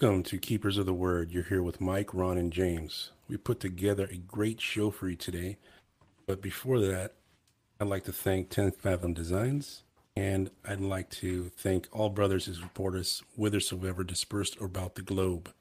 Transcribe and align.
Welcome 0.00 0.22
to 0.22 0.38
Keepers 0.38 0.78
of 0.78 0.86
the 0.86 0.94
Word. 0.94 1.30
You're 1.30 1.42
here 1.42 1.62
with 1.62 1.78
Mike, 1.78 2.14
Ron, 2.14 2.38
and 2.38 2.50
James. 2.50 3.10
We 3.28 3.36
put 3.36 3.60
together 3.60 4.08
a 4.10 4.16
great 4.16 4.58
show 4.58 4.90
for 4.90 5.10
you 5.10 5.16
today. 5.16 5.58
But 6.26 6.40
before 6.40 6.80
that, 6.80 7.12
I'd 7.78 7.88
like 7.88 8.04
to 8.04 8.12
thank 8.12 8.48
10th 8.48 8.76
Fathom 8.76 9.12
Designs, 9.12 9.82
and 10.16 10.50
I'd 10.66 10.80
like 10.80 11.10
to 11.10 11.50
thank 11.54 11.86
all 11.92 12.08
brothers 12.08 12.46
who 12.46 12.54
support 12.54 12.94
us 12.94 13.22
whithersoever 13.36 14.02
dispersed 14.02 14.58
about 14.58 14.94
the 14.94 15.02
globe. 15.02 15.52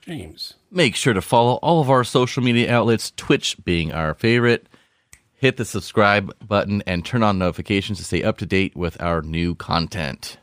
James. 0.00 0.54
Make 0.70 0.96
sure 0.96 1.12
to 1.12 1.20
follow 1.20 1.56
all 1.56 1.82
of 1.82 1.90
our 1.90 2.04
social 2.04 2.42
media 2.42 2.72
outlets, 2.72 3.12
Twitch 3.18 3.62
being 3.62 3.92
our 3.92 4.14
favorite. 4.14 4.66
Hit 5.34 5.58
the 5.58 5.66
subscribe 5.66 6.34
button 6.48 6.82
and 6.86 7.04
turn 7.04 7.22
on 7.22 7.38
notifications 7.38 7.98
to 7.98 8.04
stay 8.04 8.22
up 8.22 8.38
to 8.38 8.46
date 8.46 8.74
with 8.74 8.98
our 9.02 9.20
new 9.20 9.54
content. 9.54 10.38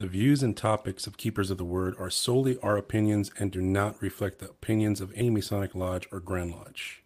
The 0.00 0.06
views 0.06 0.42
and 0.42 0.56
topics 0.56 1.06
of 1.06 1.18
Keepers 1.18 1.50
of 1.50 1.58
the 1.58 1.64
Word 1.64 1.94
are 1.98 2.08
solely 2.08 2.56
our 2.62 2.78
opinions 2.78 3.30
and 3.38 3.50
do 3.52 3.60
not 3.60 4.00
reflect 4.00 4.38
the 4.38 4.46
opinions 4.48 5.02
of 5.02 5.12
any 5.14 5.28
Masonic 5.28 5.74
Lodge 5.74 6.08
or 6.10 6.20
Grand 6.20 6.52
Lodge. 6.52 7.02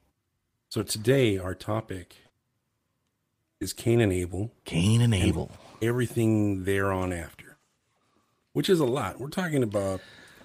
So 0.69 0.85
today, 0.85 1.37
our 1.37 1.57
topic 1.57 2.19
is 3.59 3.73
Cain 3.73 4.01
and 4.01 4.13
Abel. 4.13 4.53
Cain 4.65 5.01
and 5.01 5.13
Abel. 5.13 5.51
Everything 5.83 6.63
thereon 6.63 7.13
after, 7.13 7.57
which 8.53 8.69
is 8.71 8.79
a 8.79 8.85
lot. 8.85 9.19
We're 9.19 9.29
talking 9.29 9.65
about 9.65 10.01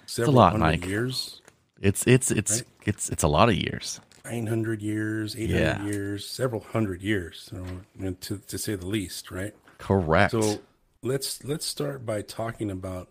several 0.06 0.34
lot, 0.34 0.50
hundred 0.50 0.80
Mike. 0.80 0.86
years, 0.86 1.40
It's 1.80 2.04
it's 2.04 2.32
it's 2.32 2.56
Right. 2.56 2.62
it's 2.84 3.08
it's 3.10 3.22
a 3.22 3.28
lot 3.28 3.48
of 3.48 3.54
years. 3.54 4.00
900 4.24 4.82
years, 4.82 5.36
800 5.36 5.56
Yeah. 5.60 5.84
years, 5.86 6.26
several 6.26 6.60
hundred 6.62 7.00
years, 7.00 7.48
so, 7.48 7.64
to, 8.22 8.38
to 8.38 8.58
say 8.58 8.74
the 8.74 8.86
least, 8.86 9.30
right? 9.30 9.54
Correct. 9.78 10.32
So 10.32 10.58
let's 11.02 11.42
let's 11.44 11.66
start 11.66 12.04
by 12.04 12.22
talking 12.22 12.70
about 12.70 13.08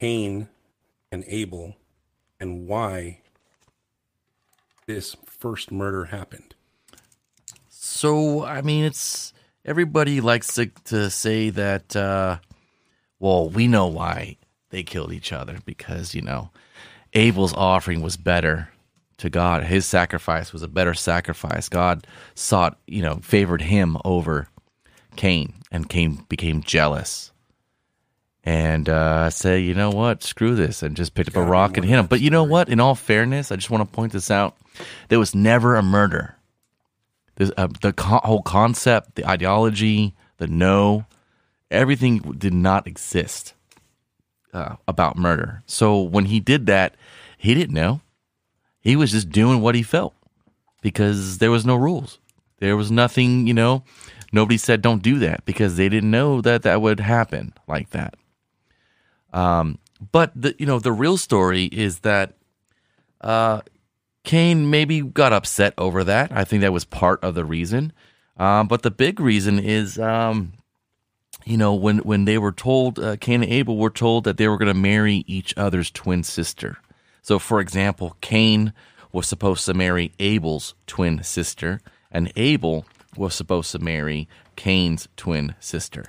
Cain 0.00 0.48
and 1.10 1.24
Abel 1.26 1.76
and 2.40 2.66
why 2.66 3.20
this 4.86 5.16
first 5.24 5.70
murder 5.70 6.06
happened. 6.06 6.54
So 7.68 8.44
I 8.44 8.62
mean, 8.62 8.84
it's 8.84 9.32
everybody 9.64 10.20
likes 10.20 10.54
to 10.54 10.66
to 10.84 11.10
say 11.10 11.50
that. 11.50 11.96
Uh, 11.96 12.38
well, 13.18 13.48
we 13.48 13.68
know 13.68 13.86
why 13.86 14.36
they 14.70 14.82
killed 14.82 15.12
each 15.12 15.32
other 15.32 15.58
because 15.64 16.14
you 16.14 16.22
know 16.22 16.50
Abel's 17.12 17.54
offering 17.54 18.02
was 18.02 18.16
better 18.16 18.68
to 19.18 19.30
God. 19.30 19.64
His 19.64 19.86
sacrifice 19.86 20.52
was 20.52 20.62
a 20.62 20.68
better 20.68 20.94
sacrifice. 20.94 21.68
God 21.68 22.06
sought, 22.34 22.78
you 22.88 23.02
know, 23.02 23.20
favored 23.22 23.62
him 23.62 23.96
over 24.04 24.48
Cain, 25.16 25.54
and 25.70 25.88
Cain 25.88 26.24
became 26.28 26.62
jealous. 26.62 27.32
And 28.44 28.88
uh, 28.88 29.30
say, 29.30 29.60
you 29.60 29.74
know 29.74 29.90
what? 29.90 30.22
Screw 30.22 30.56
this, 30.56 30.82
and 30.82 30.96
just 30.96 31.14
picked 31.14 31.28
up 31.28 31.36
a 31.36 31.42
rock 31.42 31.76
and 31.76 31.86
hit 31.86 31.98
him. 31.98 32.06
But 32.06 32.20
you 32.20 32.30
know 32.30 32.42
what? 32.42 32.68
In 32.68 32.80
all 32.80 32.96
fairness, 32.96 33.52
I 33.52 33.56
just 33.56 33.70
want 33.70 33.88
to 33.88 33.94
point 33.94 34.12
this 34.12 34.30
out: 34.30 34.56
there 35.08 35.20
was 35.20 35.34
never 35.34 35.76
a 35.76 35.82
murder. 35.82 36.36
This, 37.36 37.52
uh, 37.56 37.68
the 37.80 37.92
co- 37.92 38.20
whole 38.24 38.42
concept, 38.42 39.14
the 39.14 39.26
ideology, 39.28 40.14
the 40.38 40.48
no, 40.48 41.06
everything 41.70 42.18
did 42.18 42.52
not 42.52 42.86
exist 42.86 43.54
uh, 44.52 44.76
about 44.86 45.16
murder. 45.16 45.62
So 45.66 46.00
when 46.00 46.26
he 46.26 46.40
did 46.40 46.66
that, 46.66 46.94
he 47.38 47.54
didn't 47.54 47.74
know. 47.74 48.00
He 48.80 48.96
was 48.96 49.12
just 49.12 49.30
doing 49.30 49.60
what 49.60 49.74
he 49.74 49.82
felt 49.82 50.14
because 50.82 51.38
there 51.38 51.50
was 51.50 51.64
no 51.64 51.76
rules. 51.76 52.18
There 52.58 52.76
was 52.76 52.90
nothing, 52.90 53.46
you 53.46 53.54
know. 53.54 53.84
Nobody 54.32 54.56
said 54.56 54.80
don't 54.80 55.02
do 55.02 55.18
that 55.20 55.44
because 55.44 55.76
they 55.76 55.88
didn't 55.88 56.10
know 56.10 56.40
that 56.40 56.62
that 56.62 56.80
would 56.80 57.00
happen 57.00 57.52
like 57.68 57.90
that. 57.90 58.14
Um, 59.32 59.78
but 60.10 60.32
the 60.34 60.54
you 60.58 60.66
know 60.66 60.78
the 60.78 60.92
real 60.92 61.16
story 61.16 61.66
is 61.66 62.00
that 62.00 62.34
uh, 63.20 63.60
Cain 64.24 64.70
maybe 64.70 65.02
got 65.02 65.32
upset 65.32 65.74
over 65.76 66.04
that. 66.04 66.32
I 66.32 66.44
think 66.44 66.62
that 66.62 66.72
was 66.72 66.84
part 66.84 67.22
of 67.22 67.34
the 67.34 67.44
reason. 67.44 67.92
Um, 68.36 68.68
but 68.68 68.82
the 68.82 68.90
big 68.90 69.20
reason 69.20 69.58
is, 69.58 69.98
um, 69.98 70.54
you 71.44 71.56
know, 71.56 71.74
when 71.74 71.98
when 71.98 72.24
they 72.24 72.38
were 72.38 72.52
told, 72.52 72.98
uh, 72.98 73.16
Cain 73.16 73.42
and 73.42 73.52
Abel 73.52 73.76
were 73.76 73.90
told 73.90 74.24
that 74.24 74.36
they 74.36 74.48
were 74.48 74.58
going 74.58 74.72
to 74.72 74.80
marry 74.80 75.24
each 75.26 75.56
other's 75.56 75.90
twin 75.90 76.22
sister. 76.22 76.78
So, 77.20 77.38
for 77.38 77.60
example, 77.60 78.16
Cain 78.20 78.72
was 79.12 79.26
supposed 79.26 79.66
to 79.66 79.74
marry 79.74 80.12
Abel's 80.18 80.74
twin 80.86 81.22
sister, 81.22 81.80
and 82.10 82.32
Abel 82.34 82.86
was 83.16 83.34
supposed 83.34 83.72
to 83.72 83.78
marry 83.78 84.28
Cain's 84.56 85.08
twin 85.16 85.54
sister. 85.60 86.06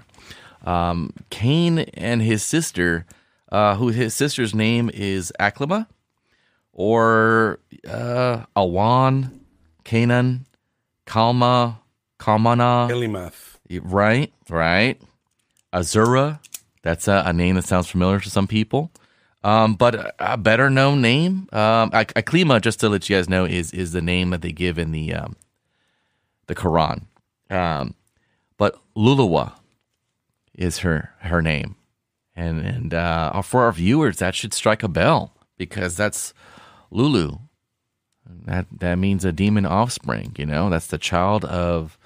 Um, 0.64 1.12
Cain 1.30 1.80
and 1.80 2.22
his 2.22 2.44
sister, 2.44 3.06
uh, 3.52 3.76
who 3.76 3.90
his 3.90 4.14
sister's 4.14 4.56
name 4.56 4.90
is 4.94 5.32
Aklima, 5.40 5.88
or 6.72 7.60
uh, 7.88 8.46
Awan, 8.56 9.32
Canaan, 9.84 10.46
Kalma, 11.06 11.78
Kalmana, 12.20 12.90
Elimath. 12.90 13.58
right, 13.84 14.32
right, 14.50 15.02
Azura. 15.74 16.40
That's 16.82 17.08
a, 17.08 17.24
a 17.26 17.34
name 17.34 17.56
that 17.56 17.66
sounds 17.66 17.90
familiar 17.90 18.20
to 18.20 18.30
some 18.30 18.48
people. 18.48 18.92
Um, 19.44 19.76
but 19.76 20.16
a, 20.20 20.38
better 20.38 20.70
known 20.70 21.02
name, 21.02 21.50
um, 21.52 21.92
Aklima, 21.92 22.62
just 22.62 22.80
to 22.80 22.90
let 22.90 23.10
you 23.10 23.18
guys 23.18 23.28
know, 23.28 23.44
is 23.44 23.74
is 23.74 23.92
the 23.92 24.02
name 24.02 24.30
that 24.30 24.42
they 24.42 24.54
give 24.54 24.78
in 24.78 24.92
the 24.92 25.14
um, 25.14 25.36
the 26.48 26.56
Quran. 26.56 27.06
Um, 27.50 27.96
but 28.58 28.80
Lulawa 28.96 29.54
is 30.54 30.80
her 30.80 31.14
her 31.20 31.42
name, 31.42 31.76
and 32.36 32.60
and 32.60 32.94
uh, 32.94 33.42
for 33.42 33.64
our 33.64 33.72
viewers, 33.72 34.18
that 34.18 34.36
should 34.36 34.54
strike 34.54 34.84
a 34.84 34.88
bell 34.88 35.34
because 35.58 35.96
that's 35.96 36.34
Lulu. 36.92 37.38
That 38.46 38.68
that 38.80 38.96
means 38.96 39.26
a 39.26 39.32
demon 39.32 39.66
offspring. 39.66 40.36
You 40.38 40.46
know, 40.46 40.70
that's 40.70 40.88
the 40.88 40.98
child 40.98 41.46
of 41.46 41.98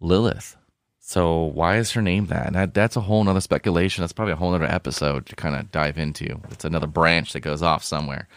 Lilith. 0.00 0.56
So 1.04 1.42
why 1.42 1.76
is 1.76 1.92
her 1.92 2.00
name 2.00 2.26
that? 2.26 2.52
that 2.52 2.74
that's 2.74 2.96
a 2.96 3.00
whole 3.00 3.22
nother 3.22 3.40
speculation. 3.40 4.02
That's 4.02 4.12
probably 4.12 4.32
a 4.32 4.36
whole 4.36 4.52
nother 4.52 4.64
episode 4.64 5.26
to 5.26 5.36
kind 5.36 5.54
of 5.56 5.70
dive 5.70 5.98
into. 5.98 6.40
It's 6.50 6.64
another 6.64 6.86
branch 6.86 7.32
that 7.32 7.40
goes 7.40 7.60
off 7.60 7.84
somewhere. 7.84 8.28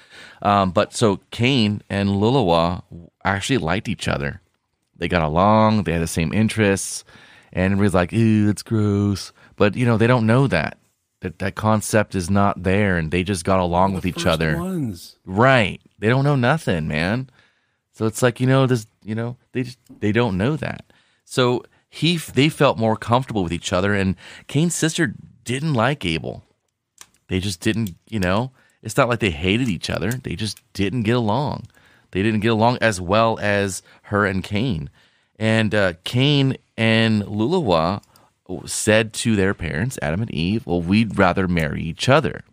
Um, 0.41 0.72
but 0.72 0.94
so 0.94 1.22
Cain 1.31 1.84
and 1.90 2.09
Lulawa 2.09 2.84
actually 3.23 3.59
liked 3.59 3.88
each 3.88 4.07
other. 4.07 4.41
They 4.98 5.08
got 5.08 5.24
along. 5.24 5.84
They 5.84 5.94
had 5.94 6.02
the 6.02 6.08
same 6.08 6.34
interests, 6.34 7.04
and 7.52 7.74
everybody's 7.74 7.94
like, 7.94 8.12
"Ew, 8.12 8.50
it's 8.50 8.64
gross." 8.64 9.32
But 9.56 9.76
you 9.76 9.86
know, 9.86 9.97
they 9.97 10.08
don't 10.08 10.26
know 10.26 10.47
that 10.47 10.78
that 11.26 11.40
that 11.40 11.56
concept 11.56 12.16
is 12.16 12.30
not 12.30 12.64
there, 12.64 12.97
and 12.97 13.12
they 13.12 13.24
just 13.24 13.44
got 13.44 13.59
along 13.59 13.94
with 13.94 14.06
each 14.06 14.26
other. 14.26 14.58
Ones. 14.58 15.18
Right. 15.26 15.82
They 16.00 16.08
don't 16.08 16.24
know 16.24 16.36
nothing, 16.36 16.88
man. 16.88 17.30
So 17.94 18.06
it's 18.06 18.22
like, 18.22 18.40
you 18.40 18.47
know, 18.47 18.68
this, 18.68 18.86
you 19.03 19.16
know, 19.16 19.38
they 19.53 19.64
just, 19.64 19.80
they 20.00 20.12
don't 20.12 20.38
know 20.38 20.56
that. 20.58 20.86
So 21.24 21.64
he 21.90 22.18
they 22.18 22.50
felt 22.50 22.78
more 22.78 22.98
comfortable 22.98 23.44
with 23.44 23.53
each 23.53 23.72
other 23.72 23.94
and 23.94 24.16
Cain's 24.48 24.76
sister 24.76 25.16
didn't 25.46 25.74
like 25.74 26.06
Abel. 26.06 26.44
They 27.28 27.40
just 27.40 27.62
didn't, 27.62 27.96
you 28.09 28.20
know, 28.20 28.52
it's 28.84 28.98
not 28.98 29.09
like 29.09 29.20
they 29.20 29.32
hated 29.32 29.70
each 29.70 29.90
other. 29.90 30.12
They 30.12 30.36
just 30.36 30.62
didn't 30.74 31.03
get 31.03 31.16
along. 31.16 31.68
They 32.16 32.23
didn't 32.23 32.40
get 32.40 32.53
along 32.53 32.78
as 32.79 33.02
well 33.02 33.38
as 33.41 33.82
her 34.03 34.26
and 34.26 34.41
Cain. 34.41 34.90
And 35.38 35.76
uh, 35.76 35.94
Cain 36.06 36.56
and 36.78 37.23
Lulawa 37.23 38.02
said 38.66 39.12
to 39.16 39.35
their 39.35 39.53
parents, 39.53 40.00
Adam 40.02 40.22
and 40.22 40.32
Eve, 40.32 40.66
well, 40.66 40.82
we'd 40.82 41.20
rather 41.20 41.46
marry 41.46 41.82
each 41.84 42.08
other. 42.08 42.46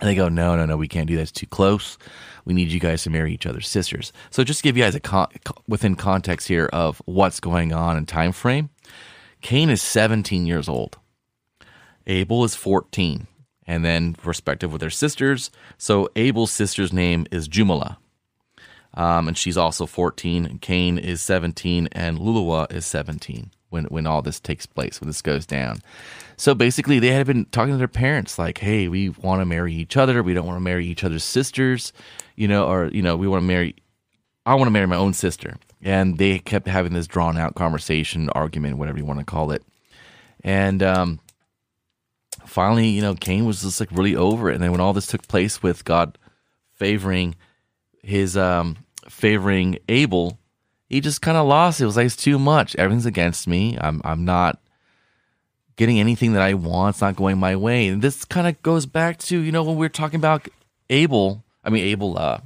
And 0.00 0.08
they 0.08 0.14
go, 0.14 0.28
no, 0.28 0.54
no, 0.54 0.64
no, 0.64 0.76
we 0.76 0.86
can't 0.86 1.08
do 1.08 1.16
that. 1.16 1.22
It's 1.22 1.32
too 1.32 1.44
close. 1.44 1.98
We 2.44 2.54
need 2.54 2.68
you 2.68 2.78
guys 2.78 3.02
to 3.02 3.10
marry 3.10 3.34
each 3.34 3.46
other's 3.46 3.66
sisters. 3.66 4.12
So 4.30 4.44
just 4.44 4.60
to 4.60 4.62
give 4.62 4.76
you 4.76 4.84
guys 4.84 4.94
a 4.94 5.00
con- 5.00 5.32
within 5.66 5.96
context 5.96 6.46
here 6.46 6.70
of 6.72 7.02
what's 7.04 7.40
going 7.40 7.72
on 7.72 7.96
in 7.96 8.06
time 8.06 8.30
frame. 8.30 8.70
Cain 9.40 9.70
is 9.70 9.82
17 9.82 10.46
years 10.46 10.68
old. 10.68 10.98
Abel 12.06 12.44
is 12.44 12.54
14. 12.54 13.26
And 13.66 13.84
then 13.84 14.14
respective 14.24 14.70
with 14.70 14.80
their 14.80 14.88
sisters. 14.88 15.50
So 15.78 16.08
Abel's 16.14 16.52
sister's 16.52 16.92
name 16.92 17.26
is 17.32 17.48
Jumala. 17.48 17.96
Um, 18.94 19.28
and 19.28 19.38
she's 19.38 19.56
also 19.56 19.86
14. 19.86 20.58
Cain 20.60 20.98
is 20.98 21.22
17, 21.22 21.88
and 21.92 22.18
Lulawa 22.18 22.70
is 22.72 22.84
17 22.86 23.50
when 23.70 23.84
when 23.86 24.06
all 24.06 24.22
this 24.22 24.38
takes 24.38 24.66
place, 24.66 25.00
when 25.00 25.08
this 25.08 25.22
goes 25.22 25.46
down. 25.46 25.80
So 26.36 26.54
basically, 26.54 26.98
they 26.98 27.08
had 27.08 27.26
been 27.26 27.46
talking 27.46 27.72
to 27.72 27.78
their 27.78 27.88
parents, 27.88 28.38
like, 28.38 28.58
"Hey, 28.58 28.88
we 28.88 29.08
want 29.08 29.40
to 29.40 29.46
marry 29.46 29.72
each 29.72 29.96
other. 29.96 30.22
We 30.22 30.34
don't 30.34 30.46
want 30.46 30.56
to 30.56 30.64
marry 30.64 30.86
each 30.86 31.04
other's 31.04 31.24
sisters, 31.24 31.92
you 32.36 32.48
know, 32.48 32.66
or 32.66 32.88
you 32.88 33.02
know, 33.02 33.16
we 33.16 33.26
want 33.26 33.42
to 33.42 33.46
marry. 33.46 33.76
I 34.44 34.54
want 34.54 34.66
to 34.66 34.72
marry 34.72 34.86
my 34.86 34.96
own 34.96 35.14
sister." 35.14 35.56
And 35.80 36.18
they 36.18 36.38
kept 36.38 36.68
having 36.68 36.92
this 36.92 37.06
drawn 37.06 37.36
out 37.38 37.54
conversation, 37.54 38.28
argument, 38.30 38.78
whatever 38.78 38.98
you 38.98 39.04
want 39.04 39.18
to 39.18 39.24
call 39.24 39.50
it. 39.50 39.64
And 40.44 40.82
um, 40.82 41.20
finally, 42.46 42.88
you 42.88 43.02
know, 43.02 43.14
Cain 43.14 43.46
was 43.46 43.62
just 43.62 43.80
like 43.80 43.90
really 43.90 44.14
over 44.14 44.50
it. 44.50 44.54
And 44.54 44.62
then 44.62 44.70
when 44.70 44.80
all 44.80 44.92
this 44.92 45.06
took 45.08 45.26
place 45.26 45.62
with 45.62 45.84
God 45.84 46.18
favoring 46.74 47.34
his 48.02 48.36
um 48.36 48.76
favoring 49.08 49.78
Abel, 49.88 50.38
he 50.88 51.00
just 51.00 51.22
kind 51.22 51.36
of 51.36 51.46
lost. 51.46 51.80
It 51.80 51.86
was 51.86 51.96
like 51.96 52.06
it's 52.06 52.16
too 52.16 52.38
much. 52.38 52.76
Everything's 52.76 53.06
against 53.06 53.46
me. 53.48 53.78
I'm 53.80 54.00
I'm 54.04 54.24
not 54.24 54.60
getting 55.76 55.98
anything 55.98 56.34
that 56.34 56.42
I 56.42 56.54
want. 56.54 56.94
It's 56.94 57.00
not 57.00 57.16
going 57.16 57.38
my 57.38 57.56
way. 57.56 57.88
And 57.88 58.02
this 58.02 58.24
kind 58.24 58.46
of 58.46 58.60
goes 58.62 58.86
back 58.86 59.18
to, 59.18 59.38
you 59.38 59.52
know, 59.52 59.62
when 59.62 59.76
we 59.76 59.86
are 59.86 59.90
talking 59.90 60.20
about 60.20 60.46
Abel, 60.90 61.44
I 61.64 61.70
mean, 61.70 61.84
Abel, 61.84 62.18
uh, 62.18 62.40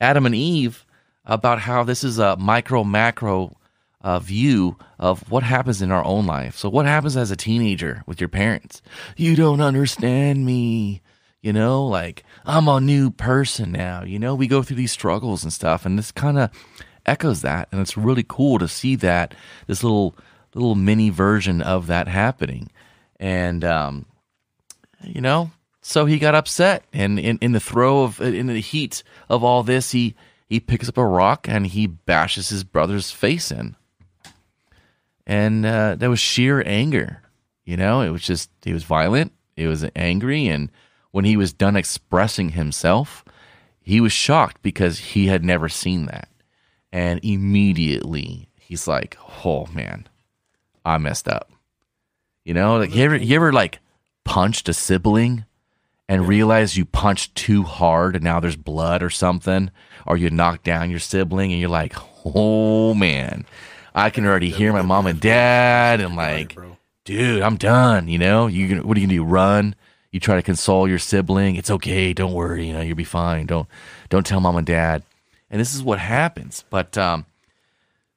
Adam 0.00 0.26
and 0.26 0.34
Eve, 0.34 0.84
about 1.24 1.60
how 1.60 1.84
this 1.84 2.02
is 2.02 2.18
a 2.18 2.36
micro 2.36 2.82
macro 2.82 3.56
uh, 4.02 4.18
view 4.18 4.76
of 4.98 5.30
what 5.30 5.42
happens 5.42 5.82
in 5.82 5.90
our 5.92 6.04
own 6.04 6.26
life. 6.26 6.56
So, 6.56 6.68
what 6.68 6.86
happens 6.86 7.16
as 7.16 7.30
a 7.30 7.36
teenager 7.36 8.02
with 8.06 8.20
your 8.20 8.28
parents? 8.28 8.82
You 9.16 9.36
don't 9.36 9.60
understand 9.60 10.44
me. 10.44 11.02
You 11.42 11.54
know, 11.54 11.86
like 11.86 12.24
I'm 12.44 12.68
a 12.68 12.80
new 12.80 13.10
person 13.10 13.72
now. 13.72 14.04
You 14.04 14.18
know, 14.18 14.34
we 14.34 14.46
go 14.46 14.62
through 14.62 14.76
these 14.76 14.92
struggles 14.92 15.42
and 15.42 15.52
stuff, 15.52 15.86
and 15.86 15.98
this 15.98 16.12
kind 16.12 16.38
of 16.38 16.50
echoes 17.06 17.42
that, 17.42 17.68
and 17.72 17.80
it's 17.80 17.96
really 17.96 18.24
cool 18.28 18.58
to 18.58 18.68
see 18.68 18.94
that 18.96 19.34
this 19.66 19.82
little 19.82 20.14
little 20.54 20.74
mini 20.74 21.10
version 21.10 21.62
of 21.62 21.86
that 21.86 22.08
happening. 22.08 22.70
And 23.18 23.64
um, 23.64 24.06
you 25.02 25.20
know, 25.20 25.50
so 25.80 26.04
he 26.04 26.18
got 26.18 26.34
upset, 26.34 26.84
and 26.92 27.18
in, 27.18 27.38
in 27.38 27.52
the 27.52 27.60
throw 27.60 28.02
of 28.02 28.20
in 28.20 28.46
the 28.46 28.60
heat 28.60 29.02
of 29.28 29.42
all 29.42 29.62
this, 29.62 29.92
he 29.92 30.14
he 30.46 30.60
picks 30.60 30.88
up 30.88 30.98
a 30.98 31.04
rock 31.04 31.48
and 31.48 31.66
he 31.66 31.86
bashes 31.86 32.48
his 32.48 32.64
brother's 32.64 33.10
face 33.10 33.50
in. 33.50 33.76
And 35.26 35.64
uh, 35.64 35.94
that 35.94 36.10
was 36.10 36.18
sheer 36.18 36.62
anger. 36.66 37.22
You 37.64 37.76
know, 37.76 38.00
it 38.00 38.10
was 38.10 38.22
just 38.22 38.50
he 38.62 38.72
was 38.72 38.84
violent. 38.84 39.32
He 39.56 39.66
was 39.66 39.86
angry, 39.96 40.48
and 40.48 40.70
when 41.12 41.24
he 41.24 41.36
was 41.36 41.52
done 41.52 41.76
expressing 41.76 42.50
himself, 42.50 43.24
he 43.80 44.00
was 44.00 44.12
shocked 44.12 44.62
because 44.62 44.98
he 44.98 45.26
had 45.26 45.44
never 45.44 45.68
seen 45.68 46.06
that. 46.06 46.28
And 46.92 47.20
immediately 47.24 48.48
he's 48.56 48.86
like, 48.86 49.16
"Oh 49.44 49.66
man, 49.72 50.08
I 50.84 50.98
messed 50.98 51.28
up." 51.28 51.50
You 52.44 52.54
know, 52.54 52.78
like 52.78 52.94
you 52.94 53.04
ever 53.04 53.16
you 53.16 53.36
ever 53.36 53.52
like 53.52 53.78
punched 54.24 54.68
a 54.68 54.72
sibling 54.72 55.44
and 56.08 56.26
realize 56.26 56.76
you 56.76 56.84
punched 56.84 57.34
too 57.36 57.62
hard 57.62 58.16
and 58.16 58.24
now 58.24 58.40
there's 58.40 58.56
blood 58.56 59.02
or 59.02 59.10
something, 59.10 59.70
or 60.06 60.16
you 60.16 60.30
knocked 60.30 60.64
down 60.64 60.90
your 60.90 60.98
sibling 60.98 61.52
and 61.52 61.60
you're 61.60 61.70
like, 61.70 61.94
"Oh 62.24 62.94
man, 62.94 63.46
I 63.94 64.10
can 64.10 64.26
already 64.26 64.50
hear 64.50 64.72
my 64.72 64.82
mom 64.82 65.06
and 65.06 65.20
dad 65.20 66.00
and 66.00 66.16
like, 66.16 66.56
dude, 67.04 67.42
I'm 67.42 67.56
done." 67.56 68.08
You 68.08 68.18
know, 68.18 68.46
you 68.48 68.78
what 68.82 68.96
are 68.96 69.00
you 69.00 69.06
gonna 69.06 69.16
do? 69.18 69.24
Run? 69.24 69.74
You 70.10 70.20
try 70.20 70.36
to 70.36 70.42
console 70.42 70.88
your 70.88 70.98
sibling. 70.98 71.56
It's 71.56 71.70
okay. 71.70 72.12
Don't 72.12 72.32
worry. 72.32 72.66
You 72.66 72.72
know, 72.72 72.80
you'll 72.80 72.96
be 72.96 73.04
fine. 73.04 73.46
Don't 73.46 73.68
don't 74.08 74.26
tell 74.26 74.40
mom 74.40 74.56
and 74.56 74.66
dad 74.66 75.02
and 75.50 75.60
this 75.60 75.74
is 75.74 75.82
what 75.82 75.98
happens. 75.98 76.64
But 76.70 76.96
um, 76.96 77.26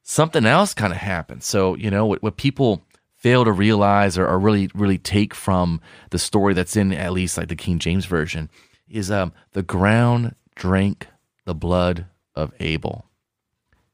something 0.03 0.45
else 0.45 0.73
kind 0.73 0.93
of 0.93 0.99
happens. 0.99 1.45
So 1.45 1.75
you 1.75 1.89
know 1.89 2.05
what, 2.05 2.21
what 2.21 2.37
people 2.37 2.83
fail 3.15 3.43
to 3.45 3.51
realize 3.51 4.17
or, 4.17 4.27
or, 4.27 4.37
really 4.37 4.69
really 4.75 4.97
take 4.97 5.33
from 5.33 5.79
the 6.09 6.19
story 6.19 6.53
that's 6.53 6.75
in 6.75 6.91
at 6.93 7.13
least 7.13 7.37
like 7.37 7.47
the 7.47 7.55
King 7.55 7.79
James 7.79 8.05
version 8.05 8.49
is 8.89 9.09
um, 9.09 9.31
the 9.53 9.63
ground 9.63 10.35
drank 10.55 11.07
the 11.45 11.55
blood 11.55 12.05
of 12.35 12.53
Abel 12.59 13.05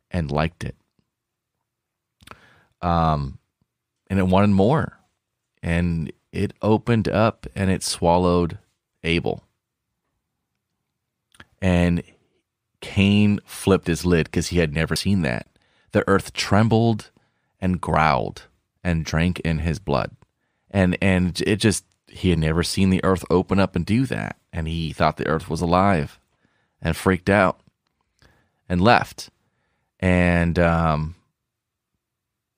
and 0.10 0.31
liked 0.31 0.63
it. 0.63 0.75
Um, 2.81 3.38
and 4.10 4.18
it 4.18 4.28
wanted 4.28 4.50
more, 4.50 4.98
and 5.62 6.12
it 6.31 6.54
opened 6.62 7.08
up 7.08 7.48
and 7.56 7.70
it 7.70 7.84
swallowed 7.84 8.58
Abel. 9.04 9.44
And 11.62 12.04
Cain 12.81 13.40
flipped 13.46 13.88
his 13.88 14.06
lid 14.06 14.26
because 14.26 14.48
he 14.48 14.60
had 14.60 14.74
never 14.74 14.96
seen 14.96 15.22
that. 15.22 15.48
The 15.92 16.08
earth 16.08 16.34
trembled 16.34 17.12
and 17.60 17.81
growled 17.81 18.44
and 18.84 19.04
drank 19.04 19.40
in 19.42 19.60
his 19.60 19.80
blood. 19.80 20.16
And 20.72 20.98
and 21.02 21.42
it 21.46 21.58
just 21.58 21.86
he 22.08 22.30
had 22.30 22.40
never 22.40 22.64
seen 22.64 22.90
the 22.90 23.04
earth 23.04 23.26
open 23.30 23.60
up 23.60 23.76
and 23.76 23.86
do 23.86 24.06
that. 24.06 24.38
And 24.54 24.68
he 24.68 24.94
thought 24.94 25.18
the 25.18 25.28
earth 25.28 25.50
was 25.50 25.62
alive 25.62 26.20
and 26.81 26.96
freaked 26.96 27.30
out 27.30 27.60
and 28.70 28.81
left. 28.81 29.30
And 30.00 30.58
um 30.58 31.16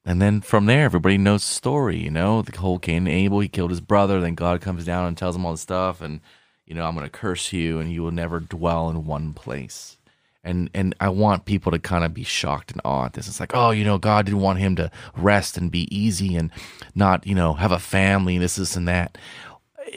and 0.05 0.21
then 0.21 0.41
from 0.41 0.65
there 0.65 0.85
everybody 0.85 1.17
knows 1.17 1.41
the 1.41 1.53
story, 1.53 1.97
you 1.97 2.11
know, 2.11 2.41
the 2.41 2.57
whole 2.57 2.79
Cain 2.79 3.07
and 3.07 3.09
Abel, 3.09 3.39
he 3.39 3.47
killed 3.47 3.71
his 3.71 3.81
brother, 3.81 4.19
then 4.19 4.35
God 4.35 4.61
comes 4.61 4.85
down 4.85 5.07
and 5.07 5.17
tells 5.17 5.35
him 5.35 5.45
all 5.45 5.53
this 5.53 5.61
stuff 5.61 6.01
and 6.01 6.21
you 6.65 6.75
know, 6.75 6.85
I'm 6.85 6.95
gonna 6.95 7.09
curse 7.09 7.51
you 7.51 7.79
and 7.79 7.91
you 7.91 8.03
will 8.03 8.11
never 8.11 8.39
dwell 8.39 8.89
in 8.89 9.05
one 9.05 9.33
place 9.33 9.97
and 10.43 10.69
and 10.73 10.95
I 10.99 11.09
want 11.09 11.45
people 11.45 11.71
to 11.71 11.79
kind 11.79 12.03
of 12.03 12.13
be 12.13 12.23
shocked 12.23 12.71
and 12.71 12.81
awed. 12.83 13.07
at 13.07 13.13
This 13.13 13.27
it's 13.27 13.39
like, 13.39 13.55
oh, 13.55 13.71
you 13.71 13.83
know, 13.83 13.97
God 13.97 14.25
didn't 14.25 14.41
want 14.41 14.59
him 14.59 14.75
to 14.77 14.91
rest 15.15 15.57
and 15.57 15.71
be 15.71 15.93
easy 15.95 16.35
and 16.35 16.51
not, 16.95 17.25
you 17.27 17.35
know, 17.35 17.53
have 17.53 17.71
a 17.71 17.79
family 17.79 18.35
and 18.35 18.43
this, 18.43 18.55
this, 18.55 18.75
and 18.75 18.87
that. 18.87 19.17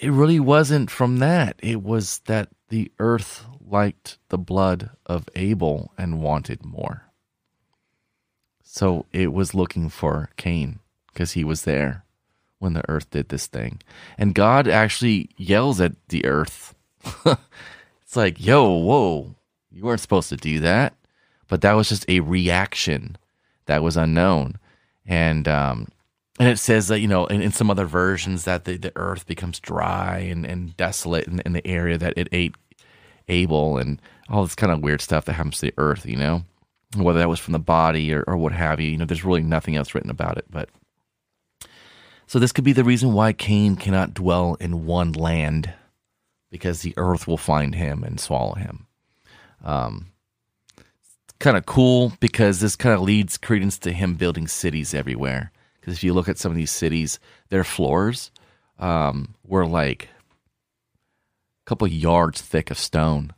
It 0.00 0.10
really 0.10 0.40
wasn't 0.40 0.90
from 0.90 1.18
that. 1.18 1.56
It 1.60 1.82
was 1.82 2.20
that 2.26 2.48
the 2.68 2.90
earth 2.98 3.44
liked 3.66 4.18
the 4.28 4.38
blood 4.38 4.90
of 5.06 5.28
Abel 5.34 5.92
and 5.96 6.22
wanted 6.22 6.64
more. 6.64 7.04
So 8.74 9.06
it 9.12 9.32
was 9.32 9.54
looking 9.54 9.88
for 9.88 10.30
Cain 10.36 10.80
because 11.12 11.34
he 11.34 11.44
was 11.44 11.62
there 11.62 12.02
when 12.58 12.72
the 12.72 12.82
earth 12.90 13.08
did 13.08 13.28
this 13.28 13.46
thing. 13.46 13.80
And 14.18 14.34
God 14.34 14.66
actually 14.66 15.30
yells 15.36 15.80
at 15.80 15.92
the 16.08 16.26
earth. 16.26 16.74
it's 17.24 18.16
like, 18.16 18.44
yo, 18.44 18.68
whoa, 18.68 19.36
you 19.70 19.84
weren't 19.84 20.00
supposed 20.00 20.28
to 20.30 20.36
do 20.36 20.58
that. 20.58 20.92
But 21.46 21.60
that 21.60 21.74
was 21.74 21.88
just 21.88 22.04
a 22.08 22.18
reaction 22.18 23.16
that 23.66 23.80
was 23.80 23.96
unknown. 23.96 24.56
And 25.06 25.46
um, 25.46 25.86
and 26.40 26.48
it 26.48 26.58
says 26.58 26.88
that, 26.88 26.98
you 26.98 27.06
know, 27.06 27.26
in, 27.26 27.40
in 27.42 27.52
some 27.52 27.70
other 27.70 27.86
versions 27.86 28.42
that 28.42 28.64
the, 28.64 28.76
the 28.76 28.90
earth 28.96 29.24
becomes 29.24 29.60
dry 29.60 30.18
and, 30.18 30.44
and 30.44 30.76
desolate 30.76 31.28
in, 31.28 31.38
in 31.46 31.52
the 31.52 31.64
area 31.64 31.96
that 31.96 32.14
it 32.16 32.26
ate 32.32 32.56
Abel 33.28 33.78
and 33.78 34.02
all 34.28 34.42
this 34.42 34.56
kind 34.56 34.72
of 34.72 34.82
weird 34.82 35.00
stuff 35.00 35.26
that 35.26 35.34
happens 35.34 35.60
to 35.60 35.66
the 35.66 35.74
earth, 35.78 36.06
you 36.06 36.16
know, 36.16 36.42
whether 37.02 37.18
that 37.18 37.28
was 37.28 37.40
from 37.40 37.52
the 37.52 37.58
body 37.58 38.12
or, 38.12 38.22
or 38.26 38.36
what 38.36 38.52
have 38.52 38.80
you. 38.80 38.90
You 38.90 38.98
know, 38.98 39.04
there's 39.04 39.24
really 39.24 39.42
nothing 39.42 39.76
else 39.76 39.94
written 39.94 40.10
about 40.10 40.38
it. 40.38 40.44
But 40.50 40.68
so 42.26 42.38
this 42.38 42.52
could 42.52 42.64
be 42.64 42.72
the 42.72 42.84
reason 42.84 43.12
why 43.12 43.32
Cain 43.32 43.76
cannot 43.76 44.14
dwell 44.14 44.56
in 44.60 44.86
one 44.86 45.12
land 45.12 45.72
because 46.50 46.82
the 46.82 46.94
earth 46.96 47.26
will 47.26 47.36
find 47.36 47.74
him 47.74 48.04
and 48.04 48.20
swallow 48.20 48.54
him. 48.54 48.86
Um, 49.64 50.12
kind 51.38 51.56
of 51.56 51.66
cool 51.66 52.12
because 52.20 52.60
this 52.60 52.76
kind 52.76 52.94
of 52.94 53.02
leads 53.02 53.36
credence 53.36 53.78
to 53.80 53.92
him 53.92 54.14
building 54.14 54.46
cities 54.46 54.94
everywhere. 54.94 55.52
Because 55.80 55.94
if 55.94 56.04
you 56.04 56.14
look 56.14 56.28
at 56.28 56.38
some 56.38 56.50
of 56.50 56.56
these 56.56 56.70
cities, 56.70 57.18
their 57.50 57.64
floors 57.64 58.30
um, 58.78 59.34
were 59.46 59.66
like 59.66 60.08
a 61.64 61.64
couple 61.66 61.86
yards 61.86 62.40
thick 62.40 62.70
of 62.70 62.78
stone. 62.78 63.32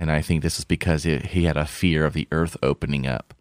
And 0.00 0.10
I 0.10 0.22
think 0.22 0.42
this 0.42 0.58
is 0.58 0.64
because 0.64 1.06
it, 1.06 1.26
he 1.26 1.44
had 1.44 1.56
a 1.56 1.66
fear 1.66 2.04
of 2.04 2.14
the 2.14 2.26
earth 2.32 2.56
opening 2.62 3.06
up. 3.06 3.34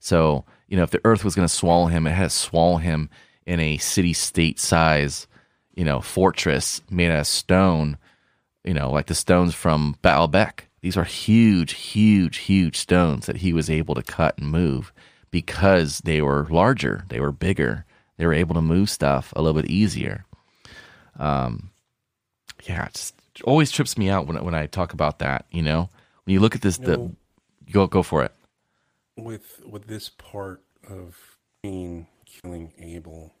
So, 0.00 0.44
you 0.66 0.76
know, 0.76 0.82
if 0.82 0.90
the 0.90 1.00
earth 1.04 1.24
was 1.24 1.36
going 1.36 1.46
to 1.46 1.54
swallow 1.54 1.86
him, 1.86 2.06
it 2.06 2.12
had 2.12 2.24
to 2.24 2.30
swallow 2.30 2.78
him 2.78 3.10
in 3.44 3.60
a 3.60 3.76
city 3.76 4.12
state 4.12 4.58
size, 4.58 5.28
you 5.74 5.84
know, 5.84 6.00
fortress 6.00 6.80
made 6.90 7.12
out 7.12 7.20
of 7.20 7.26
stone, 7.28 7.98
you 8.64 8.74
know, 8.74 8.90
like 8.90 9.06
the 9.06 9.14
stones 9.14 9.54
from 9.54 9.96
Baalbek 10.02 10.66
these 10.86 10.96
are 10.96 11.02
huge, 11.02 11.72
huge, 11.72 12.36
huge 12.36 12.76
stones 12.76 13.26
that 13.26 13.38
he 13.38 13.52
was 13.52 13.68
able 13.68 13.96
to 13.96 14.04
cut 14.04 14.38
and 14.38 14.48
move 14.48 14.92
because 15.32 15.98
they 16.04 16.22
were 16.22 16.46
larger, 16.48 17.04
they 17.08 17.18
were 17.18 17.32
bigger, 17.32 17.84
they 18.18 18.24
were 18.24 18.32
able 18.32 18.54
to 18.54 18.62
move 18.62 18.88
stuff 18.88 19.32
a 19.34 19.42
little 19.42 19.60
bit 19.60 19.68
easier. 19.68 20.26
Um, 21.18 21.70
yeah, 22.68 22.84
it 22.84 23.12
always 23.42 23.72
trips 23.72 23.98
me 23.98 24.08
out 24.08 24.28
when 24.28 24.44
when 24.44 24.54
I 24.54 24.66
talk 24.66 24.92
about 24.92 25.18
that. 25.18 25.46
You 25.50 25.62
know, 25.62 25.90
when 26.26 26.34
you 26.34 26.40
look 26.40 26.54
at 26.54 26.60
this, 26.60 26.78
you 26.78 26.84
the 26.84 27.16
go 27.72 27.86
go 27.86 28.02
for 28.02 28.22
it. 28.22 28.32
With 29.16 29.62
with 29.64 29.86
this 29.86 30.10
part 30.10 30.62
of 30.88 31.38
Cain 31.62 32.06
killing 32.26 32.72
Abel, 32.78 33.32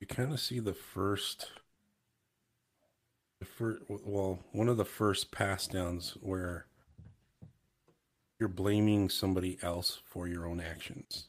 you 0.00 0.06
kind 0.06 0.32
of 0.32 0.40
see 0.40 0.60
the 0.60 0.72
first 0.72 1.50
the 3.40 3.44
first, 3.44 3.82
well, 3.88 4.38
one 4.52 4.68
of 4.68 4.76
the 4.76 4.84
first 4.84 5.30
pass 5.30 5.66
downs 5.66 6.16
where 6.20 6.66
you're 8.38 8.48
blaming 8.48 9.08
somebody 9.08 9.58
else 9.62 10.00
for 10.04 10.26
your 10.26 10.46
own 10.46 10.60
actions. 10.60 11.26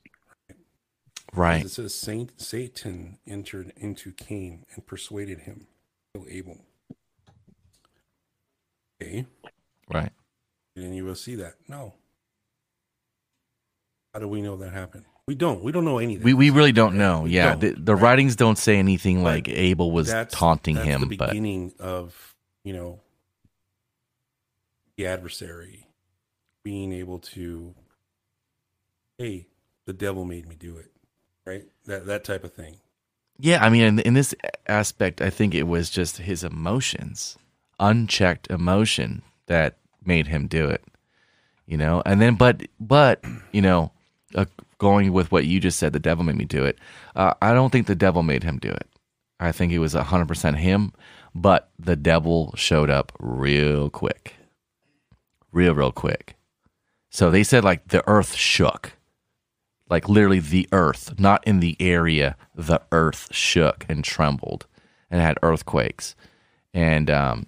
Right. 1.34 1.66
It 1.66 1.72
says 1.72 1.94
Saint 1.94 2.40
Satan 2.42 3.18
entered 3.28 3.74
into 3.76 4.12
Cain 4.12 4.66
and 4.74 4.86
persuaded 4.86 5.42
him 5.42 5.68
to 6.14 6.22
kill 6.22 6.30
Abel. 6.30 6.62
Okay. 9.02 9.26
Right. 9.92 10.12
And 10.78 10.96
you 10.96 11.05
will 11.05 11.05
see 11.16 11.36
that. 11.36 11.56
No. 11.68 11.94
How 14.14 14.20
do 14.20 14.28
we 14.28 14.42
know 14.42 14.56
that 14.58 14.72
happened? 14.72 15.06
We 15.28 15.36
don't. 15.36 15.64
We 15.64 15.72
don't 15.72 15.86
know 15.86 15.98
anything. 15.98 16.24
We 16.24 16.34
we 16.34 16.52
really 16.52 16.72
don't 16.72 16.98
know. 16.98 17.26
Yeah, 17.26 17.52
don't, 17.52 17.62
the, 17.62 17.72
the 17.72 17.96
right? 17.96 18.04
writings 18.04 18.36
don't 18.36 18.58
say 18.58 18.78
anything 18.78 19.24
but 19.24 19.34
like 19.34 19.50
Abel 19.50 19.92
was 19.92 20.14
taunting 20.30 20.76
that's 20.76 20.88
him. 20.88 21.02
The 21.02 21.18
beginning 21.18 21.74
but... 21.78 21.86
of 21.86 22.36
you 22.64 22.74
know 22.74 23.02
the 24.98 25.08
adversary 25.08 25.88
being 26.64 26.94
able 26.94 27.20
to, 27.20 27.76
hey, 29.18 29.48
the 29.86 29.94
devil 29.94 30.26
made 30.26 30.48
me 30.48 30.56
do 30.56 30.78
it, 30.78 30.92
right? 31.46 31.66
That 31.86 32.06
that 32.06 32.24
type 32.24 32.44
of 32.44 32.54
thing. 32.54 32.78
Yeah, 33.38 33.66
I 33.66 33.70
mean, 33.70 33.82
in, 33.82 34.00
in 34.00 34.14
this 34.14 34.34
aspect, 34.68 35.22
I 35.22 35.30
think 35.30 35.54
it 35.54 35.64
was 35.64 35.90
just 35.90 36.18
his 36.18 36.44
emotions, 36.44 37.38
unchecked 37.80 38.50
emotion 38.50 39.24
that 39.48 39.78
made 40.06 40.28
him 40.28 40.48
do 40.48 40.70
it. 40.70 40.84
You 41.68 41.78
know, 41.78 42.04
and 42.06 42.22
then, 42.22 42.36
but, 42.36 42.64
but, 42.80 43.24
you 43.52 43.62
know, 43.62 43.92
uh, 44.36 44.46
going 44.78 45.12
with 45.12 45.32
what 45.32 45.46
you 45.46 45.60
just 45.60 45.80
said, 45.80 45.94
the 45.94 46.00
devil 46.00 46.24
made 46.24 46.36
me 46.36 46.46
do 46.46 46.64
it. 46.64 46.78
Uh, 47.16 47.34
I 47.42 47.54
don't 47.54 47.72
think 47.72 47.88
the 47.88 47.96
devil 47.96 48.22
made 48.22 48.44
him 48.44 48.60
do 48.60 48.70
it. 48.70 48.88
I 49.40 49.52
think 49.52 49.74
it 49.74 49.80
was 49.80 49.96
100% 49.96 50.58
him, 50.58 50.94
but 51.34 51.72
the 51.80 51.96
devil 51.96 52.54
showed 52.56 52.90
up 52.90 53.12
real 53.20 53.90
quick. 53.90 54.36
Real, 55.52 55.74
real 55.74 55.92
quick. 55.92 56.36
So 57.10 57.32
they 57.32 57.44
said 57.44 57.64
like 57.64 57.88
the 57.88 58.08
earth 58.08 58.36
shook. 58.36 58.94
Like 59.90 60.10
literally 60.10 60.40
the 60.40 60.68
earth, 60.72 61.20
not 61.20 61.46
in 61.48 61.60
the 61.60 61.78
area, 61.80 62.36
the 62.56 62.82
earth 62.92 63.28
shook 63.32 63.86
and 63.88 64.04
trembled 64.04 64.66
and 65.12 65.22
had 65.22 65.38
earthquakes. 65.44 66.16
And 66.74 67.10
um, 67.10 67.46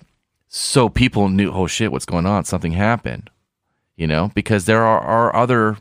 so 0.48 0.88
people 0.88 1.30
knew, 1.30 1.52
oh 1.52 1.68
shit, 1.68 1.92
what's 1.92 2.06
going 2.06 2.26
on? 2.26 2.46
Something 2.46 2.74
happened, 2.74 3.30
you 3.98 4.08
know, 4.08 4.32
because 4.34 4.66
there 4.66 4.84
are, 4.84 5.02
are 5.02 5.36
other 5.36 5.78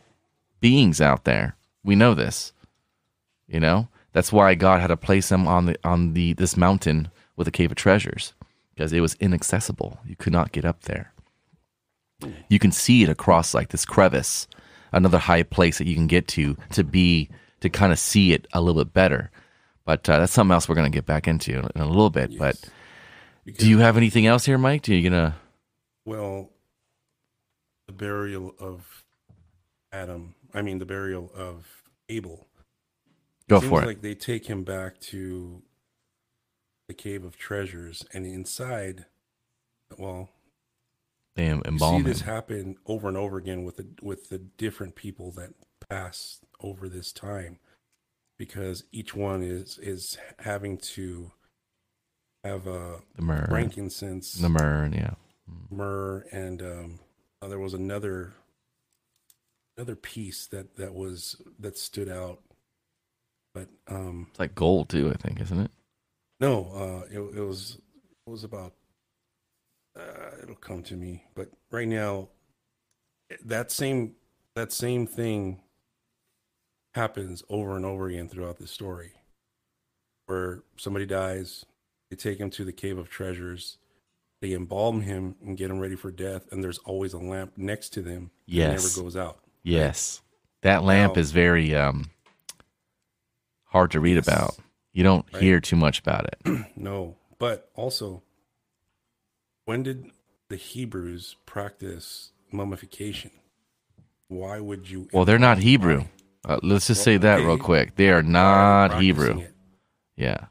beings 0.61 1.00
out 1.00 1.25
there. 1.25 1.56
We 1.85 1.94
know 1.94 2.14
this, 2.14 2.52
you 3.46 3.61
know. 3.61 3.88
That's 4.12 4.32
why 4.32 4.54
God 4.54 4.80
had 4.80 4.88
to 4.88 4.96
place 4.96 5.28
them 5.28 5.46
on 5.46 5.66
the 5.66 5.78
on 5.85 6.14
the 6.14 6.32
this 6.32 6.56
mountain 6.56 7.11
with 7.37 7.46
a 7.46 7.52
cave 7.52 7.70
of 7.70 7.76
treasures 7.76 8.32
because 8.75 8.92
it 8.92 9.00
was 9.00 9.14
inaccessible. 9.20 10.00
You 10.06 10.16
could 10.16 10.32
not 10.32 10.52
get 10.52 10.64
up 10.64 10.82
there. 10.82 11.12
You 12.49 12.58
can 12.58 12.73
see 12.73 13.02
it 13.02 13.11
across 13.11 13.52
like 13.52 13.68
this 13.68 13.85
crevice, 13.85 14.49
another 14.90 15.18
high 15.18 15.42
place 15.42 15.76
that 15.78 15.87
you 15.87 15.94
can 15.94 16.06
get 16.06 16.26
to 16.28 16.56
to 16.73 16.82
be 16.82 17.28
to 17.61 17.68
kind 17.68 17.92
of 17.92 17.99
see 17.99 18.32
it 18.32 18.46
a 18.54 18.61
little 18.61 18.82
bit 18.85 18.94
better. 18.94 19.30
But 19.85 20.08
uh, 20.08 20.18
that's 20.18 20.32
something 20.32 20.52
else 20.52 20.68
we're 20.68 20.75
going 20.75 20.90
to 20.90 20.96
get 20.96 21.06
back 21.06 21.28
into 21.28 21.58
in 21.75 21.80
a 21.80 21.87
little 21.87 22.11
bit. 22.11 22.30
Yes. 22.30 22.38
But 22.38 22.70
Because, 23.44 23.61
do 23.61 23.68
you 23.68 23.78
have 23.78 23.96
anything 23.96 24.26
else 24.26 24.46
here, 24.46 24.58
Mike? 24.58 24.82
Do 24.82 24.94
you 24.94 25.08
gonna? 25.08 25.37
well, 26.04 26.50
burial 27.97 28.55
of 28.59 29.05
Adam, 29.93 30.35
I 30.55 30.62
mean, 30.62 30.79
the 30.79 30.87
burial 30.87 31.31
of 31.35 31.83
Abel. 32.09 32.47
Go 33.49 33.61
Seems 33.61 33.71
for 33.71 33.83
it. 33.83 33.87
like 33.87 34.03
they 34.03 34.15
take 34.15 34.47
him 34.47 34.65
back 34.65 35.00
to 35.12 35.62
the 36.88 36.95
cave 36.95 37.25
of 37.25 37.37
treasures, 37.37 38.05
and 38.12 38.26
inside, 38.26 39.07
well, 39.99 40.29
They 41.35 41.47
em- 41.47 41.62
you 41.71 41.79
see 41.79 42.03
this 42.03 42.21
happen 42.23 42.76
over 42.87 43.09
and 43.09 43.17
over 43.17 43.37
again 43.38 43.65
with 43.65 43.76
the 43.76 43.87
with 44.03 44.29
the 44.29 44.38
different 44.38 44.95
people 44.97 45.31
that 45.33 45.50
pass 45.88 46.41
over 46.61 46.88
this 46.88 47.12
time, 47.12 47.59
because 48.38 48.85
each 48.93 49.15
one 49.15 49.43
is 49.43 49.79
is 49.79 50.17
having 50.41 50.79
to 50.79 51.33
have 52.45 52.67
a 52.67 53.00
The 53.17 53.23
myrrh, 53.23 53.47
frankincense, 53.49 54.35
the 54.35 54.49
myrrh, 54.49 54.91
yeah. 54.93 55.15
myrrh, 55.71 56.25
and 56.33 56.62
um, 56.62 56.99
uh, 57.43 57.49
there 57.49 57.59
was 57.59 57.75
another 57.75 58.35
another 59.76 59.97
piece 59.97 60.47
that 60.47 60.76
that 60.76 60.95
was 60.95 61.37
that 61.59 61.76
stood 61.76 62.09
out, 62.09 62.40
but 63.55 63.69
um, 63.88 64.26
It's 64.31 64.38
like 64.38 64.55
gold 64.55 64.88
too, 64.88 65.11
I 65.11 65.16
think, 65.16 65.40
isn't 65.40 65.59
it? 65.61 65.71
no, 66.40 66.66
uh, 66.75 67.07
it, 67.11 67.19
it 67.37 67.43
was 67.43 67.78
it 68.26 68.31
was 68.31 68.45
about. 68.45 68.73
Uh, 69.99 70.31
it'll 70.43 70.55
come 70.57 70.83
to 70.83 70.95
me, 70.95 71.25
but 71.35 71.50
right 71.71 71.88
now, 71.88 72.28
that 73.45 73.71
same 73.71 74.12
that 74.55 74.71
same 74.71 75.07
thing 75.07 75.61
happens 76.95 77.43
over 77.49 77.76
and 77.76 77.85
over 77.87 78.09
again 78.09 78.28
throughout 78.28 78.59
the 78.59 78.66
story, 78.66 79.12
where 80.26 80.62
somebody 80.76 81.07
dies, 81.07 81.64
they 82.11 82.16
take 82.16 82.38
him 82.38 82.50
to 82.50 82.64
the 82.64 82.73
cave 82.75 82.99
of 82.99 83.09
treasures, 83.09 83.78
they 84.40 84.52
embalm 84.52 85.00
him 85.02 85.35
and 85.45 85.57
get 85.57 85.71
him 85.71 85.78
ready 85.78 85.97
for 85.97 86.11
death, 86.11 86.47
and 86.52 86.62
there's 86.62 86.78
always 86.78 87.12
a 87.12 87.19
lamp 87.19 87.52
next 87.57 87.90
to 87.95 88.02
them. 88.02 88.31
that 88.47 88.52
Yes. 88.52 88.83
never 88.97 89.02
goes 89.05 89.16
out. 89.16 89.40
Yes. 89.62 90.21
That 90.62 90.83
lamp 90.85 91.16
Now- 91.16 91.21
is 91.21 91.33
very 91.33 91.75
um 91.75 92.11
hard 93.64 93.90
to 93.93 94.00
read 94.00 94.16
Yes. 94.16 94.26
about. 94.28 94.57
You 94.93 95.02
don't 95.02 95.26
Right. 95.33 95.43
hear 95.43 95.61
too 95.61 95.76
much 95.76 95.99
about 96.00 96.26
it. 96.26 96.66
No, 96.76 97.16
but 97.38 97.71
also, 97.75 98.23
when 99.64 99.83
did 99.83 100.11
the 100.49 100.57
Hebrews 100.57 101.37
practice 101.47 102.33
mummification? 102.52 103.31
Why 104.28 104.61
would 104.61 104.88
you? 104.90 105.09
Well, 105.12 105.25
they're 105.25 105.38
not 105.38 105.59
Hebrew. 105.59 106.05
Uh, 106.45 106.61
let's 106.62 106.87
just 106.87 107.00
Well, 107.00 107.05
say 107.05 107.16
that 107.19 107.38
real 107.40 107.59
quick. 107.59 107.97
They 107.97 108.11
are 108.11 108.23
they 108.23 108.28
not 108.28 109.00
Hebrew. 109.02 109.40
it, 109.40 109.55
Yeah. 110.16 110.47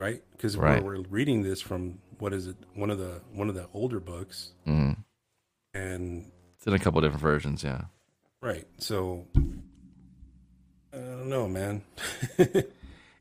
right? 0.00 0.22
Because 0.32 0.56
Right. 0.56 0.82
we're, 0.82 0.96
we're 0.98 1.04
reading 1.08 1.42
this 1.42 1.60
from 1.60 2.00
what 2.22 2.32
is 2.32 2.46
it? 2.46 2.56
One 2.74 2.88
of 2.88 2.98
the 2.98 3.20
one 3.32 3.48
of 3.48 3.56
the 3.56 3.66
older 3.74 3.98
books, 3.98 4.52
hmm 4.64 4.92
and 5.74 6.30
It's 6.56 6.66
in 6.66 6.72
a 6.72 6.78
couple 6.78 7.00
different 7.00 7.20
versions, 7.20 7.64
yeah. 7.64 7.82
right. 8.40 8.66
So 8.78 9.26
I 10.94 10.98
don't 10.98 11.28
know, 11.28 11.48
man. 11.48 11.82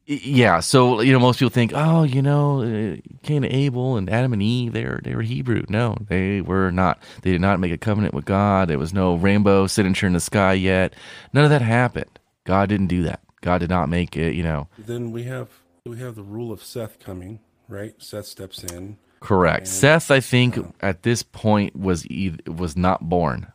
Yeah, 0.08 0.60
so 0.60 1.00
you 1.02 1.14
know, 1.14 1.20
most 1.20 1.40
people 1.40 1.52
think, 1.52 1.72
oh, 1.74 2.04
you 2.04 2.22
know, 2.22 2.62
uh, 2.64 2.98
Cain 3.24 3.44
and 3.46 3.54
Abel 3.54 3.96
and 3.98 4.10
Adam 4.10 4.34
and 4.34 4.42
Eve, 4.44 4.74
they 4.74 4.84
were 4.84 5.00
they 5.02 5.16
were 5.16 5.22
Hebrew. 5.22 5.64
No, 5.70 5.96
they 6.10 6.42
were 6.42 6.70
not. 6.72 7.02
They 7.22 7.32
did 7.32 7.40
not 7.40 7.60
make 7.62 7.72
a 7.72 7.78
covenant 7.78 8.14
with 8.14 8.26
God. 8.26 8.68
There 8.68 8.80
was 8.80 8.94
no 8.94 9.16
rainbow 9.16 9.68
signature 9.68 10.08
in 10.08 10.14
the 10.14 10.20
sky 10.20 10.54
yet. 10.54 10.96
None 11.34 11.46
of 11.46 11.50
that 11.52 11.62
happened. 11.62 12.20
God 12.46 12.68
didn't 12.68 12.88
do 12.88 13.04
that. 13.04 13.22
God 13.42 13.60
did 13.60 13.70
not 13.70 13.88
make 13.90 14.18
it. 14.18 14.34
You 14.34 14.44
know, 14.44 14.68
then 14.78 15.12
we 15.12 15.24
have 15.26 15.48
we 15.86 16.00
have 16.00 16.16
the 16.16 16.24
rule 16.24 16.52
of 16.52 16.62
Seth 16.64 17.00
coming, 17.00 17.40
right? 17.72 17.94
Seth 18.02 18.26
steps 18.26 18.64
in. 18.64 18.98
correct. 19.22 19.60
And- 19.62 19.68
Seth, 19.68 20.12
I 20.12 20.20
think, 20.20 20.58
at 20.82 21.04
this 21.04 21.24
point 21.24 21.76
was 21.76 22.04
eith- 22.06 22.48
was 22.50 22.76
not 22.78 23.08
born. 23.10 23.52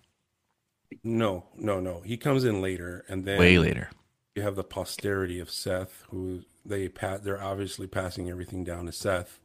No, 1.02 1.44
no, 1.56 1.80
no. 1.80 2.00
He 2.00 2.16
comes 2.16 2.44
in 2.44 2.61
later, 2.62 3.04
and 3.08 3.25
then 3.25 3.38
Way 3.38 3.58
later. 3.58 3.90
you 4.35 4.42
have 4.42 4.56
the 4.56 4.64
posterity 4.64 5.38
of 5.40 5.50
Seth, 5.50 6.04
who 6.11 6.42
they 6.64 6.88
pat. 6.88 7.25
They're 7.25 7.42
obviously 7.42 7.87
passing 7.87 8.28
everything 8.30 8.64
down 8.64 8.87
to 8.87 8.92
Seth, 8.92 9.40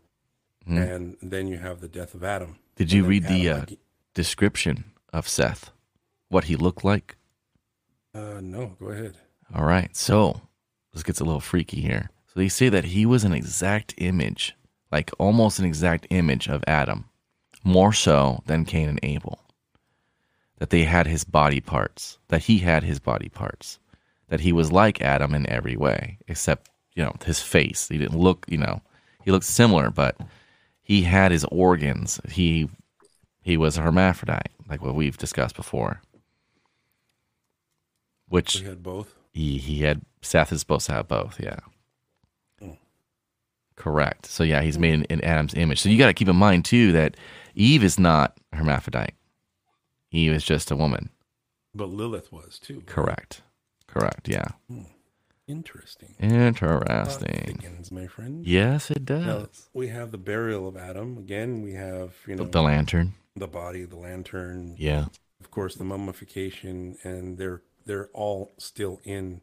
Mhm. 0.68 0.96
and 0.96 1.18
then 1.22 1.48
you 1.48 1.58
have 1.58 1.82
the 1.82 1.88
death 1.88 2.14
of 2.14 2.24
Adam. 2.24 2.58
Did 2.76 2.92
you 2.92 3.04
read 3.04 3.28
the 3.28 3.50
uh, 3.50 3.60
like, 3.60 3.80
description 4.14 4.92
of 5.14 5.28
Seth? 5.28 5.72
What 6.30 6.46
he 6.46 6.56
looked 6.56 6.84
like? 6.86 7.18
uh, 8.14 8.40
no, 8.42 8.76
go 8.80 8.88
ahead. 8.88 9.18
All 9.54 9.66
right, 9.66 9.96
so 9.96 10.42
this 10.94 11.04
gets 11.04 11.20
a 11.20 11.24
little 11.24 11.40
freaky 11.42 11.82
here. 11.82 12.10
So 12.28 12.40
they 12.40 12.50
say 12.50 12.70
that 12.70 12.86
he 12.86 13.06
was 13.06 13.24
an 13.24 13.34
exact 13.34 13.94
image, 13.98 14.56
like 14.92 15.12
almost 15.20 15.60
an 15.60 15.66
exact 15.66 16.08
image 16.10 16.48
of 16.48 16.64
Adam, 16.68 17.06
more 17.64 17.94
so 17.94 18.42
than 18.46 18.66
Cain 18.66 18.90
and 18.90 19.00
Abel. 19.04 19.40
That 20.60 20.70
they 20.70 20.84
had 20.84 21.08
his 21.08 21.24
body 21.24 21.60
parts, 21.60 22.20
that 22.28 22.44
he 22.44 22.60
had 22.60 22.84
his 22.84 23.00
body 23.00 23.30
parts, 23.30 23.80
that 24.28 24.42
he 24.42 24.52
was 24.52 24.72
like 24.72 25.02
Adam 25.02 25.34
in 25.34 25.50
every 25.50 25.76
way, 25.76 26.18
except, 26.28 26.70
you 26.94 27.04
know, 27.04 27.16
his 27.26 27.42
face. 27.42 27.88
He 27.88 27.98
didn't 27.98 28.20
look, 28.20 28.46
you 28.48 28.58
know, 28.58 28.82
he 29.24 29.32
looked 29.32 29.46
similar, 29.46 29.90
but 29.90 30.18
he 30.84 31.02
had 31.04 31.32
his 31.32 31.46
organs. 31.46 32.20
He 32.30 32.70
he 33.44 33.58
was 33.58 33.78
a 33.78 33.82
hermaphrodite, 33.82 34.52
like 34.70 34.84
what 34.84 34.94
we've 34.94 35.18
discussed 35.18 35.56
before. 35.56 36.02
Which 38.28 38.60
We 38.62 38.68
had 38.68 38.84
both. 38.84 39.16
he 39.34 39.58
he 39.58 39.80
had 39.82 40.02
Seth 40.22 40.52
is 40.52 40.60
supposed 40.62 40.86
to 40.88 40.94
have 40.94 41.08
both, 41.08 41.40
yeah. 41.40 41.60
Mm. 43.82 43.84
Correct. 43.84 44.26
So 44.28 44.44
yeah, 44.44 44.62
he's 44.62 44.78
made 44.80 44.94
in, 44.94 45.04
in 45.06 45.24
Adam's 45.24 45.54
image. 45.56 45.80
So 45.82 45.90
you 45.90 45.98
got 45.98 46.08
to 46.08 46.14
keep 46.14 46.28
in 46.30 46.36
mind 46.36 46.66
too 46.66 46.92
that 46.94 47.18
Eve 47.56 47.84
is 47.84 48.00
not 48.00 48.38
a 48.54 48.58
hermaphrodite. 48.58 49.14
Eve 50.12 50.34
is 50.34 50.44
just 50.44 50.72
a 50.72 50.76
woman. 50.76 51.10
But 51.74 51.90
Lilith 51.90 52.32
was 52.32 52.60
too. 52.60 52.84
Correct. 52.86 53.42
Correct. 53.88 54.28
Yeah. 54.28 54.48
Interesting. 55.48 56.16
Interesting. 56.20 57.28
Thickens, 57.28 57.92
my 57.92 58.08
friend. 58.08 58.46
Yes, 58.46 58.90
it 58.92 59.10
Now, 59.10 59.40
does. 59.40 59.70
we 59.74 59.88
have 59.90 60.12
the 60.12 60.18
burial 60.18 60.68
of 60.68 60.78
Adam. 60.78 61.18
Again, 61.18 61.62
we 61.62 61.74
have 61.74 62.14
you 62.28 62.36
know 62.36 62.44
The, 62.46 62.50
the 62.52 62.62
lantern. 62.62 63.14
the 63.36 63.48
body, 63.48 63.84
the 63.86 63.98
lantern, 63.98 64.76
Yeah. 64.78 65.06
of 65.40 65.52
course, 65.52 65.76
the 65.76 65.84
mummification, 65.84 66.98
and 67.04 67.38
they're 67.38 67.62
they're 67.86 68.08
all 68.14 68.52
still 68.58 69.02
in 69.04 69.42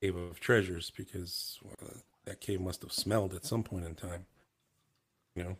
Cave 0.00 0.16
of 0.16 0.40
Treasures 0.40 0.90
because 0.96 1.58
well, 1.62 1.92
that 2.26 2.40
cave 2.40 2.60
must 2.60 2.82
have 2.82 2.92
smelled 2.92 3.32
at 3.32 3.44
some 3.44 3.62
point 3.62 3.86
in 3.86 3.94
time. 3.94 4.26
You 5.34 5.44
know, 5.44 5.56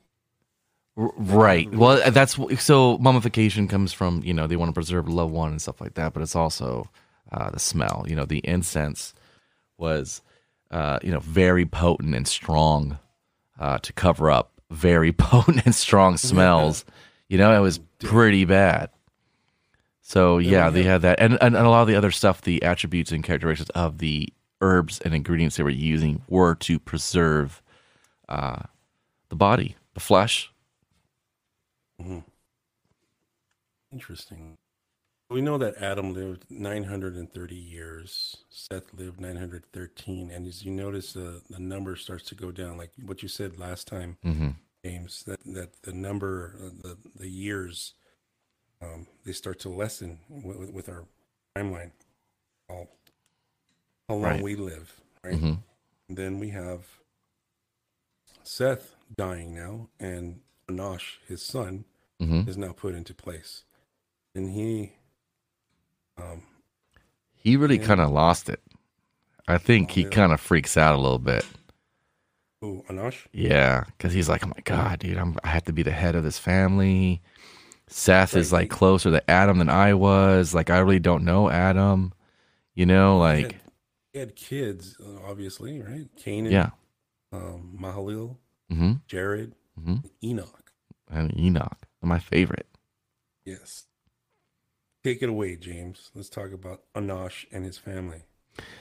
right. 0.96 1.72
Well, 1.72 2.10
that's 2.10 2.38
so 2.62 2.98
mummification 2.98 3.68
comes 3.68 3.92
from 3.92 4.22
you 4.24 4.34
know 4.34 4.46
they 4.46 4.56
want 4.56 4.68
to 4.68 4.74
preserve 4.74 5.08
a 5.08 5.12
loved 5.12 5.32
one 5.32 5.50
and 5.50 5.62
stuff 5.62 5.80
like 5.80 5.94
that, 5.94 6.12
but 6.12 6.22
it's 6.22 6.36
also 6.36 6.90
uh, 7.32 7.50
the 7.50 7.58
smell. 7.58 8.04
You 8.08 8.16
know, 8.16 8.24
the 8.24 8.38
incense 8.38 9.14
was 9.78 10.22
uh, 10.70 10.98
you 11.02 11.12
know 11.12 11.20
very 11.20 11.66
potent 11.66 12.14
and 12.14 12.26
strong 12.26 12.98
uh, 13.58 13.78
to 13.78 13.92
cover 13.92 14.30
up 14.30 14.52
very 14.70 15.12
potent 15.12 15.64
and 15.64 15.74
strong 15.74 16.16
smells. 16.16 16.84
You 17.28 17.38
know, 17.38 17.56
it 17.56 17.60
was 17.60 17.78
pretty 18.00 18.44
bad. 18.44 18.90
So 20.00 20.38
yeah, 20.38 20.68
we 20.68 20.74
they 20.74 20.82
had 20.84 21.02
that, 21.02 21.20
and, 21.20 21.34
and 21.40 21.56
and 21.56 21.66
a 21.66 21.68
lot 21.68 21.82
of 21.82 21.88
the 21.88 21.96
other 21.96 22.12
stuff, 22.12 22.40
the 22.40 22.62
attributes 22.62 23.12
and 23.12 23.24
characteristics 23.24 23.70
of 23.70 23.98
the 23.98 24.28
herbs 24.66 25.00
and 25.00 25.14
ingredients 25.14 25.56
they 25.56 25.62
were 25.62 25.70
using 25.70 26.22
were 26.28 26.54
to 26.56 26.78
preserve 26.78 27.62
uh, 28.28 28.62
the 29.28 29.36
body, 29.36 29.76
the 29.94 30.00
flesh. 30.00 30.50
Interesting. 33.92 34.56
We 35.28 35.40
know 35.40 35.58
that 35.58 35.76
Adam 35.78 36.12
lived 36.14 36.44
930 36.50 37.54
years. 37.54 38.36
Seth 38.48 38.94
lived 38.94 39.20
913. 39.20 40.30
And 40.30 40.46
as 40.46 40.64
you 40.64 40.70
notice, 40.70 41.14
the, 41.14 41.42
the 41.50 41.58
number 41.58 41.96
starts 41.96 42.24
to 42.26 42.34
go 42.34 42.52
down, 42.52 42.76
like 42.76 42.90
what 43.04 43.22
you 43.22 43.28
said 43.28 43.58
last 43.58 43.88
time, 43.88 44.18
Mm-hmm. 44.24 44.50
James, 44.84 45.24
that, 45.24 45.40
that 45.46 45.82
the 45.82 45.92
number, 45.92 46.54
uh, 46.64 46.70
the, 46.82 46.96
the 47.16 47.28
years, 47.28 47.94
um, 48.80 49.08
they 49.24 49.32
start 49.32 49.58
to 49.60 49.68
lessen 49.68 50.18
with, 50.28 50.70
with 50.70 50.88
our 50.88 51.06
timeline, 51.56 51.90
how, 52.68 52.86
how 54.08 54.14
long 54.14 54.22
Right. 54.24 54.42
we 54.42 54.54
live, 54.56 55.00
right? 55.24 55.34
Mm-hmm. 55.34 56.14
Then 56.14 56.38
we 56.38 56.50
have 56.50 56.86
Seth 58.42 58.94
dying 59.16 59.54
now, 59.54 59.88
and 59.98 60.40
Enosh, 60.68 61.16
his 61.26 61.42
son, 61.42 61.84
Mm-hmm. 62.20 62.48
is 62.48 62.56
now 62.56 62.72
put 62.72 62.94
into 62.94 63.12
place. 63.12 63.64
And 64.34 64.50
he, 64.50 64.92
um, 66.16 66.42
He 67.34 67.58
really 67.58 67.78
kind 67.78 68.00
of 68.00 68.10
lost 68.10 68.48
it. 68.48 68.62
I 69.46 69.58
think 69.58 69.90
Oh, 69.90 69.94
he 69.94 70.02
yeah. 70.04 70.08
kind 70.08 70.32
of 70.32 70.40
freaks 70.40 70.78
out 70.78 70.94
a 70.94 70.98
little 70.98 71.18
bit. 71.18 71.44
who, 72.62 72.82
Enosh? 72.88 73.26
Yeah, 73.32 73.84
because 73.86 74.14
he's 74.14 74.30
like, 74.30 74.42
oh 74.46 74.48
my 74.48 74.62
god, 74.64 75.00
dude, 75.00 75.18
I'm, 75.18 75.36
I 75.44 75.48
have 75.48 75.64
to 75.64 75.74
be 75.74 75.82
the 75.82 75.90
head 75.90 76.14
of 76.14 76.24
this 76.24 76.38
family. 76.38 77.20
Seth 77.86 78.34
is 78.34 78.50
like 78.50 78.70
closer 78.70 79.10
to 79.10 79.30
Adam 79.30 79.58
than 79.58 79.68
I 79.68 79.92
was. 79.92 80.54
Like, 80.54 80.70
I 80.70 80.78
really 80.78 80.98
don't 80.98 81.22
know 81.24 81.50
Adam. 81.50 82.14
You 82.74 82.86
know, 82.86 83.18
like, 83.18 83.56
he 84.16 84.20
had 84.20 84.34
kids, 84.34 84.96
uh, 84.98 85.28
obviously, 85.28 85.82
right? 85.82 86.08
Canaan, 86.16 86.50
yeah, 86.50 86.70
um, 87.32 87.76
Mahalil, 87.78 88.36
hmm 88.70 88.92
Jared, 89.06 89.54
hmm 89.78 89.96
Enoch. 90.24 90.72
and 91.10 91.38
Enoch, 91.38 91.86
my 92.00 92.18
favorite. 92.18 92.66
Yes. 93.44 93.84
Take 95.04 95.22
it 95.22 95.28
away, 95.28 95.56
James. 95.56 96.10
Let's 96.14 96.30
talk 96.30 96.52
about 96.52 96.80
Enosh 96.94 97.44
and 97.52 97.66
his 97.66 97.76
family. 97.76 98.22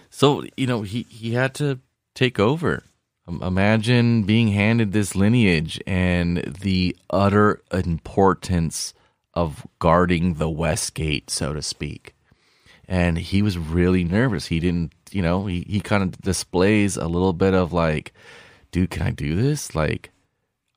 So 0.10 0.46
you 0.56 0.68
know, 0.68 0.84
he 0.84 1.04
he 1.10 1.34
had 1.34 1.54
to 1.56 1.80
take 2.14 2.40
over. 2.40 2.84
Um, 3.28 3.44
Imagine 3.44 4.24
being 4.24 4.50
handed 4.50 4.94
this 4.94 5.16
lineage 5.16 5.82
and 5.86 6.38
the 6.62 6.96
utter 7.10 7.62
importance 7.74 8.94
of 9.34 9.68
guarding 9.80 10.36
the 10.36 10.50
West 10.50 10.94
Gate, 10.94 11.30
so 11.30 11.52
to 11.52 11.62
speak. 11.62 12.15
And 12.88 13.18
he 13.18 13.42
was 13.42 13.58
really 13.58 14.04
nervous. 14.04 14.46
He 14.46 14.60
didn't, 14.60 14.94
you 15.12 15.22
know, 15.22 15.46
he, 15.46 15.66
he 15.68 15.80
kind 15.80 16.04
of 16.04 16.20
displays 16.22 16.98
a 16.98 17.08
little 17.08 17.34
bit 17.34 17.54
of 17.54 17.74
like, 17.74 18.14
dude, 18.72 18.92
can 18.92 19.02
I 19.04 19.12
do 19.12 19.36
this? 19.36 19.74
Like, 19.74 20.12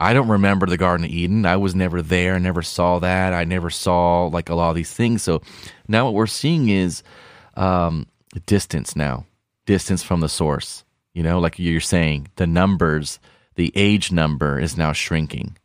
I 0.00 0.14
don't 0.14 0.28
remember 0.28 0.66
the 0.66 0.76
Garden 0.76 1.04
of 1.04 1.10
Eden. 1.10 1.44
I 1.44 1.56
was 1.56 1.74
never 1.74 2.02
there. 2.02 2.34
I 2.34 2.38
never 2.38 2.62
saw 2.62 3.00
that. 3.00 3.32
I 3.32 3.44
never 3.44 3.68
saw 3.68 4.26
like 4.26 4.48
a 4.48 4.54
lot 4.54 4.70
of 4.70 4.76
these 4.76 4.92
things. 4.92 5.22
So 5.22 5.42
now 5.88 6.04
what 6.04 6.14
we're 6.14 6.26
seeing 6.26 6.68
is 6.68 7.02
um, 7.56 8.06
distance 8.46 8.94
now, 8.94 9.26
distance 9.66 10.02
from 10.02 10.20
the 10.20 10.28
source. 10.28 10.84
You 11.14 11.24
know, 11.24 11.40
like 11.40 11.58
you're 11.58 11.80
saying, 11.80 12.28
the 12.36 12.46
numbers, 12.46 13.18
the 13.56 13.72
age 13.74 14.12
number 14.12 14.60
is 14.60 14.76
now 14.76 14.92
shrinking. 14.92 15.56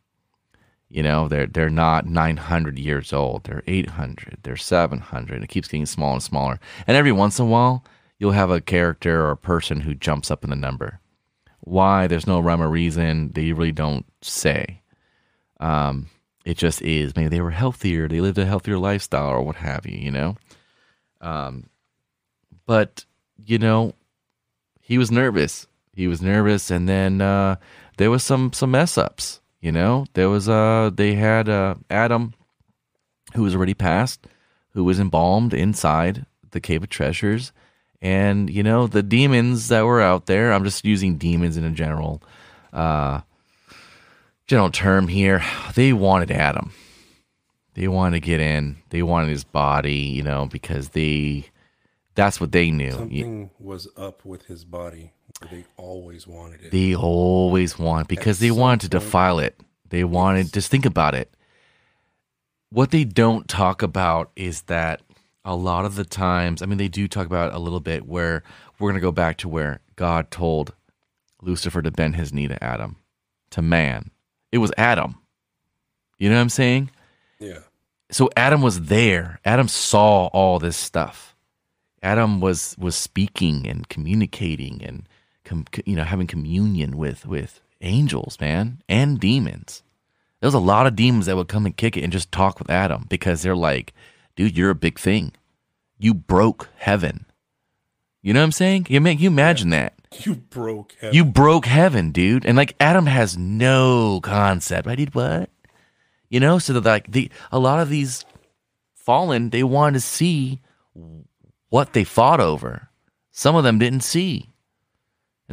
You 0.93 1.01
know, 1.01 1.27
they're 1.27 1.47
they're 1.47 1.71
not 1.71 2.05
900 2.05 2.77
years 2.77 3.13
old. 3.13 3.45
They're 3.45 3.63
800. 3.65 4.37
They're 4.43 4.55
700. 4.55 5.41
It 5.41 5.49
keeps 5.49 5.67
getting 5.67 5.87
smaller 5.87 6.13
and 6.13 6.23
smaller. 6.23 6.59
And 6.85 6.95
every 6.95 7.11
once 7.11 7.39
in 7.39 7.47
a 7.47 7.49
while, 7.49 7.83
you'll 8.19 8.33
have 8.33 8.51
a 8.51 8.61
character 8.61 9.25
or 9.25 9.31
a 9.31 9.37
person 9.37 9.81
who 9.81 9.95
jumps 9.95 10.29
up 10.29 10.43
in 10.43 10.51
the 10.51 10.55
number. 10.55 10.99
Why? 11.61 12.05
There's 12.05 12.27
no 12.27 12.39
rhyme 12.39 12.61
or 12.61 12.69
reason. 12.69 13.31
They 13.33 13.53
really 13.53 13.71
don't 13.71 14.05
say. 14.21 14.81
Um, 15.59 16.11
it 16.45 16.57
just 16.57 16.79
is. 16.83 17.15
Maybe 17.15 17.29
they 17.29 17.41
were 17.41 17.49
healthier. 17.49 18.07
They 18.07 18.21
lived 18.21 18.37
a 18.37 18.45
healthier 18.45 18.77
lifestyle 18.77 19.29
or 19.29 19.41
what 19.41 19.55
have 19.55 19.87
you. 19.87 19.97
You 19.97 20.11
know. 20.11 20.35
Um, 21.21 21.71
but 22.67 23.03
you 23.43 23.57
know, 23.57 23.95
he 24.79 24.99
was 24.99 25.09
nervous. 25.09 25.65
He 25.95 26.07
was 26.07 26.21
nervous, 26.21 26.69
and 26.69 26.87
then 26.87 27.19
uh, 27.19 27.55
there 27.97 28.11
was 28.11 28.21
some 28.21 28.53
some 28.53 28.69
mess 28.69 28.95
ups. 28.95 29.39
You 29.63 29.71
know, 29.71 30.05
there 30.13 30.29
was 30.29 30.49
uh 30.49 30.91
they 30.93 31.15
had 31.15 31.47
uh 31.47 31.75
Adam, 31.89 32.33
who 33.33 33.43
was 33.43 33.55
already 33.55 33.73
passed, 33.73 34.27
who 34.71 34.83
was 34.83 34.99
embalmed 34.99 35.53
inside 35.53 36.25
the 36.51 36.59
cave 36.59 36.83
of 36.83 36.89
treasures, 36.89 37.53
and 38.01 38.49
you 38.49 38.61
know 38.61 38.87
the 38.87 39.01
demons 39.01 39.69
that 39.69 39.85
were 39.85 40.01
out 40.01 40.25
there. 40.25 40.51
I'm 40.51 40.65
just 40.65 40.83
using 40.83 41.15
demons 41.15 41.55
in 41.55 41.63
a 41.63 41.71
general, 41.71 42.21
uh, 42.73 43.21
general 44.47 44.69
term 44.69 45.07
here. 45.07 45.41
They 45.75 45.93
wanted 45.93 46.29
Adam. 46.29 46.73
They 47.73 47.87
wanted 47.87 48.17
to 48.17 48.27
get 48.27 48.41
in. 48.41 48.75
They 48.89 49.01
wanted 49.01 49.29
his 49.29 49.45
body. 49.45 49.95
You 49.95 50.23
know, 50.23 50.45
because 50.45 50.89
they. 50.89 51.45
That's 52.15 52.41
what 52.41 52.51
they 52.51 52.69
knew. 52.69 52.91
Something 52.91 53.49
was 53.59 53.87
up 53.95 54.25
with 54.25 54.47
his 54.47 54.65
body. 54.65 55.13
They 55.51 55.65
always 55.77 56.25
wanted 56.25 56.61
it. 56.61 56.71
They 56.71 56.95
always 56.95 57.77
want 57.77 58.07
because 58.07 58.39
they 58.39 58.51
wanted 58.51 58.91
to 58.91 58.97
point- 58.97 59.05
defile 59.05 59.39
it. 59.39 59.59
They 59.89 60.03
wanted 60.03 60.53
just 60.53 60.71
think 60.71 60.85
about 60.85 61.13
it. 61.15 61.31
What 62.71 62.91
they 62.91 63.03
don't 63.03 63.47
talk 63.47 63.81
about 63.83 64.31
is 64.35 64.63
that 64.63 65.01
a 65.45 65.55
lot 65.55 65.85
of 65.85 65.95
the 65.95 66.05
times, 66.05 66.61
I 66.61 66.65
mean, 66.65 66.77
they 66.77 66.87
do 66.87 67.07
talk 67.07 67.27
about 67.27 67.53
a 67.53 67.59
little 67.59 67.79
bit 67.79 68.07
where 68.07 68.41
we're 68.79 68.89
going 68.89 68.99
to 68.99 69.05
go 69.05 69.11
back 69.11 69.37
to 69.39 69.49
where 69.49 69.81
God 69.95 70.31
told 70.31 70.73
Lucifer 71.41 71.81
to 71.81 71.91
bend 71.91 72.15
his 72.15 72.33
knee 72.33 72.47
to 72.47 72.63
Adam, 72.63 72.95
to 73.51 73.61
man. 73.61 74.09
It 74.51 74.57
was 74.59 74.71
Adam. 74.77 75.15
You 76.17 76.29
know 76.29 76.35
what 76.35 76.41
I'm 76.41 76.49
saying? 76.49 76.89
yeah. 77.39 77.59
so 78.09 78.29
Adam 78.37 78.61
was 78.61 78.81
there. 78.83 79.39
Adam 79.45 79.67
saw 79.67 80.27
all 80.27 80.57
this 80.57 80.77
stuff. 80.77 81.35
Adam 82.01 82.39
was 82.41 82.75
was 82.79 82.95
speaking 82.95 83.67
and 83.67 83.87
communicating 83.89 84.81
and 84.83 85.07
com, 85.45 85.65
you 85.85 85.95
know 85.95 86.03
having 86.03 86.27
communion 86.27 86.97
with 86.97 87.25
with 87.25 87.61
angels, 87.81 88.39
man, 88.39 88.81
and 88.87 89.19
demons. 89.19 89.83
There 90.39 90.47
was 90.47 90.53
a 90.53 90.59
lot 90.59 90.87
of 90.87 90.95
demons 90.95 91.25
that 91.25 91.35
would 91.35 91.47
come 91.47 91.65
and 91.65 91.75
kick 91.75 91.95
it 91.95 92.03
and 92.03 92.11
just 92.11 92.31
talk 92.31 92.59
with 92.59 92.69
Adam 92.69 93.05
because 93.09 93.41
they're 93.41 93.55
like, 93.55 93.93
"Dude, 94.35 94.57
you're 94.57 94.69
a 94.69 94.75
big 94.75 94.99
thing. 94.99 95.33
You 95.97 96.13
broke 96.13 96.69
heaven." 96.77 97.25
You 98.21 98.33
know 98.33 98.39
what 98.39 98.45
I'm 98.45 98.51
saying? 98.53 98.87
You 98.89 99.01
make 99.01 99.19
you 99.19 99.27
imagine 99.29 99.69
that. 99.71 99.93
You 100.25 100.35
broke 100.35 100.93
heaven. 101.01 101.15
You 101.15 101.25
broke 101.25 101.65
heaven, 101.65 102.11
dude. 102.11 102.45
And 102.45 102.55
like 102.55 102.75
Adam 102.79 103.07
has 103.07 103.35
no 103.35 104.19
concept. 104.21 104.87
I 104.87 104.93
did 104.93 105.15
what? 105.15 105.49
You 106.29 106.39
know, 106.39 106.59
so 106.59 106.73
that 106.73 106.85
like 106.85 107.11
the 107.11 107.31
a 107.51 107.57
lot 107.57 107.79
of 107.79 107.89
these 107.89 108.23
fallen, 108.93 109.49
they 109.49 109.63
wanted 109.63 109.95
to 109.95 109.99
see 110.01 110.61
what 111.69 111.93
they 111.93 112.03
fought 112.03 112.39
over. 112.39 112.89
Some 113.31 113.55
of 113.55 113.63
them 113.63 113.79
didn't 113.79 114.01
see. 114.01 114.52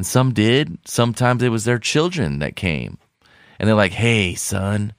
And 0.00 0.06
some 0.06 0.32
did. 0.32 0.78
Sometimes 0.86 1.42
it 1.42 1.50
was 1.50 1.66
their 1.66 1.78
children 1.78 2.38
that 2.38 2.56
came. 2.56 2.96
And 3.58 3.68
they're 3.68 3.76
like, 3.76 3.92
hey, 3.92 4.34
son, 4.34 4.94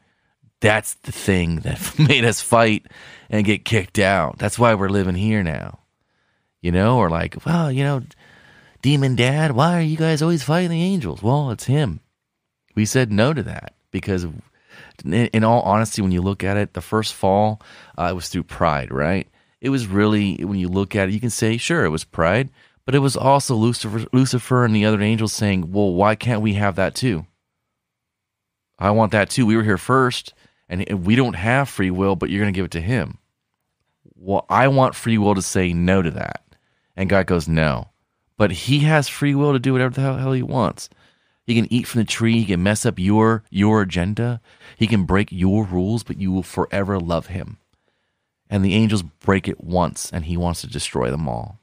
that's 0.60 0.94
the 0.94 1.12
thing 1.12 1.62
that 1.62 1.98
made 2.08 2.24
us 2.24 2.40
fight 2.40 2.86
and 3.28 3.44
get 3.44 3.66
kicked 3.66 3.98
out. 3.98 4.38
That's 4.38 4.60
why 4.60 4.76
we're 4.76 4.90
living 4.90 5.16
here 5.16 5.42
now. 5.42 5.80
You 6.62 6.72
know, 6.72 7.00
or 7.00 7.10
like, 7.10 7.44
well, 7.48 7.72
you 7.72 7.84
know, 7.84 8.04
demon 8.84 9.16
dad, 9.16 9.54
why 9.54 9.76
are 9.76 9.82
you 9.82 9.98
guys 9.98 10.22
always 10.22 10.44
fighting 10.44 10.70
the 10.70 10.84
angels? 10.84 11.24
Well, 11.24 11.50
it's 11.50 11.66
him. 11.66 12.02
We 12.76 12.86
said 12.86 13.12
no 13.12 13.34
to 13.34 13.42
that 13.42 13.74
because, 13.90 14.28
in, 15.04 15.44
all 15.44 15.64
honesty, 15.64 16.04
when 16.04 16.12
you 16.12 16.22
look 16.22 16.44
at 16.44 16.58
it, 16.58 16.74
the 16.74 16.80
first 16.82 17.16
fall, 17.16 17.60
uh, 17.98 18.10
it 18.12 18.14
was 18.14 18.30
through 18.30 18.44
pride, 18.44 18.92
right? 18.92 19.28
It 19.62 19.70
was 19.70 19.88
really, 19.88 20.46
when 20.46 20.60
you 20.60 20.70
look 20.70 20.96
at 20.96 21.10
it, 21.10 21.12
you 21.12 21.20
can 21.20 21.32
say, 21.32 21.58
sure, 21.58 21.86
it 21.86 21.90
was 21.90 22.04
pride, 22.04 22.50
but 22.86 22.96
it 22.96 23.00
was 23.00 23.16
also 23.16 23.56
Lucifer, 23.56 24.06
Lucifer 24.12 24.66
and 24.66 24.76
the 24.76 24.86
other 24.86 25.02
angels 25.02 25.34
saying, 25.34 25.72
well, 25.72 25.94
why 25.94 26.16
can't 26.16 26.42
we 26.42 26.54
have 26.54 26.76
that 26.76 26.96
too? 26.96 27.26
I 28.80 28.92
want 28.92 29.12
that 29.12 29.30
too. 29.30 29.46
We 29.46 29.56
were 29.56 29.64
here 29.64 29.78
first, 29.78 30.34
and 30.68 31.06
we 31.06 31.16
don't 31.16 31.36
have 31.36 31.70
free 31.70 31.92
will, 31.92 32.16
but 32.16 32.30
you're 32.30 32.42
going 32.42 32.54
to 32.54 32.58
give 32.58 32.66
it 32.66 32.72
to 32.72 32.82
him. 32.82 33.20
Well, 34.16 34.46
I 34.50 34.68
want 34.68 34.96
free 34.96 35.18
will 35.18 35.36
to 35.36 35.42
say 35.42 35.74
no 35.74 36.02
to 36.02 36.12
that. 36.12 36.42
And 36.96 37.10
God 37.10 37.28
goes, 37.28 37.48
no. 37.48 37.90
But 38.38 38.52
he 38.52 38.80
has 38.80 39.08
free 39.08 39.36
will 39.36 39.54
to 39.54 39.60
do 39.60 39.74
whatever 39.74 39.94
the 39.94 40.02
hell, 40.02 40.32
he 40.32 40.44
wants. 40.44 40.90
He 41.46 41.56
can 41.56 41.72
eat 41.72 41.88
from 41.88 42.02
the 42.02 42.06
tree. 42.06 42.40
He 42.40 42.46
can 42.46 42.64
mess 42.64 42.86
up 42.86 43.00
your 43.00 43.44
your 43.50 43.82
agenda. 43.82 44.42
He 44.78 44.88
can 44.88 45.06
break 45.06 45.32
your 45.32 45.66
rules, 45.66 46.04
but 46.04 46.20
you 46.20 46.32
will 46.32 46.44
forever 46.44 47.00
love 47.00 47.28
him. 47.28 47.58
And 48.50 48.64
the 48.66 48.74
angels 48.74 49.04
break 49.04 49.48
it 49.48 49.64
once, 49.64 50.12
and 50.12 50.26
he 50.26 50.38
wants 50.38 50.62
to 50.62 50.68
destroy 50.68 51.10
them 51.10 51.28
all. 51.28 51.60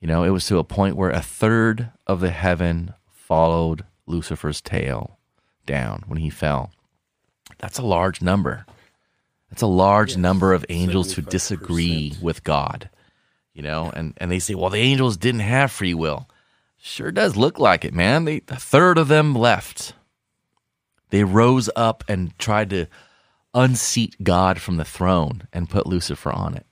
You 0.00 0.08
know, 0.08 0.22
it 0.24 0.30
was 0.30 0.46
to 0.46 0.58
a 0.58 0.64
point 0.64 0.96
where 0.96 1.10
a 1.10 1.20
third 1.20 1.90
of 2.06 2.20
the 2.20 2.30
heaven 2.30 2.94
followed 3.10 3.84
Lucifer's 4.06 4.60
tail 4.60 5.18
down 5.66 6.04
when 6.06 6.18
he 6.18 6.30
fell. 6.30 6.70
That's 7.58 7.78
a 7.78 7.82
large 7.84 8.22
number. 8.22 8.64
That's 9.50 9.62
a 9.62 9.66
large 9.66 10.10
Yes, 10.10 10.18
number 10.18 10.52
of 10.52 10.64
angels 10.68 11.12
who 11.14 11.22
75%. 11.22 11.28
disagree 11.30 12.14
with 12.22 12.44
God. 12.44 12.90
you 13.54 13.62
know, 13.62 13.90
and, 13.96 14.14
and 14.18 14.30
they 14.30 14.38
say, 14.38 14.54
well, 14.54 14.70
the 14.70 14.78
angels 14.78 15.16
didn't 15.16 15.40
have 15.40 15.72
free 15.72 15.94
will. 15.94 16.28
Sure 16.76 17.10
does 17.10 17.34
look 17.36 17.58
like 17.58 17.84
it, 17.84 17.92
man. 17.92 18.24
They, 18.24 18.42
a 18.48 18.54
third 18.56 18.98
of 18.98 19.08
them 19.08 19.34
left. 19.34 19.94
They 21.10 21.24
rose 21.24 21.68
up 21.74 22.04
and 22.06 22.38
tried 22.38 22.70
to 22.70 22.86
unseat 23.52 24.14
God 24.22 24.60
from 24.60 24.76
the 24.76 24.84
throne 24.84 25.48
and 25.52 25.68
put 25.68 25.88
Lucifer 25.88 26.30
on 26.30 26.54
it. 26.54 26.66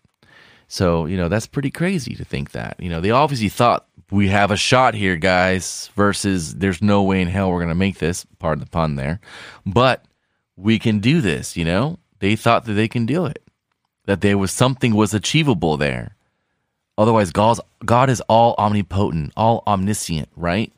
So, 0.68 1.07
you 1.07 1.16
know, 1.16 1.29
that's 1.29 1.46
pretty 1.46 1.70
crazy 1.70 2.14
to 2.14 2.24
think 2.24 2.52
that. 2.52 2.76
You 2.79 2.88
know, 2.88 3.00
they 3.00 3.11
obviously 3.11 3.48
thought 3.48 3.87
we 4.11 4.29
have 4.29 4.50
a 4.50 4.57
shot 4.57 4.94
here, 4.94 5.16
guys, 5.16 5.90
versus 5.94 6.55
there's 6.55 6.83
no 6.83 7.02
way 7.02 7.20
in 7.20 7.29
hell 7.29 7.50
we're 7.50 7.59
going 7.59 7.68
to 7.68 7.74
make 7.74 7.98
this, 7.98 8.26
pardon 8.38 8.64
the 8.64 8.70
pun 8.70 8.96
there. 8.96 9.20
But 9.64 10.05
we 10.57 10.79
can 10.79 11.00
do 11.00 11.20
this, 11.20 11.57
you 11.57 11.64
know? 11.64 11.98
They 12.18 12.37
thought 12.37 12.64
that 12.64 12.72
they 12.72 12.88
can 12.88 13.07
do 13.07 13.26
it. 13.26 13.42
That 14.07 14.20
there 14.20 14.38
was 14.38 14.52
something 14.52 14.94
was 14.94 15.14
achievable 15.14 15.76
there. 15.76 16.16
Otherwise, 16.98 17.31
God's, 17.31 17.61
God 17.85 18.09
is 18.09 18.20
all 18.22 18.55
omnipotent, 18.59 19.33
all 19.37 19.62
omniscient, 19.66 20.29
right? 20.35 20.72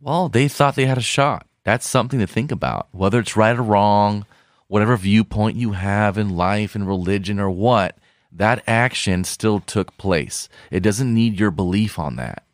Well, 0.00 0.28
they 0.28 0.48
thought 0.48 0.74
they 0.74 0.86
had 0.86 0.98
a 0.98 1.02
shot. 1.02 1.46
That's 1.64 1.88
something 1.88 2.20
to 2.20 2.26
think 2.26 2.52
about. 2.52 2.88
Whether 2.92 3.20
it's 3.20 3.36
right 3.36 3.56
or 3.56 3.62
wrong, 3.62 4.26
whatever 4.66 4.96
viewpoint 4.96 5.56
you 5.56 5.72
have 5.72 6.18
in 6.18 6.36
life 6.36 6.74
and 6.74 6.86
religion 6.86 7.38
or 7.38 7.50
what, 7.50 7.96
that 8.32 8.62
action 8.66 9.24
still 9.24 9.60
took 9.60 9.96
place. 9.96 10.48
It 10.70 10.80
doesn't 10.80 11.12
need 11.12 11.38
your 11.38 11.50
belief 11.50 11.98
on 11.98 12.16
that. 12.16 12.44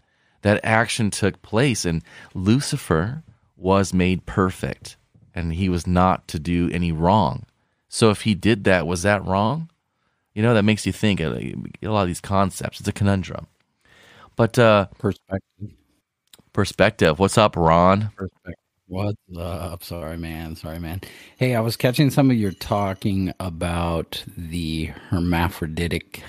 That 0.42 0.60
action 0.64 1.10
took 1.10 1.42
place, 1.42 1.84
and 1.84 2.02
Lucifer 2.34 3.22
was 3.56 3.92
made 3.92 4.26
perfect, 4.26 4.96
and 5.34 5.54
he 5.54 5.68
was 5.68 5.86
not 5.86 6.28
to 6.28 6.38
do 6.38 6.70
any 6.70 6.92
wrong. 6.92 7.46
So 7.88 8.10
if 8.10 8.22
he 8.22 8.34
did 8.34 8.64
that, 8.64 8.86
was 8.86 9.02
that 9.02 9.24
wrong? 9.24 9.70
You 10.34 10.42
know, 10.42 10.54
that 10.54 10.64
makes 10.64 10.86
you 10.86 10.92
think 10.92 11.20
a 11.20 11.54
lot 11.82 12.02
of 12.02 12.08
these 12.08 12.20
concepts. 12.20 12.80
It's 12.80 12.88
a 12.88 12.92
conundrum. 12.92 13.46
But 14.36 14.58
uh, 14.58 14.86
perspective. 14.98 15.70
Perspective. 16.52 17.18
What's 17.18 17.38
up, 17.38 17.56
Ron? 17.56 18.10
Perspective. 18.16 18.54
What's 18.88 19.18
up? 19.36 19.82
Sorry, 19.82 20.16
man. 20.16 20.54
Sorry, 20.54 20.78
man. 20.78 21.00
Hey, 21.38 21.56
I 21.56 21.60
was 21.60 21.74
catching 21.76 22.08
some 22.08 22.30
of 22.30 22.36
your 22.36 22.52
talking 22.52 23.32
about 23.40 24.22
the 24.36 24.84
hermaphroditic 25.10 26.22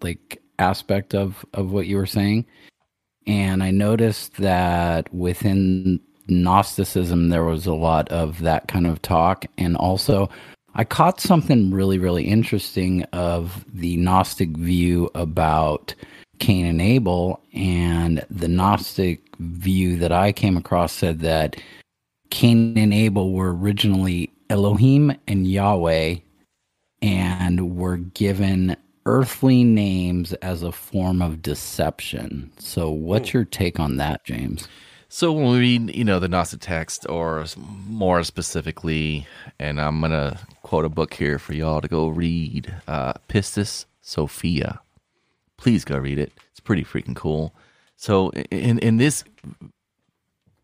like 0.00 0.40
aspect 0.60 1.12
of 1.12 1.44
of 1.54 1.72
what 1.72 1.88
you 1.88 1.96
were 1.96 2.06
saying, 2.06 2.46
and 3.26 3.64
I 3.64 3.72
noticed 3.72 4.36
that 4.36 5.12
within 5.12 5.98
Gnosticism 6.28 7.30
there 7.30 7.42
was 7.42 7.66
a 7.66 7.74
lot 7.74 8.08
of 8.10 8.38
that 8.42 8.68
kind 8.68 8.86
of 8.86 9.02
talk, 9.02 9.46
and 9.58 9.76
also 9.76 10.30
I 10.76 10.84
caught 10.84 11.20
something 11.20 11.72
really, 11.72 11.98
really 11.98 12.28
interesting 12.28 13.02
of 13.12 13.64
the 13.72 13.96
Gnostic 13.96 14.50
view 14.50 15.10
about 15.16 15.96
Cain 16.38 16.64
and 16.64 16.80
Abel. 16.80 17.40
And 17.54 18.24
the 18.30 18.48
Gnostic 18.48 19.20
view 19.40 19.96
that 19.98 20.12
I 20.12 20.30
came 20.30 20.56
across 20.56 20.92
said 20.92 21.18
that 21.20 21.56
Cain 22.30 22.76
and 22.76 22.92
Abel 22.92 23.32
were 23.32 23.54
originally 23.54 24.32
Elohim 24.50 25.16
and 25.28 25.46
Yahweh 25.46 26.16
and 27.02 27.76
were 27.76 27.98
given 27.98 28.76
earthly 29.06 29.64
names 29.64 30.32
as 30.34 30.62
a 30.62 30.72
form 30.72 31.20
of 31.20 31.42
deception. 31.42 32.50
So, 32.58 32.90
what's 32.90 33.32
your 33.32 33.44
take 33.44 33.78
on 33.78 33.96
that, 33.98 34.24
James? 34.24 34.68
So 35.14 35.30
when 35.30 35.52
we 35.52 35.58
read, 35.60 35.94
you 35.94 36.02
know, 36.02 36.18
the 36.18 36.26
Gnostic 36.26 36.58
text, 36.58 37.08
or 37.08 37.44
more 37.86 38.24
specifically, 38.24 39.28
and 39.60 39.80
I'm 39.80 40.00
gonna 40.00 40.40
quote 40.62 40.84
a 40.84 40.88
book 40.88 41.14
here 41.14 41.38
for 41.38 41.52
y'all 41.52 41.80
to 41.80 41.86
go 41.86 42.08
read, 42.08 42.74
uh, 42.88 43.12
Pistis 43.28 43.84
Sophia. 44.00 44.80
Please 45.56 45.84
go 45.84 45.98
read 45.98 46.18
it. 46.18 46.32
It's 46.50 46.58
pretty 46.58 46.82
freaking 46.82 47.14
cool. 47.14 47.54
So 47.96 48.30
in 48.50 48.80
in 48.80 48.96
this 48.96 49.22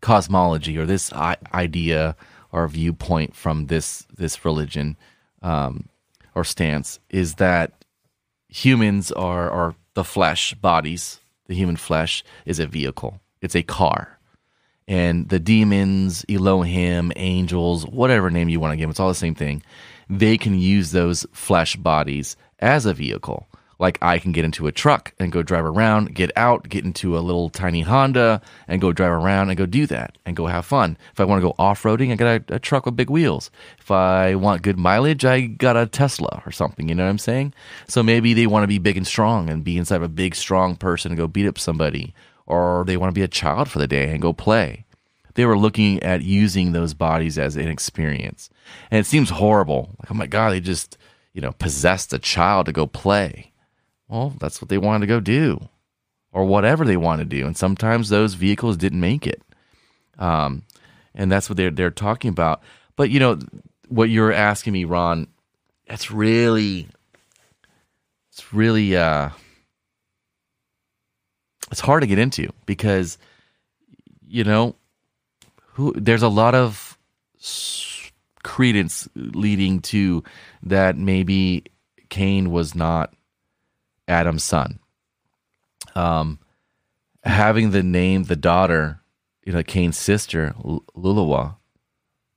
cosmology 0.00 0.78
or 0.78 0.86
this 0.86 1.12
idea 1.12 2.16
or 2.52 2.66
viewpoint 2.68 3.34
from 3.34 3.66
this 3.66 4.06
this 4.16 4.44
religion 4.44 4.96
um, 5.42 5.88
or 6.34 6.44
stance 6.44 6.98
is 7.08 7.34
that 7.34 7.84
humans 8.48 9.12
are 9.12 9.50
are 9.50 9.74
the 9.94 10.04
flesh 10.04 10.54
bodies. 10.54 11.20
The 11.46 11.54
human 11.54 11.76
flesh 11.76 12.22
is 12.46 12.60
a 12.60 12.66
vehicle. 12.66 13.20
It's 13.40 13.56
a 13.56 13.62
car 13.62 14.20
and 14.90 15.28
the 15.28 15.38
demons, 15.38 16.24
Elohim, 16.28 17.12
angels, 17.14 17.86
whatever 17.86 18.28
name 18.28 18.48
you 18.48 18.58
want 18.58 18.72
to 18.72 18.76
give 18.76 18.82
them, 18.82 18.90
it's 18.90 18.98
all 18.98 19.06
the 19.06 19.14
same 19.14 19.36
thing. 19.36 19.62
They 20.08 20.36
can 20.36 20.58
use 20.58 20.90
those 20.90 21.24
flesh 21.30 21.76
bodies 21.76 22.36
as 22.58 22.86
a 22.86 22.92
vehicle. 22.92 23.46
Like 23.80 23.98
I 24.02 24.18
can 24.18 24.32
get 24.32 24.44
into 24.44 24.66
a 24.66 24.72
truck 24.72 25.14
and 25.18 25.32
go 25.32 25.42
drive 25.42 25.64
around, 25.64 26.14
get 26.14 26.30
out, 26.36 26.68
get 26.68 26.84
into 26.84 27.16
a 27.16 27.20
little 27.20 27.48
tiny 27.48 27.80
Honda 27.80 28.42
and 28.68 28.80
go 28.80 28.92
drive 28.92 29.12
around 29.12 29.48
and 29.48 29.56
go 29.56 29.64
do 29.64 29.86
that 29.86 30.18
and 30.26 30.36
go 30.36 30.46
have 30.46 30.66
fun. 30.66 30.98
If 31.12 31.18
I 31.18 31.24
want 31.24 31.40
to 31.40 31.48
go 31.48 31.54
off 31.58 31.82
roading, 31.82 32.12
I 32.12 32.16
got 32.16 32.50
a, 32.50 32.54
a, 32.56 32.58
truck 32.58 32.84
with 32.84 32.94
big 32.94 33.08
wheels. 33.08 33.50
If 33.78 33.90
I 33.90 34.34
want 34.34 34.60
good 34.60 34.78
mileage, 34.78 35.24
I 35.24 35.40
got 35.40 35.78
a 35.78 35.86
Tesla 35.86 36.42
or 36.44 36.52
something. 36.52 36.90
You 36.90 36.94
know 36.94 37.04
what 37.04 37.10
I'm 37.10 37.18
saying? 37.18 37.54
So 37.88 38.02
maybe 38.02 38.34
they 38.34 38.46
want 38.46 38.64
to 38.64 38.68
be 38.68 38.78
big 38.78 38.98
and 38.98 39.06
strong 39.06 39.48
and 39.48 39.64
be 39.64 39.78
inside 39.78 39.96
of 39.96 40.02
a 40.02 40.08
big, 40.08 40.34
strong 40.34 40.76
person 40.76 41.12
and 41.12 41.18
go 41.18 41.26
beat 41.26 41.48
up 41.48 41.58
somebody 41.58 42.14
or 42.46 42.84
they 42.86 42.98
want 42.98 43.08
to 43.10 43.18
be 43.18 43.24
a 43.24 43.28
child 43.28 43.70
for 43.70 43.78
the 43.78 43.86
day 43.86 44.10
and 44.10 44.20
go 44.20 44.34
play. 44.34 44.84
They 45.34 45.46
were 45.46 45.56
looking 45.56 46.02
at 46.02 46.22
using 46.22 46.72
those 46.72 46.92
bodies 46.92 47.38
as 47.38 47.56
an 47.56 47.68
experience. 47.68 48.50
And 48.90 49.00
it 49.00 49.06
seems 49.06 49.30
horrible. 49.30 49.94
Like, 50.00 50.10
oh 50.10 50.14
my 50.14 50.26
God, 50.26 50.50
they 50.52 50.60
just, 50.60 50.98
you 51.32 51.40
know, 51.40 51.52
possessed 51.52 52.12
a 52.12 52.18
child 52.18 52.66
to 52.66 52.72
go 52.72 52.86
play. 52.86 53.49
Well, 54.10 54.34
that's 54.38 54.60
what 54.60 54.68
they 54.68 54.78
wanted 54.78 55.00
to 55.00 55.06
go 55.06 55.20
do 55.20 55.68
or 56.32 56.44
whatever 56.44 56.84
they 56.84 56.96
want 56.96 57.20
to 57.20 57.24
do. 57.24 57.46
And 57.46 57.56
sometimes 57.56 58.08
those 58.08 58.34
vehicles 58.34 58.76
didn't 58.76 59.00
make 59.00 59.26
it. 59.26 59.42
Um, 60.18 60.62
and 61.14 61.30
that's 61.30 61.48
what 61.48 61.56
they're, 61.56 61.70
they're 61.70 61.90
talking 61.90 62.30
about. 62.30 62.62
But, 62.96 63.10
you 63.10 63.20
know, 63.20 63.38
what 63.88 64.10
you're 64.10 64.32
asking 64.32 64.72
me, 64.72 64.84
Ron, 64.84 65.28
that's 65.88 66.10
really, 66.10 66.88
it's 68.32 68.52
really, 68.52 68.96
uh, 68.96 69.30
it's 71.70 71.80
hard 71.80 72.02
to 72.02 72.06
get 72.06 72.18
into 72.18 72.50
because 72.66 73.18
you 74.26 74.44
know 74.44 74.76
who 75.72 75.92
there's 75.96 76.22
a 76.22 76.28
lot 76.28 76.54
of 76.54 76.98
credence 78.42 79.08
leading 79.14 79.80
to 79.80 80.22
that 80.62 80.96
maybe 80.96 81.64
Cain 82.08 82.50
was 82.50 82.74
not 82.74 83.14
Adam's 84.10 84.44
son. 84.44 84.78
Um, 85.94 86.38
having 87.24 87.70
the 87.70 87.82
name 87.82 88.24
the 88.24 88.36
daughter, 88.36 89.00
you 89.44 89.52
know, 89.52 89.62
Cain's 89.62 89.96
sister, 89.96 90.54
Luluwa, 90.62 91.56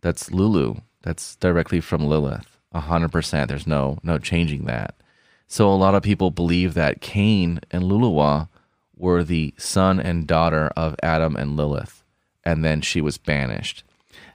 that's 0.02 0.32
Lulu. 0.32 0.76
That's 1.02 1.36
directly 1.36 1.82
from 1.82 2.06
Lilith. 2.06 2.58
A 2.72 2.80
hundred 2.80 3.12
percent. 3.12 3.50
There's 3.50 3.68
no 3.68 4.00
no 4.04 4.18
changing 4.18 4.66
that. 4.66 4.96
So 5.48 5.70
a 5.70 5.76
lot 5.76 5.96
of 5.96 6.04
people 6.04 6.32
believe 6.32 6.74
that 6.74 7.02
Cain 7.02 7.60
and 7.72 7.84
Luluwa 7.84 8.50
were 8.96 9.24
the 9.24 9.54
son 9.58 10.00
and 10.00 10.28
daughter 10.28 10.72
of 10.76 10.96
Adam 11.04 11.36
and 11.36 11.58
Lilith, 11.58 12.04
and 12.44 12.64
then 12.64 12.82
she 12.82 13.02
was 13.02 13.18
banished. 13.18 13.84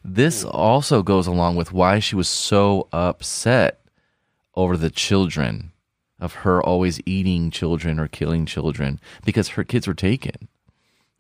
This 0.05 0.45
also 0.45 1.03
goes 1.03 1.27
along 1.27 1.57
with 1.57 1.73
why 1.73 1.99
she 1.99 2.17
was 2.17 2.29
so 2.29 2.89
upset 2.93 3.81
over 4.55 4.77
the 4.77 4.91
children 4.91 5.73
of 6.21 6.35
her 6.35 6.63
always 6.63 7.01
eating 7.07 7.51
children 7.51 7.99
or 7.99 8.09
killing 8.09 8.47
children 8.47 9.01
because 9.25 9.49
her 9.51 9.65
kids 9.65 9.87
were 9.87 9.95
taken 9.95 10.49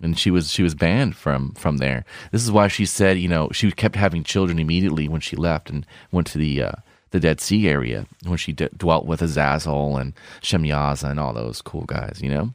and 0.00 0.18
she 0.18 0.30
was 0.30 0.50
she 0.50 0.62
was 0.62 0.74
banned 0.74 1.16
from 1.16 1.52
from 1.54 1.78
there. 1.78 2.04
This 2.32 2.42
is 2.42 2.52
why 2.52 2.68
she 2.68 2.86
said, 2.86 3.18
you 3.18 3.28
know, 3.28 3.48
she 3.52 3.70
kept 3.72 3.96
having 3.96 4.24
children 4.24 4.58
immediately 4.58 5.08
when 5.08 5.20
she 5.20 5.36
left 5.36 5.70
and 5.70 5.86
went 6.12 6.26
to 6.28 6.38
the 6.38 6.62
uh, 6.62 6.72
the 7.10 7.20
Dead 7.20 7.40
Sea 7.40 7.68
area 7.68 8.06
when 8.24 8.38
she 8.38 8.52
d- 8.52 8.68
dwelt 8.76 9.06
with 9.06 9.22
Azazel 9.22 9.96
and 9.96 10.12
Shemyaza 10.42 11.10
and 11.10 11.18
all 11.18 11.32
those 11.32 11.62
cool 11.62 11.84
guys, 11.84 12.20
you 12.22 12.30
know 12.30 12.54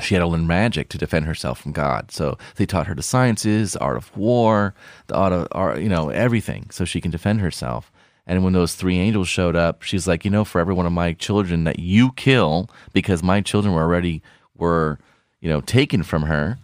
she 0.00 0.14
had 0.14 0.20
to 0.20 0.26
learn 0.26 0.46
magic 0.46 0.88
to 0.90 0.98
defend 0.98 1.26
herself 1.26 1.60
from 1.60 1.72
God. 1.72 2.10
So 2.10 2.38
they 2.56 2.64
taught 2.64 2.86
her 2.86 2.94
the 2.94 3.02
sciences, 3.02 3.76
art 3.76 3.96
of 3.96 4.16
war, 4.16 4.74
the 5.08 5.16
art 5.16 5.32
of 5.32 5.48
art, 5.52 5.80
you 5.80 5.88
know, 5.88 6.10
everything, 6.10 6.68
so 6.70 6.84
she 6.84 7.00
can 7.00 7.10
defend 7.10 7.40
herself. 7.40 7.90
And 8.26 8.44
when 8.44 8.52
those 8.52 8.74
three 8.74 8.98
angels 8.98 9.28
showed 9.28 9.56
up, 9.56 9.82
she's 9.82 10.06
like, 10.06 10.24
you 10.24 10.30
know, 10.30 10.44
for 10.44 10.60
every 10.60 10.74
one 10.74 10.86
of 10.86 10.92
my 10.92 11.14
children 11.14 11.64
that 11.64 11.78
you 11.78 12.12
kill, 12.12 12.70
because 12.92 13.22
my 13.22 13.40
children 13.40 13.74
were 13.74 13.82
already 13.82 14.22
were, 14.56 14.98
you 15.40 15.48
know, 15.48 15.60
taken 15.60 16.02
from 16.02 16.22
her, 16.22 16.58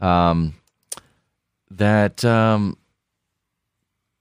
um, 0.00 0.54
that 1.70 2.24
um, 2.24 2.76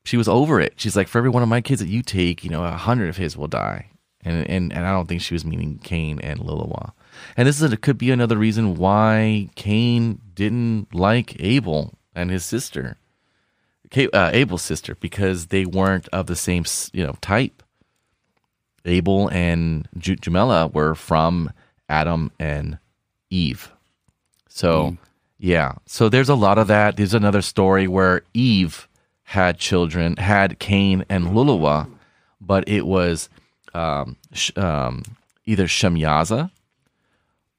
she 0.03 0.17
was 0.17 0.27
over 0.27 0.59
it. 0.59 0.73
She's 0.77 0.95
like, 0.95 1.07
for 1.07 1.17
every 1.17 1.29
one 1.29 1.43
of 1.43 1.49
my 1.49 1.61
kids 1.61 1.81
that 1.81 1.87
you 1.87 2.01
take, 2.01 2.43
you 2.43 2.49
know, 2.49 2.63
a 2.63 2.71
hundred 2.71 3.09
of 3.09 3.17
his 3.17 3.37
will 3.37 3.47
die. 3.47 3.89
And 4.21 4.49
and 4.49 4.73
and 4.73 4.85
I 4.85 4.91
don't 4.91 5.07
think 5.07 5.21
she 5.21 5.33
was 5.33 5.45
meaning 5.45 5.79
Cain 5.81 6.19
and 6.19 6.41
Lilawah. 6.41 6.91
And 7.37 7.47
this 7.47 7.61
is 7.61 7.71
it 7.71 7.81
could 7.81 7.97
be 7.97 8.11
another 8.11 8.37
reason 8.37 8.75
why 8.75 9.49
Cain 9.55 10.19
didn't 10.33 10.93
like 10.93 11.41
Abel 11.41 11.93
and 12.13 12.29
his 12.29 12.43
sister, 12.43 12.97
uh, 13.95 14.29
Abel's 14.33 14.61
sister, 14.61 14.95
because 14.95 15.47
they 15.47 15.65
weren't 15.65 16.07
of 16.09 16.27
the 16.27 16.35
same 16.35 16.65
you 16.93 17.05
know 17.05 17.15
type. 17.21 17.63
Abel 18.85 19.29
and 19.29 19.87
J- 19.97 20.17
were 20.73 20.95
from 20.95 21.51
Adam 21.89 22.31
and 22.39 22.79
Eve. 23.29 23.71
So, 24.47 24.97
yeah. 25.37 25.73
So 25.85 26.09
there's 26.09 26.29
a 26.29 26.35
lot 26.35 26.57
of 26.57 26.67
that. 26.67 26.97
There's 26.97 27.13
another 27.13 27.41
story 27.41 27.87
where 27.87 28.23
Eve 28.33 28.87
had 29.23 29.57
children, 29.57 30.15
had 30.17 30.59
Cain 30.59 31.05
and 31.09 31.27
Lulawa, 31.27 31.89
but 32.41 32.67
it 32.67 32.85
was 32.85 33.29
um, 33.73 34.15
sh- 34.33 34.51
um, 34.57 35.03
either 35.45 35.65
Shemyaza 35.65 36.51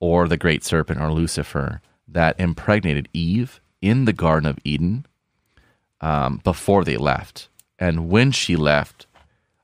or 0.01 0.27
the 0.27 0.37
great 0.37 0.65
serpent 0.65 1.01
or 1.01 1.13
Lucifer 1.13 1.81
that 2.09 2.39
impregnated 2.41 3.09
Eve 3.13 3.61
in 3.81 4.05
the 4.05 4.13
Garden 4.13 4.49
of 4.49 4.59
Eden 4.65 5.07
um, 6.01 6.41
before 6.45 6.85
they 6.85 6.97
left. 6.97 7.49
And 7.79 8.09
when 8.09 8.31
she 8.31 8.57
left, 8.57 9.07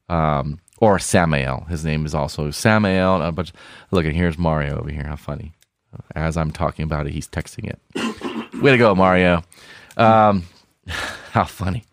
um, 0.09 0.61
or 0.79 0.99
Samael, 0.99 1.67
his 1.69 1.85
name 1.85 2.07
is 2.07 2.15
also 2.15 2.51
Samael. 2.51 3.23
Uh, 3.23 3.31
but 3.31 3.53
look, 3.91 4.05
and 4.05 4.15
here's 4.15 4.39
Mario 4.39 4.79
over 4.79 4.91
here. 4.91 5.05
How 5.05 5.17
funny. 5.17 5.53
As 6.15 6.37
I'm 6.37 6.51
talking 6.51 6.85
about 6.85 7.07
it, 7.07 7.13
he's 7.13 7.29
texting 7.29 7.71
it. 7.71 7.81
Way 8.63 8.73
to 8.73 8.79
go, 8.79 8.95
Mario. 8.95 9.43
Um, 9.97 10.45
how 10.87 11.45
funny. 11.45 11.85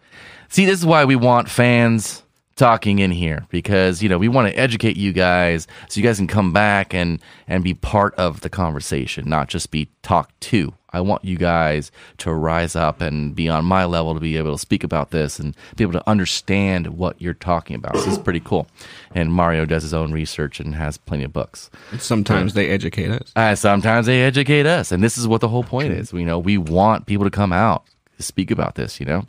See, 0.49 0.65
this 0.65 0.79
is 0.79 0.85
why 0.85 1.05
we 1.05 1.15
want 1.15 1.49
fans 1.49 2.22
talking 2.55 2.99
in 2.99 3.09
here 3.09 3.45
because 3.49 4.03
you 4.03 4.07
know 4.09 4.17
we 4.17 4.27
want 4.27 4.47
to 4.47 4.53
educate 4.59 4.95
you 4.95 5.11
guys 5.11 5.65
so 5.89 5.99
you 5.99 6.05
guys 6.05 6.17
can 6.17 6.27
come 6.27 6.53
back 6.53 6.93
and 6.93 7.19
and 7.47 7.63
be 7.63 7.73
part 7.73 8.13
of 8.15 8.41
the 8.41 8.49
conversation 8.49 9.27
not 9.27 9.47
just 9.47 9.71
be 9.71 9.89
talked 10.03 10.39
to 10.39 10.71
i 10.91 11.01
want 11.01 11.25
you 11.25 11.35
guys 11.35 11.91
to 12.19 12.31
rise 12.31 12.75
up 12.75 13.01
and 13.01 13.33
be 13.35 13.49
on 13.49 13.65
my 13.65 13.85
level 13.85 14.13
to 14.13 14.19
be 14.19 14.37
able 14.37 14.51
to 14.51 14.59
speak 14.59 14.83
about 14.83 15.09
this 15.09 15.39
and 15.39 15.55
be 15.75 15.83
able 15.83 15.93
to 15.93 16.07
understand 16.07 16.85
what 16.89 17.19
you're 17.19 17.33
talking 17.33 17.75
about 17.75 17.95
so 17.97 18.03
this 18.03 18.13
is 18.13 18.19
pretty 18.19 18.39
cool 18.41 18.67
and 19.15 19.33
mario 19.33 19.65
does 19.65 19.81
his 19.81 19.93
own 19.93 20.11
research 20.11 20.59
and 20.59 20.75
has 20.75 20.95
plenty 20.95 21.23
of 21.23 21.33
books 21.33 21.71
Sometimes 21.97 22.53
they 22.53 22.69
educate 22.69 23.09
us. 23.09 23.31
uh, 23.35 23.55
sometimes 23.55 24.05
they 24.05 24.21
educate 24.21 24.67
us, 24.67 24.91
and 24.91 25.03
this 25.03 25.17
is 25.17 25.27
what 25.27 25.41
the 25.41 25.47
whole 25.47 25.63
point 25.63 25.91
is. 25.91 26.13
You 26.13 26.25
know, 26.25 26.37
we 26.37 26.57
want 26.59 27.07
people 27.07 27.25
to 27.25 27.31
come 27.31 27.51
out 27.51 27.83
to 28.17 28.23
speak 28.23 28.51
about 28.51 28.75
this. 28.75 28.99
You 28.99 29.05
know, 29.07 29.25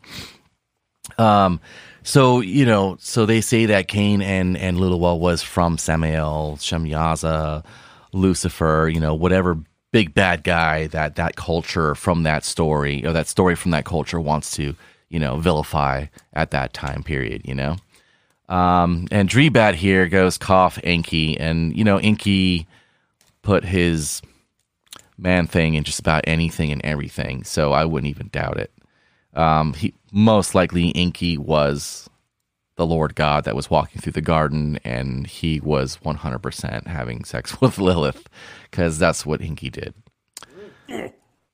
um, 1.18 1.60
so 2.04 2.40
you 2.40 2.66
know, 2.66 2.96
so 3.00 3.24
they 3.26 3.40
say 3.40 3.66
that 3.66 3.88
Cain 3.88 4.20
and 4.22 4.56
and 4.56 4.76
Lilwell 4.76 5.18
was 5.18 5.42
from 5.42 5.78
Samael, 5.78 6.58
Shemyaza, 6.60 7.64
Lucifer. 8.12 8.90
You 8.92 9.00
know, 9.00 9.14
whatever 9.14 9.58
big 9.90 10.12
bad 10.12 10.44
guy 10.44 10.86
that 10.88 11.16
that 11.16 11.36
culture 11.36 11.94
from 11.94 12.22
that 12.24 12.44
story 12.44 13.04
or 13.06 13.12
that 13.12 13.26
story 13.26 13.54
from 13.56 13.70
that 13.70 13.86
culture 13.86 14.20
wants 14.20 14.54
to 14.56 14.74
you 15.08 15.18
know 15.18 15.38
vilify 15.38 16.04
at 16.34 16.50
that 16.50 16.74
time 16.74 17.02
period. 17.02 17.42
You 17.44 17.54
know. 17.54 17.76
Um, 18.50 19.08
and 19.10 19.26
Dreebat 19.26 19.72
here 19.74 20.06
goes 20.06 20.36
cough 20.36 20.78
Enki, 20.84 21.40
and 21.40 21.74
you 21.74 21.84
know 21.84 21.96
Enki 21.96 22.66
put 23.40 23.64
his 23.64 24.20
man 25.16 25.46
thing 25.46 25.74
in 25.74 25.84
just 25.84 26.00
about 26.00 26.24
anything 26.26 26.70
and 26.70 26.84
everything, 26.84 27.44
so 27.44 27.72
I 27.72 27.86
wouldn't 27.86 28.10
even 28.10 28.28
doubt 28.28 28.58
it. 28.58 28.70
Um, 29.34 29.74
he 29.74 29.94
most 30.12 30.54
likely 30.54 30.90
Enki 30.94 31.36
was 31.36 32.08
the 32.76 32.86
Lord 32.86 33.14
God 33.14 33.44
that 33.44 33.54
was 33.54 33.70
walking 33.70 34.00
through 34.00 34.12
the 34.12 34.20
garden, 34.20 34.78
and 34.84 35.26
he 35.26 35.60
was 35.60 35.98
100% 36.04 36.86
having 36.86 37.24
sex 37.24 37.60
with 37.60 37.78
Lilith, 37.78 38.28
because 38.70 38.98
that's 38.98 39.24
what 39.24 39.40
Enki 39.40 39.70
did. 39.70 39.94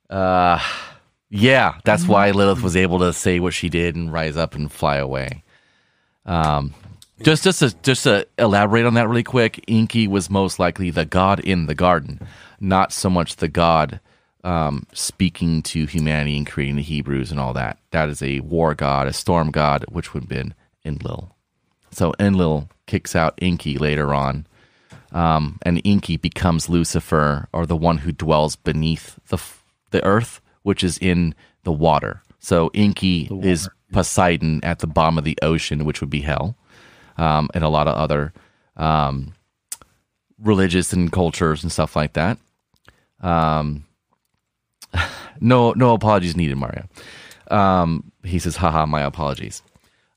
Uh, 0.09 0.59
yeah, 1.29 1.75
that's 1.83 2.07
why 2.07 2.31
Lilith 2.31 2.61
was 2.61 2.75
able 2.75 2.99
to 2.99 3.13
say 3.13 3.39
what 3.39 3.53
she 3.53 3.69
did 3.69 3.95
and 3.95 4.11
rise 4.11 4.35
up 4.35 4.55
and 4.55 4.71
fly 4.71 4.97
away. 4.97 5.43
Um, 6.25 6.73
just 7.23 7.43
just 7.43 7.59
to 7.59 7.73
just 7.83 8.03
to 8.03 8.27
elaborate 8.37 8.85
on 8.85 8.95
that 8.95 9.07
really 9.07 9.23
quick, 9.23 9.63
Enki 9.67 10.07
was 10.07 10.29
most 10.29 10.59
likely 10.59 10.89
the 10.89 11.05
god 11.05 11.39
in 11.39 11.67
the 11.67 11.75
garden, 11.75 12.27
not 12.59 12.91
so 12.91 13.09
much 13.09 13.37
the 13.37 13.47
god 13.47 13.99
um, 14.43 14.85
speaking 14.93 15.61
to 15.63 15.85
humanity 15.85 16.37
and 16.37 16.47
creating 16.47 16.77
the 16.77 16.81
Hebrews 16.81 17.31
and 17.31 17.39
all 17.39 17.53
that. 17.53 17.77
That 17.91 18.09
is 18.09 18.21
a 18.21 18.39
war 18.41 18.73
god, 18.73 19.07
a 19.07 19.13
storm 19.13 19.51
god, 19.51 19.85
which 19.89 20.13
would 20.13 20.23
have 20.23 20.29
been 20.29 20.53
Enlil. 20.83 21.35
So 21.91 22.13
Enlil 22.19 22.69
kicks 22.87 23.15
out 23.15 23.37
Enki 23.41 23.77
later 23.77 24.13
on, 24.13 24.47
um, 25.11 25.59
and 25.63 25.81
Enki 25.83 26.17
becomes 26.17 26.69
Lucifer, 26.69 27.47
or 27.53 27.65
the 27.65 27.75
one 27.75 27.99
who 27.99 28.11
dwells 28.11 28.55
beneath 28.55 29.19
the 29.27 29.37
f- 29.37 29.63
the 29.91 30.03
earth, 30.03 30.41
which 30.63 30.83
is 30.83 30.97
in 30.97 31.35
the 31.63 31.71
water. 31.71 32.23
So 32.39 32.71
Enki 32.73 33.29
is 33.43 33.69
Poseidon 33.91 34.63
at 34.63 34.79
the 34.79 34.87
bottom 34.87 35.17
of 35.17 35.25
the 35.25 35.37
ocean, 35.41 35.85
which 35.85 36.01
would 36.01 36.09
be 36.09 36.21
hell, 36.21 36.55
um, 37.17 37.49
and 37.53 37.63
a 37.63 37.69
lot 37.69 37.87
of 37.87 37.95
other 37.95 38.33
um, 38.77 39.33
religious 40.39 40.93
and 40.93 41.11
cultures 41.11 41.61
and 41.61 41.71
stuff 41.71 41.95
like 41.95 42.13
that. 42.13 42.37
Um, 43.19 43.85
no, 45.41 45.71
no 45.73 45.93
apologies 45.93 46.37
needed, 46.37 46.57
Mario. 46.57 46.87
Um, 47.49 48.11
he 48.23 48.39
says, 48.39 48.57
haha, 48.57 48.85
my 48.85 49.01
apologies. 49.01 49.61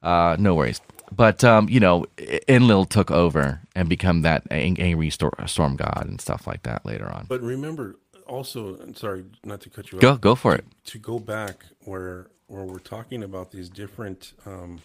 Uh, 0.02 0.36
no 0.38 0.54
worries. 0.54 0.80
But, 1.10 1.44
um, 1.44 1.68
you 1.68 1.80
know, 1.80 2.06
Enlil 2.48 2.84
took 2.84 3.10
over 3.10 3.60
and 3.74 3.88
become 3.88 4.22
that 4.22 4.42
angry 4.50 5.10
storm 5.10 5.76
god 5.76 6.06
and 6.06 6.20
stuff 6.20 6.46
like 6.46 6.62
that 6.64 6.84
later 6.86 7.08
on. 7.10 7.26
But 7.28 7.40
remember, 7.42 7.96
also, 8.26 8.78
sorry, 8.94 9.24
not 9.44 9.60
to 9.62 9.70
cut 9.70 9.92
you 9.92 9.98
Go, 9.98 10.12
off. 10.12 10.20
go 10.20 10.34
for 10.34 10.54
it. 10.54 10.64
To 10.86 10.98
go 10.98 11.18
back 11.18 11.64
where 11.84 12.28
where 12.46 12.64
we're 12.64 12.78
talking 12.78 13.22
about 13.22 13.50
these 13.52 13.68
different 13.70 14.32
um, 14.46 14.80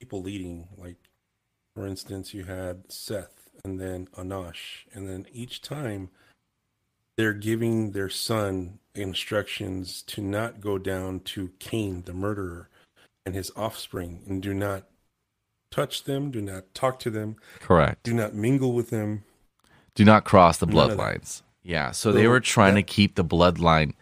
people 0.00 0.22
leading, 0.22 0.68
like 0.76 0.96
for 1.74 1.86
instance, 1.86 2.34
you 2.34 2.44
had 2.44 2.90
Seth 2.92 3.48
and 3.64 3.80
then 3.80 4.08
Enosh, 4.16 4.84
and 4.92 5.08
then 5.08 5.26
each 5.32 5.62
time 5.62 6.10
they're 7.16 7.32
giving 7.32 7.92
their 7.92 8.08
son 8.08 8.78
instructions 8.94 10.02
to 10.02 10.20
not 10.20 10.60
go 10.60 10.78
down 10.78 11.20
to 11.20 11.50
Cain, 11.58 12.02
the 12.06 12.12
murderer, 12.12 12.68
and 13.26 13.34
his 13.34 13.50
offspring, 13.56 14.22
and 14.28 14.42
do 14.42 14.52
not 14.54 14.84
touch 15.70 16.04
them, 16.04 16.30
do 16.30 16.40
not 16.40 16.72
talk 16.74 16.98
to 17.00 17.10
them, 17.10 17.36
Correct. 17.60 18.02
do 18.04 18.14
not 18.14 18.34
mingle 18.34 18.72
with 18.72 18.90
them. 18.90 19.24
Do 19.94 20.04
not 20.04 20.24
cross 20.24 20.58
the 20.58 20.66
that. 20.66 20.74
bloodlines. 20.74 21.42
Yeah. 21.62 21.92
So 21.92 22.12
they 22.12 22.28
were 22.28 22.40
trying 22.40 22.74
to 22.74 22.82
keep 22.82 23.14
the 23.14 23.24
bloodline 23.24 23.94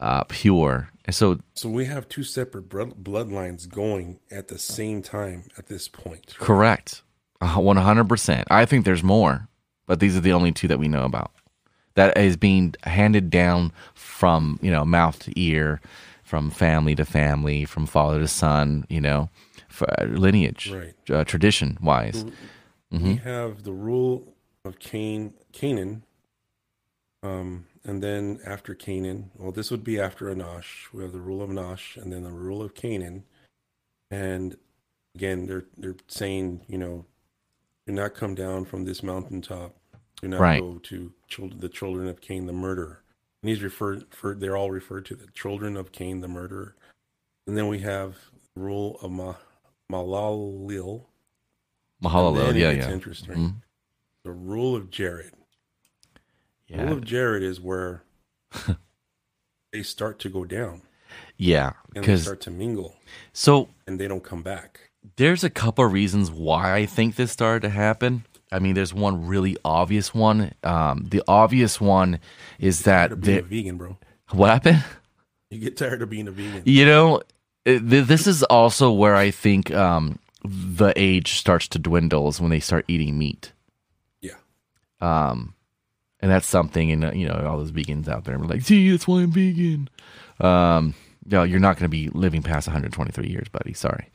uh, 0.00 0.24
pure. 0.24 0.88
And 1.04 1.14
so, 1.14 1.38
So 1.54 1.68
we 1.68 1.84
have 1.84 2.08
two 2.08 2.22
separate 2.22 2.68
bloodlines 2.68 3.68
going 3.68 4.18
at 4.30 4.48
the 4.48 4.58
same 4.58 5.02
time 5.02 5.44
at 5.58 5.66
this 5.66 5.88
point. 5.88 6.34
correct. 6.38 7.02
Uh, 7.40 7.56
100%. 7.58 8.44
I 8.48 8.64
think 8.64 8.84
there's 8.84 9.02
more, 9.02 9.46
but 9.86 10.00
these 10.00 10.16
are 10.16 10.20
the 10.20 10.32
only 10.32 10.52
two 10.52 10.68
that 10.68 10.78
we 10.78 10.88
know 10.88 11.04
about. 11.04 11.32
That 11.96 12.16
is 12.16 12.36
being 12.36 12.74
handed 12.84 13.28
down 13.30 13.72
from, 13.94 14.58
you 14.62 14.70
know, 14.70 14.84
mouth 14.84 15.18
to 15.20 15.32
ear, 15.38 15.80
from 16.22 16.50
family 16.50 16.94
to 16.94 17.04
family, 17.04 17.64
from 17.64 17.86
father 17.86 18.20
to 18.20 18.28
son, 18.28 18.86
you 18.88 19.00
know, 19.00 19.28
for, 19.68 19.86
uh, 20.00 20.04
lineage, 20.04 20.70
Right. 20.70 20.94
uh, 21.10 21.24
tradition 21.24 21.76
wise. 21.82 22.24
We 22.90 23.16
have 23.16 23.64
the 23.64 23.72
rule 23.72 24.34
of 24.64 24.78
Cain, 24.78 25.34
Canaan, 25.52 26.04
um, 27.22 27.66
and 27.84 28.02
then 28.02 28.40
after 28.46 28.74
Canaan, 28.74 29.30
well, 29.36 29.52
this 29.52 29.70
would 29.70 29.84
be 29.84 29.98
after 29.98 30.26
Enosh. 30.26 30.92
We 30.92 31.02
have 31.02 31.12
the 31.12 31.20
rule 31.20 31.42
of 31.42 31.50
Enosh, 31.50 31.96
and 32.00 32.12
then 32.12 32.22
the 32.24 32.30
rule 32.30 32.62
of 32.62 32.74
Canaan. 32.74 33.24
And 34.10 34.56
again, 35.14 35.46
they're 35.46 35.66
they're 35.76 35.96
saying, 36.08 36.64
you 36.68 36.78
know, 36.78 37.04
do 37.86 37.92
not 37.92 38.14
come 38.14 38.34
down 38.34 38.64
from 38.64 38.84
this 38.84 39.02
mountaintop. 39.02 39.74
Do 40.22 40.28
not 40.28 40.40
Right. 40.40 40.60
go 40.60 40.78
to 40.78 41.12
children, 41.28 41.60
the 41.60 41.68
children 41.68 42.08
of 42.08 42.20
Cain, 42.20 42.46
the 42.46 42.52
murderer. 42.52 43.02
And 43.42 43.50
he's 43.50 43.62
referred, 43.62 44.06
for, 44.14 44.34
they're 44.34 44.56
all 44.56 44.70
referred 44.70 45.04
to 45.06 45.14
the 45.14 45.26
children 45.28 45.76
of 45.76 45.92
Cain, 45.92 46.20
the 46.20 46.28
murderer. 46.28 46.74
And 47.46 47.56
then 47.56 47.68
we 47.68 47.80
have 47.80 48.16
the 48.54 48.60
rule 48.62 48.98
of 49.02 49.10
Ma, 49.12 49.34
Malalil. 49.92 51.06
Mahalalel. 52.02 52.28
And 52.28 52.36
then 52.38 52.56
it 52.56 52.60
Yeah, 52.60 52.70
yeah. 52.70 52.90
interesting. 52.90 53.34
Mhm. 53.34 53.54
The 54.24 54.32
rule 54.32 54.74
of 54.74 54.90
Jared. 54.90 55.32
The 56.68 56.74
Yeah. 56.74 56.82
rule 56.84 56.92
of 56.94 57.04
Jared 57.04 57.42
is 57.42 57.60
where 57.60 58.02
they 59.72 59.82
start 59.82 60.18
to 60.20 60.28
go 60.28 60.44
down 60.44 60.82
Yeah. 61.36 61.74
and 61.94 61.96
they 61.96 62.00
Because, 62.00 62.22
start 62.22 62.40
to 62.42 62.50
mingle 62.50 62.96
so 63.32 63.68
and 63.86 64.00
they 64.00 64.08
don't 64.08 64.24
come 64.24 64.42
back. 64.42 64.90
there's 65.16 65.44
a 65.44 65.50
couple 65.50 65.84
of 65.84 65.92
reasons 65.92 66.30
why 66.30 66.74
I 66.74 66.86
think 66.86 67.14
this 67.16 67.30
started 67.32 67.60
to 67.62 67.70
happen. 67.70 68.24
I 68.52 68.58
mean, 68.58 68.74
there's 68.74 68.94
one 68.94 69.26
really 69.26 69.56
obvious 69.64 70.14
one. 70.14 70.52
Um, 70.62 71.06
the 71.08 71.22
obvious 71.26 71.80
one 71.80 72.20
is 72.58 72.82
that 72.82 73.20
being 73.20 73.38
a 73.38 73.42
vegan, 73.42 73.76
bro. 73.76 73.96
what 74.32 74.50
happened? 74.50 74.84
You 75.50 75.58
get 75.60 75.76
tired 75.76 76.02
of 76.02 76.10
being 76.10 76.28
a 76.28 76.30
vegan. 76.30 76.62
You 76.64 76.86
know, 76.86 77.22
this 77.64 78.26
is 78.26 78.42
also 78.44 78.92
where 78.92 79.16
I 79.16 79.30
think 79.30 79.72
um, 79.72 80.18
the 80.44 80.92
age 80.96 81.38
starts 81.38 81.68
to 81.68 81.78
dwindle 81.78 82.28
is 82.28 82.40
when 82.40 82.50
they 82.50 82.60
start 82.60 82.84
eating 82.88 83.18
meat. 83.18 83.52
Yeah. 84.20 84.34
Um, 85.00 85.54
and 86.20 86.30
that's 86.30 86.46
something, 86.46 86.90
and 86.90 87.04
uh, 87.04 87.12
you 87.12 87.26
know, 87.26 87.46
all 87.46 87.58
those 87.58 87.72
vegans 87.72 88.08
out 88.08 88.24
there 88.24 88.36
are 88.36 88.38
like, 88.38 88.62
"See, 88.62 88.90
that's 88.90 89.06
why 89.06 89.20
I'm 89.20 89.32
vegan." 89.32 89.88
Um, 90.40 90.94
you 91.24 91.36
know, 91.36 91.42
you're 91.42 91.60
not 91.60 91.76
going 91.76 91.84
to 91.84 91.88
be 91.88 92.08
living 92.08 92.42
past 92.42 92.66
123 92.66 93.28
years, 93.28 93.48
buddy. 93.48 93.74
Sorry, 93.74 94.08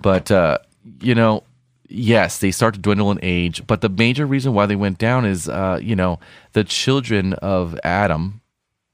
but 0.00 0.30
uh, 0.30 0.58
you 1.00 1.14
know, 1.14 1.44
yes, 1.92 2.38
they 2.38 2.50
start 2.50 2.74
to 2.74 2.80
dwindle 2.80 3.10
in 3.10 3.18
age. 3.22 3.66
But 3.66 3.80
the 3.80 3.88
major 3.88 4.26
reason 4.26 4.54
why 4.54 4.66
they 4.66 4.76
went 4.76 4.98
down 4.98 5.24
is, 5.24 5.48
uh, 5.48 5.78
you 5.82 5.94
know, 5.94 6.18
the 6.52 6.64
children 6.64 7.34
of 7.34 7.78
Adam 7.84 8.40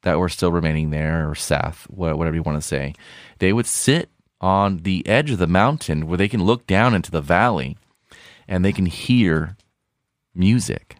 that 0.02 0.18
were 0.18 0.28
still 0.28 0.52
remaining 0.52 0.90
there, 0.90 1.28
or 1.28 1.34
Seth, 1.34 1.84
whatever 1.90 2.34
you 2.34 2.42
want 2.42 2.60
to 2.60 2.66
say, 2.66 2.94
they 3.38 3.52
would 3.52 3.66
sit 3.66 4.10
on 4.40 4.78
the 4.78 5.06
edge 5.06 5.30
of 5.30 5.38
the 5.38 5.46
mountain 5.46 6.06
where 6.06 6.16
they 6.16 6.28
can 6.28 6.44
look 6.44 6.66
down 6.66 6.94
into 6.94 7.10
the 7.10 7.20
valley 7.20 7.76
and 8.46 8.64
they 8.64 8.72
can 8.72 8.86
hear 8.86 9.56
music. 10.34 10.96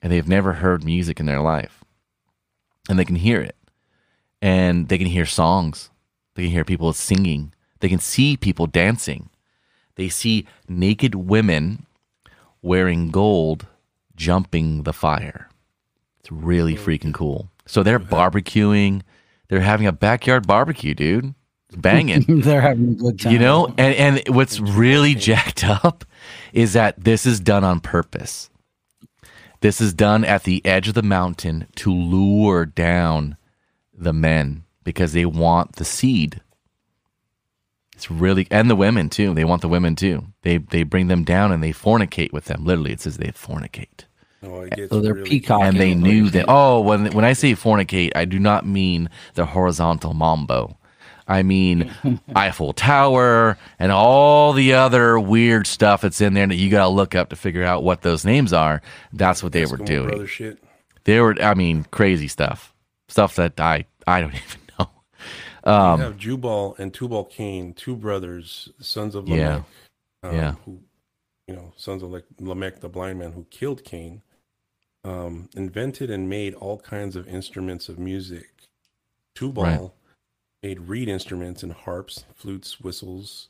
And 0.00 0.12
they've 0.12 0.28
never 0.28 0.54
heard 0.54 0.84
music 0.84 1.18
in 1.18 1.26
their 1.26 1.40
life. 1.40 1.82
And 2.88 2.98
they 2.98 3.04
can 3.04 3.16
hear 3.16 3.40
it. 3.40 3.56
And 4.42 4.88
they 4.88 4.98
can 4.98 5.06
hear 5.06 5.26
songs. 5.26 5.90
They 6.34 6.42
can 6.42 6.52
hear 6.52 6.64
people 6.64 6.92
singing. 6.92 7.54
They 7.80 7.88
can 7.88 7.98
see 7.98 8.36
people 8.36 8.66
dancing. 8.66 9.30
They 9.96 10.08
see 10.08 10.46
naked 10.68 11.14
women 11.14 11.86
wearing 12.62 13.10
gold 13.10 13.66
jumping 14.16 14.82
the 14.82 14.92
fire. 14.92 15.48
It's 16.20 16.32
really 16.32 16.76
oh, 16.76 16.80
freaking 16.80 17.14
cool. 17.14 17.50
So 17.66 17.82
they're 17.82 18.00
barbecuing. 18.00 19.02
They're 19.48 19.60
having 19.60 19.86
a 19.86 19.92
backyard 19.92 20.46
barbecue, 20.46 20.94
dude. 20.94 21.34
It's 21.68 21.76
banging. 21.76 22.24
They're 22.40 22.60
having 22.60 22.90
a 22.90 22.94
good 22.94 23.20
time. 23.20 23.32
You 23.32 23.38
know, 23.38 23.66
and, 23.78 23.94
and 23.94 24.34
what's 24.34 24.60
really 24.60 25.14
jacked 25.14 25.64
up 25.84 26.04
is 26.52 26.72
that 26.72 27.02
this 27.02 27.26
is 27.26 27.40
done 27.40 27.64
on 27.64 27.80
purpose. 27.80 28.50
This 29.60 29.80
is 29.80 29.94
done 29.94 30.24
at 30.24 30.44
the 30.44 30.64
edge 30.66 30.88
of 30.88 30.94
the 30.94 31.02
mountain 31.02 31.66
to 31.76 31.92
lure 31.92 32.66
down 32.66 33.36
the 33.92 34.12
men 34.12 34.64
because 34.82 35.12
they 35.12 35.24
want 35.24 35.76
the 35.76 35.84
seed. 35.84 36.42
It's 37.94 38.10
really 38.10 38.46
and 38.50 38.68
the 38.68 38.76
women 38.76 39.08
too. 39.08 39.34
They 39.34 39.44
want 39.44 39.62
the 39.62 39.68
women 39.68 39.94
too. 39.96 40.24
They 40.42 40.58
they 40.58 40.82
bring 40.82 41.08
them 41.08 41.24
down 41.24 41.52
and 41.52 41.62
they 41.62 41.72
fornicate 41.72 42.32
with 42.32 42.46
them. 42.46 42.64
Literally, 42.64 42.92
it 42.92 43.00
says 43.00 43.16
they 43.18 43.28
fornicate. 43.28 44.04
No, 44.42 44.60
it 44.62 44.74
gets 44.76 44.90
So 44.90 45.00
they're 45.00 45.14
really- 45.14 45.28
peacocking. 45.30 45.66
And 45.66 45.76
they 45.80 45.94
knew 45.94 46.28
that. 46.30 46.46
Oh, 46.48 46.80
when 46.80 47.12
when 47.12 47.24
I 47.24 47.32
say 47.34 47.52
fornicate, 47.54 48.12
I 48.14 48.24
do 48.24 48.38
not 48.38 48.66
mean 48.66 49.08
the 49.34 49.46
horizontal 49.46 50.12
mambo. 50.12 50.76
I 51.26 51.42
mean 51.42 51.90
Eiffel 52.36 52.74
Tower 52.74 53.56
and 53.78 53.90
all 53.90 54.52
the 54.52 54.74
other 54.74 55.18
weird 55.18 55.66
stuff 55.66 56.02
that's 56.02 56.20
in 56.20 56.34
there 56.34 56.46
that 56.46 56.56
you 56.56 56.68
got 56.70 56.82
to 56.84 56.88
look 56.88 57.14
up 57.14 57.30
to 57.30 57.36
figure 57.36 57.64
out 57.64 57.82
what 57.84 58.02
those 58.02 58.24
names 58.26 58.52
are. 58.52 58.82
That's 59.12 59.42
what 59.42 59.52
they 59.52 59.64
were 59.64 59.78
doing. 59.78 60.26
Shit. 60.26 60.58
They 61.04 61.20
were, 61.20 61.34
I 61.40 61.54
mean, 61.54 61.86
crazy 61.90 62.28
stuff, 62.28 62.74
stuff 63.08 63.36
that 63.36 63.58
I 63.60 63.86
I 64.06 64.20
don't 64.20 64.34
even 64.34 64.60
know. 65.64 65.96
you 65.96 66.02
have 66.02 66.16
Jubal 66.18 66.74
and 66.78 66.92
Tubal 66.92 67.24
Cain, 67.24 67.74
two 67.74 67.96
brothers, 67.96 68.68
sons 68.80 69.14
of 69.14 69.28
Yeah. 69.28 69.34
Lamech. 69.48 69.64
um, 70.22 70.34
Yeah. 70.34 70.52
Who, 70.64 70.80
you 71.46 71.54
know, 71.54 71.72
sons 71.76 72.02
of 72.02 72.10
like 72.10 72.24
Lamech, 72.38 72.80
the 72.80 72.88
blind 72.88 73.18
man 73.18 73.32
who 73.32 73.44
killed 73.50 73.84
Cain, 73.84 74.22
um, 75.04 75.48
invented 75.54 76.10
and 76.10 76.28
made 76.28 76.54
all 76.54 76.78
kinds 76.78 77.16
of 77.16 77.28
instruments 77.28 77.88
of 77.88 77.98
music. 77.98 78.50
Tubal 79.34 79.62
Right. 79.64 79.90
made 80.62 80.80
reed 80.80 81.08
instruments 81.08 81.62
and 81.62 81.72
harps, 81.72 82.24
flutes, 82.34 82.80
whistles, 82.80 83.48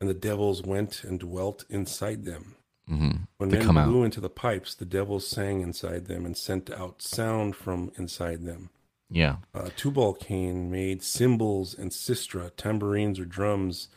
and 0.00 0.08
the 0.08 0.14
devils 0.14 0.62
went 0.62 1.04
and 1.04 1.18
dwelt 1.20 1.64
inside 1.68 2.24
them. 2.24 2.54
hmm 2.86 3.10
When 3.36 3.50
They 3.50 3.58
men 3.58 3.66
come 3.66 3.76
out. 3.78 3.88
blew 3.88 4.02
into 4.04 4.20
the 4.20 4.30
pipes, 4.30 4.74
the 4.74 4.84
devils 4.86 5.26
sang 5.26 5.60
inside 5.60 6.06
them 6.06 6.24
and 6.26 6.36
sent 6.36 6.70
out 6.70 7.02
sound 7.02 7.54
from 7.54 7.92
inside 7.96 8.44
them. 8.44 8.70
Yeah, 9.10 9.36
Uh, 9.54 9.70
Tubal 9.76 10.14
Cain 10.14 10.70
made 10.70 11.02
cymbals 11.02 11.74
and 11.74 11.90
sistra, 11.90 12.50
tambourines 12.56 13.18
or 13.18 13.24
drums, 13.24 13.88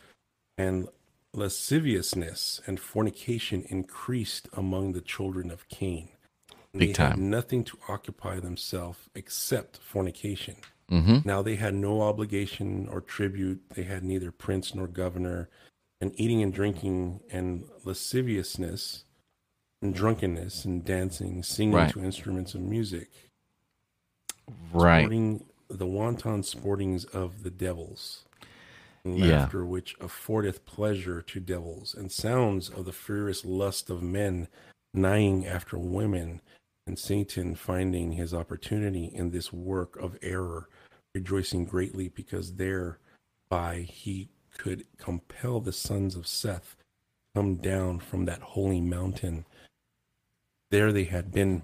and 0.56 0.88
lasciviousness 1.34 2.60
and 2.66 2.80
fornication 2.80 3.62
increased 3.68 4.48
among 4.54 4.92
the 4.92 5.00
children 5.00 5.50
of 5.50 5.68
Cain. 5.68 6.08
Big 6.74 6.94
they 6.96 7.02
had 7.04 7.18
nothing 7.18 7.64
to 7.64 7.78
occupy 7.88 8.40
themselves 8.40 9.10
except 9.14 9.76
fornication. 9.78 10.56
hmm 10.88 11.18
Now 11.24 11.42
they 11.42 11.56
had 11.56 11.74
no 11.74 12.00
obligation 12.02 12.88
or 12.88 13.00
tribute. 13.00 13.62
They 13.70 13.82
had 13.84 14.02
neither 14.02 14.30
prince 14.30 14.74
nor 14.74 14.86
governor. 14.86 15.48
And 16.00 16.18
eating 16.18 16.42
and 16.42 16.52
drinking 16.52 17.20
and 17.30 17.68
lasciviousness 17.84 19.04
and 19.80 19.94
drunkenness 19.94 20.64
and 20.64 20.84
dancing, 20.84 21.42
singing 21.42 21.74
Right. 21.74 21.92
to 21.92 22.02
instruments 22.02 22.54
of 22.54 22.62
music 22.62 23.30
right. 24.72 25.02
sporting 25.02 25.44
the 25.68 25.86
wanton 25.86 26.42
sportings 26.42 27.04
of 27.14 27.42
the 27.42 27.50
devils, 27.50 28.24
and 29.04 29.18
Yeah. 29.18 29.40
laughter 29.42 29.64
which 29.64 29.98
affordeth 29.98 30.64
pleasure 30.64 31.22
to 31.22 31.40
devils, 31.40 31.94
and 31.94 32.12
sounds 32.12 32.68
of 32.68 32.84
the 32.84 32.92
furious 32.92 33.44
lust 33.44 33.90
of 33.90 34.02
men 34.02 34.48
nighing 34.94 35.46
after 35.46 35.78
women, 35.78 36.40
and 36.86 36.98
Satan 36.98 37.54
finding 37.54 38.12
his 38.12 38.34
opportunity 38.34 39.06
in 39.06 39.30
this 39.30 39.52
work 39.52 39.96
of 39.96 40.18
error, 40.20 40.68
rejoicing 41.14 41.64
greatly 41.64 42.08
because 42.08 42.56
thereby 42.56 43.80
he 43.88 44.28
could 44.58 44.84
compel 44.98 45.60
the 45.60 45.72
sons 45.72 46.14
of 46.16 46.26
Seth 46.26 46.76
come 47.34 47.56
down 47.56 47.98
from 47.98 48.26
that 48.26 48.40
holy 48.42 48.80
mountain. 48.80 49.46
There 50.70 50.92
they 50.92 51.04
had 51.04 51.32
been 51.32 51.62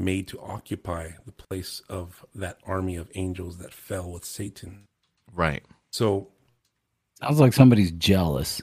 made 0.00 0.26
to 0.28 0.40
occupy 0.40 1.10
the 1.26 1.32
place 1.32 1.82
of 1.88 2.24
that 2.34 2.58
army 2.66 2.96
of 2.96 3.10
angels 3.14 3.58
that 3.58 3.72
fell 3.72 4.10
with 4.10 4.24
Satan. 4.24 4.88
Right. 5.32 5.62
So, 5.90 6.28
Sounds 7.20 7.38
like 7.38 7.52
somebody's 7.52 7.90
jealous. 7.92 8.62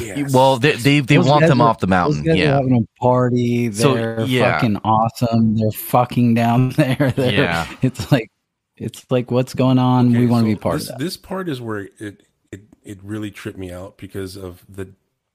yes. 0.00 0.32
Well, 0.32 0.56
they 0.58 0.72
they, 0.76 1.00
they 1.00 1.18
want 1.18 1.46
them 1.46 1.60
are- 1.60 1.68
off 1.68 1.78
the 1.80 1.86
mountain. 1.86 2.24
Those 2.24 2.26
guys 2.26 2.34
are 2.40 2.44
Yeah. 2.44 2.54
having 2.54 2.74
a 2.86 3.00
party. 3.00 3.68
They're 3.68 4.20
yeah. 4.22 4.52
fucking 4.54 4.76
awesome. 4.84 5.56
They're 5.56 5.70
fucking 5.70 6.34
down 6.34 6.70
there. 6.76 7.12
They're, 7.14 7.32
Yeah. 7.32 7.68
It's 7.82 8.10
like, 8.10 8.30
it's 8.76 9.04
like, 9.10 9.30
what's 9.30 9.54
going 9.54 9.78
on? 9.78 10.10
we 10.12 10.18
Okay, 10.18 10.26
want 10.26 10.46
to 10.46 10.50
so 10.52 10.56
be 10.56 10.60
part 10.60 10.78
this, 10.78 10.88
of 10.88 10.98
that. 10.98 11.04
This 11.04 11.16
part 11.16 11.48
is 11.48 11.60
where 11.60 11.88
it, 11.98 12.22
it 12.50 12.62
it 12.82 12.98
really 13.02 13.30
tripped 13.30 13.58
me 13.58 13.70
out 13.70 13.98
because 13.98 14.36
of 14.36 14.64
the 14.68 14.88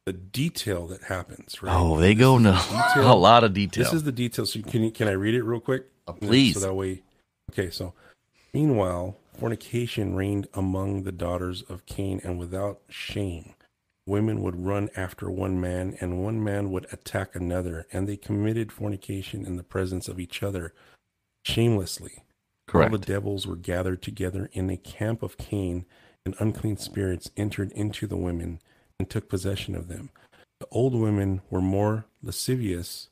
the 0.05 0.13
detail 0.13 0.87
that 0.87 1.03
happens. 1.03 1.61
Right? 1.61 1.75
Oh, 1.75 1.99
they 1.99 2.13
go 2.13 2.37
into 2.37 2.51
detail. 2.51 3.11
a 3.11 3.15
lot 3.15 3.43
of 3.43 3.53
detail. 3.53 3.83
This 3.83 3.93
is 3.93 4.03
the 4.03 4.11
detail. 4.11 4.45
So 4.45 4.61
can 4.61 4.83
you, 4.83 4.91
can 4.91 5.07
I 5.07 5.11
read 5.11 5.33
it 5.33 5.43
real 5.43 5.59
quick? 5.59 5.85
Uh, 6.07 6.13
please. 6.13 6.55
So 6.55 6.59
that 6.61 6.73
way. 6.73 7.03
Okay. 7.51 7.69
So, 7.69 7.93
meanwhile, 8.53 9.17
fornication 9.37 10.15
reigned 10.15 10.47
among 10.53 11.03
the 11.03 11.11
daughters 11.11 11.61
of 11.63 11.85
Cain, 11.85 12.19
and 12.23 12.37
without 12.37 12.81
shame, 12.89 13.53
women 14.05 14.41
would 14.41 14.65
run 14.65 14.89
after 14.95 15.29
one 15.29 15.59
man, 15.59 15.97
and 16.01 16.23
one 16.23 16.43
man 16.43 16.71
would 16.71 16.87
attack 16.91 17.35
another, 17.35 17.87
and 17.91 18.07
they 18.07 18.17
committed 18.17 18.71
fornication 18.71 19.45
in 19.45 19.55
the 19.55 19.63
presence 19.63 20.07
of 20.07 20.19
each 20.19 20.43
other, 20.43 20.73
shamelessly. 21.45 22.23
Correct. 22.67 22.91
All 22.91 22.97
the 22.97 23.05
devils 23.05 23.45
were 23.45 23.55
gathered 23.55 24.01
together 24.01 24.49
in 24.53 24.69
a 24.69 24.77
camp 24.77 25.23
of 25.23 25.37
Cain, 25.37 25.85
and 26.25 26.35
unclean 26.39 26.77
spirits 26.77 27.29
entered 27.35 27.71
into 27.73 28.07
the 28.07 28.17
women 28.17 28.59
and 29.03 29.09
took 29.09 29.27
possession 29.27 29.75
of 29.75 29.89
them. 29.89 30.09
The 30.61 30.67
old 30.71 30.95
women 30.95 31.41
were 31.49 31.59
more 31.59 32.05
lascivious 32.21 33.09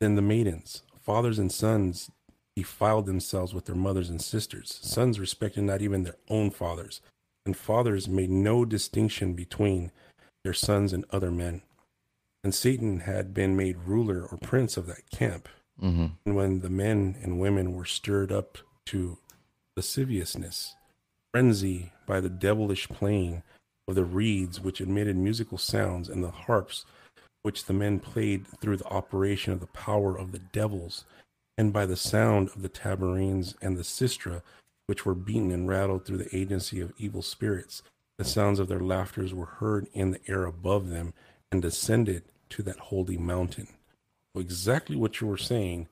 than 0.00 0.16
the 0.16 0.22
maidens. 0.22 0.82
Fathers 1.00 1.38
and 1.38 1.52
sons 1.52 2.10
defiled 2.56 3.06
themselves 3.06 3.54
with 3.54 3.66
their 3.66 3.76
mothers 3.76 4.10
and 4.10 4.20
sisters. 4.20 4.80
Sons 4.82 5.20
respected 5.20 5.62
not 5.62 5.80
even 5.80 6.02
their 6.02 6.16
own 6.28 6.50
fathers, 6.50 7.00
and 7.44 7.56
fathers 7.56 8.08
made 8.08 8.30
no 8.30 8.64
distinction 8.64 9.34
between 9.34 9.92
their 10.42 10.52
sons 10.52 10.92
and 10.92 11.04
other 11.10 11.30
men. 11.30 11.62
And 12.42 12.52
Satan 12.52 13.00
had 13.00 13.32
been 13.32 13.56
made 13.56 13.76
ruler 13.86 14.26
or 14.26 14.38
prince 14.38 14.76
of 14.76 14.86
that 14.86 15.08
camp. 15.10 15.48
hmm 15.78 16.06
And 16.24 16.34
when 16.34 16.62
the 16.62 16.70
men 16.70 17.16
and 17.22 17.38
women 17.38 17.74
were 17.74 17.84
stirred 17.84 18.32
up 18.32 18.58
to 18.86 19.18
lasciviousness, 19.76 20.74
frenzy 21.30 21.92
by 22.06 22.18
the 22.20 22.28
devilish 22.28 22.88
playing 22.88 23.44
of 23.88 23.94
the 23.94 24.04
reeds 24.04 24.60
which 24.60 24.80
emitted 24.80 25.16
musical 25.16 25.58
sounds, 25.58 26.08
and 26.08 26.22
the 26.22 26.30
harps 26.30 26.84
which 27.42 27.66
the 27.66 27.72
men 27.72 28.00
played 28.00 28.46
through 28.60 28.76
the 28.76 28.86
operation 28.86 29.52
of 29.52 29.60
the 29.60 29.66
power 29.68 30.18
of 30.18 30.32
the 30.32 30.40
devils, 30.40 31.04
and 31.56 31.72
by 31.72 31.86
the 31.86 31.96
sound 31.96 32.48
of 32.54 32.62
the 32.62 32.68
tabourines 32.68 33.54
and 33.62 33.76
the 33.76 33.82
sistra, 33.82 34.42
which 34.86 35.06
were 35.06 35.14
beaten 35.14 35.50
and 35.52 35.68
rattled 35.68 36.04
through 36.04 36.18
the 36.18 36.36
agency 36.36 36.80
of 36.80 36.92
evil 36.98 37.22
spirits, 37.22 37.82
the 38.18 38.24
sounds 38.24 38.58
of 38.58 38.68
their 38.68 38.80
laughters 38.80 39.32
were 39.32 39.46
heard 39.46 39.86
in 39.92 40.10
the 40.10 40.20
air 40.28 40.44
above 40.44 40.88
them, 40.88 41.12
and 41.52 41.62
descended 41.62 42.24
to 42.48 42.62
that 42.62 42.78
holy 42.78 43.16
mountain. 43.16 43.68
So 44.34 44.40
exactly 44.40 44.96
what 44.96 45.20
you 45.20 45.26
were 45.26 45.36
saying. 45.36 45.88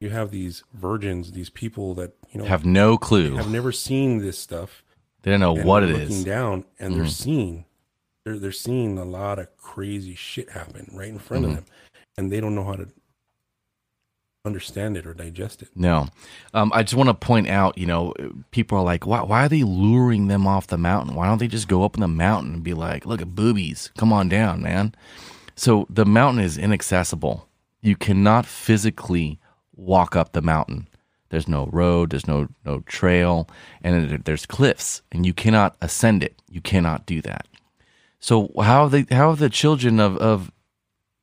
You 0.00 0.10
have 0.10 0.30
these 0.30 0.64
virgins, 0.74 1.32
these 1.32 1.50
people 1.50 1.94
that 1.94 2.12
you 2.30 2.40
know 2.40 2.46
Have 2.46 2.66
no 2.66 2.98
clue. 2.98 3.36
have 3.36 3.50
never 3.50 3.72
seen 3.72 4.18
this 4.18 4.38
stuff. 4.38 4.82
They 5.26 5.32
don't 5.32 5.40
know 5.40 5.54
what 5.54 5.82
it 5.82 5.86
they're 5.88 5.96
looking 5.96 6.16
is. 6.18 6.24
down, 6.24 6.64
and 6.78 6.94
they're 6.94 7.02
Mhm. 7.02 7.10
seeing, 7.10 7.64
they're 8.24 8.38
they're 8.38 8.52
seeing 8.52 8.96
a 8.96 9.04
lot 9.04 9.40
of 9.40 9.48
crazy 9.56 10.14
shit 10.14 10.50
happen 10.52 10.88
right 10.94 11.08
in 11.08 11.18
front 11.18 11.44
Mhm. 11.44 11.48
of 11.48 11.54
them, 11.56 11.64
and 12.16 12.30
they 12.30 12.38
don't 12.38 12.54
know 12.54 12.62
how 12.62 12.76
to 12.76 12.86
understand 14.44 14.96
it 14.96 15.04
or 15.04 15.14
digest 15.14 15.62
it. 15.62 15.70
No. 15.74 16.06
Um, 16.54 16.70
I 16.72 16.84
just 16.84 16.94
want 16.94 17.08
to 17.08 17.14
point 17.14 17.48
out, 17.48 17.76
you 17.76 17.86
know, 17.86 18.14
people 18.52 18.78
are 18.78 18.84
like, 18.84 19.04
why, 19.04 19.20
why 19.22 19.46
are 19.46 19.48
they 19.48 19.64
luring 19.64 20.28
them 20.28 20.46
off 20.46 20.68
the 20.68 20.78
mountain? 20.78 21.16
Why 21.16 21.26
don't 21.26 21.38
they 21.38 21.48
just 21.48 21.66
go 21.66 21.82
up 21.82 21.96
in 21.96 22.00
the 22.02 22.06
mountain 22.06 22.54
and 22.54 22.62
be 22.62 22.72
like, 22.72 23.04
look 23.04 23.20
at 23.20 23.34
boobies, 23.34 23.90
come 23.98 24.12
on 24.12 24.28
down, 24.28 24.62
man? 24.62 24.94
So 25.56 25.88
the 25.90 26.06
mountain 26.06 26.44
is 26.44 26.56
inaccessible. 26.56 27.48
You 27.82 27.96
cannot 27.96 28.46
physically 28.46 29.40
walk 29.74 30.14
up 30.14 30.30
the 30.32 30.42
mountain. 30.42 30.86
There's 31.28 31.48
no 31.48 31.66
road, 31.72 32.10
there's 32.10 32.28
no 32.28 32.48
no 32.64 32.80
trail, 32.80 33.48
and 33.82 34.24
there's 34.24 34.46
cliffs, 34.46 35.02
and 35.10 35.26
you 35.26 35.32
cannot 35.32 35.76
ascend 35.80 36.22
it. 36.22 36.40
You 36.48 36.60
cannot 36.60 37.06
do 37.06 37.20
that. 37.22 37.46
So 38.20 38.50
how 38.60 38.88
they 38.88 39.06
how 39.10 39.34
the 39.34 39.50
children 39.50 40.00
of 40.00 40.16
of 40.18 40.50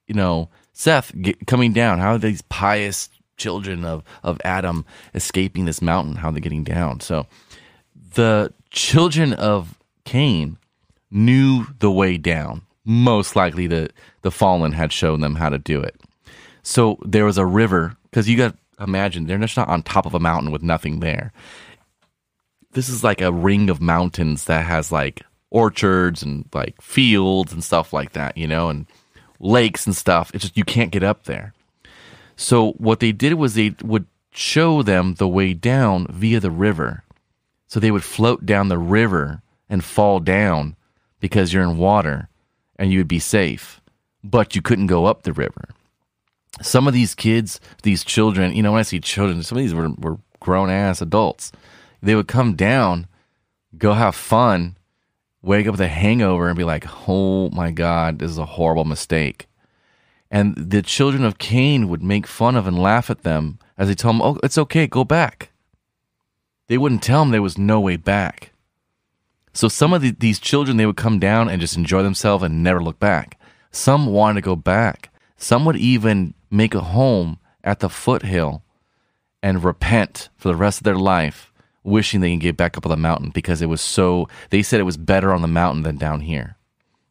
you 0.08 0.16
know 0.16 0.50
Seth 0.74 1.14
get, 1.22 1.48
coming 1.48 1.74
down? 1.74 2.00
How 2.00 2.14
are 2.14 2.18
these 2.18 2.42
pious 2.44 3.10
children 3.38 3.86
of 3.86 4.04
of 4.24 4.40
Adam 4.44 4.86
escaping 5.14 5.66
this 5.66 5.82
mountain? 5.82 6.16
How 6.18 6.30
are 6.30 6.32
they 6.34 6.40
getting 6.40 6.64
down? 6.64 7.00
So 7.00 7.28
the 8.14 8.54
children 8.72 9.34
of 9.34 9.78
Cain 10.06 10.58
knew 11.12 11.68
the 11.80 11.92
way 11.92 12.18
down. 12.18 12.64
Most 12.86 13.36
likely, 13.36 13.68
the 13.68 13.90
the 14.22 14.32
fallen 14.32 14.74
had 14.74 14.92
shown 14.92 15.22
them 15.22 15.36
how 15.36 15.50
to 15.50 15.58
do 15.58 15.80
it. 15.80 16.00
So 16.64 16.98
there 17.06 17.26
was 17.26 17.38
a 17.38 17.46
river 17.46 17.96
because 18.04 18.30
you 18.30 18.38
got 18.38 18.56
imagine 18.84 19.26
they're 19.26 19.38
just 19.38 19.58
not 19.58 19.70
on 19.70 19.84
top 19.84 20.06
of 20.06 20.14
a 20.14 20.20
mountain 20.20 20.52
with 20.52 20.64
nothing 20.64 21.00
there. 21.00 21.32
This 22.72 22.90
is 22.90 23.04
like 23.04 23.22
a 23.22 23.32
ring 23.32 23.70
of 23.70 23.82
mountains 23.82 24.46
that 24.46 24.66
has 24.66 24.92
like 24.92 25.24
orchards 25.50 26.24
and 26.24 26.48
like 26.54 26.82
fields 26.82 27.54
and 27.54 27.64
stuff 27.64 27.94
like 27.94 28.14
that, 28.14 28.38
you 28.38 28.48
know, 28.48 28.70
and 28.70 28.88
lakes 29.40 29.86
and 29.86 29.96
stuff. 29.96 30.32
It's 30.34 30.44
just 30.44 30.58
you 30.58 30.64
can't 30.64 30.92
get 30.92 31.04
up 31.04 31.24
there. 31.26 31.54
So 32.36 32.72
what 32.74 33.00
they 33.00 33.12
did 33.12 33.36
was 33.36 33.54
they 33.54 33.76
would 33.84 34.08
show 34.32 34.82
them 34.82 35.16
the 35.16 35.28
way 35.28 35.54
down 35.54 36.08
via 36.10 36.40
the 36.40 36.52
river. 36.52 37.04
So 37.68 37.80
they 37.80 37.92
would 37.92 38.04
float 38.04 38.46
down 38.46 38.68
the 38.68 38.78
river 38.78 39.42
and 39.70 39.84
fall 39.84 40.20
down 40.20 40.76
because 41.20 41.54
you're 41.54 41.64
in 41.64 41.78
water 41.78 42.30
and 42.78 42.92
you 42.92 43.00
would 43.00 43.08
be 43.08 43.20
safe, 43.20 43.82
but 44.24 44.56
you 44.56 44.62
couldn't 44.62 44.88
go 44.88 45.06
up 45.06 45.24
the 45.24 45.34
river. 45.34 45.70
Some 46.62 46.88
of 46.88 46.94
these 46.94 47.16
kids, 47.16 47.60
these 47.82 48.04
children, 48.04 48.56
you 48.56 48.62
know, 48.62 48.72
when 48.72 48.80
I 48.80 48.84
see 48.84 49.00
children, 49.00 49.42
some 49.44 49.58
of 49.58 49.64
these 49.64 49.74
were, 49.74 49.90
were 49.90 50.20
grown 50.40 50.70
ass 50.70 51.02
adults. 51.02 51.52
They 52.02 52.16
would 52.16 52.28
come 52.28 52.56
down, 52.56 53.08
go 53.78 53.94
have 53.94 54.16
fun, 54.16 54.78
wake 55.42 55.68
up 55.68 55.72
with 55.72 55.82
a 55.82 55.88
hangover 55.88 56.48
and 56.48 56.58
be 56.58 56.64
like, 56.64 56.86
oh 57.08 57.50
my 57.50 57.72
God, 57.72 58.20
this 58.20 58.32
is 58.32 58.38
a 58.38 58.46
horrible 58.46 58.86
mistake. 58.86 59.48
And 60.30 60.56
the 60.56 60.82
children 60.82 61.24
of 61.24 61.38
Cain 61.38 61.90
would 61.90 62.02
make 62.02 62.26
fun 62.26 62.56
of 62.56 62.66
and 62.66 62.82
laugh 62.82 63.10
at 63.10 63.24
them 63.24 63.60
as 63.78 63.88
they 63.88 63.96
tell 63.96 64.12
them, 64.12 64.22
oh, 64.22 64.40
it's 64.44 64.58
okay, 64.58 64.88
go 64.88 65.04
back. 65.04 65.52
They 66.68 66.78
wouldn't 66.78 67.04
tell 67.04 67.20
them 67.20 67.32
there 67.32 67.42
was 67.42 67.58
no 67.58 67.80
way 67.80 67.98
back. 67.98 68.52
So 69.54 69.68
some 69.68 69.94
of 69.94 70.02
the, 70.02 70.12
these 70.12 70.40
children, 70.40 70.78
they 70.78 70.86
would 70.86 70.98
come 70.98 71.20
down 71.20 71.50
and 71.50 71.62
just 71.62 71.78
enjoy 71.78 72.02
themselves 72.02 72.44
and 72.44 72.64
never 72.64 72.82
look 72.82 73.00
back. 73.00 73.40
Some 73.72 74.08
wanted 74.08 74.42
to 74.42 74.46
go 74.46 74.56
back. 74.56 75.10
Some 75.38 75.66
would 75.66 75.76
even 75.76 76.34
make 76.54 76.76
a 76.76 76.82
home 76.82 77.40
at 77.64 77.80
the 77.80 77.90
foothill 77.90 78.64
and 79.42 79.64
repent 79.64 80.30
for 80.38 80.48
the 80.48 80.56
rest 80.56 80.80
of 80.80 80.84
their 80.84 80.96
life, 80.96 81.52
wishing 81.84 82.22
they 82.22 82.30
can 82.30 82.40
get 82.40 82.56
back 82.56 82.78
up 82.78 82.86
on 82.86 82.92
the 82.92 82.96
mountain 82.96 83.30
because 83.32 83.62
it 83.62 83.66
was 83.66 83.82
so, 83.82 84.28
they 84.52 84.62
said 84.62 84.80
it 84.80 84.84
was 84.84 84.98
better 84.98 85.34
on 85.34 85.42
the 85.42 85.48
mountain 85.48 85.84
than 85.84 85.98
down 85.98 86.22
here. 86.22 86.56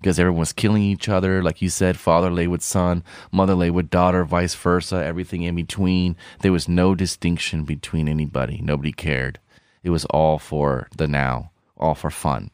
Because 0.01 0.19
everyone 0.19 0.41
was 0.41 0.53
killing 0.53 0.83
each 0.83 1.09
other. 1.09 1.43
Like 1.43 1.63
you 1.63 1.69
said, 1.69 1.97
father 1.97 2.31
lay 2.31 2.49
with 2.49 2.63
son, 2.63 3.05
mother 3.31 3.55
lay 3.55 3.71
with 3.71 3.91
daughter, 3.91 4.25
vice 4.25 4.55
versa, 4.55 4.97
everything 4.97 5.43
in 5.43 5.55
between. 5.55 6.17
There 6.41 6.51
was 6.51 6.69
no 6.69 6.97
distinction 6.97 7.63
between 7.65 8.09
anybody. 8.09 8.61
Nobody 8.63 8.91
cared. 8.91 9.39
It 9.85 9.91
was 9.91 10.05
all 10.07 10.41
for 10.41 10.89
the 10.97 11.07
now, 11.07 11.53
all 11.77 11.95
for 11.95 12.11
fun. 12.11 12.51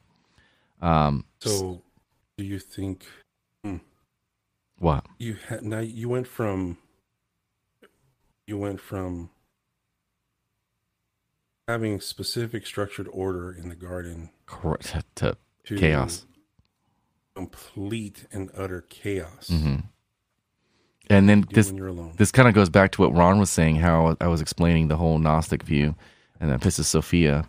Um, 0.82 1.24
So, 1.40 1.82
do 2.36 2.44
you 2.44 2.58
think 2.58 3.06
what? 4.78 5.04
you 5.18 5.36
had 5.48 5.62
now 5.62 5.80
you 5.80 6.08
went 6.08 6.26
from 6.26 6.78
you 8.46 8.56
went 8.58 8.80
from 8.80 9.30
having 11.66 12.00
specific 12.00 12.66
structured 12.66 13.08
order 13.12 13.52
in 13.52 13.68
the 13.68 13.74
garden 13.74 14.30
Cor- 14.46 14.78
To, 15.16 15.36
to 15.64 15.76
chaos. 15.76 16.24
complete 17.34 18.26
and 18.32 18.50
utter 18.56 18.80
chaos 18.88 19.48
hmm 19.48 19.76
And 21.10 21.28
then 21.28 21.44
this 21.52 21.70
you're 21.72 21.88
alone. 21.88 22.14
this 22.16 22.32
kind 22.32 22.48
of 22.48 22.54
goes 22.54 22.68
back 22.70 22.92
to 22.92 23.02
what 23.02 23.14
Ron 23.14 23.38
was 23.38 23.50
saying, 23.50 23.76
how 23.76 24.16
I 24.20 24.28
was 24.28 24.40
explaining 24.40 24.88
the 24.88 24.96
whole 24.96 25.18
Gnostic 25.18 25.62
view, 25.62 25.94
and 26.40 26.50
then 26.50 26.58
Pistis 26.58 26.84
Sophia, 26.86 27.48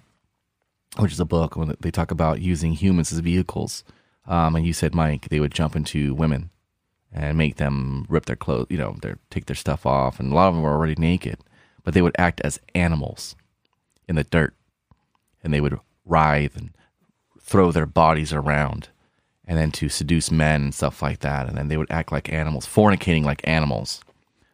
which 0.97 1.11
is 1.11 1.19
a 1.19 1.25
book 1.25 1.55
when 1.55 1.75
they 1.79 1.91
talk 1.91 2.11
about 2.11 2.41
using 2.41 2.73
humans 2.73 3.11
as 3.13 3.19
vehicles. 3.19 3.83
Um, 4.27 4.55
and 4.55 4.65
you 4.65 4.73
said, 4.73 4.93
Mike, 4.95 5.29
they 5.29 5.39
would 5.39 5.51
jump 5.53 5.75
into 5.75 6.13
women 6.13 6.49
and 7.11 7.37
make 7.37 7.55
them 7.55 8.05
rip 8.09 8.25
their 8.25 8.35
clothes, 8.35 8.67
you 8.69 8.77
know, 8.77 8.95
their 9.01 9.17
take 9.29 9.45
their 9.45 9.55
stuff 9.55 9.85
off, 9.85 10.19
and 10.19 10.31
a 10.31 10.35
lot 10.35 10.47
of 10.47 10.55
them 10.55 10.63
were 10.63 10.71
already 10.73 10.95
naked, 10.97 11.39
but 11.83 11.93
they 11.93 12.01
would 12.01 12.15
act 12.17 12.41
as 12.41 12.59
animals 12.75 13.35
in 14.07 14.15
the 14.15 14.23
dirt, 14.23 14.53
and 15.43 15.53
they 15.53 15.61
would 15.61 15.79
writhe 16.05 16.55
and 16.55 16.71
throw 17.39 17.71
their 17.71 17.85
bodies 17.85 18.31
around 18.31 18.89
and 19.49 19.57
then 19.57 19.71
to 19.71 19.89
seduce 19.89 20.29
men 20.29 20.61
and 20.61 20.75
stuff 20.75 21.01
like 21.01 21.19
that. 21.21 21.49
And 21.49 21.57
then 21.57 21.69
they 21.69 21.77
would 21.77 21.89
act 21.89 22.11
like 22.11 22.31
animals, 22.31 22.67
fornicating 22.67 23.23
like 23.23 23.41
animals, 23.47 24.01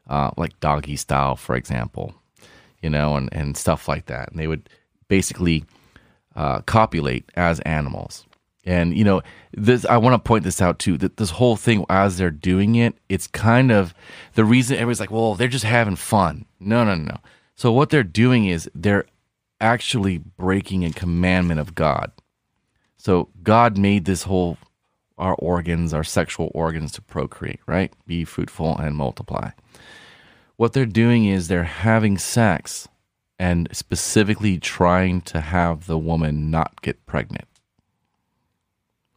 uh, 0.08 0.32
like 0.38 0.58
doggy 0.62 0.96
style, 0.96 1.36
for 1.36 1.58
example, 1.58 2.16
you 2.82 2.90
know, 2.90 3.18
and, 3.18 3.28
and 3.34 3.58
stuff 3.58 3.90
like 3.90 4.06
that. 4.06 4.32
And 4.32 4.40
they 4.40 4.48
would 4.48 4.70
basically 5.10 5.66
uh, 6.34 6.62
copulate 6.62 7.30
as 7.36 7.60
animals. 7.62 8.26
And, 8.66 8.98
you 8.98 9.04
know, 9.04 9.22
this, 9.54 9.86
I 9.86 9.98
want 9.98 10.14
to 10.14 10.28
point 10.28 10.44
this 10.44 10.62
out 10.62 10.80
too 10.80 10.98
that 10.98 11.18
this 11.18 11.30
whole 11.32 11.56
thing, 11.56 11.86
as 11.90 12.18
they're 12.18 12.32
doing 12.32 12.76
it, 12.76 12.96
it's 13.10 13.28
kind 13.28 13.72
of 13.72 13.94
the 14.34 14.44
reason 14.44 14.76
everybody's 14.76 15.00
like, 15.00 15.12
well, 15.12 15.36
they're 15.36 15.48
just 15.48 15.66
having 15.66 15.96
fun. 15.96 16.46
No, 16.60 16.84
no, 16.84 16.96
no, 16.96 17.04
no. 17.04 17.18
So 17.56 17.72
what 17.72 17.90
they're 17.90 18.04
doing 18.04 18.48
is 18.48 18.70
they're 18.74 19.06
actually 19.62 20.18
breaking 20.18 20.84
a 20.84 20.92
commandment 20.92 21.60
of 21.60 21.76
God. 21.76 22.12
So 22.98 23.30
God 23.44 23.78
made 23.78 24.06
this 24.06 24.24
whole 24.24 24.58
our 25.18 25.36
organs, 25.36 25.94
our 25.94 26.04
sexual 26.04 26.52
organs 26.54 26.92
to 26.94 27.02
procreate, 27.02 27.60
right? 27.68 27.94
Be 28.06 28.26
fruitful 28.26 28.78
and 28.78 28.96
multiply. 28.96 29.52
What 30.58 30.74
they're 30.74 30.86
doing 30.86 31.26
is 31.26 31.48
they're 31.48 31.64
having 31.64 32.18
sex 32.18 32.88
and 33.40 33.68
specifically 33.72 34.58
trying 34.58 35.22
to 35.22 35.42
have 35.42 35.88
the 35.88 35.98
woman 35.98 36.50
not 36.50 36.82
get 36.82 37.06
pregnant. 37.06 37.48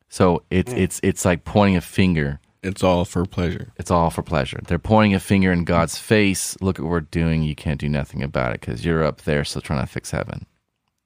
So 0.09 0.43
it's 0.51 0.73
it's 0.73 1.01
it's 1.03 1.25
like 1.25 1.45
pointing 1.45 1.77
a 1.77 1.81
finger. 1.81 2.41
It's 2.63 2.83
all 2.83 3.05
for 3.05 3.25
pleasure. 3.25 3.73
It's 3.77 3.91
all 3.91 4.11
for 4.11 4.23
pleasure. 4.23 4.61
They're 4.67 4.79
pointing 4.79 5.15
a 5.15 5.21
finger 5.21 5.53
in 5.53 5.65
God's 5.65 5.99
face. 5.99 6.57
Look 6.61 6.79
at 6.79 6.83
what 6.83 6.91
we're 6.91 7.01
doing. 7.01 7.43
You 7.43 7.55
can't 7.55 7.81
do 7.81 7.89
nothing 7.89 8.23
about 8.23 8.55
it 8.55 8.61
because 8.61 8.85
you're 8.85 9.05
up 9.05 9.23
there 9.23 9.45
still 9.45 9.63
trying 9.63 9.81
to 9.81 9.87
fix 9.87 10.11
heaven. 10.11 10.47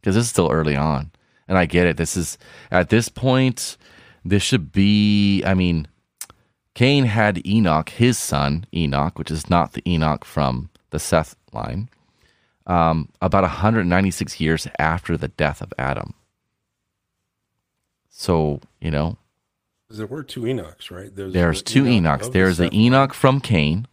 Because 0.00 0.14
this 0.14 0.24
is 0.24 0.30
still 0.30 0.50
early 0.50 0.76
on, 0.76 1.10
and 1.46 1.58
I 1.58 1.66
get 1.66 1.86
it. 1.86 1.96
This 1.96 2.16
is 2.16 2.38
at 2.70 2.88
this 2.88 3.08
point. 3.08 3.76
This 4.24 4.42
should 4.42 4.72
be. 4.72 5.42
I 5.44 5.54
mean, 5.54 5.88
Cain 6.74 7.04
had 7.04 7.46
Enoch, 7.46 7.90
his 7.90 8.18
son 8.18 8.66
Enoch, 8.74 9.18
which 9.18 9.30
is 9.30 9.50
not 9.50 9.72
the 9.72 9.88
Enoch 9.88 10.24
from 10.24 10.70
the 10.90 10.98
Seth 10.98 11.36
line. 11.52 11.88
Um, 12.66 13.08
about 13.20 13.42
196 13.42 14.40
years 14.40 14.68
after 14.78 15.16
the 15.16 15.28
death 15.28 15.60
of 15.60 15.74
Adam. 15.76 16.14
So 18.12 18.60
you 18.80 18.92
know. 18.92 19.16
there 19.90 20.06
were 20.06 20.22
two 20.22 20.42
Enochs, 20.42 20.90
right? 20.90 21.14
There's, 21.14 21.32
there's 21.32 21.62
the 21.62 21.70
two 21.70 21.86
Enoch 21.86 22.20
Enochs. 22.20 22.26
of 22.28 22.32
There's 22.32 22.58
the 22.58 22.66
Seth 22.66 22.74
Enoch 22.74 23.14
from 23.14 23.40
Cain. 23.40 23.88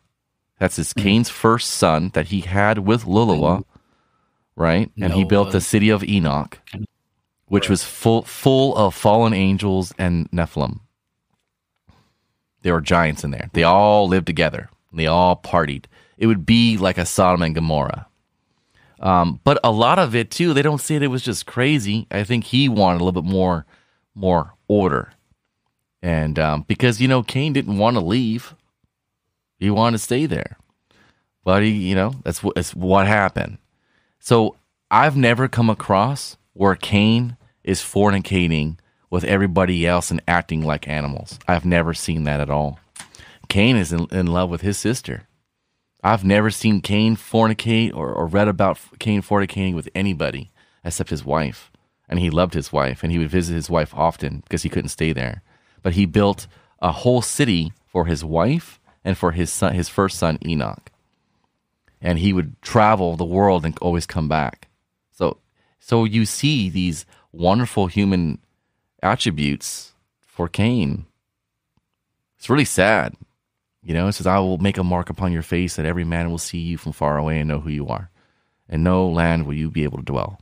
That's 0.59 0.75
his 0.75 0.93
Cain's 0.93 1.29
first 1.29 1.71
son 1.71 2.11
that 2.13 2.27
he 2.27 2.41
had 2.41 2.79
with 2.79 3.05
Lulawa, 3.05 3.63
right? 4.57 4.91
And 5.01 5.13
he 5.13 5.23
built 5.23 5.51
the 5.51 5.61
city 5.61 5.89
of 5.89 6.03
Enoch, 6.03 6.59
which 7.47 7.69
was 7.69 7.83
full 7.83 8.23
full 8.23 8.75
of 8.75 8.93
fallen 8.93 9.33
angels 9.33 9.93
and 9.97 10.29
Nephilim. 10.31 10.81
There 12.61 12.73
were 12.73 12.81
giants 12.81 13.23
in 13.23 13.31
there. 13.31 13.49
They 13.53 13.63
all 13.63 14.07
lived 14.09 14.27
together. 14.27 14.69
They 14.91 15.07
all 15.07 15.37
partied. 15.37 15.85
It 16.17 16.27
would 16.27 16.45
be 16.45 16.77
like 16.77 16.97
a 16.97 17.05
Sodom 17.05 17.41
and 17.41 17.55
Gomorrah. 17.55 18.07
Um, 18.99 19.39
but 19.45 19.59
a 19.63 19.71
lot 19.71 19.97
of 19.97 20.13
it 20.13 20.29
too, 20.29 20.53
they 20.53 20.61
don't 20.61 20.81
say 20.81 20.97
that 20.97 21.05
it 21.05 21.07
was 21.07 21.23
just 21.23 21.45
crazy. 21.45 22.05
I 22.11 22.25
think 22.25 22.43
he 22.43 22.67
wanted 22.67 22.99
a 22.99 23.05
little 23.05 23.21
bit 23.21 23.31
more, 23.31 23.65
more 24.15 24.53
order, 24.67 25.13
and 26.01 26.37
um, 26.39 26.65
because 26.67 27.01
you 27.01 27.07
know 27.07 27.23
Cain 27.23 27.53
didn't 27.53 27.77
want 27.77 27.95
to 27.95 28.01
leave, 28.01 28.55
he 29.57 29.69
wanted 29.69 29.97
to 29.97 30.03
stay 30.03 30.25
there. 30.25 30.57
But 31.43 31.63
he, 31.63 31.69
you 31.69 31.95
know, 31.95 32.15
that's 32.23 32.43
what 32.43 32.55
that's 32.55 32.75
what 32.75 33.07
happened. 33.07 33.57
So 34.19 34.55
I've 34.91 35.15
never 35.15 35.47
come 35.47 35.69
across 35.69 36.37
where 36.53 36.75
Cain 36.75 37.37
is 37.63 37.81
fornicating 37.81 38.77
with 39.09 39.23
everybody 39.23 39.87
else 39.87 40.11
and 40.11 40.21
acting 40.27 40.61
like 40.61 40.87
animals. 40.87 41.39
I've 41.47 41.65
never 41.65 41.93
seen 41.93 42.23
that 42.25 42.39
at 42.39 42.49
all. 42.49 42.79
Cain 43.47 43.75
is 43.75 43.91
in, 43.91 44.07
in 44.11 44.27
love 44.27 44.49
with 44.49 44.61
his 44.61 44.77
sister. 44.77 45.23
I've 46.03 46.23
never 46.23 46.49
seen 46.49 46.81
Cain 46.81 47.15
fornicate 47.15 47.93
or, 47.93 48.13
or 48.13 48.27
read 48.27 48.47
about 48.47 48.79
Cain 48.99 49.21
fornicating 49.21 49.73
with 49.73 49.89
anybody 49.93 50.51
except 50.83 51.09
his 51.09 51.25
wife. 51.25 51.71
And 52.09 52.19
he 52.19 52.29
loved 52.29 52.55
his 52.55 52.73
wife 52.73 53.03
and 53.03 53.11
he 53.11 53.19
would 53.19 53.29
visit 53.29 53.53
his 53.53 53.69
wife 53.69 53.93
often 53.93 54.39
because 54.39 54.63
he 54.63 54.69
couldn't 54.69 54.89
stay 54.89 55.13
there. 55.13 55.43
But 55.83 55.93
he 55.93 56.05
built 56.05 56.47
a 56.81 56.91
whole 56.91 57.21
city 57.21 57.71
for 57.85 58.05
his 58.05 58.25
wife 58.25 58.79
and 59.05 59.17
for 59.17 59.31
his 59.31 59.51
son, 59.51 59.73
his 59.73 59.89
first 59.89 60.17
son 60.17 60.39
Enoch. 60.45 60.91
And 62.01 62.19
he 62.19 62.33
would 62.33 62.59
travel 62.61 63.15
the 63.15 63.25
world 63.25 63.63
and 63.63 63.77
always 63.79 64.05
come 64.05 64.27
back. 64.27 64.67
So, 65.11 65.37
so 65.79 66.03
you 66.03 66.25
see 66.25 66.69
these 66.69 67.05
wonderful 67.31 67.87
human 67.87 68.39
attributes 69.03 69.93
for 70.19 70.47
Cain. 70.47 71.05
It's 72.37 72.49
really 72.49 72.65
sad. 72.65 73.15
You 73.83 73.93
know, 73.93 74.07
it 74.07 74.13
says, 74.13 74.27
I 74.27 74.39
will 74.39 74.57
make 74.57 74.77
a 74.77 74.83
mark 74.83 75.09
upon 75.09 75.31
your 75.31 75.41
face 75.41 75.75
that 75.75 75.85
every 75.85 76.03
man 76.03 76.29
will 76.29 76.37
see 76.37 76.59
you 76.59 76.77
from 76.77 76.91
far 76.91 77.17
away 77.17 77.39
and 77.39 77.47
know 77.47 77.59
who 77.59 77.69
you 77.69 77.87
are. 77.87 78.09
And 78.67 78.83
no 78.83 79.07
land 79.07 79.45
will 79.45 79.53
you 79.53 79.69
be 79.69 79.83
able 79.83 79.97
to 79.97 80.03
dwell. 80.03 80.39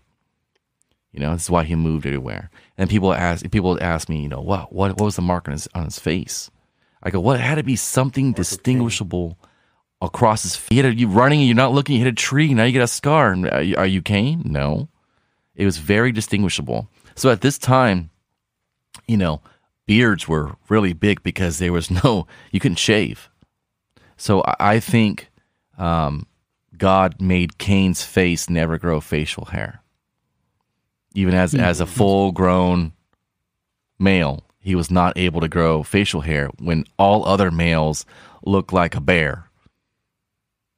You 1.18 1.24
know, 1.24 1.34
this 1.34 1.45
is 1.45 1.49
why 1.49 1.63
he 1.63 1.74
moved 1.74 2.05
everywhere. 2.05 2.51
And 2.78 2.91
people 2.91 3.11
ask 3.11 3.49
people 3.49 3.82
ask 3.82 4.07
me, 4.07 4.22
you 4.22 4.30
know, 4.30 4.39
what 4.39 4.72
what 4.72 4.91
what 4.91 5.05
was 5.05 5.15
the 5.15 5.24
mark 5.24 5.47
on 5.47 5.53
his 5.53 5.68
on 5.74 5.86
his 5.86 5.97
face? 5.97 6.51
I 7.01 7.09
go, 7.09 7.20
well, 7.20 7.36
it 7.36 7.41
had 7.41 7.55
to 7.55 7.63
be 7.63 7.76
something 7.76 8.34
distinguishable 8.34 9.39
across 9.99 10.43
his 10.43 10.55
feet. 10.55 10.86
You 10.86 11.07
running 11.07 11.39
and 11.39 11.47
you're 11.47 11.55
not 11.55 11.74
looking, 11.74 11.95
you 11.95 12.03
hit 12.03 12.11
a 12.11 12.15
tree, 12.15 12.53
now 12.53 12.65
you 12.65 12.72
get 12.72 12.84
a 12.84 12.88
scar. 12.88 13.36
Are 13.51 13.63
you, 13.63 13.76
are 13.78 13.88
you 13.88 14.03
Cain? 14.03 14.43
No. 14.45 14.89
It 15.55 15.65
was 15.65 15.78
very 15.78 16.11
distinguishable. 16.11 16.88
So 17.15 17.32
at 17.32 17.41
this 17.41 17.57
time, 17.57 18.11
you 19.07 19.18
know, 19.18 19.41
beards 19.88 20.28
were 20.28 20.55
really 20.70 20.93
big 20.93 21.24
because 21.24 21.57
there 21.57 21.74
was 21.74 21.89
no, 21.89 22.28
you 22.51 22.59
couldn't 22.59 22.78
shave. 22.78 23.30
So 24.18 24.41
I, 24.41 24.55
I 24.59 24.80
think 24.80 25.32
um, 25.80 26.28
God 26.78 27.20
made 27.20 27.57
Cain's 27.57 28.03
face 28.03 28.51
never 28.51 28.78
grow 28.78 28.99
facial 28.99 29.45
hair. 29.45 29.82
Even 31.14 31.34
as, 31.34 31.55
as 31.55 31.80
a 31.80 31.86
full 31.86 32.32
grown 32.32 32.93
male, 33.99 34.43
he 34.60 34.76
was 34.76 34.91
not 34.91 35.18
able 35.18 35.41
to 35.41 35.47
grow 35.47 35.84
facial 35.84 36.22
hair 36.22 36.49
when 36.60 36.86
all 36.97 37.26
other 37.26 37.49
males 37.51 38.05
look 38.45 38.72
like 38.72 38.95
a 38.95 39.01
bear. 39.01 39.49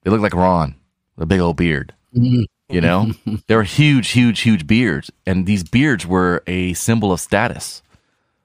They 0.04 0.12
look 0.12 0.22
like 0.22 0.34
Ron, 0.34 0.76
with 1.16 1.24
a 1.24 1.28
big 1.28 1.40
old 1.42 1.58
beard. 1.58 1.94
You 2.70 2.82
know, 2.82 3.12
they 3.48 3.56
were 3.56 3.64
huge, 3.64 4.12
huge, 4.12 4.42
huge 4.42 4.66
beards, 4.68 5.12
and 5.26 5.46
these 5.46 5.64
beards 5.64 6.06
were 6.06 6.44
a 6.48 6.74
symbol 6.74 7.12
of 7.12 7.20
status. 7.20 7.82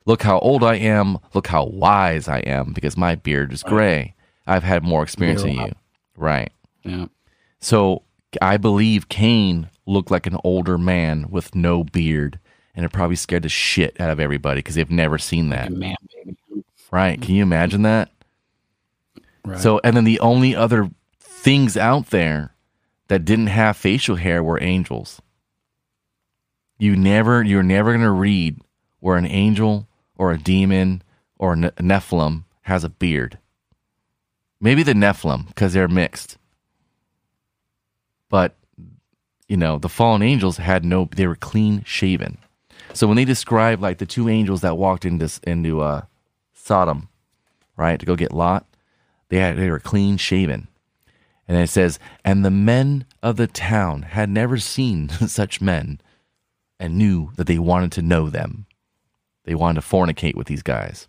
Look 0.06 0.22
how 0.22 0.38
old 0.40 0.64
I 0.64 0.76
am. 0.76 1.18
Look 1.32 1.46
how 1.46 1.64
wise 1.66 2.28
I 2.28 2.38
am 2.40 2.72
because 2.72 2.96
my 2.96 3.14
beard 3.14 3.52
is 3.52 3.62
gray. 3.62 4.14
I've 4.46 4.62
had 4.62 4.82
more 4.82 5.02
experience 5.02 5.42
than 5.42 5.52
you. 5.52 5.72
Right. 6.16 6.52
Yeah. 6.84 7.06
So 7.60 8.02
I 8.42 8.56
believe 8.58 9.08
Cain 9.08 9.70
looked 9.86 10.10
like 10.10 10.26
an 10.26 10.38
older 10.44 10.78
man 10.78 11.30
with 11.30 11.54
no 11.54 11.84
beard, 11.84 12.38
and 12.74 12.84
it 12.84 12.92
probably 12.92 13.16
scared 13.16 13.42
the 13.42 13.48
shit 13.48 14.00
out 14.00 14.10
of 14.10 14.20
everybody 14.20 14.58
because 14.58 14.74
they've 14.74 14.90
never 14.90 15.18
seen 15.18 15.50
that. 15.50 15.70
Man, 15.72 15.96
baby. 16.14 16.36
Right? 16.90 17.20
Can 17.20 17.34
you 17.34 17.42
imagine 17.42 17.82
that? 17.82 18.10
Right. 19.44 19.60
So, 19.60 19.80
and 19.84 19.96
then 19.96 20.04
the 20.04 20.20
only 20.20 20.54
other 20.56 20.90
things 21.18 21.76
out 21.76 22.10
there 22.10 22.54
that 23.08 23.24
didn't 23.24 23.48
have 23.48 23.76
facial 23.76 24.16
hair 24.16 24.42
were 24.42 24.62
angels. 24.62 25.20
You 26.78 26.96
never, 26.96 27.42
you're 27.42 27.62
never 27.62 27.92
going 27.92 28.04
to 28.04 28.10
read 28.10 28.60
where 29.00 29.16
an 29.16 29.26
angel 29.26 29.86
or 30.16 30.32
a 30.32 30.38
demon 30.38 31.02
or 31.38 31.52
a 31.52 31.56
Ne- 31.56 31.70
Nephilim 31.70 32.44
has 32.62 32.84
a 32.84 32.88
beard. 32.88 33.38
Maybe 34.60 34.82
the 34.82 34.94
Nephilim 34.94 35.48
because 35.48 35.74
they're 35.74 35.88
mixed. 35.88 36.38
But, 38.30 38.56
you 39.48 39.56
know, 39.56 39.78
the 39.78 39.88
fallen 39.88 40.22
angels 40.22 40.56
had 40.56 40.84
no, 40.84 41.08
they 41.14 41.26
were 41.26 41.36
clean 41.36 41.82
shaven. 41.84 42.38
So 42.92 43.06
when 43.06 43.16
they 43.16 43.24
describe 43.24 43.82
like 43.82 43.98
the 43.98 44.06
two 44.06 44.28
angels 44.28 44.62
that 44.62 44.78
walked 44.78 45.04
into, 45.04 45.30
into 45.44 45.80
uh, 45.80 46.02
Sodom, 46.52 47.08
right, 47.76 47.98
to 47.98 48.06
go 48.06 48.16
get 48.16 48.32
Lot, 48.32 48.66
they 49.28 49.38
had 49.38 49.56
they 49.56 49.70
were 49.70 49.80
clean 49.80 50.16
shaven. 50.16 50.68
And 51.46 51.58
it 51.58 51.68
says, 51.68 51.98
and 52.24 52.44
the 52.44 52.50
men 52.50 53.04
of 53.22 53.36
the 53.36 53.46
town 53.46 54.02
had 54.02 54.30
never 54.30 54.56
seen 54.58 55.08
such 55.26 55.60
men 55.60 56.00
and 56.80 56.96
knew 56.96 57.32
that 57.36 57.46
they 57.46 57.58
wanted 57.58 57.92
to 57.92 58.02
know 58.02 58.30
them. 58.30 58.66
They 59.44 59.54
wanted 59.54 59.82
to 59.82 59.86
fornicate 59.86 60.36
with 60.36 60.46
these 60.46 60.62
guys. 60.62 61.06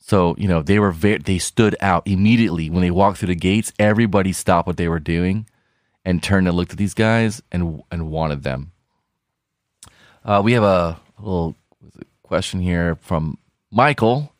So, 0.00 0.34
you 0.36 0.48
know, 0.48 0.62
they 0.62 0.80
were 0.80 0.90
very, 0.90 1.18
they 1.18 1.38
stood 1.38 1.76
out 1.80 2.08
immediately 2.08 2.68
when 2.70 2.82
they 2.82 2.90
walked 2.90 3.18
through 3.18 3.28
the 3.28 3.36
gates. 3.36 3.72
Everybody 3.78 4.32
stopped 4.32 4.66
what 4.66 4.76
they 4.76 4.88
were 4.88 4.98
doing 4.98 5.46
and 6.04 6.22
turned 6.22 6.48
and 6.48 6.56
looked 6.56 6.72
at 6.72 6.78
these 6.78 6.94
guys 6.94 7.42
and 7.50 7.82
and 7.90 8.10
wanted 8.10 8.42
them. 8.42 8.72
Uh, 10.24 10.40
we 10.44 10.52
have 10.52 10.62
a 10.62 11.00
little 11.18 11.56
question 12.22 12.60
here 12.60 12.96
from 12.96 13.38
Michael. 13.70 14.32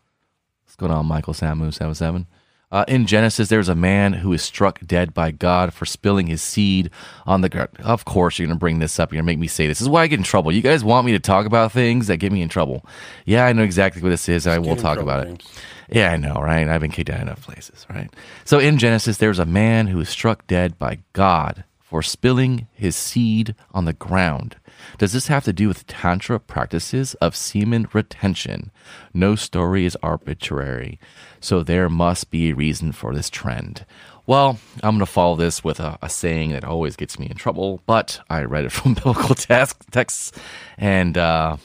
What's 0.64 0.76
going 0.76 0.92
on, 0.92 1.06
Michael 1.06 1.34
Samu 1.34 1.72
seven 1.72 1.94
seven? 1.94 2.26
Uh, 2.72 2.86
in 2.88 3.06
Genesis, 3.06 3.50
there's 3.50 3.68
a 3.68 3.74
man 3.74 4.14
who 4.14 4.32
is 4.32 4.42
struck 4.42 4.80
dead 4.86 5.12
by 5.12 5.30
God 5.30 5.74
for 5.74 5.84
spilling 5.84 6.26
his 6.26 6.40
seed 6.40 6.88
on 7.26 7.42
the 7.42 7.50
ground. 7.50 7.68
Of 7.80 8.06
course, 8.06 8.38
you're 8.38 8.46
going 8.46 8.56
to 8.56 8.60
bring 8.60 8.78
this 8.78 8.98
up. 8.98 9.12
You're 9.12 9.18
going 9.18 9.26
to 9.26 9.32
make 9.32 9.38
me 9.38 9.46
say 9.46 9.66
this. 9.66 9.78
This 9.78 9.82
is 9.82 9.90
why 9.90 10.04
I 10.04 10.06
get 10.06 10.18
in 10.18 10.24
trouble. 10.24 10.52
You 10.52 10.62
guys 10.62 10.82
want 10.82 11.04
me 11.04 11.12
to 11.12 11.18
talk 11.18 11.44
about 11.44 11.70
things 11.70 12.06
that 12.06 12.16
get 12.16 12.32
me 12.32 12.40
in 12.40 12.48
trouble. 12.48 12.86
Yeah, 13.26 13.44
I 13.44 13.52
know 13.52 13.62
exactly 13.62 14.00
what 14.00 14.08
this 14.08 14.26
is. 14.26 14.46
and 14.46 14.54
I 14.54 14.58
will 14.58 14.76
talk 14.76 14.94
trouble, 14.94 15.02
about 15.02 15.26
it. 15.26 15.44
Yeah, 15.92 16.12
I 16.12 16.16
know, 16.16 16.34
right? 16.34 16.68
I've 16.68 16.80
been 16.80 16.90
kicked 16.90 17.10
out 17.10 17.20
enough 17.20 17.42
places, 17.42 17.86
right? 17.90 18.10
So 18.44 18.58
in 18.58 18.78
Genesis, 18.78 19.18
there's 19.18 19.38
a 19.38 19.46
man 19.46 19.88
who 19.88 20.00
is 20.00 20.08
struck 20.08 20.46
dead 20.46 20.78
by 20.78 21.00
God 21.12 21.64
for 21.80 22.02
spilling 22.02 22.66
his 22.72 22.96
seed 22.96 23.54
on 23.72 23.84
the 23.84 23.92
ground. 23.92 24.56
Does 24.96 25.12
this 25.12 25.26
have 25.26 25.44
to 25.44 25.52
do 25.52 25.68
with 25.68 25.86
Tantra 25.86 26.40
practices 26.40 27.12
of 27.14 27.36
semen 27.36 27.86
retention? 27.92 28.70
No 29.12 29.34
story 29.34 29.84
is 29.84 29.96
arbitrary, 30.02 30.98
so 31.40 31.62
there 31.62 31.90
must 31.90 32.30
be 32.30 32.48
a 32.48 32.54
reason 32.54 32.92
for 32.92 33.14
this 33.14 33.28
trend. 33.28 33.84
Well, 34.26 34.58
I'm 34.82 34.94
going 34.94 35.00
to 35.00 35.06
follow 35.06 35.36
this 35.36 35.62
with 35.62 35.80
a, 35.80 35.98
a 36.00 36.08
saying 36.08 36.52
that 36.52 36.64
always 36.64 36.96
gets 36.96 37.18
me 37.18 37.26
in 37.28 37.36
trouble, 37.36 37.82
but 37.86 38.20
I 38.30 38.44
read 38.44 38.64
it 38.64 38.72
from 38.72 38.94
biblical 38.94 39.34
text, 39.34 39.76
texts 39.90 40.32
and 40.78 41.18
uh, 41.18 41.56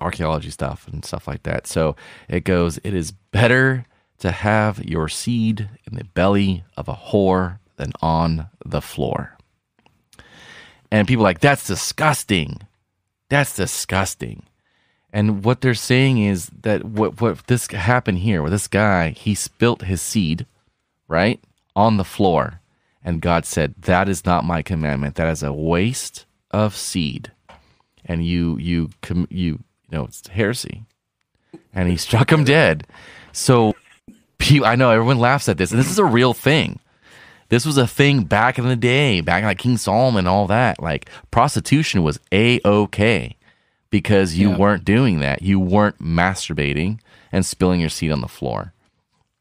archaeology 0.00 0.50
stuff 0.50 0.86
and 0.88 1.04
stuff 1.04 1.26
like 1.26 1.42
that. 1.44 1.66
So 1.66 1.96
it 2.28 2.44
goes, 2.44 2.78
It 2.84 2.94
is 2.94 3.12
better 3.12 3.86
to 4.18 4.30
have 4.30 4.84
your 4.84 5.08
seed 5.08 5.68
in 5.90 5.96
the 5.96 6.04
belly 6.04 6.64
of 6.76 6.88
a 6.88 6.94
whore 6.94 7.58
than 7.76 7.92
on 8.00 8.48
the 8.64 8.80
floor. 8.80 9.36
And 10.90 11.08
people 11.08 11.24
like, 11.24 11.40
that's 11.40 11.66
disgusting. 11.66 12.60
That's 13.28 13.54
disgusting. 13.54 14.44
And 15.12 15.44
what 15.44 15.60
they're 15.60 15.74
saying 15.74 16.18
is 16.18 16.50
that 16.62 16.84
what 16.84 17.20
what 17.20 17.46
this 17.46 17.66
happened 17.68 18.18
here 18.18 18.42
with 18.42 18.52
this 18.52 18.68
guy, 18.68 19.10
he 19.10 19.34
spilt 19.34 19.82
his 19.82 20.02
seed, 20.02 20.46
right, 21.08 21.40
on 21.74 21.96
the 21.96 22.04
floor. 22.04 22.60
And 23.02 23.22
God 23.22 23.46
said, 23.46 23.74
That 23.78 24.08
is 24.08 24.26
not 24.26 24.44
my 24.44 24.62
commandment. 24.62 25.14
That 25.14 25.28
is 25.28 25.42
a 25.42 25.52
waste 25.52 26.26
of 26.50 26.76
seed. 26.76 27.32
And 28.04 28.26
you 28.26 28.58
you 28.58 28.90
you 29.30 29.60
you 29.90 29.98
know 29.98 30.04
it's 30.04 30.26
heresy. 30.28 30.84
And 31.72 31.88
he 31.88 31.96
struck 31.96 32.30
him 32.32 32.44
dead. 32.44 32.86
So 33.32 33.74
I 34.64 34.76
know 34.76 34.90
everyone 34.90 35.18
laughs 35.18 35.48
at 35.48 35.58
this, 35.58 35.70
and 35.70 35.80
this 35.80 35.90
is 35.90 35.98
a 35.98 36.04
real 36.04 36.32
thing. 36.34 36.80
This 37.48 37.64
was 37.64 37.76
a 37.78 37.86
thing 37.86 38.24
back 38.24 38.58
in 38.58 38.66
the 38.66 38.76
day, 38.76 39.20
back 39.20 39.40
in 39.40 39.46
like 39.46 39.58
King 39.58 39.76
Solomon 39.76 40.20
and 40.20 40.28
all 40.28 40.46
that. 40.48 40.80
Like 40.82 41.08
prostitution 41.30 42.02
was 42.02 42.18
a 42.32 42.60
okay 42.64 43.36
because 43.90 44.36
you 44.36 44.50
Yeah. 44.50 44.56
weren't 44.56 44.84
doing 44.84 45.20
that. 45.20 45.42
You 45.42 45.60
weren't 45.60 45.98
masturbating 46.02 46.98
and 47.30 47.46
spilling 47.46 47.80
your 47.80 47.88
seed 47.88 48.10
on 48.10 48.20
the 48.20 48.28
floor. 48.28 48.72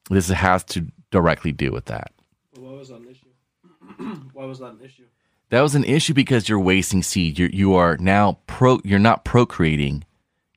This 0.09 0.27
has 0.29 0.63
to 0.65 0.85
directly 1.09 1.51
do 1.51 1.71
with 1.71 1.85
that. 1.85 2.11
Why 2.55 2.71
was 2.73 2.89
that 2.89 2.97
an 3.01 3.07
issue? 3.09 4.19
Why 4.33 4.45
was 4.45 4.59
that 4.59 4.73
an 4.73 4.81
issue? 4.83 5.05
That 5.49 5.61
was 5.61 5.73
an 5.75 5.83
issue 5.83 6.13
because 6.13 6.47
you're 6.47 6.59
wasting 6.59 7.01
seed. 7.01 7.39
You're, 7.39 7.49
you 7.49 7.73
are 7.75 7.97
now 7.97 8.37
pro. 8.45 8.79
You're 8.83 8.99
not 8.99 9.25
procreating. 9.25 10.03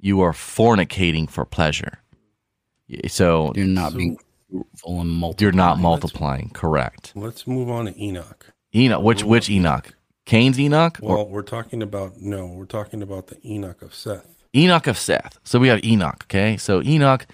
You 0.01 0.21
are 0.21 0.33
fornicating 0.33 1.29
for 1.29 1.45
pleasure. 1.45 1.99
So 3.09 3.53
You're 3.55 3.67
not 3.67 3.95
being 3.95 4.19
fruitful 4.51 5.01
and 5.01 5.11
multiple. 5.11 5.45
you're 5.45 5.53
not 5.53 5.79
multiplying. 5.79 6.51
Correct. 6.55 7.13
Let's 7.15 7.47
move 7.47 7.69
on 7.69 7.87
to 7.87 8.03
Enoch. 8.03 8.47
Enoch. 8.75 9.03
Which 9.03 9.23
which 9.25 9.51
Enoch? 9.51 9.95
Cain's 10.25 10.61
Enoch 10.61 10.99
or 11.03 11.17
Well, 11.17 11.29
we're 11.29 11.43
talking 11.43 11.83
about 11.83 12.19
no, 12.21 12.47
we're 12.47 12.67
talking 12.67 13.03
about 13.03 13.29
the 13.29 13.39
Enoch 13.47 13.83
of 13.83 13.95
Seth. 13.95 14.27
Enoch 14.55 14.87
of 14.87 14.97
Seth. 14.99 15.39
So 15.45 15.59
we 15.59 15.69
have 15.69 15.85
Enoch, 15.85 16.25
okay? 16.25 16.57
So 16.57 16.83
Enoch, 16.83 17.27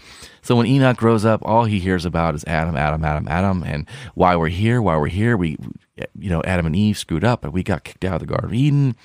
so 0.42 0.56
when 0.56 0.66
Enoch 0.66 0.96
grows 0.96 1.24
up, 1.24 1.40
all 1.44 1.64
he 1.64 1.78
hears 1.78 2.04
about 2.04 2.34
is 2.34 2.44
Adam, 2.44 2.76
Adam, 2.76 3.04
Adam, 3.04 3.28
Adam, 3.28 3.62
and 3.64 3.88
why 4.14 4.34
we're 4.34 4.48
here, 4.48 4.82
why 4.82 4.96
we're 4.96 5.06
here. 5.06 5.36
We, 5.36 5.56
you 6.18 6.28
know, 6.30 6.42
Adam 6.44 6.66
and 6.66 6.74
Eve 6.74 6.98
screwed 6.98 7.22
up, 7.24 7.44
and 7.44 7.52
we 7.52 7.62
got 7.62 7.84
kicked 7.84 8.04
out 8.04 8.14
of 8.14 8.20
the 8.20 8.26
Garden 8.26 8.50
of 8.50 8.54
Eden. 8.54 8.96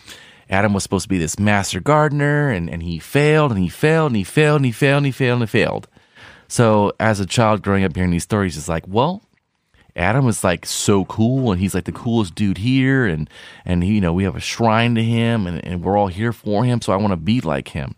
Adam 0.50 0.74
was 0.74 0.84
supposed 0.84 1.04
to 1.04 1.10
be 1.10 1.18
this 1.18 1.40
master 1.40 1.80
gardener, 1.80 2.50
and, 2.50 2.70
and 2.70 2.82
he 2.82 3.00
failed, 3.00 3.52
and 3.52 3.62
he 3.62 3.70
failed, 3.70 4.08
and 4.12 4.18
he 4.18 4.24
failed, 4.24 4.58
and 4.58 4.66
he 4.66 4.72
failed, 4.72 4.98
and 4.98 5.06
he 5.06 5.12
failed, 5.12 5.42
and 5.42 5.50
he 5.50 5.52
failed. 5.52 5.88
So 6.48 6.92
as 7.00 7.20
a 7.20 7.26
child 7.26 7.62
growing 7.62 7.84
up 7.84 7.96
hearing 7.96 8.12
these 8.12 8.24
stories, 8.24 8.58
it's 8.58 8.68
like, 8.68 8.86
well, 8.88 9.22
Adam 9.96 10.26
was 10.26 10.44
like 10.44 10.66
so 10.66 11.06
cool 11.06 11.52
and 11.52 11.60
he's 11.60 11.76
like 11.76 11.84
the 11.84 11.92
coolest 11.92 12.34
dude 12.34 12.60
here 12.60 13.06
and 13.06 13.30
and 13.66 13.84
he, 13.84 13.96
you 13.96 14.02
know 14.02 14.14
we 14.14 14.24
have 14.24 14.36
a 14.36 14.40
shrine 14.40 14.96
to 14.96 15.04
him 15.04 15.46
and, 15.46 15.64
and 15.66 15.84
we're 15.84 15.98
all 15.98 16.08
here 16.08 16.32
for 16.32 16.64
him 16.64 16.80
so 16.80 16.94
I 16.94 16.96
want 16.96 17.12
to 17.12 17.18
be 17.18 17.42
like 17.42 17.70
him. 17.70 17.96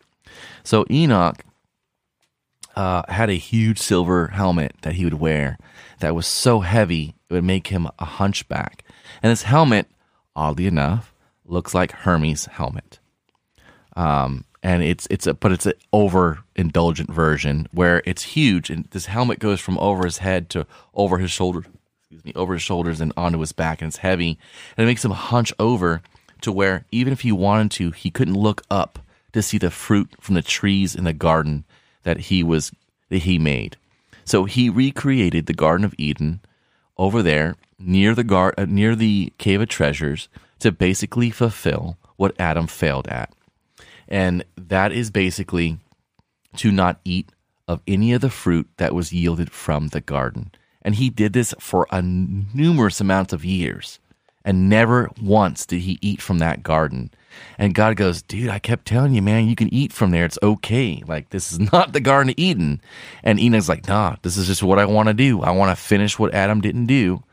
So 0.63 0.85
Enoch 0.89 1.43
uh, 2.75 3.03
had 3.07 3.29
a 3.29 3.33
huge 3.33 3.79
silver 3.79 4.27
helmet 4.27 4.75
that 4.81 4.93
he 4.93 5.03
would 5.03 5.15
wear 5.15 5.57
that 5.99 6.15
was 6.15 6.27
so 6.27 6.61
heavy 6.61 7.15
it 7.29 7.33
would 7.33 7.43
make 7.43 7.67
him 7.67 7.87
a 7.99 8.05
hunchback. 8.05 8.83
And 9.21 9.31
this 9.31 9.43
helmet, 9.43 9.87
oddly 10.35 10.67
enough, 10.67 11.11
looks 11.51 11.73
like 11.73 11.91
Hermes' 11.91 12.45
helmet. 12.45 12.99
Um, 13.95 14.45
and 14.63 14.83
it's 14.83 15.07
it's 15.09 15.27
a 15.27 15.33
but 15.33 15.51
it's 15.51 15.65
an 15.65 15.73
overindulgent 15.93 17.09
version 17.09 17.67
where 17.71 18.01
it's 18.05 18.23
huge 18.23 18.69
and 18.69 18.85
this 18.91 19.07
helmet 19.07 19.39
goes 19.39 19.59
from 19.59 19.77
over 19.79 20.05
his 20.05 20.19
head 20.19 20.49
to 20.49 20.65
over 20.93 21.17
his 21.17 21.31
shoulder 21.31 21.65
excuse 21.99 22.23
me 22.23 22.31
over 22.35 22.53
his 22.53 22.61
shoulders 22.61 23.01
and 23.01 23.11
onto 23.17 23.39
his 23.39 23.51
back 23.51 23.81
and 23.81 23.89
it's 23.89 23.97
heavy 23.97 24.37
and 24.77 24.83
it 24.83 24.87
makes 24.87 25.03
him 25.03 25.11
hunch 25.11 25.51
over 25.59 26.01
to 26.41 26.51
where 26.51 26.85
even 26.91 27.11
if 27.11 27.21
he 27.21 27.31
wanted 27.31 27.71
to 27.71 27.91
he 27.91 28.11
couldn't 28.11 28.35
look 28.35 28.61
up 28.69 28.99
to 29.33 29.41
see 29.41 29.57
the 29.57 29.71
fruit 29.71 30.09
from 30.19 30.35
the 30.35 30.41
trees 30.41 30.95
in 30.95 31.03
the 31.03 31.13
garden 31.13 31.65
that 32.03 32.17
he 32.17 32.43
was 32.43 32.71
that 33.09 33.23
he 33.23 33.39
made 33.39 33.77
so 34.23 34.45
he 34.45 34.69
recreated 34.69 35.47
the 35.47 35.53
garden 35.53 35.83
of 35.83 35.95
eden 35.97 36.39
over 36.97 37.23
there 37.23 37.55
near 37.79 38.13
the 38.13 38.23
gar- 38.23 38.53
uh, 38.57 38.65
near 38.67 38.95
the 38.95 39.33
cave 39.37 39.59
of 39.59 39.67
treasures 39.67 40.29
to 40.62 40.72
basically 40.72 41.30
fulfill 41.30 41.97
what 42.18 42.39
adam 42.39 42.68
failed 42.68 43.07
at 43.07 43.34
and 44.12 44.43
that 44.57 44.91
is 44.91 45.09
basically 45.09 45.80
to 46.57 46.72
not 46.72 46.99
eat 47.05 47.30
of 47.68 47.82
any 47.88 48.12
of 48.12 48.20
the 48.20 48.30
fruit 48.30 48.70
that 48.76 48.93
was 48.93 49.14
yielded 49.14 49.49
from 49.51 49.88
the 49.88 50.01
garden. 50.01 50.51
And 50.82 50.95
he 50.95 51.09
did 51.09 51.32
this 51.32 51.53
for 51.59 51.88
a 51.91 52.01
numerous 52.01 52.99
amount 52.99 53.32
of 53.32 53.45
years. 53.45 53.99
And 54.43 54.68
never 54.68 55.09
once 55.22 55.66
did 55.66 55.82
he 55.82 55.97
eat 56.01 56.22
from 56.22 56.39
that 56.39 56.64
garden. 56.64 57.12
And 57.57 57.76
God 57.76 57.95
goes, 57.95 58.22
dude, 58.22 58.49
I 58.49 58.59
kept 58.59 58.86
telling 58.86 59.14
you, 59.14 59.22
man, 59.22 59.47
you 59.47 59.55
can 59.55 59.74
eat 59.74 59.93
from 59.93 60.12
there. 60.12 60.26
It's 60.26 60.39
okay. 60.41 61.03
Like, 61.07 61.30
this 61.30 61.53
is 61.53 61.59
not 61.72 61.93
the 61.93 62.01
Garden 62.01 62.32
of 62.32 62.36
Eden. 62.38 62.82
And 63.24 63.39
Enoch's 63.39 63.70
like, 63.70 63.88
nah, 63.88 64.16
this 64.24 64.36
is 64.36 64.47
just 64.47 64.64
what 64.64 64.80
I 64.80 64.86
want 64.86 65.07
to 65.07 65.14
do. 65.14 65.41
I 65.41 65.51
want 65.51 65.78
to 65.78 65.82
finish 65.82 66.20
what 66.20 66.34
Adam 66.34 66.59
didn't 66.59 66.88
do. 66.88 67.24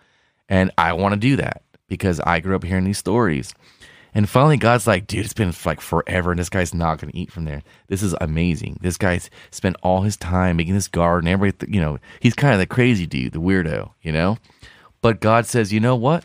And 0.49 0.71
I 0.79 0.93
want 0.93 1.15
to 1.15 1.19
do 1.19 1.37
that 1.37 1.63
because 1.89 2.21
I 2.21 2.41
grew 2.41 2.57
up 2.57 2.65
hearing 2.65 2.85
these 2.85 2.99
stories. 2.99 3.55
And 4.15 4.29
finally, 4.29 4.57
God's 4.57 4.87
like, 4.87 5.07
dude, 5.07 5.25
it's 5.25 5.35
been 5.35 5.53
like 5.65 5.81
forever, 5.81 6.31
and 6.31 6.41
this 6.41 6.49
guy's 6.49 6.75
not 6.75 6.99
going 6.99 7.13
to 7.13 7.19
eat 7.19 7.31
from 7.31 7.45
there. 7.45 7.63
This 7.89 8.03
is 8.03 8.15
amazing. 8.21 8.79
This 8.81 8.97
guy's 8.97 9.31
spent 9.51 9.77
all 9.83 10.03
his 10.03 10.17
time 10.17 10.57
making 10.57 10.75
this 10.75 10.89
garden. 10.89 11.29
Everybody, 11.29 11.73
you 11.73 11.81
know, 11.81 11.99
he's 12.21 12.35
kind 12.35 12.55
of 12.55 12.59
the 12.59 12.67
crazy 12.67 13.07
dude, 13.07 13.33
the 13.33 13.41
weirdo, 13.41 13.93
you 14.03 14.13
know? 14.13 14.39
But 15.03 15.21
God 15.21 15.47
says, 15.47 15.73
you 15.73 15.81
know 15.81 15.95
what? 15.95 16.25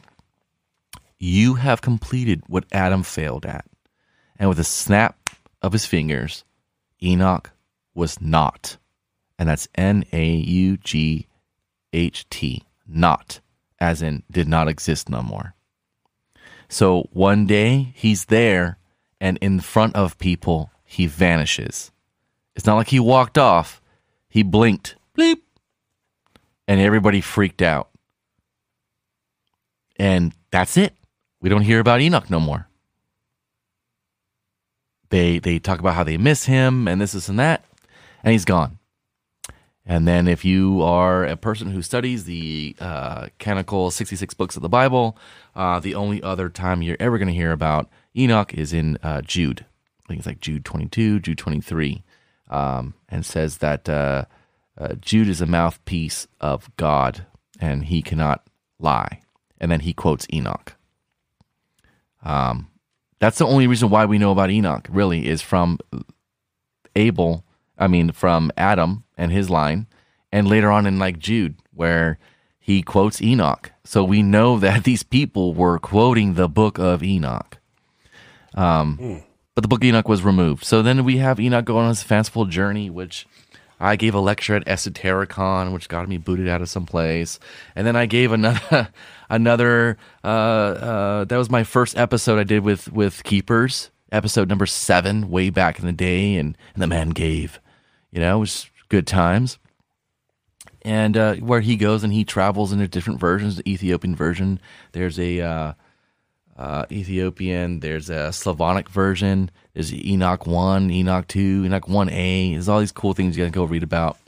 You 1.19 1.55
have 1.55 1.81
completed 1.81 2.41
what 2.47 2.65
Adam 2.71 3.03
failed 3.03 3.45
at. 3.45 3.65
And 4.37 4.49
with 4.49 4.59
a 4.59 4.63
snap 4.63 5.29
of 5.61 5.73
his 5.73 5.85
fingers, 5.85 6.43
Enoch 7.01 7.51
was 7.93 8.19
not. 8.19 8.77
And 9.37 9.47
that's 9.47 9.67
N 9.75 10.05
A 10.11 10.25
U 10.25 10.77
G 10.77 11.27
H 11.91 12.27
T, 12.29 12.63
not, 12.87 13.39
as 13.83 14.01
in 14.01 14.23
did 14.31 14.47
not 14.47 14.69
exist 14.69 15.09
no 15.09 15.21
more. 15.21 15.55
So 16.69 17.09
one 17.11 17.45
day 17.45 17.91
he's 17.95 18.25
there, 18.25 18.77
and 19.19 19.37
in 19.41 19.59
front 19.59 19.93
of 19.97 20.17
people, 20.17 20.71
he 20.85 21.05
vanishes. 21.05 21.91
It's 22.55 22.65
not 22.65 22.77
like 22.77 22.87
he 22.87 23.01
walked 23.01 23.37
off, 23.37 23.81
he 24.29 24.41
blinked, 24.41 24.95
bleep, 25.17 25.41
and 26.65 26.79
everybody 26.79 27.19
freaked 27.19 27.61
out. 27.61 27.89
And 29.97 30.33
that's 30.49 30.77
it. 30.77 30.93
We 31.41 31.49
don't 31.49 31.61
hear 31.61 31.81
about 31.81 31.99
Enoch 31.99 32.29
no 32.29 32.39
more. 32.39 32.67
They 35.09 35.39
they 35.39 35.59
talk 35.59 35.79
about 35.79 35.95
how 35.95 36.05
they 36.05 36.17
miss 36.17 36.45
him 36.45 36.87
and 36.87 37.01
this, 37.01 37.11
this, 37.11 37.27
and 37.27 37.37
that, 37.37 37.65
and 38.23 38.31
he's 38.31 38.45
gone. 38.45 38.79
And 39.85 40.07
then, 40.07 40.29
if 40.29 40.45
you 40.45 40.81
are 40.81 41.25
a 41.25 41.35
person 41.35 41.69
who 41.71 41.81
studies 41.81 42.23
the 42.23 42.75
uh, 42.79 43.27
canonical 43.37 43.91
66 43.91 44.33
books 44.33 44.55
of 44.55 44.61
the 44.61 44.69
Bible, 44.69 45.17
uh, 45.55 45.79
the 45.79 45.95
only 45.95 46.23
other 46.23 46.49
time 46.49 46.81
you're 46.81 46.95
ever 47.01 47.17
going 47.17 47.27
to 47.27 47.33
hear 47.33 47.51
about 47.51 47.89
Enoch 48.15 48.53
is 48.53 48.71
in 48.71 48.97
uh, 49.03 49.21
Jude. 49.21 49.65
I 50.05 50.07
think 50.07 50.19
it's 50.19 50.27
like 50.27 50.39
Jude 50.39 50.63
22, 50.63 51.19
Jude 51.19 51.37
23, 51.37 52.03
um, 52.49 52.93
and 53.09 53.25
says 53.25 53.57
that 53.57 53.89
uh, 53.89 54.25
uh, 54.77 54.93
Jude 55.01 55.27
is 55.27 55.41
a 55.41 55.45
mouthpiece 55.45 56.27
of 56.39 56.69
God 56.77 57.25
and 57.59 57.85
he 57.85 58.01
cannot 58.01 58.47
lie. 58.79 59.21
And 59.59 59.71
then 59.71 59.81
he 59.81 59.93
quotes 59.93 60.27
Enoch. 60.33 60.75
Um, 62.23 62.69
that's 63.19 63.37
the 63.37 63.47
only 63.47 63.67
reason 63.67 63.89
why 63.89 64.05
we 64.05 64.17
know 64.17 64.31
about 64.31 64.49
Enoch, 64.49 64.87
really, 64.89 65.27
is 65.27 65.41
from 65.41 65.79
Abel, 66.95 67.45
I 67.77 67.87
mean, 67.87 68.11
from 68.11 68.51
Adam 68.57 69.02
and 69.17 69.31
his 69.31 69.49
line, 69.49 69.87
and 70.31 70.47
later 70.47 70.71
on 70.71 70.85
in 70.85 70.99
like 70.99 71.19
Jude, 71.19 71.55
where 71.73 72.17
he 72.59 72.81
quotes 72.81 73.21
Enoch. 73.21 73.71
So 73.83 74.03
we 74.03 74.21
know 74.23 74.57
that 74.65 74.83
these 74.83 75.03
people 75.03 75.53
were 75.53 75.79
quoting 75.79 76.33
the 76.33 76.47
book 76.49 76.77
of 76.79 77.03
Enoch. 77.03 77.57
Um, 78.55 79.21
But 79.55 79.61
the 79.61 79.67
book 79.67 79.81
of 79.83 79.87
Enoch 79.87 80.07
was 80.07 80.23
removed. 80.23 80.63
So 80.63 80.81
then 80.81 81.03
we 81.03 81.17
have 81.17 81.39
Enoch 81.39 81.65
going 81.65 81.83
on 81.83 81.89
his 81.89 82.01
fanciful 82.03 82.45
journey, 82.45 82.89
which 82.89 83.27
I 83.79 83.95
gave 83.95 84.15
a 84.15 84.19
lecture 84.19 84.55
at 84.55 84.65
Esotericon, 84.65 85.73
which 85.73 85.89
got 85.89 86.07
me 86.07 86.17
booted 86.17 86.47
out 86.47 86.61
of 86.61 86.69
some 86.69 86.85
place. 86.85 87.39
And 87.75 87.85
then 87.85 87.95
I 87.95 88.05
gave 88.07 88.31
another, 88.31 88.89
another. 89.29 89.97
Uh, 90.23 90.27
uh, 90.27 91.23
that 91.25 91.37
was 91.37 91.51
my 91.51 91.63
first 91.63 91.97
episode 91.97 92.39
I 92.39 92.43
did 92.43 92.63
with 92.63 92.91
with 92.91 93.23
keepers, 93.23 93.91
episode 94.11 94.49
number 94.49 94.65
seven, 94.65 95.29
way 95.29 95.49
back 95.51 95.79
in 95.79 95.85
the 95.85 95.91
day, 95.91 96.35
and 96.35 96.57
and 96.73 96.81
the 96.81 96.87
man 96.87 97.09
gave, 97.09 97.59
you 98.11 98.21
know, 98.21 98.37
it 98.37 98.39
was 98.39 98.69
good 98.93 99.07
times. 99.07 99.57
And 100.83 101.17
uh, 101.17 101.35
where 101.35 101.61
he 101.61 101.77
goes 101.77 102.03
and 102.03 102.13
he 102.13 102.23
travels 102.23 102.71
into 102.71 102.87
different 102.87 103.19
versions, 103.19 103.55
the 103.55 103.71
Ethiopian 103.71 104.15
version. 104.15 104.59
There's 104.91 105.17
a 105.17 105.41
uh, 105.41 105.73
uh, 106.55 106.85
Ethiopian. 106.91 107.79
There's 107.79 108.11
a 108.11 108.31
Slavonic 108.31 108.89
version. 108.89 109.49
There's 109.73 109.91
Enoch 109.91 110.45
one, 110.45 110.91
Enoch 110.91 111.27
two, 111.27 111.65
Enoch 111.65 111.87
one 111.87 112.09
A. 112.09 112.53
There's 112.53 112.69
all 112.69 112.81
these 112.81 112.91
cool 112.91 113.13
things 113.13 113.35
you 113.35 113.43
gotta 113.43 113.51
go 113.51 113.63
read 113.63 113.81
about. 113.81 114.19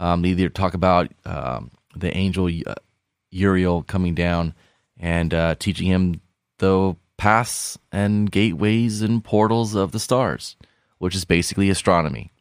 Um, 0.00 0.22
they 0.22 0.30
either 0.30 0.48
talk 0.48 0.74
about 0.74 1.12
um, 1.24 1.70
the 1.94 2.12
angel 2.16 2.48
uh, 2.66 2.74
Uriel 3.30 3.84
coming 3.84 4.16
down 4.16 4.54
and 4.98 5.32
uh, 5.32 5.54
teaching 5.54 5.86
him 5.86 6.20
the 6.58 6.96
paths 7.16 7.78
and 7.92 8.28
gateways 8.28 9.02
and 9.02 9.22
portals 9.22 9.76
of 9.76 9.92
the 9.92 10.00
stars, 10.00 10.56
which 10.98 11.14
is 11.14 11.24
basically 11.24 11.70
astronomy, 11.70 12.32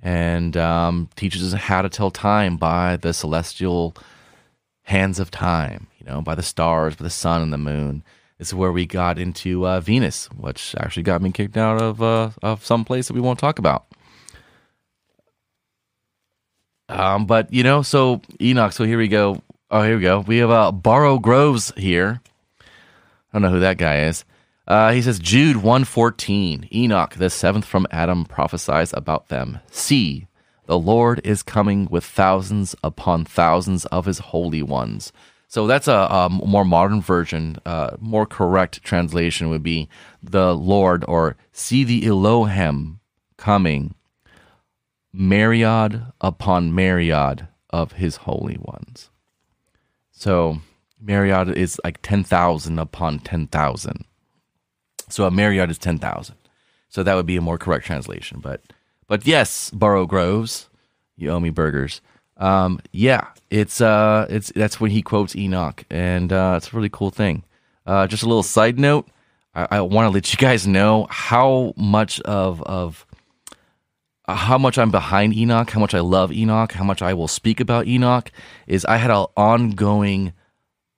and 0.00 0.56
um, 0.56 1.08
teaches 1.16 1.52
us 1.52 1.60
how 1.60 1.82
to 1.82 1.88
tell 1.88 2.10
time 2.10 2.56
by 2.56 2.96
the 2.96 3.12
celestial 3.12 3.94
hands 4.82 5.18
of 5.18 5.30
time. 5.30 5.86
You 5.98 6.06
know, 6.06 6.20
by 6.22 6.34
the 6.34 6.42
stars, 6.42 6.96
by 6.96 7.04
the 7.04 7.10
sun 7.10 7.42
and 7.42 7.52
the 7.52 7.58
moon. 7.58 8.02
This 8.38 8.48
is 8.48 8.54
where 8.54 8.70
we 8.70 8.86
got 8.86 9.18
into 9.18 9.66
uh, 9.66 9.80
Venus, 9.80 10.26
which 10.26 10.74
actually 10.78 11.02
got 11.02 11.20
me 11.20 11.32
kicked 11.32 11.56
out 11.56 11.82
of 11.82 12.00
uh, 12.00 12.30
of 12.42 12.64
some 12.64 12.84
place 12.84 13.08
that 13.08 13.14
we 13.14 13.20
won't 13.20 13.40
talk 13.40 13.58
about. 13.58 13.86
Um, 16.88 17.26
but 17.26 17.52
you 17.52 17.62
know, 17.62 17.82
so 17.82 18.22
Enoch. 18.40 18.72
So 18.72 18.84
here 18.84 18.98
we 18.98 19.08
go. 19.08 19.42
Oh, 19.70 19.82
here 19.82 19.96
we 19.96 20.02
go. 20.02 20.20
We 20.20 20.38
have 20.38 20.50
uh, 20.50 20.72
Burrow 20.72 21.18
Groves 21.18 21.72
here. 21.76 22.20
I 22.60 22.64
don't 23.34 23.42
know 23.42 23.50
who 23.50 23.60
that 23.60 23.76
guy 23.76 24.02
is. 24.02 24.24
Uh, 24.68 24.92
he 24.92 25.00
says 25.00 25.18
Jude 25.18 25.56
one 25.56 25.84
fourteen. 25.84 26.68
Enoch, 26.72 27.14
the 27.14 27.30
seventh 27.30 27.64
from 27.64 27.86
Adam, 27.90 28.26
prophesies 28.26 28.92
about 28.92 29.28
them. 29.28 29.60
See, 29.70 30.28
the 30.66 30.78
Lord 30.78 31.22
is 31.24 31.42
coming 31.42 31.88
with 31.90 32.04
thousands 32.04 32.76
upon 32.84 33.24
thousands 33.24 33.86
of 33.86 34.04
his 34.04 34.18
holy 34.18 34.62
ones. 34.62 35.10
So 35.46 35.66
that's 35.66 35.88
a, 35.88 36.06
a 36.10 36.28
more 36.28 36.66
modern 36.66 37.00
version. 37.00 37.56
Uh, 37.64 37.96
more 37.98 38.26
correct 38.26 38.82
translation 38.82 39.48
would 39.48 39.62
be 39.62 39.88
the 40.22 40.54
Lord, 40.54 41.02
or 41.08 41.36
see 41.52 41.84
the 41.84 42.06
Elohim 42.06 43.00
coming, 43.38 43.94
myriad 45.10 46.02
upon 46.20 46.74
myriad 46.74 47.48
of 47.70 47.92
his 47.92 48.16
holy 48.16 48.58
ones. 48.60 49.08
So 50.12 50.58
myriad 51.00 51.48
is 51.56 51.80
like 51.82 52.02
10,000 52.02 52.78
upon 52.78 53.20
10,000. 53.20 54.04
So 55.08 55.24
a 55.24 55.30
myriad 55.30 55.70
is 55.70 55.78
10,000. 55.78 56.34
So 56.88 57.02
that 57.02 57.14
would 57.14 57.26
be 57.26 57.36
a 57.36 57.40
more 57.40 57.58
correct 57.58 57.86
translation. 57.86 58.40
But 58.40 58.62
but 59.06 59.26
yes, 59.26 59.70
Burrow 59.70 60.06
Groves, 60.06 60.68
you 61.16 61.30
owe 61.30 61.40
me 61.40 61.50
burgers. 61.50 62.00
Um, 62.36 62.80
yeah, 62.92 63.28
it's 63.50 63.80
uh, 63.80 64.26
it's 64.30 64.52
that's 64.54 64.80
when 64.80 64.90
he 64.90 65.02
quotes 65.02 65.34
Enoch, 65.34 65.84
and 65.90 66.32
uh, 66.32 66.54
it's 66.56 66.72
a 66.72 66.76
really 66.76 66.88
cool 66.90 67.10
thing. 67.10 67.42
Uh, 67.84 68.06
just 68.06 68.22
a 68.22 68.26
little 68.26 68.42
side 68.42 68.78
note, 68.78 69.08
I, 69.54 69.66
I 69.72 69.80
want 69.80 70.06
to 70.06 70.10
let 70.10 70.32
you 70.32 70.38
guys 70.38 70.66
know 70.66 71.06
how 71.10 71.72
much 71.76 72.20
of 72.20 72.62
of 72.62 73.06
how 74.28 74.58
much 74.58 74.78
I'm 74.78 74.90
behind 74.90 75.34
Enoch, 75.34 75.70
how 75.70 75.80
much 75.80 75.94
I 75.94 76.00
love 76.00 76.30
Enoch, 76.30 76.72
how 76.72 76.84
much 76.84 77.02
I 77.02 77.14
will 77.14 77.28
speak 77.28 77.60
about 77.60 77.86
Enoch. 77.86 78.30
Is 78.66 78.84
I 78.84 78.98
had 78.98 79.10
an 79.10 79.26
ongoing 79.36 80.32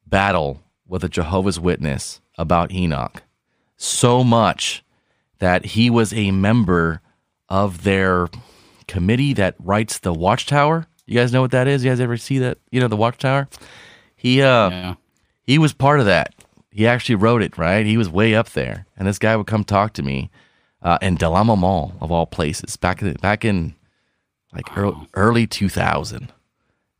battle 0.07 0.63
with 0.87 1.05
a 1.05 1.09
Jehovah's 1.09 1.59
Witness 1.61 2.21
about 2.37 2.73
Enoch, 2.73 3.23
so 3.83 4.22
much 4.22 4.85
that 5.39 5.64
he 5.64 5.89
was 5.89 6.12
a 6.12 6.31
member 6.33 7.01
of 7.49 7.83
their 7.83 8.28
committee 8.87 9.33
that 9.33 9.55
writes 9.59 9.99
the 10.01 10.12
Watchtower. 10.12 10.87
You 11.07 11.14
guys 11.18 11.33
know 11.33 11.41
what 11.41 11.51
that 11.53 11.66
is? 11.66 11.83
You 11.83 11.91
guys 11.91 11.99
ever 12.01 12.16
see 12.18 12.39
that? 12.41 12.59
You 12.70 12.81
know 12.81 12.89
the 12.89 12.97
Watchtower. 12.97 13.49
He 14.16 14.43
uh 14.43 14.68
Yeah. 14.70 14.95
he 15.45 15.59
was 15.59 15.72
part 15.72 15.99
of 15.99 16.07
that. 16.07 16.35
He 16.70 16.87
actually 16.87 17.14
wrote 17.16 17.43
it, 17.43 17.57
right? 17.57 17.87
He 17.87 17.97
was 17.97 18.09
way 18.11 18.35
up 18.35 18.51
there, 18.51 18.87
and 18.97 19.09
this 19.09 19.18
guy 19.18 19.35
would 19.35 19.47
come 19.47 19.64
talk 19.64 19.95
to 19.95 20.03
me 20.03 20.31
uh, 20.83 20.99
in 21.03 21.16
Del 21.16 21.35
Amo 21.35 21.57
Mall 21.57 21.95
of 22.01 22.12
all 22.12 22.26
places 22.26 22.76
back 22.76 23.01
in 23.03 23.14
back 23.14 23.45
in 23.45 23.74
like 24.53 24.76
early, 24.76 24.97
early 25.14 25.47
2000 25.47 26.33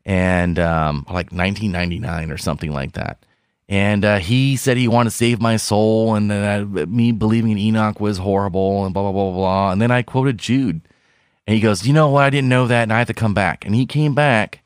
and 0.07 0.59
um, 0.59 1.05
like 1.09 1.31
1999 1.31 2.31
or 2.31 2.39
something 2.39 2.73
like 2.73 2.93
that. 2.93 3.25
And 3.71 4.05
uh, 4.05 4.19
he 4.19 4.57
said 4.57 4.77
he 4.77 4.89
wanted 4.89 5.11
to 5.11 5.17
save 5.17 5.41
my 5.41 5.57
soul, 5.57 6.17
and 6.17 6.29
that 6.29 6.89
me 6.89 7.13
believing 7.13 7.53
in 7.53 7.59
Enoch 7.59 8.01
was 8.01 8.19
horrible, 8.19 8.85
and 8.85 8.93
blah 8.93 9.05
blah 9.05 9.13
blah 9.13 9.33
blah. 9.33 9.71
And 9.71 9.81
then 9.81 9.93
I 9.93 10.03
quoted 10.03 10.39
Jude, 10.39 10.81
and 11.47 11.55
he 11.55 11.61
goes, 11.61 11.87
"You 11.87 11.93
know 11.93 12.11
what? 12.11 12.25
I 12.25 12.31
didn't 12.31 12.49
know 12.49 12.67
that, 12.67 12.83
and 12.83 12.93
I 12.93 12.99
have 12.99 13.07
to 13.07 13.15
come 13.15 13.33
back." 13.33 13.65
And 13.65 13.73
he 13.77 13.87
came 13.87 14.13
back, 14.13 14.63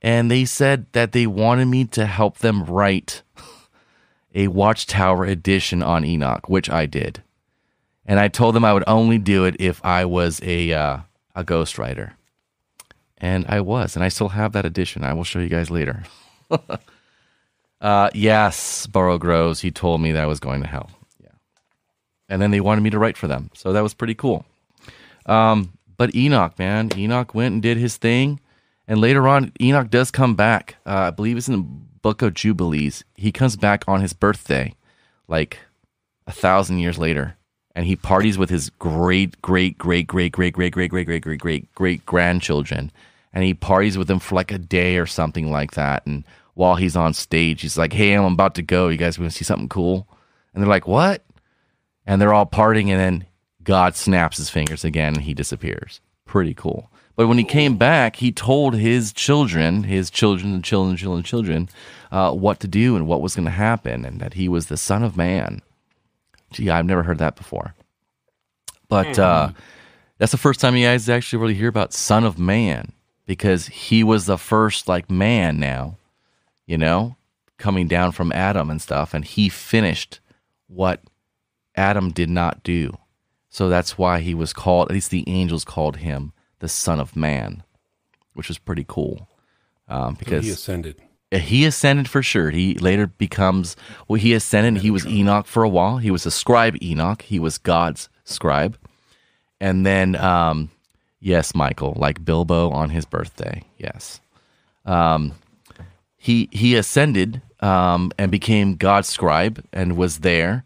and 0.00 0.30
they 0.30 0.46
said 0.46 0.86
that 0.92 1.12
they 1.12 1.26
wanted 1.26 1.66
me 1.66 1.84
to 1.84 2.06
help 2.06 2.38
them 2.38 2.64
write 2.64 3.20
a 4.34 4.48
Watchtower 4.48 5.26
edition 5.26 5.82
on 5.82 6.02
Enoch, 6.02 6.48
which 6.48 6.70
I 6.70 6.86
did. 6.86 7.22
And 8.06 8.18
I 8.18 8.28
told 8.28 8.54
them 8.54 8.64
I 8.64 8.72
would 8.72 8.84
only 8.86 9.18
do 9.18 9.44
it 9.44 9.56
if 9.60 9.84
I 9.84 10.06
was 10.06 10.40
a 10.42 10.72
uh, 10.72 10.98
a 11.34 11.44
ghostwriter. 11.44 12.12
And 13.18 13.44
I 13.50 13.60
was, 13.60 13.96
and 13.96 14.04
I 14.04 14.08
still 14.08 14.30
have 14.30 14.52
that 14.52 14.64
edition. 14.64 15.04
I 15.04 15.12
will 15.12 15.24
show 15.24 15.40
you 15.40 15.50
guys 15.50 15.70
later. 15.70 16.04
uh, 17.84 18.08
yes, 18.14 18.86
Burrow 18.86 19.18
Groves. 19.18 19.60
He 19.60 19.70
told 19.70 20.00
me 20.00 20.12
that 20.12 20.22
I 20.22 20.26
was 20.26 20.40
going 20.40 20.62
to 20.62 20.66
hell. 20.66 20.88
Yeah, 21.22 21.28
and 22.30 22.40
then 22.40 22.50
they 22.50 22.60
wanted 22.60 22.80
me 22.80 22.88
to 22.90 22.98
write 22.98 23.18
for 23.18 23.28
them, 23.28 23.50
so 23.52 23.74
that 23.74 23.82
was 23.82 23.92
pretty 23.92 24.14
cool. 24.14 24.46
Um, 25.26 25.74
but 25.98 26.14
Enoch, 26.14 26.58
man, 26.58 26.90
Enoch 26.96 27.34
went 27.34 27.52
and 27.52 27.62
did 27.62 27.76
his 27.76 27.98
thing, 27.98 28.40
and 28.88 29.00
later 29.00 29.28
on, 29.28 29.52
Enoch 29.60 29.90
does 29.90 30.10
come 30.10 30.34
back. 30.34 30.76
Uh, 30.86 31.08
I 31.08 31.10
believe 31.10 31.36
it's 31.36 31.48
in 31.48 31.56
the 31.56 31.66
Book 32.02 32.22
of 32.22 32.32
Jubilees. 32.32 33.04
He 33.16 33.30
comes 33.30 33.54
back 33.54 33.84
on 33.86 34.00
his 34.00 34.14
birthday, 34.14 34.74
like 35.28 35.58
a 36.26 36.32
thousand 36.32 36.78
years 36.78 36.96
later, 36.96 37.36
and 37.74 37.84
he 37.84 37.96
parties 37.96 38.38
with 38.38 38.48
his 38.48 38.70
great, 38.70 39.42
great, 39.42 39.76
great, 39.76 40.06
great, 40.06 40.32
great, 40.32 40.54
great, 40.54 40.72
great, 40.72 40.90
great, 40.90 41.04
great, 41.04 41.22
great, 41.22 41.40
great, 41.40 41.74
great 41.74 42.06
grandchildren, 42.06 42.90
and 43.34 43.44
he 43.44 43.52
parties 43.52 43.98
with 43.98 44.08
them 44.08 44.20
for 44.20 44.36
like 44.36 44.52
a 44.52 44.58
day 44.58 44.96
or 44.96 45.06
something 45.06 45.50
like 45.50 45.72
that. 45.72 46.06
And 46.06 46.24
while 46.54 46.76
he's 46.76 46.96
on 46.96 47.14
stage, 47.14 47.62
he's 47.62 47.78
like, 47.78 47.92
"Hey, 47.92 48.12
I'm 48.12 48.32
about 48.32 48.54
to 48.56 48.62
go. 48.62 48.88
You 48.88 48.96
guys 48.96 49.18
want 49.18 49.30
to 49.30 49.36
see 49.36 49.44
something 49.44 49.68
cool?" 49.68 50.08
And 50.52 50.62
they're 50.62 50.70
like, 50.70 50.86
"What?" 50.86 51.22
And 52.06 52.20
they're 52.20 52.34
all 52.34 52.46
partying, 52.46 52.88
and 52.88 53.00
then 53.00 53.26
God 53.62 53.96
snaps 53.96 54.36
his 54.36 54.50
fingers 54.50 54.84
again, 54.84 55.14
and 55.14 55.22
he 55.22 55.34
disappears. 55.34 56.00
Pretty 56.24 56.54
cool. 56.54 56.90
But 57.16 57.28
when 57.28 57.38
he 57.38 57.44
came 57.44 57.76
back, 57.76 58.16
he 58.16 58.32
told 58.32 58.74
his 58.74 59.12
children, 59.12 59.84
his 59.84 60.10
children 60.10 60.52
and 60.52 60.64
children, 60.64 60.96
children, 60.96 61.22
children, 61.22 61.68
uh, 62.10 62.32
what 62.32 62.60
to 62.60 62.68
do 62.68 62.96
and 62.96 63.06
what 63.06 63.20
was 63.20 63.36
going 63.36 63.44
to 63.44 63.52
happen, 63.52 64.04
and 64.04 64.20
that 64.20 64.34
he 64.34 64.48
was 64.48 64.66
the 64.66 64.76
Son 64.76 65.02
of 65.02 65.16
Man. 65.16 65.62
Gee, 66.52 66.70
I've 66.70 66.86
never 66.86 67.02
heard 67.02 67.18
that 67.18 67.36
before. 67.36 67.74
But 68.88 69.18
uh, 69.18 69.50
that's 70.18 70.32
the 70.32 70.38
first 70.38 70.60
time 70.60 70.76
you 70.76 70.86
guys 70.86 71.08
actually 71.08 71.40
really 71.40 71.54
hear 71.54 71.68
about 71.68 71.92
Son 71.92 72.24
of 72.24 72.38
Man 72.38 72.92
because 73.26 73.66
he 73.66 74.04
was 74.04 74.26
the 74.26 74.38
first 74.38 74.88
like 74.88 75.10
man 75.10 75.58
now, 75.58 75.96
you 76.66 76.78
know, 76.78 77.16
coming 77.58 77.88
down 77.88 78.12
from 78.12 78.32
Adam 78.32 78.70
and 78.70 78.80
stuff, 78.80 79.14
and 79.14 79.24
he 79.24 79.48
finished 79.48 80.20
what 80.66 81.00
Adam 81.76 82.10
did 82.10 82.30
not 82.30 82.62
do. 82.62 82.96
So 83.48 83.68
that's 83.68 83.96
why 83.96 84.20
he 84.20 84.34
was 84.34 84.52
called, 84.52 84.88
at 84.88 84.94
least 84.94 85.10
the 85.10 85.28
angels 85.28 85.64
called 85.64 85.98
him 85.98 86.32
the 86.58 86.68
Son 86.68 86.98
of 86.98 87.14
Man, 87.14 87.62
which 88.32 88.48
was 88.48 88.58
pretty 88.58 88.84
cool. 88.86 89.28
Um, 89.86 90.14
because 90.14 90.44
he 90.44 90.50
ascended. 90.50 91.00
he 91.30 91.64
ascended 91.66 92.08
for 92.08 92.22
sure. 92.22 92.50
He 92.50 92.74
later 92.74 93.06
becomes 93.06 93.76
well. 94.08 94.18
He 94.18 94.32
ascended. 94.32 94.82
He 94.82 94.90
was 94.90 95.06
Enoch 95.06 95.46
for 95.46 95.62
a 95.62 95.68
while. 95.68 95.98
He 95.98 96.10
was 96.10 96.24
a 96.24 96.30
scribe 96.30 96.76
Enoch. 96.82 97.22
He 97.22 97.38
was 97.38 97.58
God's 97.58 98.08
scribe, 98.24 98.78
and 99.60 99.84
then 99.84 100.16
um, 100.16 100.70
yes, 101.20 101.54
Michael, 101.54 101.94
like 101.98 102.24
Bilbo 102.24 102.70
on 102.70 102.88
his 102.88 103.04
birthday. 103.04 103.62
Yes, 103.76 104.20
um, 104.86 105.32
he 106.24 106.48
he 106.52 106.74
ascended 106.74 107.42
um, 107.60 108.10
and 108.16 108.30
became 108.30 108.76
God's 108.76 109.08
scribe 109.08 109.62
and 109.74 109.94
was 109.94 110.20
there. 110.20 110.64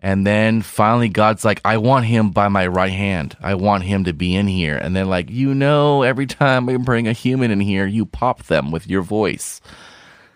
And 0.00 0.24
then 0.24 0.62
finally, 0.62 1.08
God's 1.08 1.44
like, 1.44 1.60
I 1.64 1.78
want 1.78 2.06
him 2.06 2.30
by 2.30 2.46
my 2.46 2.68
right 2.68 2.92
hand. 2.92 3.36
I 3.42 3.56
want 3.56 3.82
him 3.82 4.04
to 4.04 4.12
be 4.12 4.36
in 4.36 4.46
here. 4.46 4.76
And 4.76 4.94
then, 4.94 5.08
like, 5.08 5.28
you 5.28 5.52
know, 5.52 6.04
every 6.04 6.26
time 6.26 6.64
we 6.64 6.76
bring 6.76 7.08
a 7.08 7.12
human 7.12 7.50
in 7.50 7.58
here, 7.58 7.86
you 7.86 8.06
pop 8.06 8.44
them 8.44 8.70
with 8.70 8.86
your 8.86 9.02
voice. 9.02 9.60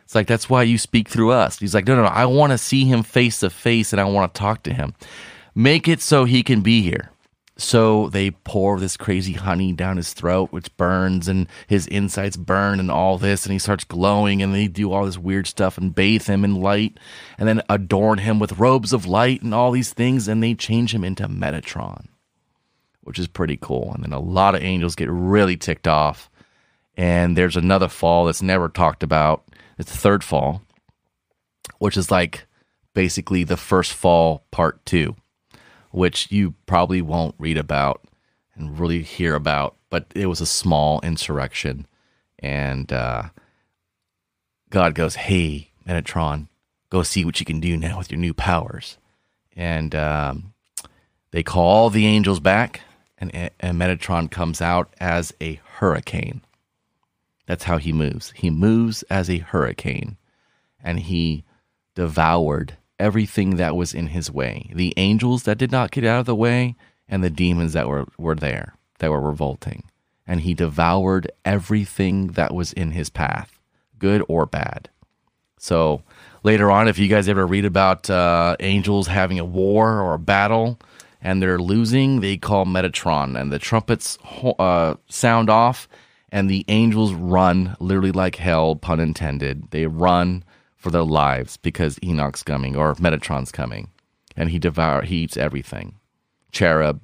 It's 0.02 0.16
like, 0.16 0.26
that's 0.26 0.50
why 0.50 0.64
you 0.64 0.76
speak 0.76 1.08
through 1.08 1.30
us. 1.30 1.60
He's 1.60 1.72
like, 1.72 1.86
no, 1.86 1.94
no, 1.94 2.02
no. 2.02 2.08
I 2.08 2.26
want 2.26 2.50
to 2.50 2.58
see 2.58 2.84
him 2.84 3.04
face 3.04 3.38
to 3.40 3.48
face 3.50 3.92
and 3.92 4.00
I 4.00 4.04
want 4.06 4.34
to 4.34 4.38
talk 4.38 4.64
to 4.64 4.74
him. 4.74 4.92
Make 5.54 5.86
it 5.86 6.00
so 6.00 6.24
he 6.24 6.42
can 6.42 6.62
be 6.62 6.82
here. 6.82 7.10
So 7.56 8.08
they 8.08 8.32
pour 8.32 8.80
this 8.80 8.96
crazy 8.96 9.34
honey 9.34 9.72
down 9.72 9.96
his 9.96 10.12
throat, 10.12 10.50
which 10.50 10.76
burns, 10.76 11.28
and 11.28 11.46
his 11.68 11.86
insides 11.86 12.36
burn, 12.36 12.80
and 12.80 12.90
all 12.90 13.16
this, 13.16 13.44
and 13.44 13.52
he 13.52 13.60
starts 13.60 13.84
glowing, 13.84 14.42
and 14.42 14.52
they 14.52 14.66
do 14.66 14.92
all 14.92 15.06
this 15.06 15.18
weird 15.18 15.46
stuff 15.46 15.78
and 15.78 15.94
bathe 15.94 16.26
him 16.26 16.44
in 16.44 16.60
light, 16.60 16.98
and 17.38 17.46
then 17.46 17.62
adorn 17.68 18.18
him 18.18 18.40
with 18.40 18.58
robes 18.58 18.92
of 18.92 19.06
light 19.06 19.40
and 19.42 19.54
all 19.54 19.70
these 19.70 19.92
things, 19.92 20.26
and 20.26 20.42
they 20.42 20.54
change 20.54 20.92
him 20.92 21.04
into 21.04 21.28
Metatron, 21.28 22.08
which 23.02 23.20
is 23.20 23.28
pretty 23.28 23.56
cool. 23.56 23.92
And 23.94 24.02
then 24.02 24.12
a 24.12 24.18
lot 24.18 24.56
of 24.56 24.62
angels 24.62 24.96
get 24.96 25.08
really 25.08 25.56
ticked 25.56 25.86
off, 25.86 26.28
and 26.96 27.36
there's 27.36 27.56
another 27.56 27.88
fall 27.88 28.24
that's 28.24 28.42
never 28.42 28.68
talked 28.68 29.04
about. 29.04 29.44
It's 29.78 29.92
the 29.92 29.98
third 29.98 30.24
fall, 30.24 30.62
which 31.78 31.96
is 31.96 32.10
like 32.10 32.46
basically 32.94 33.44
the 33.44 33.56
first 33.56 33.92
fall 33.92 34.44
part 34.50 34.84
two 34.84 35.14
which 35.94 36.32
you 36.32 36.54
probably 36.66 37.00
won't 37.00 37.36
read 37.38 37.56
about 37.56 38.02
and 38.56 38.80
really 38.80 39.00
hear 39.02 39.36
about, 39.36 39.76
but 39.90 40.06
it 40.12 40.26
was 40.26 40.40
a 40.40 40.46
small 40.46 41.00
insurrection. 41.02 41.86
And 42.40 42.92
uh, 42.92 43.28
God 44.70 44.96
goes, 44.96 45.14
Hey, 45.14 45.70
Metatron, 45.86 46.48
go 46.90 47.04
see 47.04 47.24
what 47.24 47.38
you 47.38 47.46
can 47.46 47.60
do 47.60 47.76
now 47.76 47.98
with 47.98 48.10
your 48.10 48.18
new 48.18 48.34
powers. 48.34 48.98
And 49.54 49.94
um, 49.94 50.54
they 51.30 51.44
call 51.44 51.68
all 51.68 51.90
the 51.90 52.06
angels 52.06 52.40
back, 52.40 52.80
and, 53.16 53.32
and 53.60 53.78
Metatron 53.78 54.28
comes 54.28 54.60
out 54.60 54.92
as 54.98 55.32
a 55.40 55.60
hurricane. 55.76 56.40
That's 57.46 57.64
how 57.64 57.78
he 57.78 57.92
moves. 57.92 58.32
He 58.34 58.50
moves 58.50 59.04
as 59.04 59.30
a 59.30 59.38
hurricane, 59.38 60.16
and 60.82 60.98
he 60.98 61.44
devoured 61.94 62.78
everything 62.98 63.56
that 63.56 63.76
was 63.76 63.94
in 63.94 64.08
his 64.08 64.30
way. 64.30 64.70
The 64.74 64.94
angels 64.96 65.44
that 65.44 65.58
did 65.58 65.72
not 65.72 65.90
get 65.90 66.04
out 66.04 66.20
of 66.20 66.26
the 66.26 66.34
way, 66.34 66.76
and 67.08 67.22
the 67.22 67.30
demons 67.30 67.72
that 67.72 67.88
were, 67.88 68.06
were 68.18 68.34
there, 68.34 68.76
that 68.98 69.10
were 69.10 69.20
revolting. 69.20 69.84
And 70.26 70.40
he 70.40 70.54
devoured 70.54 71.30
everything 71.44 72.28
that 72.28 72.54
was 72.54 72.72
in 72.72 72.92
his 72.92 73.10
path, 73.10 73.60
good 73.98 74.24
or 74.28 74.46
bad. 74.46 74.88
So 75.58 76.02
later 76.42 76.70
on, 76.70 76.88
if 76.88 76.98
you 76.98 77.08
guys 77.08 77.28
ever 77.28 77.46
read 77.46 77.64
about 77.64 78.08
uh, 78.08 78.56
angels 78.60 79.06
having 79.06 79.38
a 79.38 79.44
war 79.44 80.00
or 80.00 80.14
a 80.14 80.18
battle 80.18 80.78
and 81.20 81.42
they're 81.42 81.58
losing, 81.58 82.20
they 82.20 82.36
call 82.36 82.66
Metatron, 82.66 83.40
and 83.40 83.50
the 83.50 83.58
trumpets 83.58 84.18
uh, 84.58 84.94
sound 85.08 85.48
off, 85.48 85.88
and 86.30 86.50
the 86.50 86.66
angels 86.68 87.14
run 87.14 87.76
literally 87.80 88.12
like 88.12 88.36
hell, 88.36 88.76
pun 88.76 89.00
intended. 89.00 89.70
They 89.70 89.86
run 89.86 90.44
for 90.84 90.90
their 90.90 91.02
lives 91.02 91.56
because 91.56 91.98
Enoch's 92.04 92.42
coming 92.42 92.76
or 92.76 92.94
Metatron's 92.96 93.50
coming, 93.50 93.88
and 94.36 94.50
he 94.50 94.58
devour 94.58 95.00
he 95.00 95.16
eats 95.22 95.38
everything. 95.38 95.94
Cherub, 96.52 97.00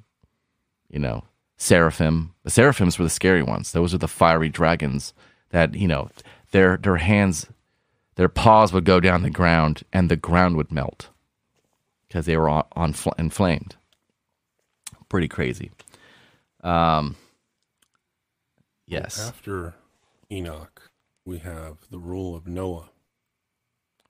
you 0.87 0.99
know, 0.99 1.23
seraphim. 1.57 2.35
The 2.43 2.51
seraphims 2.51 2.99
were 2.99 3.05
the 3.05 3.09
scary 3.09 3.41
ones. 3.41 3.71
Those 3.71 3.91
are 3.95 3.97
the 3.97 4.07
fiery 4.07 4.49
dragons 4.49 5.15
that 5.49 5.73
you 5.73 5.87
know 5.87 6.11
their 6.51 6.77
their 6.77 6.97
hands, 6.97 7.47
their 8.17 8.29
paws 8.29 8.71
would 8.71 8.85
go 8.85 8.99
down 8.99 9.23
the 9.23 9.31
ground 9.31 9.81
and 9.91 10.09
the 10.09 10.15
ground 10.15 10.57
would 10.57 10.71
melt 10.71 11.09
because 12.07 12.27
they 12.27 12.37
were 12.37 12.49
on, 12.49 12.65
on 12.73 12.93
fl- 12.93 13.17
inflamed. 13.17 13.77
Pretty 15.09 15.27
crazy. 15.27 15.71
Um. 16.63 17.15
Yes. 18.85 19.27
After 19.27 19.73
Enoch, 20.31 20.91
we 21.25 21.39
have 21.39 21.77
the 21.89 21.97
rule 21.97 22.35
of 22.35 22.45
Noah. 22.45 22.91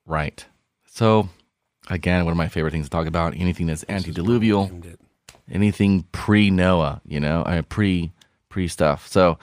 Right. 0.06 0.44
So, 0.86 1.28
again, 1.88 2.24
one 2.24 2.32
of 2.32 2.36
my 2.36 2.48
favorite 2.48 2.72
things 2.72 2.86
to 2.86 2.90
talk 2.90 3.06
about 3.06 3.34
anything 3.36 3.66
that's 3.66 3.84
antediluvial, 3.88 4.70
anything 5.50 6.04
pre 6.12 6.50
Noah, 6.50 7.00
you 7.04 7.20
know, 7.20 7.42
I 7.46 7.54
mean, 7.54 7.62
pre 7.64 8.12
pre 8.48 8.68
stuff. 8.68 9.06
So, 9.06 9.38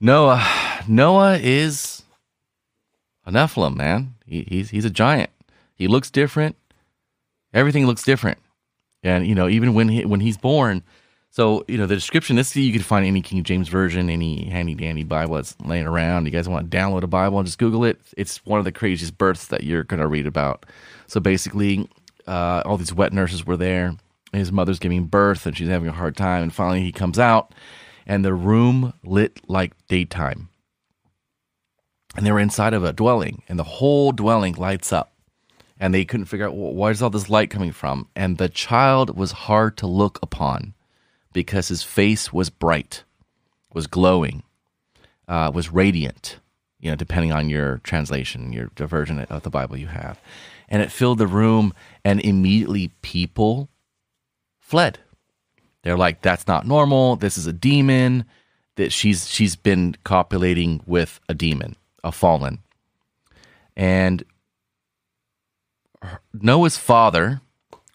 Noah, 0.00 0.44
Noah 0.86 1.38
is 1.38 2.02
a 3.24 3.30
Nephilim, 3.30 3.76
man. 3.76 4.14
He, 4.26 4.44
he's 4.48 4.70
he's 4.70 4.84
a 4.84 4.90
giant. 4.90 5.30
He 5.74 5.86
looks 5.86 6.10
different. 6.10 6.56
Everything 7.54 7.86
looks 7.86 8.02
different, 8.02 8.38
and 9.02 9.26
you 9.26 9.34
know, 9.34 9.48
even 9.48 9.74
when 9.74 9.88
he 9.88 10.04
when 10.04 10.20
he's 10.20 10.36
born, 10.36 10.82
So, 11.30 11.64
you 11.68 11.76
know, 11.76 11.86
the 11.86 11.94
description, 11.94 12.36
this 12.36 12.56
you 12.56 12.72
can 12.72 12.82
find 12.82 13.06
any 13.06 13.20
King 13.20 13.44
James 13.44 13.68
Version, 13.68 14.08
any 14.10 14.48
handy 14.48 14.74
dandy 14.74 15.04
Bible 15.04 15.36
that's 15.36 15.54
laying 15.64 15.86
around. 15.86 16.24
You 16.24 16.32
guys 16.32 16.48
want 16.48 16.70
to 16.70 16.76
download 16.76 17.02
a 17.02 17.06
Bible 17.06 17.38
and 17.38 17.46
just 17.46 17.58
Google 17.58 17.84
it. 17.84 18.00
It's 18.16 18.44
one 18.46 18.58
of 18.58 18.64
the 18.64 18.72
craziest 18.72 19.18
births 19.18 19.46
that 19.48 19.62
you're 19.62 19.84
going 19.84 20.00
to 20.00 20.06
read 20.06 20.26
about. 20.26 20.66
So 21.06 21.20
basically, 21.20 21.88
uh, 22.26 22.62
all 22.64 22.76
these 22.76 22.94
wet 22.94 23.12
nurses 23.12 23.46
were 23.46 23.56
there. 23.56 23.94
His 24.32 24.52
mother's 24.52 24.78
giving 24.78 25.06
birth 25.06 25.46
and 25.46 25.56
she's 25.56 25.68
having 25.68 25.88
a 25.88 25.92
hard 25.92 26.16
time. 26.16 26.42
And 26.42 26.52
finally, 26.52 26.82
he 26.82 26.92
comes 26.92 27.18
out 27.18 27.54
and 28.06 28.24
the 28.24 28.34
room 28.34 28.94
lit 29.04 29.40
like 29.48 29.72
daytime. 29.86 30.48
And 32.16 32.26
they 32.26 32.32
were 32.32 32.40
inside 32.40 32.74
of 32.74 32.84
a 32.84 32.92
dwelling 32.92 33.42
and 33.48 33.58
the 33.58 33.64
whole 33.64 34.12
dwelling 34.12 34.54
lights 34.54 34.92
up. 34.92 35.12
And 35.78 35.94
they 35.94 36.04
couldn't 36.04 36.26
figure 36.26 36.46
out 36.46 36.56
well, 36.56 36.72
where's 36.72 37.00
all 37.00 37.10
this 37.10 37.30
light 37.30 37.50
coming 37.50 37.70
from. 37.70 38.08
And 38.16 38.38
the 38.38 38.48
child 38.48 39.16
was 39.16 39.30
hard 39.30 39.76
to 39.76 39.86
look 39.86 40.18
upon 40.22 40.74
because 41.38 41.68
his 41.68 41.84
face 41.84 42.32
was 42.32 42.50
bright, 42.50 43.04
was 43.72 43.86
glowing, 43.86 44.42
uh, 45.28 45.52
was 45.54 45.72
radiant, 45.72 46.40
you 46.80 46.90
know, 46.90 46.96
depending 46.96 47.30
on 47.30 47.48
your 47.48 47.78
translation, 47.84 48.52
your 48.52 48.68
version 48.76 49.20
of 49.20 49.44
the 49.44 49.48
Bible 49.48 49.76
you 49.76 49.86
have. 49.86 50.20
And 50.68 50.82
it 50.82 50.90
filled 50.90 51.18
the 51.18 51.28
room, 51.28 51.74
and 52.04 52.20
immediately 52.20 52.90
people 53.02 53.68
fled. 54.58 54.98
They're 55.84 55.96
like, 55.96 56.22
that's 56.22 56.48
not 56.48 56.66
normal. 56.66 57.14
This 57.14 57.38
is 57.38 57.46
a 57.46 57.52
demon. 57.52 58.24
That 58.74 58.90
she's 58.90 59.28
she's 59.28 59.54
been 59.54 59.94
copulating 60.02 60.80
with 60.86 61.20
a 61.28 61.34
demon, 61.34 61.76
a 62.02 62.10
fallen. 62.10 62.58
And 63.76 64.24
Noah's 66.32 66.76
father 66.76 67.42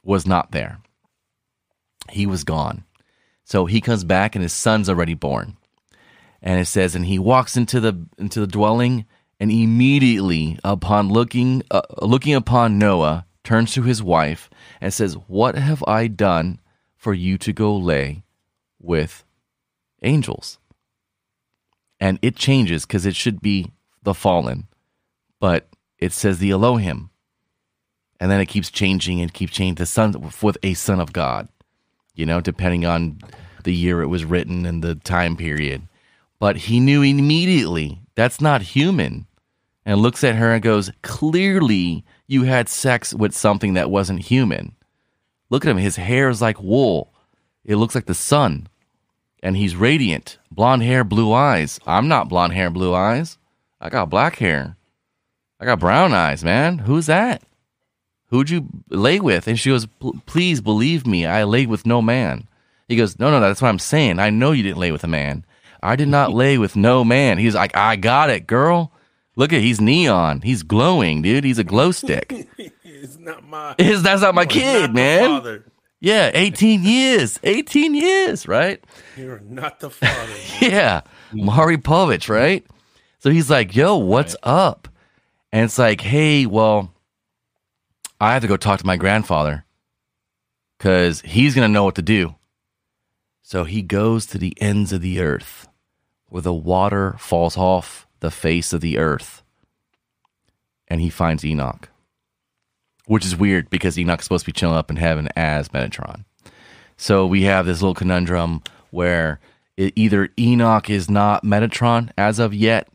was 0.01 0.25
not 0.25 0.53
there. 0.53 0.79
He 2.09 2.25
was 2.25 2.45
gone. 2.45 2.85
So 3.43 3.65
he 3.65 3.81
comes 3.81 4.03
back 4.03 4.35
and 4.35 4.43
his 4.43 4.53
son's 4.53 4.89
already 4.89 5.13
born. 5.13 5.57
And 6.41 6.59
it 6.59 6.65
says, 6.65 6.95
and 6.95 7.05
he 7.05 7.19
walks 7.19 7.55
into 7.55 7.79
the 7.79 8.05
into 8.17 8.39
the 8.39 8.47
dwelling, 8.47 9.05
and 9.39 9.51
immediately 9.51 10.59
upon 10.63 11.09
looking 11.09 11.63
uh, 11.71 11.81
looking 12.01 12.35
upon 12.35 12.77
Noah, 12.77 13.25
turns 13.43 13.73
to 13.73 13.83
his 13.83 14.03
wife 14.03 14.49
and 14.81 14.93
says, 14.93 15.15
"What 15.27 15.55
have 15.55 15.83
I 15.87 16.07
done 16.07 16.59
for 16.97 17.13
you 17.13 17.37
to 17.39 17.53
go 17.53 17.75
lay 17.75 18.23
with 18.79 19.23
angels?" 20.01 20.59
And 21.99 22.19
it 22.21 22.35
changes 22.35 22.85
because 22.85 23.05
it 23.05 23.15
should 23.15 23.41
be 23.41 23.71
the 24.01 24.13
fallen, 24.13 24.67
but 25.39 25.69
it 25.97 26.11
says 26.11 26.39
the 26.39 26.51
Elohim, 26.51 27.09
and 28.19 28.29
then 28.29 28.41
it 28.41 28.47
keeps 28.47 28.69
changing 28.69 29.21
and 29.21 29.33
keeps 29.33 29.53
changing 29.53 29.75
the 29.75 29.85
son 29.85 30.13
with 30.41 30.57
a 30.61 30.73
son 30.73 30.99
of 30.99 31.13
God 31.13 31.47
you 32.13 32.25
know, 32.25 32.41
depending 32.41 32.85
on 32.85 33.19
the 33.63 33.73
year 33.73 34.01
it 34.01 34.07
was 34.07 34.25
written 34.25 34.65
and 34.65 34.83
the 34.83 34.95
time 34.95 35.35
period. 35.35 35.83
But 36.39 36.57
he 36.57 36.79
knew 36.79 37.01
immediately 37.01 38.01
that's 38.15 38.41
not 38.41 38.61
human 38.61 39.27
and 39.85 40.01
looks 40.01 40.23
at 40.23 40.35
her 40.35 40.53
and 40.53 40.61
goes, 40.61 40.91
Clearly, 41.01 42.03
you 42.27 42.43
had 42.43 42.69
sex 42.69 43.13
with 43.13 43.33
something 43.33 43.73
that 43.73 43.89
wasn't 43.89 44.23
human. 44.23 44.75
Look 45.49 45.65
at 45.65 45.71
him. 45.71 45.77
His 45.77 45.97
hair 45.97 46.29
is 46.29 46.41
like 46.41 46.61
wool, 46.61 47.13
it 47.63 47.75
looks 47.75 47.95
like 47.95 48.05
the 48.05 48.13
sun. 48.13 48.67
And 49.41 49.57
he's 49.57 49.75
radiant. 49.75 50.37
Blonde 50.49 50.83
hair, 50.83 51.03
blue 51.03 51.33
eyes. 51.33 51.77
I'm 51.85 52.07
not 52.07 52.29
blonde 52.29 52.53
hair, 52.53 52.69
blue 52.69 52.93
eyes. 52.93 53.37
I 53.81 53.89
got 53.89 54.09
black 54.09 54.37
hair. 54.37 54.77
I 55.59 55.65
got 55.65 55.79
brown 55.81 56.13
eyes, 56.13 56.45
man. 56.45 56.79
Who's 56.79 57.07
that? 57.07 57.43
Who'd 58.33 58.49
you 58.49 58.67
lay 58.89 59.19
with? 59.19 59.47
And 59.47 59.59
she 59.59 59.69
goes, 59.69 59.87
Please 60.25 60.59
believe 60.59 61.05
me, 61.05 61.27
I 61.27 61.43
lay 61.43 61.67
with 61.67 61.85
no 61.85 62.01
man. 62.01 62.47
He 62.87 62.95
goes, 62.95 63.19
No, 63.19 63.29
no, 63.29 63.39
that's 63.39 63.61
what 63.61 63.69
I'm 63.69 63.77
saying. 63.77 64.17
I 64.17 64.31
know 64.31 64.53
you 64.53 64.63
didn't 64.63 64.79
lay 64.79 64.91
with 64.91 65.03
a 65.03 65.07
man. 65.07 65.45
I 65.83 65.95
did 65.95 66.07
not 66.07 66.33
lay 66.33 66.57
with 66.57 66.75
no 66.75 67.03
man. 67.03 67.37
He's 67.37 67.53
like, 67.53 67.77
I 67.77 67.95
got 67.95 68.31
it, 68.31 68.47
girl. 68.47 68.91
Look 69.35 69.53
at 69.53 69.61
he's 69.61 69.79
neon. 69.79 70.41
He's 70.41 70.63
glowing, 70.63 71.21
dude. 71.21 71.43
He's 71.43 71.59
a 71.59 71.63
glow 71.63 71.91
stick. 71.91 72.47
it's 72.83 73.19
not 73.19 73.47
my. 73.47 73.75
It's, 73.79 74.01
that's 74.01 74.23
not 74.23 74.33
my 74.33 74.47
kid, 74.47 74.81
not 74.81 74.95
man. 74.95 75.29
father. 75.29 75.65
Yeah, 75.99 76.31
18 76.33 76.83
years. 76.83 77.39
18 77.43 77.93
years, 77.93 78.47
right? 78.47 78.83
You're 79.15 79.41
not 79.41 79.79
the 79.79 79.91
father. 79.91 80.33
Yeah. 80.59 81.01
Maury 81.33 81.77
Povich, 81.77 82.29
right? 82.29 82.65
So 83.19 83.29
he's 83.29 83.51
like, 83.51 83.75
yo, 83.75 83.97
what's 83.97 84.35
up? 84.41 84.87
And 85.51 85.65
it's 85.65 85.77
like, 85.77 86.01
hey, 86.01 86.47
well, 86.47 86.91
I 88.23 88.31
have 88.31 88.41
to 88.43 88.47
go 88.47 88.55
talk 88.55 88.79
to 88.79 88.85
my 88.85 88.95
grandfather 88.95 89.65
because 90.77 91.19
he's 91.19 91.55
going 91.55 91.67
to 91.67 91.73
know 91.73 91.83
what 91.83 91.95
to 91.95 92.01
do. 92.01 92.35
So 93.41 93.65
he 93.65 93.81
goes 93.81 94.25
to 94.27 94.37
the 94.37 94.53
ends 94.61 94.93
of 94.93 95.01
the 95.01 95.19
earth 95.19 95.67
where 96.29 96.41
the 96.41 96.53
water 96.53 97.17
falls 97.19 97.57
off 97.57 98.07
the 98.21 98.31
face 98.31 98.71
of 98.71 98.79
the 98.79 98.97
earth 98.97 99.43
and 100.87 101.01
he 101.01 101.09
finds 101.09 101.43
Enoch, 101.43 101.89
which 103.07 103.25
is 103.25 103.35
weird 103.35 103.69
because 103.69 103.99
Enoch's 103.99 104.23
supposed 104.23 104.45
to 104.45 104.53
be 104.53 104.57
chilling 104.57 104.77
up 104.77 104.89
in 104.89 104.95
heaven 104.95 105.27
as 105.35 105.67
Metatron. 105.67 106.23
So 106.95 107.27
we 107.27 107.43
have 107.43 107.65
this 107.65 107.81
little 107.81 107.93
conundrum 107.93 108.63
where 108.91 109.41
it, 109.75 109.91
either 109.97 110.29
Enoch 110.39 110.89
is 110.89 111.09
not 111.09 111.43
Metatron 111.43 112.09
as 112.17 112.39
of 112.39 112.53
yet, 112.53 112.87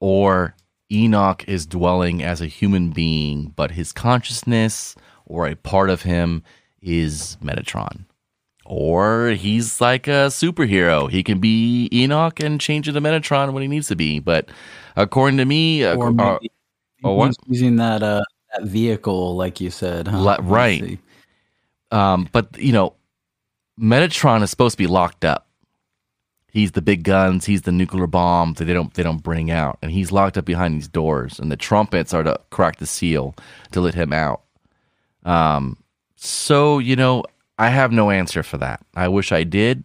or 0.00 0.56
Enoch 0.94 1.44
is 1.46 1.66
dwelling 1.66 2.22
as 2.22 2.40
a 2.40 2.46
human 2.46 2.90
being, 2.90 3.52
but 3.56 3.72
his 3.72 3.92
consciousness 3.92 4.94
or 5.26 5.46
a 5.46 5.56
part 5.56 5.90
of 5.90 6.02
him 6.02 6.42
is 6.80 7.36
Metatron. 7.42 8.04
Or 8.66 9.28
he's 9.28 9.80
like 9.80 10.08
a 10.08 10.28
superhero. 10.28 11.10
He 11.10 11.22
can 11.22 11.38
be 11.38 11.88
Enoch 11.92 12.40
and 12.40 12.60
change 12.60 12.88
into 12.88 13.00
Metatron 13.00 13.52
when 13.52 13.62
he 13.62 13.68
needs 13.68 13.88
to 13.88 13.96
be. 13.96 14.20
But 14.20 14.48
according 14.96 15.36
to 15.38 15.44
me, 15.44 15.84
Or 15.84 16.08
uh, 16.18 16.38
using 17.46 17.76
that 17.76 18.02
uh, 18.02 18.22
that 18.52 18.66
vehicle, 18.66 19.36
like 19.36 19.60
you 19.60 19.70
said, 19.70 20.08
huh? 20.08 20.38
Right. 20.40 20.98
Um, 21.90 22.28
but 22.32 22.56
you 22.58 22.72
know, 22.72 22.94
Metatron 23.78 24.42
is 24.42 24.50
supposed 24.50 24.74
to 24.74 24.82
be 24.82 24.86
locked 24.86 25.24
up. 25.24 25.46
He's 26.54 26.70
the 26.70 26.82
big 26.82 27.02
guns. 27.02 27.46
He's 27.46 27.62
the 27.62 27.72
nuclear 27.72 28.06
bomb 28.06 28.54
that 28.54 28.66
they 28.66 28.72
don't 28.72 28.94
they 28.94 29.02
don't 29.02 29.24
bring 29.24 29.50
out, 29.50 29.76
and 29.82 29.90
he's 29.90 30.12
locked 30.12 30.38
up 30.38 30.44
behind 30.44 30.76
these 30.76 30.86
doors. 30.86 31.40
And 31.40 31.50
the 31.50 31.56
trumpets 31.56 32.14
are 32.14 32.22
to 32.22 32.38
crack 32.50 32.76
the 32.76 32.86
seal 32.86 33.34
to 33.72 33.80
let 33.80 33.94
him 33.94 34.12
out. 34.12 34.42
Um, 35.24 35.76
so 36.14 36.78
you 36.78 36.94
know, 36.94 37.24
I 37.58 37.70
have 37.70 37.90
no 37.90 38.10
answer 38.10 38.44
for 38.44 38.56
that. 38.58 38.86
I 38.94 39.08
wish 39.08 39.32
I 39.32 39.42
did, 39.42 39.82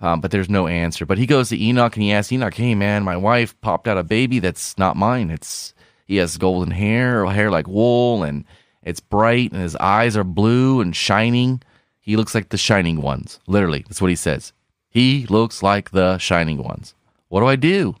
um, 0.00 0.20
but 0.20 0.30
there's 0.30 0.48
no 0.48 0.68
answer. 0.68 1.04
But 1.04 1.18
he 1.18 1.26
goes 1.26 1.48
to 1.48 1.60
Enoch 1.60 1.96
and 1.96 2.04
he 2.04 2.12
asks 2.12 2.30
Enoch, 2.30 2.54
"Hey 2.54 2.76
man, 2.76 3.02
my 3.02 3.16
wife 3.16 3.60
popped 3.60 3.88
out 3.88 3.98
a 3.98 4.04
baby 4.04 4.38
that's 4.38 4.78
not 4.78 4.96
mine. 4.96 5.32
It's 5.32 5.74
he 6.06 6.18
has 6.18 6.38
golden 6.38 6.70
hair, 6.70 7.26
hair 7.26 7.50
like 7.50 7.66
wool, 7.66 8.22
and 8.22 8.44
it's 8.84 9.00
bright, 9.00 9.50
and 9.50 9.62
his 9.62 9.74
eyes 9.76 10.16
are 10.16 10.22
blue 10.22 10.80
and 10.80 10.94
shining. 10.94 11.60
He 12.00 12.14
looks 12.14 12.36
like 12.36 12.50
the 12.50 12.56
shining 12.56 13.02
ones. 13.02 13.40
Literally, 13.48 13.84
that's 13.88 14.00
what 14.00 14.10
he 14.10 14.16
says. 14.16 14.52
He 14.94 15.26
looks 15.26 15.60
like 15.60 15.90
the 15.90 16.18
shining 16.18 16.62
ones. 16.62 16.94
What 17.28 17.40
do 17.40 17.46
I 17.46 17.56
do? 17.56 17.96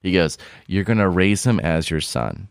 He 0.00 0.12
goes, 0.12 0.38
You're 0.66 0.82
going 0.82 0.98
to 0.98 1.08
raise 1.08 1.44
him 1.44 1.60
as 1.60 1.90
your 1.90 2.00
son, 2.00 2.48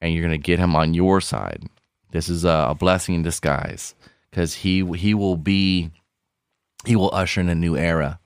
and 0.00 0.14
you're 0.14 0.22
going 0.22 0.40
to 0.40 0.42
get 0.42 0.60
him 0.60 0.76
on 0.76 0.94
your 0.94 1.20
side. 1.20 1.64
This 2.12 2.28
is 2.28 2.44
a, 2.44 2.68
a 2.70 2.74
blessing 2.76 3.16
in 3.16 3.22
disguise 3.22 3.96
because 4.30 4.54
he, 4.54 4.86
he 4.94 5.14
will 5.14 5.36
be, 5.36 5.90
he 6.86 6.94
will 6.94 7.12
usher 7.12 7.40
in 7.40 7.48
a 7.48 7.56
new 7.56 7.76
era. 7.76 8.20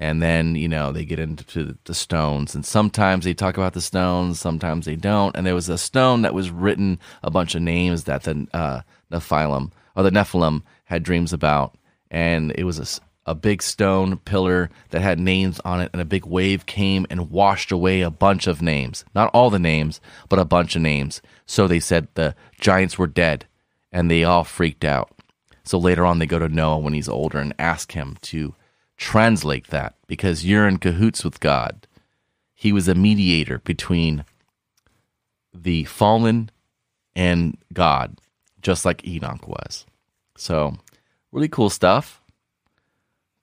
And 0.00 0.22
then, 0.22 0.54
you 0.54 0.68
know, 0.68 0.92
they 0.92 1.04
get 1.04 1.18
into 1.18 1.76
the 1.84 1.94
stones. 1.94 2.54
And 2.54 2.64
sometimes 2.64 3.24
they 3.24 3.34
talk 3.34 3.56
about 3.56 3.72
the 3.72 3.80
stones, 3.80 4.38
sometimes 4.38 4.84
they 4.84 4.94
don't. 4.94 5.34
And 5.34 5.44
there 5.44 5.56
was 5.56 5.70
a 5.70 5.78
stone 5.78 6.22
that 6.22 6.34
was 6.34 6.50
written 6.50 7.00
a 7.24 7.30
bunch 7.30 7.54
of 7.56 7.62
names 7.62 8.04
that 8.04 8.22
the 8.24 8.46
uh, 8.52 8.82
Nephilim 9.10 9.72
or 9.96 10.02
the 10.04 10.10
Nephilim 10.10 10.62
had 10.84 11.02
dreams 11.02 11.32
about. 11.32 11.76
And 12.10 12.52
it 12.56 12.62
was 12.62 13.00
a, 13.30 13.34
big 13.34 13.62
stone 13.62 14.16
pillar 14.18 14.70
that 14.90 15.02
had 15.02 15.18
names 15.18 15.60
on 15.64 15.80
it. 15.80 15.90
And 15.92 16.02
a 16.02 16.06
big 16.06 16.26
wave 16.26 16.66
came 16.66 17.06
and 17.10 17.30
washed 17.30 17.72
away 17.72 18.00
a 18.00 18.10
bunch 18.10 18.46
of 18.46 18.62
names. 18.62 19.04
Not 19.14 19.30
all 19.32 19.50
the 19.50 19.58
names, 19.58 20.00
but 20.28 20.38
a 20.38 20.44
bunch 20.44 20.76
of 20.76 20.82
names. 20.82 21.22
So 21.46 21.66
they 21.66 21.80
said 21.80 22.08
the 22.14 22.34
giants 22.60 22.98
were 22.98 23.06
dead 23.06 23.46
and 23.92 24.10
they 24.10 24.24
all 24.24 24.44
freaked 24.44 24.84
out. 24.84 25.10
So 25.64 25.78
later 25.78 26.06
on, 26.06 26.18
they 26.18 26.26
go 26.26 26.38
to 26.38 26.48
Noah 26.48 26.78
when 26.78 26.94
he's 26.94 27.08
older 27.08 27.38
and 27.38 27.54
ask 27.58 27.92
him 27.92 28.16
to 28.22 28.54
translate 28.96 29.68
that 29.68 29.94
because 30.06 30.44
you're 30.44 30.66
in 30.66 30.78
cahoots 30.78 31.24
with 31.24 31.40
God. 31.40 31.86
He 32.54 32.72
was 32.72 32.88
a 32.88 32.94
mediator 32.94 33.58
between 33.58 34.24
the 35.54 35.84
fallen 35.84 36.50
and 37.14 37.56
God, 37.72 38.18
just 38.62 38.84
like 38.84 39.06
Enoch 39.06 39.46
was. 39.46 39.86
So, 40.36 40.76
really 41.32 41.48
cool 41.48 41.70
stuff. 41.70 42.17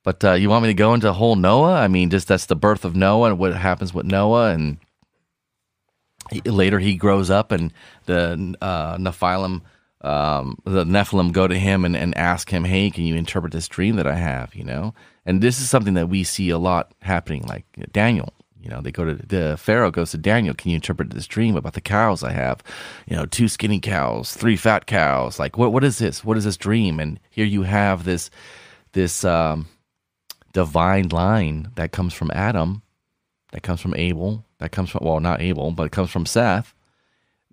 But 0.06 0.24
uh, 0.24 0.34
you 0.34 0.50
want 0.50 0.64
me 0.64 0.70
to 0.70 0.74
go 0.74 0.94
into 0.94 1.12
whole 1.12 1.36
Noah? 1.36 1.74
I 1.74 1.90
mean, 1.90 2.10
just 2.10 2.30
that's 2.30 2.46
the 2.46 2.56
birth 2.56 2.86
of 2.86 2.96
Noah 2.96 3.32
and 3.32 3.40
what 3.40 3.54
happens 3.54 3.94
with 3.94 4.06
Noah, 4.06 4.52
and 4.52 4.78
he, 6.32 6.42
later 6.42 6.80
he 6.80 6.96
grows 6.96 7.30
up, 7.30 7.52
and 7.52 7.74
the 8.06 8.56
uh, 8.62 8.98
Nephilim 8.98 9.62
um, 10.06 10.60
the 10.66 10.84
Nephilim 10.84 11.32
go 11.32 11.48
to 11.48 11.58
him 11.58 11.84
and, 11.84 11.98
and 11.98 12.16
ask 12.16 12.52
him, 12.52 12.64
"Hey, 12.64 12.92
can 12.92 13.06
you 13.06 13.16
interpret 13.16 13.52
this 13.52 13.68
dream 13.68 13.96
that 13.96 14.06
I 14.06 14.16
have?" 14.16 14.54
You 14.54 14.64
know, 14.64 14.94
and 15.26 15.42
this 15.42 15.60
is 15.60 15.70
something 15.70 15.96
that 15.96 16.10
we 16.10 16.24
see 16.24 16.50
a 16.52 16.60
lot 16.60 16.92
happening. 17.02 17.44
Like 17.48 17.66
Daniel, 17.92 18.32
you 18.62 18.70
know, 18.70 18.82
they 18.82 18.92
go 18.92 19.04
to 19.04 19.16
the 19.16 19.58
Pharaoh 19.58 19.90
goes 19.90 20.12
to 20.12 20.20
Daniel, 20.20 20.54
"Can 20.54 20.70
you 20.70 20.76
interpret 20.76 21.10
this 21.10 21.26
dream 21.26 21.56
about 21.56 21.74
the 21.74 21.82
cows 21.82 22.24
I 22.24 22.34
have? 22.34 22.62
You 23.08 23.16
know, 23.16 23.26
two 23.26 23.48
skinny 23.48 23.80
cows, 23.80 24.36
three 24.36 24.56
fat 24.56 24.86
cows. 24.86 25.40
Like, 25.40 25.58
what 25.58 25.74
what 25.74 25.84
is 25.84 25.98
this? 25.98 26.24
What 26.24 26.38
is 26.38 26.44
this 26.44 26.58
dream?" 26.58 27.00
And 27.00 27.20
here 27.32 27.46
you 27.46 27.64
have 27.64 28.04
this 28.04 28.30
this 28.92 29.26
um, 29.26 29.68
divine 30.56 31.10
line 31.10 31.70
that 31.76 31.92
comes 31.92 32.14
from 32.14 32.32
Adam, 32.34 32.82
that 33.52 33.62
comes 33.62 33.82
from 33.82 33.94
Abel, 33.96 34.46
that 34.60 34.72
comes 34.72 34.90
from 34.90 35.06
well, 35.06 35.20
not 35.20 35.42
Abel, 35.42 35.72
but 35.72 35.84
it 35.84 35.92
comes 35.92 36.10
from 36.10 36.26
Seth 36.26 36.74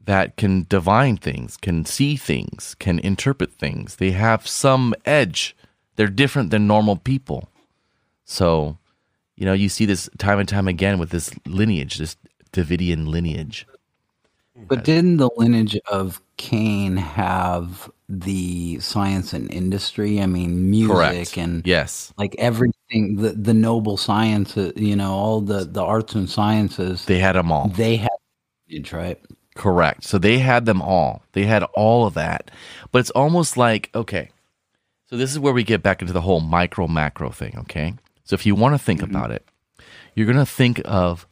that 0.05 0.37
can 0.37 0.67
divine 0.69 1.17
things, 1.17 1.57
can 1.57 1.85
see 1.85 2.17
things, 2.17 2.77
can 2.79 3.01
interpret 3.01 3.53
things. 3.53 3.97
They 3.97 4.13
have 4.13 4.47
some 4.47 4.95
edge. 5.05 5.57
They're 5.97 6.07
different 6.07 6.51
than 6.51 6.67
normal 6.67 6.97
people. 6.97 7.49
So, 8.25 8.79
you 9.37 9.45
know, 9.47 9.53
you 9.53 9.69
see 9.69 9.85
this 9.85 10.09
time 10.19 10.39
and 10.39 10.49
time 10.49 10.69
again 10.69 10.99
with 10.99 11.11
this 11.11 11.33
lineage, 11.45 11.99
this 11.99 12.17
Davidian 12.53 13.09
lineage. 13.09 13.67
But 14.55 14.85
didn't 14.85 15.17
the 15.17 15.31
lineage 15.37 15.79
of 15.91 16.21
Cain 16.37 16.97
have 16.97 17.91
the 18.09 18.79
science 18.81 19.33
and 19.33 19.51
industry? 19.51 20.21
I 20.21 20.27
mean, 20.27 20.71
music 20.71 20.95
Correct. 20.95 21.37
and 21.39 21.67
Yes. 21.67 22.13
like 22.19 22.37
everything, 22.39 23.17
the, 23.17 23.31
the 23.31 23.55
noble 23.55 23.97
sciences, 23.97 24.73
uh, 24.77 24.81
you 24.81 24.95
know, 24.95 25.13
all 25.13 25.41
the, 25.41 25.65
the 25.65 25.83
arts 25.83 26.15
and 26.15 26.29
sciences, 26.29 27.07
They 27.07 27.19
had 27.19 27.33
them 27.33 27.51
all. 27.51 27.69
they 27.69 27.97
had 27.97 28.11
right? 28.93 29.19
Correct. 29.55 30.05
So 30.05 30.19
they 30.19 30.39
had 30.39 30.67
them 30.67 30.83
all. 30.83 31.23
They 31.33 31.45
had 31.45 31.63
all 31.75 32.07
of 32.07 32.15
that. 32.15 32.51
But 32.91 33.01
it's 33.01 33.11
almost 33.11 33.57
like, 33.57 33.91
okay, 33.95 34.31
so 35.07 35.17
this 35.17 35.31
is 35.31 35.39
where 35.39 35.53
we 35.53 35.65
get 35.65 35.83
back 35.83 36.01
into 36.01 36.13
the 36.13 36.23
whole 36.23 36.41
micro 36.41 36.89
macro 36.89 37.31
thing, 37.31 37.57
okay? 37.61 37.95
So 38.25 38.35
if 38.35 38.47
you 38.47 38.55
want 38.55 38.75
to 38.75 38.79
think 38.79 39.01
mm-hmm. 39.01 39.15
about 39.15 39.31
it, 39.31 39.47
you're 40.15 40.27
going 40.27 40.39
to 40.39 40.47
think 40.47 40.81
of 40.85 41.27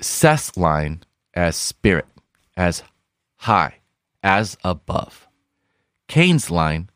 Seth's 0.00 0.56
line 0.56 1.02
as 1.34 1.56
spirit, 1.56 2.06
as 2.56 2.82
high, 3.36 3.76
as 4.22 4.56
above. 4.64 5.28
Cain's 6.08 6.50
line 6.50 6.90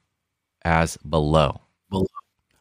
as 0.65 0.97
below. 0.99 1.61
Below. 1.91 2.07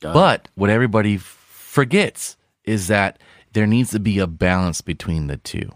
But 0.02 0.50
what 0.56 0.70
everybody 0.70 1.18
forgets 1.18 2.38
is 2.64 2.88
that 2.88 3.20
there 3.54 3.68
needs 3.68 3.92
to 3.92 4.00
be 4.00 4.20
a 4.20 4.28
balance 4.28 4.82
between 4.82 5.28
the 5.28 5.38
two, 5.38 5.72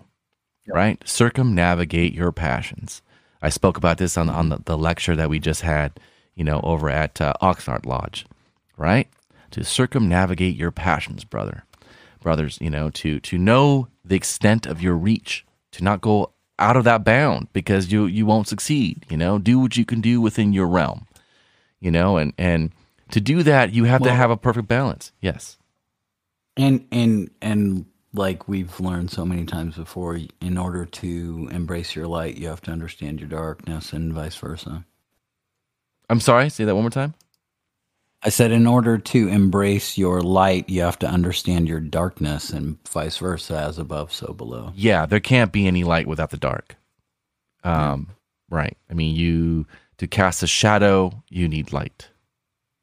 right? 0.68 1.02
Circumnavigate 1.08 2.14
your 2.14 2.32
passions. 2.32 3.02
I 3.41 3.49
spoke 3.49 3.78
about 3.78 3.97
this 3.97 4.18
on 4.18 4.30
on 4.30 4.49
the, 4.49 4.62
the 4.66 4.78
lecture 4.78 5.16
that 5.16 5.30
we 5.30 5.39
just 5.39 5.62
had, 5.62 5.99
you 6.36 6.43
know, 6.43 6.62
over 6.64 6.89
at 6.89 7.20
uh, 7.20 7.34
Oxnard 7.41 7.86
Lodge, 7.86 8.26
right? 8.78 9.08
To 9.52 9.64
circumnavigate 9.64 10.56
your 10.56 10.72
passions, 10.72 11.24
brother, 11.24 11.64
brothers, 12.22 12.60
you 12.62 12.70
know, 12.70 12.89
to 12.91 13.20
to 13.22 13.38
know 13.38 13.88
the 14.06 14.16
extent 14.16 14.66
of 14.66 14.82
your 14.82 14.95
reach, 14.95 15.45
to 15.72 15.84
not 15.84 16.01
go 16.01 16.32
out 16.59 16.78
of 16.78 16.84
that 16.84 17.03
bound 17.03 17.47
because 17.53 17.91
you 17.91 18.05
you 18.05 18.26
won't 18.26 18.47
succeed. 18.47 19.05
You 19.09 19.17
know, 19.17 19.39
do 19.39 19.59
what 19.59 19.78
you 19.78 19.86
can 19.86 20.01
do 20.01 20.22
within 20.22 20.53
your 20.53 20.67
realm 20.67 21.07
you 21.82 21.91
know 21.91 22.15
and 22.15 22.32
and 22.38 22.72
to 23.09 23.19
do 23.19 23.43
that 23.43 23.74
you 23.74 23.84
have 23.84 24.01
to 24.03 24.13
have 24.13 24.32
a 24.32 24.38
perfect 24.38 24.69
balance 24.69 25.11
yes 25.19 25.57
And 26.55 26.88
and 26.91 27.30
and 27.41 27.86
like 28.13 28.47
we've 28.47 28.80
learned 28.80 29.09
so 29.11 29.26
many 29.26 29.45
times 29.45 29.78
before, 29.78 30.19
in 30.41 30.57
order 30.57 30.86
to 30.86 31.47
embrace 31.49 31.95
your 31.95 32.07
light, 32.07 32.36
you 32.38 32.49
have 32.49 32.59
to 32.61 32.69
understand 32.72 33.22
your 33.22 33.30
darkness, 33.30 33.93
and 33.93 34.13
vice 34.13 34.36
versa. 34.36 34.86
i'm 36.09 36.19
sorry 36.19 36.49
say 36.49 36.63
that 36.63 36.76
one 36.76 36.84
more 36.84 36.89
time 36.91 37.13
I 38.24 38.30
said, 38.30 38.51
in 38.51 38.67
order 38.67 38.97
to 38.99 39.28
embrace 39.28 39.97
your 39.97 40.22
light, 40.22 40.69
you 40.69 40.82
have 40.82 40.99
to 40.99 41.07
understand 41.07 41.67
your 41.67 41.80
darkness, 41.80 42.51
and 42.51 42.78
vice 42.88 43.17
versa, 43.17 43.57
as 43.59 43.78
above, 43.80 44.13
so 44.13 44.34
below. 44.34 44.72
yeah 44.76 45.05
there 45.05 45.19
can't 45.19 45.51
be 45.51 45.67
any 45.67 45.84
light 45.84 46.07
without 46.07 46.30
the 46.32 46.38
dark 46.38 46.76
um 47.63 48.09
right 48.49 48.78
i 48.89 48.93
mean 48.93 49.15
you 49.15 49.65
to 49.97 50.07
cast 50.07 50.43
a 50.43 50.47
shadow 50.47 51.24
you 51.30 51.47
need 51.47 51.72
light 51.74 52.09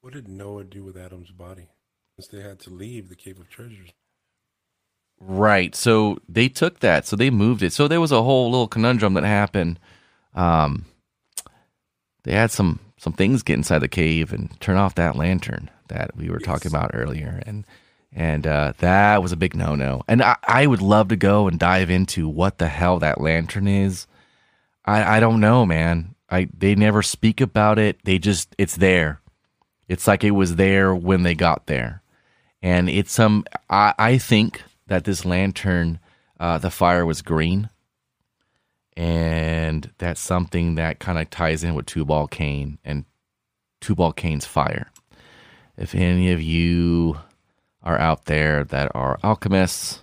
What 0.03 0.13
did 0.15 0.29
Noah 0.29 0.65
do 0.65 0.85
with 0.85 0.97
Adam's 0.97 1.31
body? 1.33 1.69
Since 2.17 2.29
they 2.29 2.41
had 2.41 2.61
to 2.61 2.71
leave 2.71 3.09
the 3.09 3.17
cave 3.17 3.39
of 3.39 3.49
treasures. 3.51 3.91
Right. 5.21 5.75
So 5.75 6.19
they 6.29 6.49
took 6.49 6.81
that. 6.81 7.07
So 7.07 7.17
they 7.17 7.31
moved 7.31 7.63
it. 7.63 7.73
So 7.73 7.89
there 7.89 8.01
was 8.01 8.13
a 8.13 8.23
whole 8.23 8.51
little 8.51 8.69
conundrum 8.69 9.15
that 9.15 9.25
happened. 9.25 9.79
Um, 10.35 10.87
they 12.25 12.33
had 12.33 12.51
some 12.53 12.79
some 12.99 13.13
things 13.13 13.43
get 13.43 13.55
inside 13.55 13.79
the 13.79 13.89
cave 13.89 14.33
and 14.33 14.59
turn 14.61 14.77
off 14.77 14.95
that 14.97 15.17
lantern 15.17 15.71
that 15.89 16.15
we 16.17 16.29
were 16.29 16.41
talking 16.41 16.71
about 16.71 16.91
earlier, 16.95 17.43
and 17.47 17.65
and 18.13 18.47
uh, 18.47 18.73
that 18.79 19.23
was 19.23 19.33
a 19.33 19.37
big 19.37 19.55
no 19.55 19.75
no. 19.75 20.03
And 20.09 20.23
I, 20.23 20.37
I 20.47 20.67
would 20.67 20.83
love 20.83 21.09
to 21.09 21.17
go 21.17 21.49
and 21.49 21.59
dive 21.59 21.91
into 21.91 22.29
what 22.29 22.59
the 22.59 22.69
hell 22.69 22.99
that 22.99 23.21
lantern 23.21 23.69
is. 23.69 24.07
I 24.85 25.17
I 25.17 25.21
don't 25.21 25.41
know, 25.41 25.65
man. 25.65 26.15
I 26.29 26.49
they 26.57 26.75
never 26.75 27.03
speak 27.03 27.41
about 27.41 27.79
it. 27.79 27.99
They 28.05 28.19
just 28.19 28.55
it's 28.59 28.77
there. 28.77 29.21
It's 29.89 30.07
like 30.07 30.25
it 30.25 30.33
was 30.33 30.57
there 30.57 30.95
when 30.95 31.23
they 31.23 31.35
got 31.35 31.67
there 31.67 32.03
and 32.63 32.89
it's 32.89 33.13
some 33.13 33.45
I, 33.71 33.95
I 33.99 34.19
think 34.19 34.63
that 34.87 35.05
this 35.05 35.25
lantern 35.25 35.99
uh, 36.41 36.59
the 36.59 36.71
fire 36.71 37.05
was 37.05 37.23
green 37.23 37.71
and 38.99 39.91
that's 39.99 40.21
something 40.21 40.75
that 40.75 40.99
kind 40.99 41.19
of 41.19 41.31
ties 41.31 41.65
in 41.65 41.75
with 41.75 41.87
Tubal 41.87 42.27
Cain 42.27 42.79
and 42.85 43.07
Tubal 43.81 44.13
Cain's 44.13 44.45
fire 44.45 44.91
if 45.79 45.95
any 45.95 46.33
of 46.33 46.43
you 46.43 47.17
are 47.85 47.99
out 47.99 48.25
there 48.25 48.65
that 48.65 48.91
are 48.95 49.19
alchemists 49.23 50.03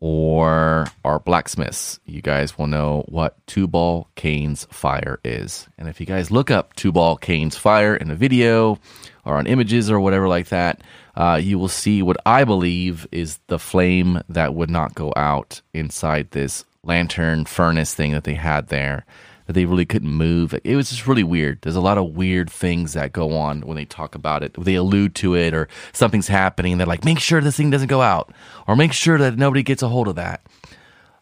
or 0.00 0.86
are 1.04 1.18
blacksmiths, 1.18 2.00
you 2.04 2.22
guys 2.22 2.58
will 2.58 2.66
know 2.66 3.04
what 3.08 3.46
Tubal 3.46 4.08
Cain's 4.16 4.66
fire 4.70 5.20
is. 5.22 5.68
And 5.78 5.88
if 5.88 6.00
you 6.00 6.06
guys 6.06 6.30
look 6.30 6.50
up 6.50 6.74
Tubal 6.76 7.16
Cain's 7.16 7.56
fire 7.56 7.94
in 7.94 8.10
a 8.10 8.14
video 8.14 8.78
or 9.24 9.36
on 9.36 9.46
images 9.46 9.90
or 9.90 10.00
whatever 10.00 10.28
like 10.28 10.48
that, 10.48 10.80
uh, 11.14 11.38
you 11.42 11.58
will 11.58 11.68
see 11.68 12.02
what 12.02 12.16
I 12.24 12.44
believe 12.44 13.06
is 13.12 13.38
the 13.46 13.58
flame 13.58 14.20
that 14.30 14.54
would 14.54 14.70
not 14.70 14.94
go 14.94 15.12
out 15.14 15.60
inside 15.74 16.30
this 16.30 16.64
lantern 16.86 17.44
furnace 17.44 17.94
thing 17.94 18.12
that 18.12 18.24
they 18.24 18.34
had 18.34 18.68
there 18.68 19.04
that 19.46 19.52
they 19.52 19.66
really 19.66 19.84
couldn't 19.84 20.10
move. 20.10 20.54
It 20.64 20.76
was 20.76 20.88
just 20.88 21.06
really 21.06 21.22
weird. 21.22 21.60
There's 21.62 21.76
a 21.76 21.80
lot 21.80 21.98
of 21.98 22.16
weird 22.16 22.50
things 22.50 22.94
that 22.94 23.12
go 23.12 23.36
on 23.36 23.60
when 23.62 23.76
they 23.76 23.84
talk 23.84 24.14
about 24.14 24.42
it. 24.42 24.54
They 24.58 24.74
allude 24.74 25.14
to 25.16 25.34
it 25.34 25.52
or 25.52 25.68
something's 25.92 26.28
happening 26.28 26.78
they're 26.78 26.86
like, 26.86 27.04
make 27.04 27.18
sure 27.18 27.40
this 27.40 27.56
thing 27.56 27.70
doesn't 27.70 27.88
go 27.88 28.00
out 28.00 28.32
or 28.66 28.76
make 28.76 28.92
sure 28.92 29.18
that 29.18 29.36
nobody 29.36 29.62
gets 29.62 29.82
a 29.82 29.88
hold 29.88 30.08
of 30.08 30.16
that 30.16 30.46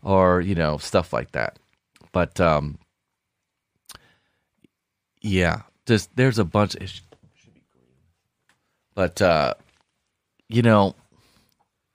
or, 0.03 0.41
you 0.41 0.55
know, 0.55 0.79
stuff 0.79 1.13
like 1.13 1.33
that. 1.33 1.59
But, 2.13 2.41
um, 2.41 2.79
yeah, 5.21 5.63
just 5.87 6.15
there's 6.17 6.39
a 6.39 6.45
bunch. 6.45 6.77
Green. 6.77 6.89
But, 8.95 9.23
uh, 9.23 9.55
you 10.49 10.63
know, 10.63 10.95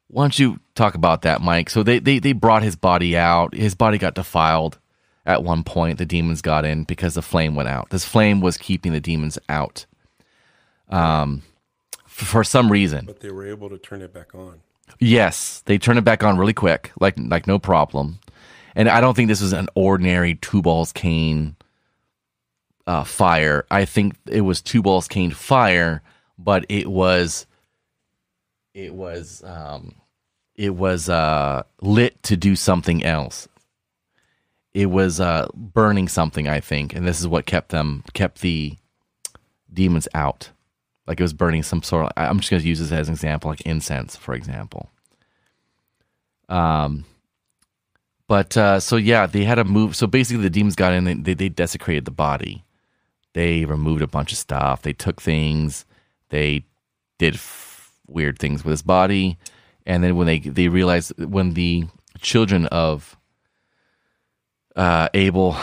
why 0.10 0.24
don't 0.24 0.40
you 0.40 0.60
talk 0.76 0.96
about 0.96 1.24
that, 1.24 1.42
Mike? 1.42 1.70
So 1.70 1.84
they, 1.84 2.00
they, 2.00 2.20
they 2.20 2.34
brought 2.34 2.64
his 2.64 2.76
body 2.76 3.18
out. 3.18 3.54
His 3.54 3.76
body 3.76 3.98
got 3.98 4.16
defiled 4.16 4.80
at 5.26 5.44
one 5.44 5.64
point. 5.64 5.98
The 5.98 6.06
demons 6.06 6.42
got 6.42 6.66
in 6.66 6.84
because 6.86 7.14
the 7.16 7.22
flame 7.22 7.56
went 7.56 7.70
out. 7.70 7.90
This 7.90 8.06
flame 8.06 8.40
was 8.40 8.58
keeping 8.58 8.94
the 8.94 9.02
demons 9.02 9.38
out. 9.50 9.86
Um, 10.90 11.44
f- 12.06 12.12
for 12.12 12.44
some 12.44 12.72
reason. 12.72 13.06
But 13.06 13.20
they 13.20 13.32
were 13.32 13.46
able 13.46 13.70
to 13.70 13.78
turn 13.78 14.02
it 14.02 14.14
back 14.14 14.34
on. 14.34 14.62
Yes, 15.00 15.62
they 15.66 15.78
turned 15.78 16.00
it 16.00 16.06
back 16.06 16.24
on 16.24 16.38
really 16.38 16.54
quick, 16.54 16.92
like 17.00 17.16
like 17.18 17.46
no 17.46 17.60
problem. 17.60 18.20
And 18.74 18.88
I 18.88 19.02
don't 19.02 19.16
think 19.16 19.28
this 19.28 19.42
was 19.42 19.52
an 19.54 19.68
ordinary 19.76 20.36
Tubal 20.36 20.86
Cain 20.94 21.58
uh, 22.88 23.04
fire. 23.04 23.66
I 23.70 23.84
think 23.84 24.16
it 24.28 24.42
was 24.42 24.62
Tubal 24.62 25.02
Cain 25.02 25.32
fire, 25.32 26.02
but 26.40 26.66
it 26.70 26.88
was 26.88 27.46
it 28.78 28.94
was 28.94 29.44
um, 29.44 29.96
it 30.56 30.76
was 30.76 31.10
uh, 31.10 31.64
lit 31.82 32.22
to 32.24 32.38
do 32.38 32.56
something 32.56 33.04
else. 33.04 33.48
It 34.74 34.86
was 34.92 35.20
uh, 35.20 35.48
burning 35.56 36.08
something, 36.08 36.48
I 36.48 36.60
think, 36.60 36.94
and 36.94 37.08
this 37.08 37.20
is 37.20 37.28
what 37.28 37.48
kept 37.48 37.70
them 37.70 38.04
kept 38.14 38.42
the 38.42 38.78
demons 39.74 40.08
out. 40.14 40.52
Like 41.08 41.20
it 41.20 41.24
was 41.24 41.34
burning 41.34 41.64
some 41.64 41.82
sort 41.82 42.06
of. 42.06 42.12
I'm 42.16 42.40
just 42.40 42.52
going 42.52 42.62
to 42.62 42.68
use 42.68 42.80
this 42.80 42.92
as 42.92 43.08
an 43.08 43.16
example, 43.16 43.50
like 43.50 43.62
incense, 43.62 44.16
for 44.16 44.36
example. 44.36 44.92
Um, 46.48 47.06
but 48.28 48.56
uh, 48.56 48.80
so 48.80 48.96
yeah, 48.98 49.26
they 49.26 49.44
had 49.44 49.56
to 49.56 49.64
move. 49.64 49.96
So 49.96 50.06
basically, 50.06 50.44
the 50.44 50.52
demons 50.52 50.76
got 50.76 50.94
in. 50.94 51.24
They 51.24 51.34
they 51.34 51.50
desecrated 51.50 52.06
the 52.06 52.12
body. 52.12 52.64
They 53.34 53.66
removed 53.66 54.04
a 54.04 54.08
bunch 54.08 54.32
of 54.32 54.38
stuff. 54.38 54.84
They 54.84 54.94
took 54.94 55.20
things. 55.20 55.86
They 56.30 56.66
did 57.18 57.36
f- 57.36 57.67
weird 58.08 58.40
things 58.40 58.64
with 58.64 58.72
his 58.72 58.82
body. 58.82 59.38
And 59.86 60.04
then 60.04 60.16
when 60.16 60.28
they 60.28 60.40
they 60.40 60.68
realized 60.68 61.14
when 61.18 61.54
the 61.54 61.86
children 62.20 62.66
of 62.68 63.18
uh, 64.76 65.10
Abel 65.14 65.54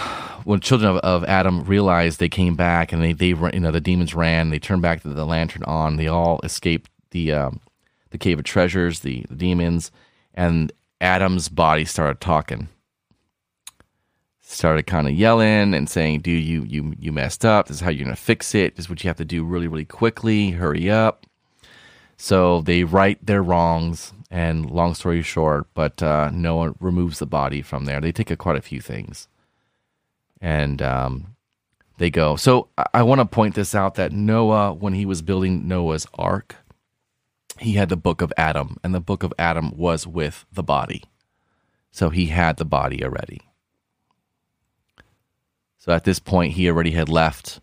when 0.44 0.60
children 0.60 0.96
of, 0.96 0.98
of 0.98 1.24
Adam 1.24 1.64
realized 1.64 2.20
they 2.20 2.28
came 2.28 2.54
back 2.54 2.92
and 2.92 3.02
they 3.02 3.12
they 3.12 3.28
you 3.28 3.60
know 3.60 3.70
the 3.70 3.80
demons 3.80 4.14
ran, 4.14 4.50
they 4.50 4.58
turned 4.58 4.82
back 4.82 5.02
the, 5.02 5.08
the 5.08 5.26
lantern 5.26 5.64
on, 5.64 5.96
they 5.96 6.06
all 6.06 6.40
escaped 6.42 6.90
the 7.10 7.32
um, 7.32 7.60
the 8.10 8.18
cave 8.18 8.38
of 8.38 8.44
treasures, 8.44 9.00
the, 9.00 9.24
the 9.28 9.34
demons, 9.34 9.90
and 10.34 10.72
Adam's 11.00 11.48
body 11.48 11.84
started 11.84 12.20
talking. 12.20 12.68
Started 14.40 14.86
kind 14.86 15.08
of 15.08 15.14
yelling 15.14 15.74
and 15.74 15.88
saying, 15.88 16.20
"Dude, 16.20 16.44
you 16.44 16.62
you 16.64 16.94
you 16.98 17.10
messed 17.10 17.44
up. 17.44 17.66
This 17.66 17.78
is 17.78 17.80
how 17.80 17.90
you're 17.90 18.04
gonna 18.04 18.14
fix 18.14 18.54
it. 18.54 18.76
This 18.76 18.84
is 18.84 18.90
what 18.90 19.02
you 19.02 19.08
have 19.08 19.16
to 19.16 19.24
do 19.24 19.44
really 19.44 19.66
really 19.66 19.84
quickly. 19.84 20.50
Hurry 20.50 20.90
up." 20.90 21.26
So 22.16 22.60
they 22.62 22.84
right 22.84 23.18
their 23.24 23.42
wrongs, 23.42 24.12
and 24.30 24.68
long 24.68 24.94
story 24.94 25.22
short, 25.22 25.66
but 25.74 26.02
uh, 26.02 26.30
Noah 26.32 26.74
removes 26.80 27.18
the 27.18 27.26
body 27.26 27.62
from 27.62 27.84
there. 27.84 28.00
They 28.00 28.12
take 28.12 28.30
a, 28.30 28.36
quite 28.36 28.56
a 28.56 28.62
few 28.62 28.80
things, 28.80 29.28
and 30.40 30.80
um, 30.82 31.36
they 31.98 32.10
go. 32.10 32.36
So 32.36 32.68
I, 32.76 32.86
I 32.94 33.02
want 33.02 33.20
to 33.20 33.26
point 33.26 33.54
this 33.54 33.74
out 33.74 33.94
that 33.94 34.12
Noah, 34.12 34.72
when 34.72 34.94
he 34.94 35.06
was 35.06 35.22
building 35.22 35.68
Noah's 35.68 36.06
ark, 36.14 36.56
he 37.60 37.74
had 37.74 37.88
the 37.88 37.96
book 37.96 38.20
of 38.20 38.32
Adam, 38.36 38.76
and 38.82 38.94
the 38.94 39.00
book 39.00 39.22
of 39.22 39.32
Adam 39.38 39.76
was 39.76 40.06
with 40.06 40.44
the 40.52 40.62
body. 40.62 41.04
So 41.92 42.10
he 42.10 42.26
had 42.26 42.56
the 42.56 42.64
body 42.64 43.04
already. 43.04 43.42
So 45.78 45.92
at 45.92 46.04
this 46.04 46.18
point, 46.18 46.54
he 46.54 46.68
already 46.68 46.92
had 46.92 47.08
left, 47.08 47.60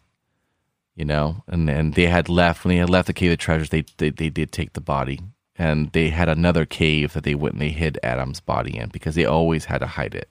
you 1.01 1.05
know, 1.05 1.43
and, 1.47 1.67
and 1.67 1.95
they 1.95 2.05
had 2.05 2.29
left. 2.29 2.63
When 2.63 2.75
they 2.75 2.79
had 2.79 2.87
left 2.91 3.07
the 3.07 3.13
cave 3.13 3.31
of 3.31 3.39
treasures, 3.39 3.69
they, 3.69 3.85
they, 3.97 4.11
they 4.11 4.29
did 4.29 4.51
take 4.51 4.73
the 4.73 4.81
body. 4.81 5.19
And 5.55 5.91
they 5.93 6.09
had 6.09 6.29
another 6.29 6.63
cave 6.63 7.13
that 7.13 7.23
they 7.23 7.33
went 7.33 7.53
and 7.53 7.61
they 7.63 7.69
hid 7.69 7.97
Adam's 8.03 8.39
body 8.39 8.77
in 8.77 8.89
because 8.89 9.15
they 9.15 9.25
always 9.25 9.65
had 9.65 9.79
to 9.79 9.87
hide 9.87 10.13
it. 10.13 10.29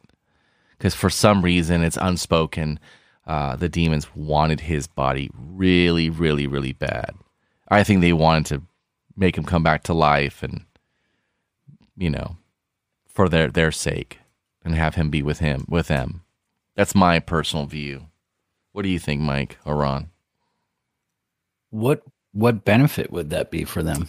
Because 0.79 0.95
for 0.95 1.11
some 1.11 1.43
reason, 1.43 1.83
it's 1.83 1.99
unspoken. 2.01 2.79
Uh, 3.27 3.57
the 3.57 3.69
demons 3.69 4.15
wanted 4.15 4.61
his 4.61 4.87
body 4.87 5.29
really, 5.35 6.09
really, 6.09 6.47
really 6.47 6.73
bad. 6.73 7.17
I 7.69 7.83
think 7.83 8.01
they 8.01 8.13
wanted 8.13 8.47
to 8.47 8.63
make 9.17 9.37
him 9.37 9.45
come 9.45 9.65
back 9.65 9.83
to 9.83 9.93
life 9.93 10.41
and 10.41 10.67
you 11.97 12.11
know 12.11 12.37
for 13.09 13.29
their 13.29 13.49
their 13.49 13.73
sake 13.73 14.21
and 14.65 14.77
have 14.77 14.95
him 14.95 15.11
be 15.11 15.21
with 15.21 15.41
him 15.41 15.65
with 15.69 15.89
them 15.89 16.23
that's 16.77 16.95
my 16.95 17.19
personal 17.19 17.67
view 17.67 18.07
what 18.71 18.83
do 18.83 18.89
you 18.89 19.01
think 19.01 19.21
mike 19.21 19.59
or 19.67 19.77
ron 19.77 20.09
What 21.71 22.03
what 22.33 22.65
benefit 22.65 23.11
would 23.11 23.31
that 23.31 23.51
be 23.51 23.65
for 23.65 23.83
them? 23.83 24.09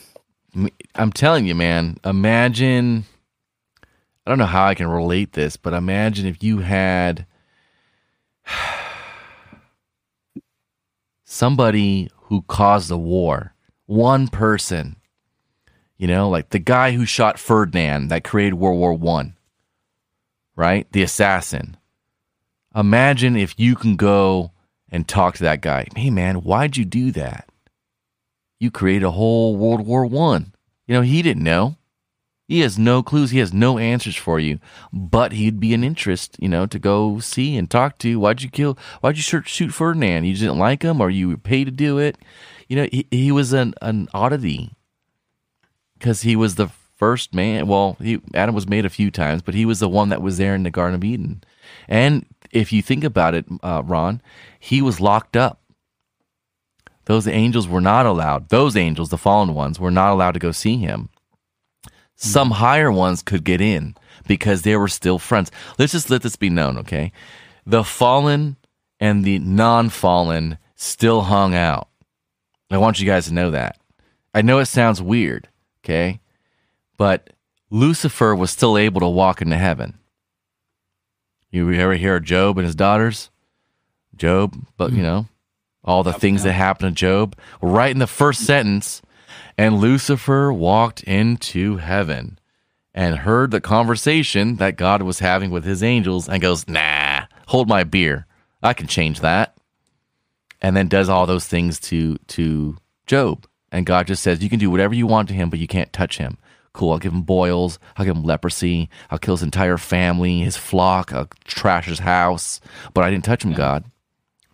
i'm 0.95 1.14
telling 1.14 1.45
you 1.45 1.55
man 1.55 1.95
imagine 2.03 3.05
i 3.80 4.30
don't 4.30 4.38
know 4.38 4.45
how 4.45 4.66
i 4.66 4.76
can 4.76 4.89
relate 4.89 5.32
this 5.32 5.55
but 5.55 5.74
imagine 5.74 6.26
if 6.26 6.43
you 6.43 6.57
had 6.57 7.26
somebody 11.24 12.09
who 12.24 12.41
caused 12.49 12.91
a 12.91 12.97
war 12.97 13.53
one 13.86 14.28
person 14.28 14.97
you 15.95 16.05
know 16.05 16.28
like 16.28 16.49
the 16.49 16.59
guy 16.59 16.91
who 16.91 17.05
shot 17.05 17.39
ferdinand 17.39 18.09
that 18.09 18.26
created 18.26 18.55
world 18.55 18.78
war 18.78 18.93
one 18.93 19.38
right? 20.55 20.86
The 20.91 21.03
assassin. 21.03 21.78
Imagine 22.76 23.36
if 23.36 23.55
you 23.57 23.76
can 23.76 23.95
go 23.95 24.51
and 24.89 25.07
talk 25.07 25.36
to 25.36 25.43
that 25.43 25.62
guy. 25.62 25.88
Hey 25.95 26.09
man 26.09 26.36
why'd 26.38 26.78
you 26.78 26.86
do 26.86 27.12
that 27.12 27.49
you 28.62 28.70
created 28.70 29.03
a 29.03 29.12
whole 29.12 29.55
world 29.55 29.88
war 29.88 30.05
one. 30.05 30.53
You 30.86 30.93
know 30.93 31.01
he 31.01 31.24
didn't 31.24 31.43
know. 31.43 31.78
He 32.47 32.59
has 32.59 32.78
no 32.78 33.01
clues. 33.01 33.32
He 33.32 33.39
has 33.39 33.53
no 33.53 33.78
answers 33.80 34.16
for 34.16 34.39
you. 34.39 34.59
But 34.93 35.32
he'd 35.32 35.59
be 35.59 35.74
an 35.74 35.84
interest 35.84 36.38
you 36.39 36.47
know 36.47 36.68
to 36.68 36.78
go 36.78 37.20
see 37.20 37.57
and 37.57 37.70
talk 37.70 37.97
to. 37.99 38.20
Why'd 38.20 38.43
you 38.43 38.49
kill 38.49 38.78
why'd 39.01 39.18
you 39.18 39.24
shoot 39.24 39.47
shoot 39.47 39.74
ferdinand? 39.74 40.26
You 40.26 40.36
didn't 40.36 40.59
like 40.59 40.84
him? 40.84 41.01
Or 41.01 41.09
you 41.09 41.30
were 41.30 41.38
paid 41.38 41.66
to 41.66 41.72
do 41.72 41.97
it? 41.97 42.20
You 42.68 42.76
know 42.76 42.88
he, 42.91 43.07
he 43.09 43.32
was 43.32 43.51
an, 43.51 43.74
an 43.82 44.07
oddity. 44.14 44.74
Because 45.97 46.22
he 46.22 46.36
was 46.36 46.55
the 46.55 46.70
first 46.97 47.34
man 47.34 47.66
well 47.68 47.97
he, 47.99 48.22
adam 48.36 48.53
was 48.53 48.70
made 48.70 48.86
a 48.86 48.89
few 48.89 49.09
times 49.09 49.41
but 49.41 49.55
he 49.55 49.66
was 49.66 49.80
the 49.80 49.89
one 49.89 50.09
that 50.09 50.22
was 50.22 50.38
there 50.38 50.53
in 50.53 50.62
the 50.62 50.70
garden 50.70 50.93
of 50.93 51.03
eden. 51.03 51.43
And 51.88 52.28
if 52.51 52.72
you 52.72 52.84
think 52.84 53.03
about 53.03 53.34
it 53.34 53.45
uh, 53.64 53.82
ron 53.84 54.22
he 54.59 54.84
was 54.84 55.01
locked 55.01 55.36
up 55.36 55.61
those 57.06 57.28
angels 57.28 57.68
were 57.68 57.82
not 57.82 58.06
allowed 58.06 58.49
those 58.49 58.76
angels 58.78 59.10
the 59.10 59.18
fallen 59.18 59.54
ones 59.54 59.80
were 59.80 59.91
not 59.91 60.12
allowed 60.12 60.34
to 60.34 60.39
go 60.39 60.52
see 60.52 60.78
him. 60.78 61.10
Some 62.16 62.49
hmm. 62.49 62.56
higher 62.56 62.91
ones 62.91 63.24
could 63.24 63.43
get 63.43 63.62
in 63.62 63.95
because 64.28 64.62
they 64.62 64.76
were 64.76 64.88
still 64.88 65.20
friends. 65.20 65.52
Let's 65.78 65.93
just 65.93 66.10
let 66.10 66.22
this 66.22 66.36
be 66.36 66.49
known 66.49 66.78
okay? 66.80 67.12
The 67.66 67.84
fallen 67.84 68.58
and 68.99 69.24
the 69.24 69.39
non-fallen 69.39 70.58
still 70.76 71.22
hung 71.22 71.56
out. 71.56 71.88
I 72.70 72.78
want 72.78 72.99
you 72.99 73.06
guys 73.06 73.26
to 73.28 73.34
know 73.34 73.52
that. 73.52 73.78
I 74.34 74.41
know 74.41 74.60
it 74.60 74.68
sounds 74.68 75.02
weird 75.02 75.49
okay? 75.84 76.20
But 76.97 77.32
lucifer 77.70 78.36
was 78.36 78.52
still 78.52 78.78
able 78.78 79.02
to 79.02 79.08
walk 79.08 79.41
into 79.41 79.58
heaven. 79.58 79.97
You 81.49 81.72
ever 81.74 81.95
hear 81.95 82.16
of 82.16 82.24
job 82.24 82.58
and 82.58 82.66
his 82.66 82.76
daughters? 82.76 83.30
Job 84.16 84.56
but 84.78 84.91
you 84.91 84.97
hmm. 84.97 85.04
know 85.04 85.28
all 85.84 86.04
the 86.04 86.14
things 86.14 86.44
that 86.44 86.54
happened 86.54 86.96
to 86.96 87.00
job 87.00 87.36
right 87.62 87.92
in 87.92 88.00
the 88.00 88.08
first 88.08 88.46
sentence 88.46 89.02
and 89.58 89.80
lucifer 89.80 90.52
walked 90.52 91.04
into 91.04 91.78
heaven 91.78 92.38
and 92.93 93.18
heard 93.18 93.51
the 93.51 93.62
conversation 93.62 94.58
that 94.58 94.78
god 94.78 95.01
was 95.01 95.20
having 95.20 95.51
with 95.51 95.64
his 95.64 95.82
angels 95.82 96.28
and 96.30 96.42
goes 96.42 96.68
nah 96.68 97.22
hold 97.51 97.68
my 97.68 97.84
beer. 97.84 98.26
I 98.64 98.74
can 98.74 98.88
change 98.88 99.20
that. 99.20 99.58
And 100.62 100.74
then 100.74 100.88
does 100.88 101.10
all 101.10 101.26
those 101.26 101.47
things 101.47 101.82
to 101.82 102.18
to 102.28 102.78
job. 103.05 103.46
And 103.74 103.86
god 103.86 104.08
just 104.08 104.24
says 104.24 104.42
you 104.42 104.50
can 104.50 104.60
do 104.60 104.72
whatever 104.72 104.93
you 104.93 105.05
want 105.05 105.28
to 105.28 105.34
him 105.34 105.50
but 105.50 105.60
you 105.60 105.68
can't 105.68 105.92
touch 105.92 106.18
him. 106.18 106.38
Cool 106.74 106.93
i'll 106.93 107.00
give 107.00 107.12
him 107.12 107.24
boils 107.24 107.78
i'll 107.97 108.05
give 108.05 108.16
him 108.16 108.24
leprosy 108.24 108.89
i'll 109.10 109.20
kill 109.20 109.36
his 109.36 109.43
entire 109.43 109.78
family 109.78 110.39
his 110.39 110.55
flock 110.55 111.12
i'll 111.12 111.28
trash 111.43 111.88
his 111.88 112.00
house. 112.00 112.62
But 112.93 113.04
i 113.04 113.12
didn't 113.12 113.26
touch 113.26 113.43
him 113.43 113.54
god. 113.54 113.84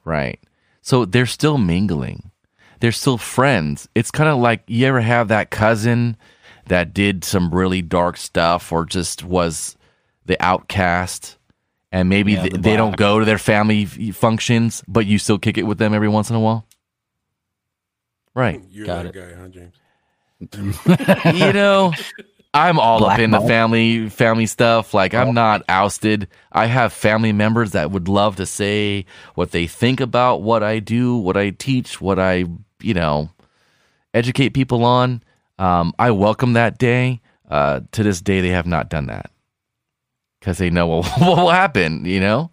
Right 0.03 0.39
so 0.87 1.03
they're 1.03 1.25
still 1.25 1.57
mingling. 1.57 2.31
They're 2.79 2.93
still 2.93 3.17
friends. 3.17 3.89
It's 3.93 4.09
kind 4.09 4.29
of 4.29 4.37
like 4.39 4.63
you 4.67 4.85
ever 4.87 5.01
have 5.01 5.27
that 5.27 5.49
cousin 5.49 6.15
that 6.67 6.93
did 6.93 7.25
some 7.25 7.53
really 7.53 7.81
dark 7.81 8.15
stuff 8.15 8.71
or 8.71 8.85
just 8.85 9.21
was 9.21 9.75
the 10.27 10.41
outcast? 10.41 11.37
And 11.91 12.07
maybe 12.07 12.33
Yeah, 12.33 12.41
th- 12.43 12.53
the 12.53 12.59
they 12.59 12.77
don't 12.77 12.95
go 12.95 13.19
to 13.19 13.25
their 13.25 13.37
family 13.37 13.83
f- 13.83 14.15
functions 14.15 14.81
but 14.87 15.05
you 15.05 15.17
still 15.19 15.37
kick 15.37 15.57
it 15.57 15.63
with 15.63 15.77
them 15.77 15.93
every 15.93 16.07
once 16.07 16.29
in 16.29 16.37
a 16.37 16.39
while? 16.39 16.65
Right. 18.33 18.61
You're 18.69 18.85
Got 18.85 19.03
that 19.03 19.15
it. 19.15 19.35
guy, 19.35 19.35
huh, 19.41 19.49
James? 19.49 21.37
you 21.37 21.51
know 21.51 21.91
i'm 22.53 22.79
all 22.79 23.05
up 23.05 23.19
in 23.19 23.31
the 23.31 23.41
family 23.41 24.09
family 24.09 24.45
stuff. 24.45 24.93
Like 24.93 25.13
i'm 25.13 25.33
not 25.33 25.63
ousted. 25.69 26.27
I 26.51 26.65
have 26.65 26.93
family 26.93 27.33
members 27.33 27.71
that 27.71 27.91
would 27.91 28.07
love 28.07 28.37
to 28.37 28.45
say 28.45 29.05
what 29.35 29.51
they 29.51 29.67
think 29.67 29.99
about 29.99 30.41
what 30.41 30.63
i 30.63 30.79
do 30.79 31.17
what 31.17 31.37
i 31.37 31.51
teach 31.51 32.01
what 32.01 32.19
i 32.19 32.45
you 32.81 32.93
know 32.93 33.29
educate 34.13 34.49
people 34.49 34.83
on. 34.83 35.21
Um, 35.59 35.93
i 35.99 36.11
welcome 36.11 36.53
that 36.53 36.77
day. 36.77 37.21
Uh, 37.49 37.79
to 37.93 38.03
this 38.03 38.19
day 38.19 38.41
they 38.41 38.49
have 38.49 38.67
not 38.67 38.89
done 38.89 39.07
that. 39.07 39.31
Because 40.39 40.57
they 40.57 40.69
know 40.69 40.87
what, 40.87 41.05
what 41.19 41.37
will 41.37 41.49
happen 41.49 42.05
you 42.05 42.19
know? 42.19 42.49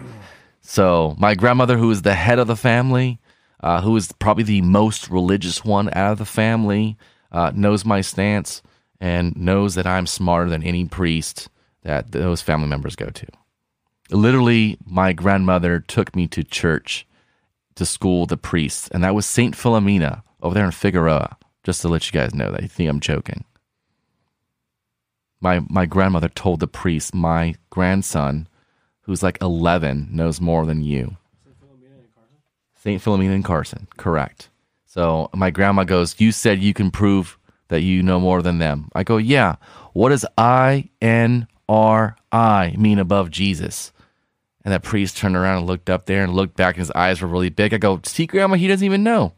So 0.60 1.14
my 1.18 1.34
grandmother 1.34 1.76
who 1.78 1.90
is 1.90 2.02
the 2.02 2.14
head 2.14 2.38
of 2.38 2.46
the 2.46 2.56
family 2.56 3.20
uh, 3.60 3.80
who 3.80 3.96
is 3.96 4.12
probably 4.12 4.44
the 4.44 4.60
most 4.60 5.08
religious 5.08 5.64
one 5.64 5.88
out 5.94 6.12
of 6.12 6.18
the 6.18 6.26
family 6.26 6.98
uh, 7.32 7.50
knows 7.54 7.84
my 7.84 8.02
stance 8.02 8.62
and 9.00 9.36
knows 9.36 9.74
that 9.74 9.86
i'm 9.86 10.06
smarter 10.06 10.50
than 10.50 10.62
any 10.62 10.84
priest 10.84 11.48
that 11.82 12.12
those 12.12 12.42
family 12.42 12.68
members 12.68 12.96
go 12.96 13.06
to 13.06 13.26
literally 14.10 14.76
my 14.84 15.12
grandmother 15.12 15.80
took 15.80 16.14
me 16.14 16.26
to 16.26 16.42
church 16.42 17.06
to 17.74 17.84
school 17.84 18.26
the 18.26 18.36
priests 18.36 18.88
and 18.88 19.02
that 19.02 19.14
was 19.14 19.26
saint 19.26 19.54
philomena 19.54 20.22
over 20.42 20.54
there 20.54 20.64
in 20.64 20.70
figueroa 20.70 21.36
just 21.62 21.80
to 21.80 21.88
let 21.88 22.06
you 22.06 22.12
guys 22.12 22.34
know 22.34 22.50
that 22.50 22.62
you 22.62 22.68
think 22.68 22.88
i'm 22.88 23.00
joking 23.00 23.44
my 25.40 25.60
my 25.68 25.86
grandmother 25.86 26.28
told 26.28 26.60
the 26.60 26.66
priest 26.66 27.14
my 27.14 27.54
grandson 27.70 28.48
who's 29.04 29.22
like 29.22 29.38
11 29.40 30.08
knows 30.10 30.40
more 30.40 30.66
than 30.66 30.82
you? 30.82 31.16
St. 32.76 33.00
Philomena 33.00 33.34
and 33.34 33.44
Carson, 33.44 33.86
correct. 33.96 34.50
So 34.84 35.30
my 35.34 35.50
grandma 35.50 35.84
goes, 35.84 36.20
You 36.20 36.32
said 36.32 36.60
you 36.60 36.74
can 36.74 36.90
prove 36.90 37.38
that 37.68 37.82
you 37.82 38.02
know 38.02 38.20
more 38.20 38.42
than 38.42 38.58
them. 38.58 38.88
I 38.94 39.04
go, 39.04 39.16
Yeah. 39.16 39.56
What 39.92 40.08
does 40.08 40.26
I 40.36 40.90
N 41.00 41.46
R 41.68 42.16
I 42.32 42.74
mean 42.78 42.98
above 42.98 43.30
Jesus? 43.30 43.92
And 44.64 44.72
that 44.72 44.82
priest 44.82 45.16
turned 45.16 45.36
around 45.36 45.58
and 45.58 45.66
looked 45.66 45.90
up 45.90 46.06
there 46.06 46.24
and 46.24 46.34
looked 46.34 46.56
back, 46.56 46.74
and 46.76 46.80
his 46.80 46.90
eyes 46.92 47.20
were 47.20 47.28
really 47.28 47.50
big. 47.50 47.74
I 47.74 47.78
go, 47.78 48.00
See, 48.04 48.26
grandma, 48.26 48.56
he 48.56 48.68
doesn't 48.68 48.84
even 48.84 49.02
know. 49.02 49.34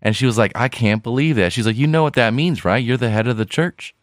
And 0.00 0.16
she 0.16 0.26
was 0.26 0.38
like, 0.38 0.52
I 0.54 0.68
can't 0.68 1.02
believe 1.02 1.36
that. 1.36 1.52
She's 1.52 1.66
like, 1.66 1.76
You 1.76 1.86
know 1.86 2.02
what 2.02 2.14
that 2.14 2.34
means, 2.34 2.64
right? 2.64 2.82
You're 2.82 2.96
the 2.96 3.10
head 3.10 3.26
of 3.26 3.36
the 3.36 3.46
church, 3.46 3.94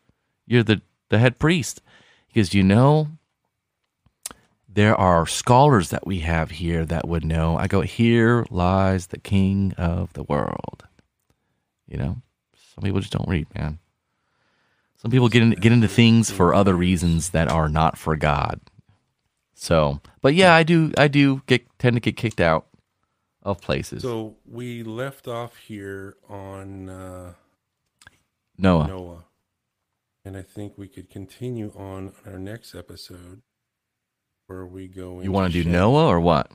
you're 0.45 0.63
the, 0.63 0.81
the 1.09 1.19
head 1.19 1.39
priest. 1.39 1.81
He 2.27 2.39
goes, 2.39 2.53
You 2.53 2.63
know, 2.63 3.09
there 4.71 4.95
are 4.95 5.25
scholars 5.25 5.89
that 5.89 6.05
we 6.05 6.19
have 6.19 6.51
here 6.51 6.85
that 6.85 7.07
would 7.07 7.25
know. 7.25 7.57
I 7.57 7.67
go, 7.67 7.81
here 7.81 8.45
lies 8.49 9.07
the 9.07 9.17
king 9.19 9.73
of 9.77 10.13
the 10.13 10.23
world. 10.23 10.85
You 11.87 11.97
know, 11.97 12.21
some 12.79 12.85
people 12.85 13.01
just 13.01 13.11
don't 13.11 13.27
read, 13.27 13.45
man. 13.53 13.77
Some 14.95 15.11
people 15.11 15.27
get 15.27 15.43
in, 15.43 15.51
get 15.51 15.73
into 15.73 15.89
things 15.89 16.31
for 16.31 16.53
other 16.53 16.73
reasons 16.73 17.31
that 17.31 17.51
are 17.51 17.67
not 17.67 17.97
for 17.97 18.15
God. 18.15 18.61
So, 19.53 19.99
but 20.21 20.33
yeah, 20.33 20.55
I 20.55 20.63
do 20.63 20.93
I 20.97 21.09
do 21.09 21.41
get 21.45 21.67
tend 21.77 21.97
to 21.97 21.99
get 21.99 22.15
kicked 22.15 22.39
out 22.39 22.67
of 23.43 23.59
places. 23.59 24.01
So 24.01 24.37
we 24.45 24.81
left 24.83 25.27
off 25.27 25.57
here 25.57 26.15
on 26.29 26.87
uh, 26.87 27.33
Noah. 28.57 28.87
Noah, 28.87 29.25
and 30.23 30.37
I 30.37 30.41
think 30.41 30.77
we 30.77 30.87
could 30.87 31.09
continue 31.09 31.73
on 31.75 32.13
our 32.25 32.39
next 32.39 32.73
episode 32.73 33.41
where 34.47 34.65
we 34.65 34.87
go. 34.87 35.19
You 35.19 35.33
want 35.33 35.51
to 35.51 35.53
do 35.53 35.63
Shem. 35.63 35.73
Noah 35.73 36.07
or 36.07 36.21
what? 36.21 36.49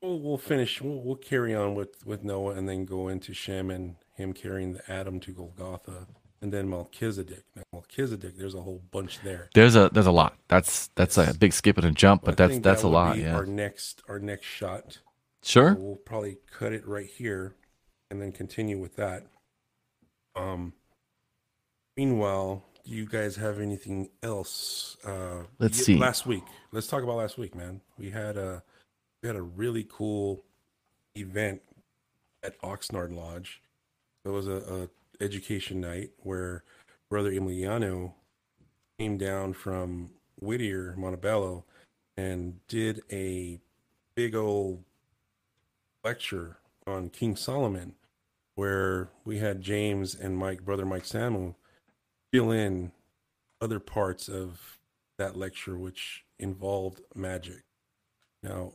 We'll, 0.00 0.18
we'll 0.18 0.38
finish. 0.38 0.80
We'll, 0.80 1.02
we'll 1.02 1.16
carry 1.16 1.54
on 1.54 1.74
with 1.74 2.06
with 2.06 2.24
Noah, 2.24 2.54
and 2.54 2.66
then 2.66 2.86
go 2.86 3.08
into 3.08 3.34
Shem 3.34 3.70
and 3.70 3.96
him 4.20 4.32
carrying 4.32 4.74
the 4.74 4.90
Adam 4.90 5.18
to 5.20 5.32
Golgotha, 5.32 6.06
and 6.42 6.52
then 6.52 6.68
Melchizedek. 6.70 7.44
Now 7.54 7.62
Melchizedek, 7.72 8.36
there's 8.36 8.54
a 8.54 8.62
whole 8.62 8.82
bunch 8.90 9.20
there. 9.22 9.50
There's 9.54 9.76
a 9.76 9.90
there's 9.92 10.06
a 10.06 10.12
lot. 10.12 10.36
That's 10.48 10.88
that's 10.94 11.18
a 11.18 11.34
big 11.34 11.52
skip 11.52 11.76
and 11.76 11.86
a 11.86 11.90
jump, 11.90 12.22
but 12.24 12.40
I 12.40 12.46
that's 12.46 12.58
that's 12.60 12.82
that 12.82 12.88
a 12.88 12.90
lot. 12.90 13.18
Yeah. 13.18 13.34
Our 13.34 13.46
next 13.46 14.02
our 14.08 14.18
next 14.18 14.46
shot. 14.46 14.98
Sure. 15.42 15.74
So 15.74 15.80
we'll 15.80 15.96
probably 15.96 16.38
cut 16.50 16.72
it 16.72 16.86
right 16.86 17.08
here 17.08 17.54
and 18.10 18.20
then 18.20 18.32
continue 18.32 18.78
with 18.78 18.96
that. 18.96 19.26
Um 20.36 20.72
meanwhile, 21.96 22.64
do 22.84 22.92
you 22.92 23.06
guys 23.06 23.36
have 23.36 23.60
anything 23.60 24.10
else? 24.22 24.96
Uh 25.04 25.44
Let's 25.58 25.78
see. 25.78 25.96
Last 25.96 26.26
week. 26.26 26.44
Let's 26.72 26.86
talk 26.86 27.02
about 27.02 27.16
last 27.16 27.38
week, 27.38 27.54
man. 27.54 27.80
We 27.98 28.10
had 28.10 28.36
a 28.36 28.62
we 29.22 29.26
had 29.28 29.36
a 29.36 29.42
really 29.42 29.86
cool 29.90 30.44
event 31.16 31.60
at 32.42 32.60
Oxnard 32.62 33.14
Lodge. 33.14 33.60
It 34.24 34.28
was 34.28 34.46
a, 34.46 34.88
a 35.20 35.24
education 35.24 35.80
night 35.80 36.10
where 36.18 36.64
Brother 37.08 37.30
Emiliano 37.32 38.12
came 38.98 39.18
down 39.18 39.52
from 39.52 40.10
Whittier, 40.40 40.94
Montebello, 40.96 41.64
and 42.16 42.66
did 42.68 43.02
a 43.10 43.60
big 44.14 44.34
old 44.34 44.84
lecture 46.04 46.58
on 46.86 47.10
King 47.10 47.36
Solomon, 47.36 47.94
where 48.54 49.10
we 49.24 49.38
had 49.38 49.62
James 49.62 50.14
and 50.14 50.36
Mike, 50.36 50.64
brother 50.64 50.84
Mike 50.84 51.04
Samu, 51.04 51.54
fill 52.32 52.50
in 52.50 52.92
other 53.60 53.78
parts 53.80 54.28
of 54.28 54.78
that 55.18 55.36
lecture, 55.36 55.76
which 55.76 56.24
involved 56.38 57.00
magic. 57.14 57.62
Now, 58.42 58.72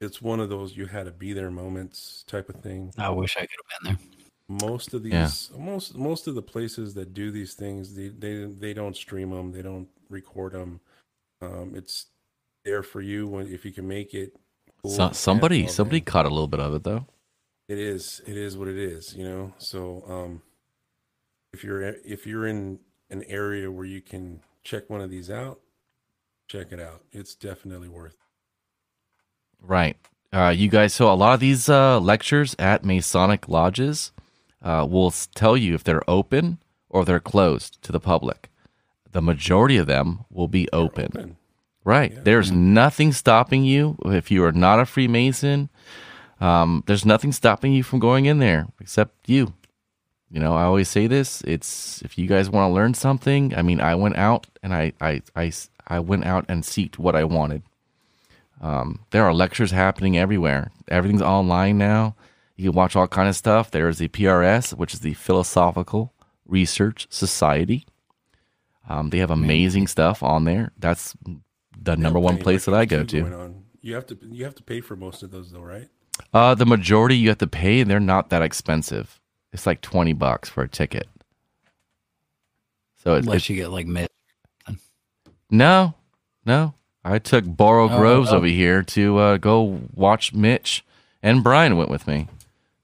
it's 0.00 0.20
one 0.20 0.40
of 0.40 0.48
those 0.48 0.76
you 0.76 0.86
had 0.86 1.06
to 1.06 1.12
be 1.12 1.32
there 1.32 1.50
moments 1.50 2.24
type 2.26 2.48
of 2.48 2.56
thing. 2.56 2.92
I 2.98 3.10
wish 3.10 3.36
I 3.36 3.40
could 3.40 3.50
have 3.50 3.84
been 3.84 3.98
there. 4.08 4.21
Most 4.60 4.94
of 4.94 5.06
Yeah. 5.06 5.24
these, 5.24 5.50
most 5.56 5.94
most 5.96 6.26
of 6.26 6.34
the 6.34 6.42
places 6.42 6.94
that 6.94 7.14
do 7.14 7.30
these 7.30 7.54
things, 7.54 7.94
they 7.94 8.08
they 8.08 8.44
they 8.44 8.74
don't 8.74 8.96
stream 8.96 9.30
them, 9.30 9.52
they 9.52 9.62
don't 9.62 9.88
record 10.10 10.52
them. 10.52 10.80
Um, 11.40 11.74
it's 11.74 12.06
there 12.64 12.82
for 12.82 13.00
you 13.00 13.26
when 13.28 13.48
if 13.48 13.64
you 13.64 13.72
can 13.72 13.88
make 13.88 14.14
it. 14.14 14.34
cool, 14.82 14.90
So, 14.92 15.10
somebody 15.12 15.66
somebody 15.66 16.00
caught 16.00 16.26
a 16.26 16.30
little 16.30 16.48
bit 16.48 16.60
of 16.60 16.74
it 16.74 16.84
though. 16.84 17.06
it 17.68 17.78
is 17.78 18.20
it 18.26 18.36
is 18.36 18.56
what 18.58 18.68
it 18.68 18.76
is 18.78 19.14
you 19.16 19.24
know 19.24 19.52
so 19.58 20.04
um 20.08 20.42
if 21.52 21.64
you're 21.64 21.82
if 22.04 22.26
you're 22.26 22.46
in 22.46 22.78
an 23.10 23.22
area 23.24 23.70
where 23.70 23.84
you 23.86 24.00
can 24.00 24.40
check 24.64 24.88
one 24.90 25.00
of 25.00 25.10
these 25.10 25.30
out 25.30 25.60
check 26.48 26.72
it 26.72 26.80
out 26.80 27.04
it's 27.12 27.34
definitely 27.34 27.88
worth 27.88 28.12
it. 28.14 28.18
Right. 29.60 29.96
Uh, 30.32 30.48
you 30.48 30.68
guys, 30.68 30.94
so 30.94 31.12
a 31.12 31.14
lot 31.14 31.34
of 31.34 31.40
these 31.40 31.68
uh, 31.68 32.00
lectures 32.00 32.56
at 32.58 32.84
Masonic 32.84 33.48
lodges 33.48 34.12
uh, 34.62 34.86
will 34.88 35.10
tell 35.10 35.56
you 35.56 35.74
if 35.74 35.84
they're 35.84 36.08
open 36.08 36.58
or 36.88 37.04
they're 37.04 37.20
closed 37.20 37.82
to 37.82 37.92
the 37.92 38.00
public. 38.00 38.48
The 39.10 39.22
majority 39.22 39.76
of 39.76 39.86
them 39.86 40.24
will 40.30 40.48
be 40.48 40.68
open. 40.72 41.08
Open. 41.14 41.36
Right. 41.84 42.12
Yeah. 42.12 42.20
There's 42.22 42.52
nothing 42.52 43.12
stopping 43.12 43.64
you 43.64 43.98
if 44.04 44.30
you 44.30 44.44
are 44.44 44.52
not 44.52 44.80
a 44.80 44.86
Freemason. 44.86 45.68
Um, 46.40 46.82
there's 46.86 47.04
nothing 47.04 47.32
stopping 47.32 47.72
you 47.72 47.82
from 47.82 47.98
going 47.98 48.26
in 48.26 48.38
there 48.38 48.66
except 48.80 49.28
you. 49.28 49.54
You 50.30 50.40
know, 50.40 50.54
I 50.54 50.62
always 50.62 50.88
say 50.88 51.06
this. 51.06 51.42
It's 51.42 52.00
if 52.02 52.16
you 52.16 52.26
guys 52.26 52.48
want 52.48 52.70
to 52.70 52.74
learn 52.74 52.94
something. 52.94 53.54
I 53.54 53.62
mean, 53.62 53.80
I 53.80 53.94
went 53.94 54.16
out 54.16 54.46
and 54.62 54.74
I 54.74 54.92
I 55.00 55.22
I, 55.36 55.52
I 55.86 56.00
went 56.00 56.24
out 56.24 56.46
and 56.48 56.62
seeked 56.62 56.98
what 56.98 57.14
I 57.14 57.24
wanted. 57.24 57.62
Um, 58.60 59.00
there 59.10 59.24
are 59.24 59.34
lectures 59.34 59.72
happening 59.72 60.16
everywhere. 60.16 60.70
Everything's 60.88 61.22
online 61.22 61.78
now. 61.78 62.14
You 62.62 62.70
can 62.70 62.76
watch 62.76 62.94
all 62.94 63.08
kind 63.08 63.28
of 63.28 63.34
stuff. 63.34 63.72
There 63.72 63.88
is 63.88 63.98
the 63.98 64.06
PRS, 64.06 64.72
which 64.74 64.94
is 64.94 65.00
the 65.00 65.14
Philosophical 65.14 66.12
Research 66.46 67.08
Society. 67.10 67.84
Um, 68.88 69.10
they 69.10 69.18
have 69.18 69.32
amazing 69.32 69.88
stuff 69.88 70.22
on 70.22 70.44
there. 70.44 70.70
That's 70.78 71.16
the 71.76 71.96
number 71.96 72.20
one 72.20 72.38
place 72.38 72.64
that 72.66 72.74
I 72.74 72.84
go 72.84 73.02
to. 73.02 73.20
on. 73.34 73.64
you 73.80 73.94
have 73.96 74.06
to 74.06 74.18
you 74.30 74.44
have 74.44 74.54
to 74.54 74.62
pay 74.62 74.80
for 74.80 74.94
most 74.94 75.24
of 75.24 75.32
those 75.32 75.50
though 75.50 75.60
right 75.60 75.88
Uh, 76.32 76.54
the 76.54 76.64
majority 76.66 77.16
you 77.16 77.30
have 77.30 77.38
to 77.38 77.46
pay, 77.48 77.80
and 77.80 77.90
they're 77.90 77.98
not 77.98 78.30
that 78.30 78.42
expensive. 78.42 79.18
It's 79.52 79.66
like 79.66 79.80
twenty 79.80 80.12
bucks 80.12 80.48
for 80.48 80.62
a 80.62 80.68
ticket. 80.68 81.08
So 83.02 83.14
it, 83.16 83.24
Unless 83.24 83.42
it, 83.42 83.50
you 83.50 83.56
get 83.56 83.70
like 83.72 83.86
mid. 83.88 84.08
no, 85.50 85.94
no. 86.46 86.74
I 87.04 87.18
took 87.18 87.44
Burrow 87.44 87.90
Oh, 87.90 87.98
Groves 87.98 88.32
oh. 88.32 88.36
over 88.36 88.46
here 88.46 88.82
to 88.84 89.18
uh, 89.18 89.36
go 89.38 89.80
watch 89.92 90.32
Mitch, 90.32 90.84
and 91.22 91.42
Brian 91.42 91.76
went 91.76 91.90
with 91.90 92.06
me. 92.06 92.28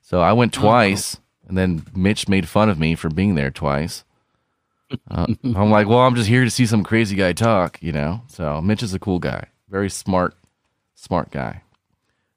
So 0.08 0.22
I 0.22 0.32
went 0.32 0.56
Oh. 0.56 0.62
twice, 0.62 1.18
and 1.46 1.58
then 1.58 1.82
Mitch 1.94 2.28
made 2.30 2.48
fun 2.48 2.70
of 2.70 2.78
me 2.78 2.94
for 2.94 3.10
being 3.10 3.34
there 3.34 3.50
twice. 3.50 4.04
Uh, 5.10 5.26
I'm 5.44 5.70
like, 5.70 5.86
well, 5.86 5.98
I'm 5.98 6.14
just 6.14 6.30
here 6.30 6.44
to 6.44 6.50
see 6.50 6.64
some 6.64 6.82
crazy 6.82 7.14
guy 7.14 7.34
talk, 7.34 7.78
you 7.82 7.92
know. 7.92 8.22
So 8.26 8.62
Mitch 8.62 8.82
is 8.82 8.94
a 8.94 8.98
cool 8.98 9.18
guy, 9.18 9.48
very 9.68 9.90
smart, 9.90 10.34
smart 10.94 11.30
guy. 11.30 11.60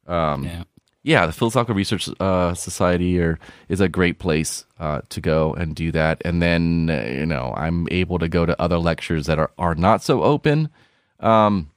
Um, 0.05 0.43
Yeah. 0.43 0.63
yeah, 1.01 1.25
the 1.25 1.31
Philosophical 1.31 1.75
Research 1.75 2.09
uh, 2.19 2.53
Society 2.55 3.17
or, 3.21 3.39
is 3.69 3.79
a 3.79 3.87
great 3.87 4.19
place 4.19 4.65
uh, 4.77 4.99
to 5.07 5.21
go 5.21 5.53
and 5.53 5.73
do 5.73 5.93
that. 5.93 6.21
And 6.25 6.41
then, 6.41 6.89
uh, 6.89 7.07
you 7.09 7.25
know, 7.25 7.53
I'm 7.55 7.87
able 7.89 8.19
to 8.19 8.27
go 8.27 8.45
to 8.45 8.61
other 8.61 8.79
lectures 8.79 9.27
that 9.27 9.39
are, 9.39 9.51
are 9.57 9.75
not 9.75 10.03
so 10.03 10.23
open. 10.23 10.67
Um, 11.21 11.70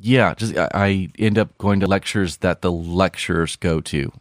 yeah, 0.00 0.34
just 0.34 0.56
I, 0.56 0.68
I 0.74 1.08
end 1.18 1.38
up 1.38 1.56
going 1.58 1.80
to 1.80 1.86
lectures 1.86 2.38
that 2.38 2.62
the 2.62 2.72
lecturers 2.72 3.56
go 3.56 3.80
to. 3.82 4.12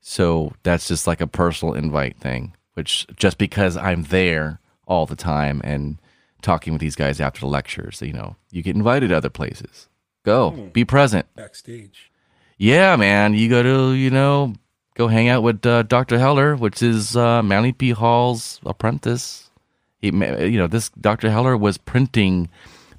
So 0.00 0.52
that's 0.62 0.88
just 0.88 1.06
like 1.06 1.20
a 1.20 1.26
personal 1.26 1.74
invite 1.74 2.18
thing, 2.18 2.54
which 2.74 3.06
just 3.16 3.38
because 3.38 3.76
I'm 3.76 4.04
there 4.04 4.60
all 4.86 5.06
the 5.06 5.16
time 5.16 5.60
and 5.64 5.98
talking 6.42 6.72
with 6.74 6.80
these 6.80 6.96
guys 6.96 7.20
after 7.20 7.40
the 7.40 7.46
lectures, 7.46 8.02
you 8.02 8.12
know, 8.12 8.36
you 8.50 8.62
get 8.62 8.76
invited 8.76 9.08
to 9.08 9.16
other 9.16 9.30
places. 9.30 9.88
Go, 10.24 10.50
be 10.72 10.84
present. 10.84 11.26
backstage 11.34 12.10
Yeah, 12.56 12.96
man. 12.96 13.34
You 13.34 13.48
go 13.48 13.62
to, 13.62 13.92
you 13.92 14.10
know, 14.10 14.54
go 14.94 15.08
hang 15.08 15.28
out 15.28 15.42
with 15.42 15.64
uh, 15.66 15.82
Dr. 15.82 16.18
Heller, 16.18 16.56
which 16.56 16.82
is 16.82 17.16
uh, 17.16 17.42
Manly 17.42 17.72
P. 17.72 17.90
Hall's 17.90 18.60
apprentice. 18.64 19.50
He, 19.98 20.08
you 20.08 20.58
know, 20.58 20.66
this 20.66 20.90
Dr. 20.90 21.30
Heller 21.30 21.56
was 21.56 21.78
printing 21.78 22.48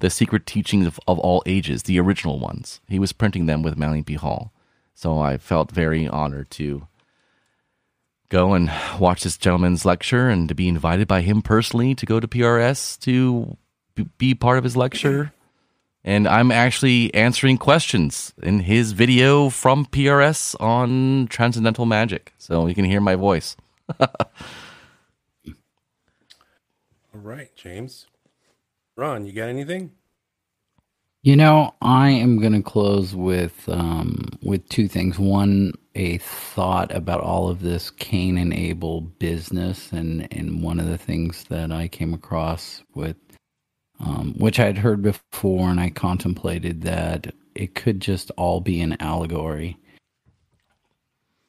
the 0.00 0.10
secret 0.10 0.46
teachings 0.46 0.86
of, 0.86 0.98
of 1.06 1.18
all 1.18 1.42
ages, 1.46 1.84
the 1.84 2.00
original 2.00 2.38
ones. 2.38 2.80
He 2.88 2.98
was 2.98 3.12
printing 3.12 3.46
them 3.46 3.62
with 3.62 3.78
Manly 3.78 4.02
P. 4.02 4.14
Hall. 4.14 4.52
So 4.94 5.18
I 5.18 5.36
felt 5.36 5.70
very 5.70 6.08
honored 6.08 6.50
to 6.52 6.86
go 8.28 8.54
and 8.54 8.72
watch 8.98 9.22
this 9.22 9.36
gentleman's 9.36 9.84
lecture 9.84 10.28
and 10.28 10.48
to 10.48 10.54
be 10.54 10.68
invited 10.68 11.06
by 11.06 11.20
him 11.20 11.42
personally 11.42 11.94
to 11.94 12.06
go 12.06 12.18
to 12.18 12.26
PRS 12.26 12.98
to 13.00 13.56
be 14.18 14.34
part 14.34 14.58
of 14.58 14.64
his 14.64 14.76
lecture 14.76 15.32
and 16.06 16.26
I'm 16.28 16.52
actually 16.52 17.12
answering 17.14 17.58
questions 17.58 18.32
in 18.40 18.60
his 18.60 18.92
video 18.92 19.50
from 19.50 19.86
PRS 19.86 20.54
on 20.60 21.26
transcendental 21.26 21.84
magic. 21.84 22.32
So 22.38 22.68
you 22.68 22.76
can 22.76 22.84
hear 22.84 23.00
my 23.00 23.16
voice. 23.16 23.56
all 24.00 24.08
right 27.22 27.54
james 27.54 28.06
ron 28.96 29.26
you 29.26 29.32
got 29.32 29.48
anything 29.48 29.92
You 31.22 31.36
know, 31.36 31.74
I 31.82 32.10
am 32.12 32.40
going 32.40 32.54
to 32.54 32.62
close 32.62 33.14
with 33.14 33.68
um, 33.68 34.30
with 34.42 34.66
two 34.70 34.88
things. 34.88 35.20
One, 35.20 35.74
a 35.94 36.18
thought 36.20 36.94
about 36.96 37.20
all 37.20 37.50
of 37.50 37.60
this 37.62 37.90
Cain 37.90 38.38
and 38.38 38.54
Abel 38.54 39.02
business, 39.02 39.92
and 39.92 40.32
and 40.32 40.62
one 40.64 40.80
of 40.80 40.86
the 40.88 40.98
things 40.98 41.44
that 41.50 41.74
I 41.74 41.90
came 41.90 42.14
across 42.14 42.82
with, 42.94 43.18
um, 44.00 44.34
which 44.38 44.60
I 44.60 44.66
had 44.66 44.78
heard 44.78 45.02
before, 45.02 45.70
and 45.70 45.80
I 45.80 45.90
contemplated 45.90 46.82
that 46.82 47.34
it 47.54 47.74
could 47.76 48.00
just 48.00 48.30
all 48.38 48.60
be 48.60 48.80
an 48.80 48.96
allegory 49.00 49.78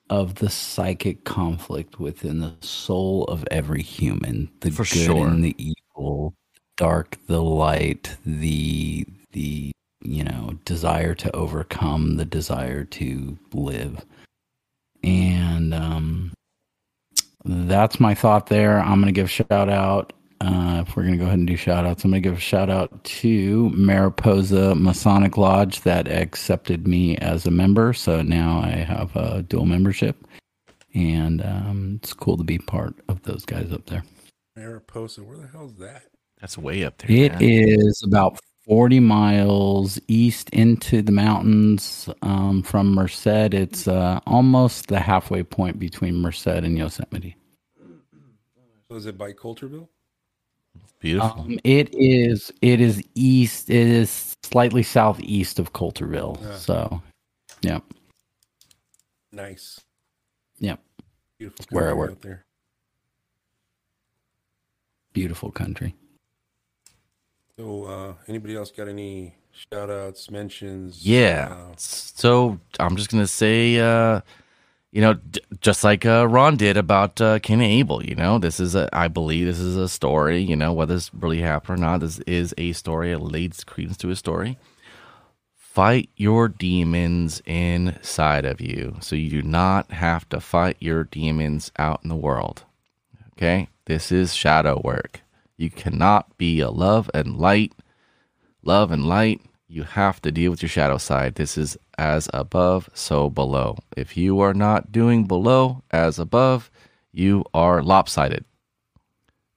of 0.09 0.35
the 0.35 0.49
psychic 0.49 1.25
conflict 1.25 1.99
within 1.99 2.39
the 2.39 2.55
soul 2.61 3.25
of 3.25 3.45
every 3.51 3.83
human, 3.83 4.49
the 4.61 4.71
For 4.71 4.85
good 4.85 4.85
sure. 4.85 5.27
and 5.27 5.43
the 5.43 5.55
evil, 5.59 6.35
dark, 6.77 7.17
the 7.27 7.41
light, 7.41 8.15
the 8.25 9.05
the 9.33 9.71
you 10.01 10.23
know 10.23 10.57
desire 10.65 11.13
to 11.15 11.35
overcome, 11.35 12.15
the 12.15 12.25
desire 12.25 12.85
to 12.85 13.37
live, 13.53 14.05
and 15.03 15.73
um, 15.73 16.31
that's 17.43 17.99
my 17.99 18.15
thought 18.15 18.47
there. 18.47 18.79
I'm 18.79 19.03
to 19.03 19.11
give 19.11 19.29
shout 19.29 19.69
out. 19.69 20.13
Uh, 20.39 20.83
if 20.87 20.95
we're 20.95 21.03
to 21.03 21.17
go 21.17 21.23
ahead 21.23 21.39
and 21.39 21.47
do 21.47 21.55
shout 21.55 21.85
outs, 21.85 22.05
I'm 22.05 22.11
to 22.11 22.19
give 22.19 22.37
a 22.37 22.39
shout 22.39 22.69
out 22.69 23.03
to 23.03 23.69
Mariposa 23.71 24.75
Masonic 24.75 25.35
Lodge 25.35 25.81
that 25.81 26.07
accepted 26.07 26.87
me 26.87 27.17
as 27.17 27.47
a 27.47 27.51
member. 27.51 27.91
So 27.93 28.21
now 28.21 28.59
I 28.59 28.69
have 28.69 29.15
a 29.15 29.41
dual 29.41 29.65
membership. 29.65 30.15
And 30.93 31.43
um, 31.43 31.99
it's 32.01 32.13
cool 32.13 32.37
to 32.37 32.43
be 32.43 32.59
part 32.59 32.95
of 33.07 33.23
those 33.23 33.45
guys 33.45 33.71
up 33.71 33.87
there. 33.87 34.03
Mariposa, 34.55 35.23
where 35.23 35.37
the 35.37 35.47
hell's 35.47 35.75
that? 35.77 36.03
That's 36.41 36.57
way 36.57 36.84
up 36.84 36.97
there. 36.97 37.09
It 37.09 37.31
man. 37.34 37.41
is 37.41 38.03
about 38.05 38.39
40 38.65 38.99
miles 38.99 39.99
east 40.07 40.49
into 40.51 41.01
the 41.01 41.11
mountains 41.11 42.09
um, 42.22 42.61
from 42.64 42.93
Merced. 42.93 43.26
It's 43.53 43.88
uh, 43.88 44.19
almost 44.27 44.88
the 44.88 44.99
halfway 44.99 45.41
point 45.43 45.80
between 45.80 46.15
Merced 46.15 46.47
and 46.47 46.77
Yosemite. 46.77 47.35
So 48.89 48.95
is 48.95 49.05
it 49.05 49.18
by 49.18 49.34
Coulterville? 49.34 49.88
beautiful. 50.99 51.41
Um, 51.41 51.59
it 51.64 51.89
is. 51.93 52.51
It 52.61 52.81
is 52.81 53.03
east. 53.15 53.69
It 53.69 53.88
is 53.88 54.35
slightly 54.43 54.81
southeast 54.84 55.59
of 55.59 55.73
Coulterville. 55.73 56.41
Yeah. 56.41 56.55
So, 56.55 57.01
yeah, 57.61 57.80
Nice. 59.31 59.80
yeah, 60.59 60.77
Beautiful. 61.38 61.65
Where 61.69 61.85
I 61.85 61.89
country 61.89 61.99
work. 61.99 62.11
out 62.11 62.22
there. 62.22 62.45
beautiful 65.14 65.51
country. 65.51 65.95
So, 67.59 67.85
uh, 67.85 68.13
anybody 68.27 68.55
else 68.55 68.71
got 68.71 68.88
any 68.88 69.35
shout 69.51 69.89
outs, 69.89 70.29
mentions? 70.29 71.05
Yeah. 71.05 71.49
Uh, 71.51 71.73
So 71.77 72.59
I'm 72.79 72.95
just 72.95 73.09
gonna 73.09 73.25
say, 73.25 73.79
uh, 73.79 74.21
you 74.91 75.01
know, 75.01 75.15
d- 75.15 75.41
just 75.59 75.84
like 75.84 76.05
uh, 76.05 76.27
Ron 76.27 76.55
did 76.55 76.77
about 76.77 77.19
uh, 77.19 77.39
Cain 77.39 77.59
and 77.61 77.71
Abel. 77.71 78.05
You 78.05 78.13
know, 78.15 78.38
this 78.38 78.59
is 78.59 78.75
a, 78.75 78.88
I 78.93 79.07
believe 79.07 79.47
this 79.47 79.59
is 79.59 79.75
a 79.75 79.89
story. 79.89 80.39
You 80.39 80.55
know, 80.55 80.71
whether 80.71 80.93
it's 80.95 81.11
really 81.13 81.41
happened 81.41 81.79
or 81.79 81.81
not, 81.81 82.01
this 82.01 82.19
is 82.19 82.53
a 82.59 82.73
story. 82.73 83.11
It 83.11 83.19
leads 83.19 83.63
credence 83.63 83.97
to 83.97 84.11
a 84.11 84.15
story. 84.15 84.59
Fight 85.55 86.09
your 86.15 86.47
demons 86.47 87.41
inside 87.45 88.45
of 88.45 88.61
you, 88.61 88.97
so 88.99 89.15
you 89.15 89.29
do 89.29 89.41
not 89.41 89.91
have 89.91 90.27
to 90.29 90.39
fight 90.39 90.77
your 90.79 91.03
demons 91.05 91.71
out 91.77 92.01
in 92.03 92.09
the 92.09 92.15
world. 92.15 92.63
Okay, 93.34 93.69
this 93.85 94.11
is 94.11 94.35
shadow 94.35 94.79
work. 94.84 95.21
You 95.57 95.69
cannot 95.69 96.38
be 96.38 96.59
a 96.59 96.69
love 96.69 97.09
and 97.13 97.38
light 97.38 97.73
love 98.67 98.91
and 98.91 99.07
light, 99.07 99.41
you 99.67 99.84
have 99.84 100.21
to 100.21 100.31
deal 100.31 100.51
with 100.51 100.61
your 100.61 100.69
shadow 100.69 100.97
side. 100.97 101.35
This 101.35 101.57
is 101.57 101.77
as 101.97 102.29
above, 102.34 102.89
so 102.93 103.29
below. 103.29 103.77
If 103.95 104.15
you 104.15 104.39
are 104.41 104.53
not 104.53 104.91
doing 104.91 105.25
below 105.25 105.84
as 105.89 106.19
above, 106.19 106.69
you 107.11 107.43
are 107.53 107.81
lopsided. 107.81 108.45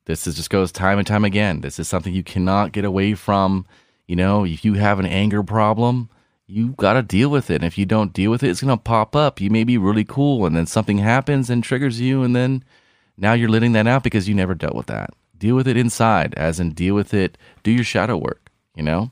This 0.06 0.26
is 0.26 0.36
just 0.36 0.50
goes 0.50 0.72
time 0.72 0.98
and 0.98 1.06
time 1.06 1.24
again. 1.24 1.60
This 1.60 1.78
is 1.78 1.86
something 1.86 2.14
you 2.14 2.22
cannot 2.22 2.72
get 2.72 2.84
away 2.84 3.14
from. 3.14 3.66
You 4.06 4.16
know, 4.16 4.44
if 4.44 4.64
you 4.64 4.74
have 4.74 4.98
an 4.98 5.06
anger 5.06 5.42
problem, 5.42 6.08
you 6.46 6.70
got 6.70 6.94
to 6.94 7.02
deal 7.02 7.28
with 7.28 7.50
it. 7.50 7.56
And 7.56 7.64
if 7.64 7.78
you 7.78 7.86
don't 7.86 8.12
deal 8.12 8.30
with 8.30 8.42
it, 8.42 8.48
it's 8.48 8.62
going 8.62 8.76
to 8.76 8.82
pop 8.82 9.14
up. 9.14 9.40
You 9.40 9.50
may 9.50 9.62
be 9.62 9.78
really 9.78 10.04
cool, 10.04 10.46
and 10.46 10.56
then 10.56 10.66
something 10.66 10.98
happens 10.98 11.50
and 11.50 11.62
triggers 11.62 12.00
you, 12.00 12.22
and 12.22 12.34
then 12.34 12.64
now 13.16 13.34
you're 13.34 13.48
letting 13.48 13.72
that 13.72 13.86
out 13.86 14.02
because 14.02 14.28
you 14.28 14.34
never 14.34 14.54
dealt 14.54 14.74
with 14.74 14.86
that. 14.86 15.10
Deal 15.40 15.56
with 15.56 15.66
it 15.66 15.76
inside, 15.78 16.34
as 16.34 16.60
in 16.60 16.72
deal 16.72 16.94
with 16.94 17.14
it, 17.14 17.38
do 17.62 17.70
your 17.70 17.82
shadow 17.82 18.18
work, 18.18 18.50
you 18.76 18.82
know? 18.82 19.10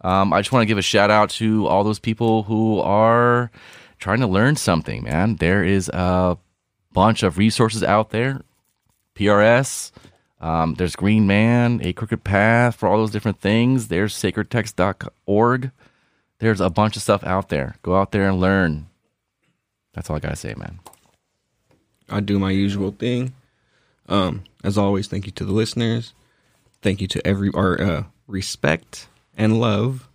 Um, 0.00 0.32
I 0.32 0.40
just 0.40 0.50
want 0.50 0.62
to 0.62 0.66
give 0.66 0.78
a 0.78 0.82
shout 0.82 1.10
out 1.10 1.28
to 1.30 1.66
all 1.66 1.84
those 1.84 1.98
people 1.98 2.44
who 2.44 2.80
are 2.80 3.50
trying 3.98 4.20
to 4.20 4.26
learn 4.26 4.56
something, 4.56 5.04
man. 5.04 5.36
There 5.36 5.62
is 5.62 5.90
a 5.90 6.38
bunch 6.94 7.22
of 7.22 7.36
resources 7.36 7.82
out 7.82 8.08
there. 8.08 8.40
PRS, 9.14 9.92
um, 10.40 10.74
there's 10.74 10.96
Green 10.96 11.26
Man, 11.26 11.80
A 11.82 11.92
Crooked 11.92 12.24
Path 12.24 12.76
for 12.76 12.88
all 12.88 12.96
those 12.96 13.10
different 13.10 13.40
things. 13.40 13.88
There's 13.88 14.14
sacredtext.org. 14.14 15.70
There's 16.38 16.60
a 16.60 16.70
bunch 16.70 16.96
of 16.96 17.02
stuff 17.02 17.22
out 17.24 17.50
there. 17.50 17.76
Go 17.82 17.96
out 17.96 18.12
there 18.12 18.28
and 18.28 18.40
learn. 18.40 18.86
That's 19.92 20.08
all 20.08 20.16
I 20.16 20.20
got 20.20 20.30
to 20.30 20.36
say, 20.36 20.54
man. 20.56 20.78
I 22.08 22.20
do 22.20 22.38
my 22.38 22.50
usual 22.50 22.92
thing. 22.92 23.34
Um, 24.08 24.44
as 24.62 24.78
always, 24.78 25.08
thank 25.08 25.26
you 25.26 25.32
to 25.32 25.44
the 25.44 25.52
listeners. 25.52 26.12
Thank 26.82 27.00
you 27.00 27.06
to 27.08 27.26
every 27.26 27.50
our 27.54 27.80
uh, 27.80 28.04
respect 28.26 29.08
and 29.36 29.60
love 29.60 30.08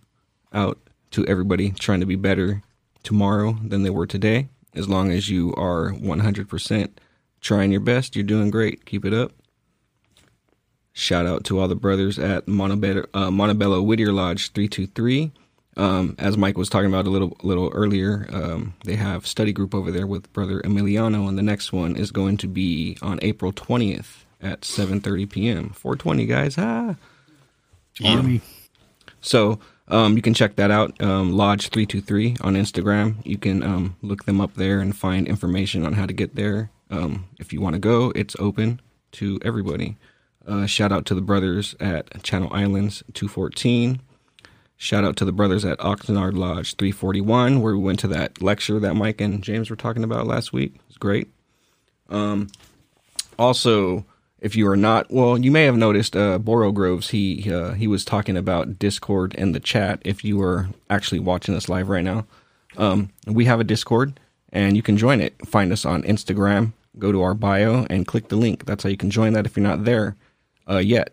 out 0.52 0.78
to 1.12 1.26
everybody 1.26 1.70
trying 1.70 2.00
to 2.00 2.06
be 2.06 2.16
better 2.16 2.62
tomorrow 3.02 3.58
than 3.62 3.82
they 3.82 3.90
were 3.90 4.06
today. 4.06 4.48
As 4.74 4.88
long 4.88 5.10
as 5.10 5.28
you 5.28 5.54
are 5.54 5.92
100% 5.92 6.88
trying 7.40 7.72
your 7.72 7.80
best, 7.80 8.16
you're 8.16 8.24
doing 8.24 8.50
great. 8.50 8.86
Keep 8.86 9.04
it 9.04 9.12
up. 9.12 9.32
Shout 10.94 11.26
out 11.26 11.44
to 11.44 11.58
all 11.58 11.68
the 11.68 11.74
brothers 11.74 12.18
at 12.18 12.46
Montebello, 12.46 13.06
uh, 13.14 13.30
Montebello 13.30 13.82
Whittier 13.82 14.12
Lodge 14.12 14.52
323. 14.52 15.32
Um, 15.76 16.16
as 16.18 16.36
Mike 16.36 16.58
was 16.58 16.68
talking 16.68 16.88
about 16.88 17.06
a 17.06 17.10
little 17.10 17.36
little 17.42 17.70
earlier, 17.74 18.28
um, 18.32 18.74
they 18.84 18.96
have 18.96 19.26
study 19.26 19.52
group 19.52 19.74
over 19.74 19.90
there 19.90 20.06
with 20.06 20.32
brother 20.32 20.60
Emiliano, 20.62 21.28
and 21.28 21.38
the 21.38 21.42
next 21.42 21.72
one 21.72 21.96
is 21.96 22.10
going 22.10 22.36
to 22.38 22.46
be 22.46 22.98
on 23.00 23.18
April 23.22 23.52
20th 23.52 24.24
at 24.40 24.62
7:30 24.62 25.30
p.m. 25.30 25.70
420 25.70 26.26
guys, 26.26 26.58
ah. 26.58 26.96
Army. 28.04 28.40
So 29.20 29.60
um, 29.88 30.16
you 30.16 30.22
can 30.22 30.34
check 30.34 30.56
that 30.56 30.70
out, 30.70 31.00
um, 31.02 31.32
Lodge 31.32 31.68
three 31.68 31.86
two 31.86 32.00
three 32.00 32.36
on 32.40 32.54
Instagram. 32.54 33.16
You 33.24 33.38
can 33.38 33.62
um, 33.62 33.96
look 34.02 34.24
them 34.24 34.40
up 34.40 34.54
there 34.54 34.80
and 34.80 34.96
find 34.96 35.26
information 35.26 35.84
on 35.86 35.94
how 35.94 36.06
to 36.06 36.12
get 36.12 36.34
there. 36.34 36.70
Um, 36.90 37.26
if 37.38 37.52
you 37.52 37.60
want 37.60 37.74
to 37.74 37.80
go, 37.80 38.12
it's 38.14 38.36
open 38.38 38.80
to 39.12 39.38
everybody. 39.42 39.96
Uh, 40.46 40.66
shout 40.66 40.92
out 40.92 41.06
to 41.06 41.14
the 41.14 41.20
brothers 41.20 41.74
at 41.80 42.22
Channel 42.22 42.52
Islands 42.52 43.02
two 43.14 43.28
fourteen. 43.28 44.00
Shout 44.82 45.04
out 45.04 45.14
to 45.18 45.24
the 45.24 45.30
brothers 45.30 45.64
at 45.64 45.78
Oxnard 45.78 46.36
Lodge 46.36 46.74
341, 46.74 47.62
where 47.62 47.76
we 47.76 47.80
went 47.80 48.00
to 48.00 48.08
that 48.08 48.42
lecture 48.42 48.80
that 48.80 48.96
Mike 48.96 49.20
and 49.20 49.40
James 49.40 49.70
were 49.70 49.76
talking 49.76 50.02
about 50.02 50.26
last 50.26 50.52
week. 50.52 50.74
It's 50.88 50.98
great. 50.98 51.28
Um, 52.08 52.48
also, 53.38 54.04
if 54.40 54.56
you 54.56 54.66
are 54.66 54.76
not, 54.76 55.08
well, 55.08 55.38
you 55.38 55.52
may 55.52 55.66
have 55.66 55.76
noticed 55.76 56.16
uh, 56.16 56.36
Burrow 56.40 56.72
Groves. 56.72 57.10
He 57.10 57.48
uh, 57.48 57.74
he 57.74 57.86
was 57.86 58.04
talking 58.04 58.36
about 58.36 58.80
Discord 58.80 59.36
and 59.38 59.54
the 59.54 59.60
chat. 59.60 60.02
If 60.04 60.24
you 60.24 60.42
are 60.42 60.68
actually 60.90 61.20
watching 61.20 61.54
us 61.54 61.68
live 61.68 61.88
right 61.88 62.02
now, 62.02 62.26
um, 62.76 63.10
we 63.24 63.44
have 63.44 63.60
a 63.60 63.64
Discord, 63.64 64.18
and 64.52 64.74
you 64.74 64.82
can 64.82 64.96
join 64.96 65.20
it. 65.20 65.46
Find 65.46 65.72
us 65.72 65.84
on 65.84 66.02
Instagram. 66.02 66.72
Go 66.98 67.12
to 67.12 67.22
our 67.22 67.34
bio 67.34 67.86
and 67.88 68.04
click 68.04 68.30
the 68.30 68.36
link. 68.36 68.64
That's 68.64 68.82
how 68.82 68.90
you 68.90 68.96
can 68.96 69.10
join 69.10 69.32
that 69.34 69.46
if 69.46 69.56
you're 69.56 69.62
not 69.62 69.84
there 69.84 70.16
uh, 70.68 70.78
yet 70.78 71.12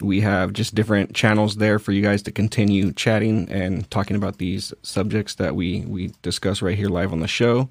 we 0.00 0.20
have 0.20 0.52
just 0.52 0.74
different 0.74 1.14
channels 1.14 1.56
there 1.56 1.78
for 1.78 1.92
you 1.92 2.02
guys 2.02 2.22
to 2.22 2.30
continue 2.30 2.92
chatting 2.92 3.48
and 3.50 3.90
talking 3.90 4.16
about 4.16 4.38
these 4.38 4.72
subjects 4.82 5.34
that 5.36 5.56
we 5.56 5.80
we 5.82 6.12
discuss 6.22 6.62
right 6.62 6.76
here 6.76 6.88
live 6.88 7.12
on 7.12 7.20
the 7.20 7.28
show 7.28 7.68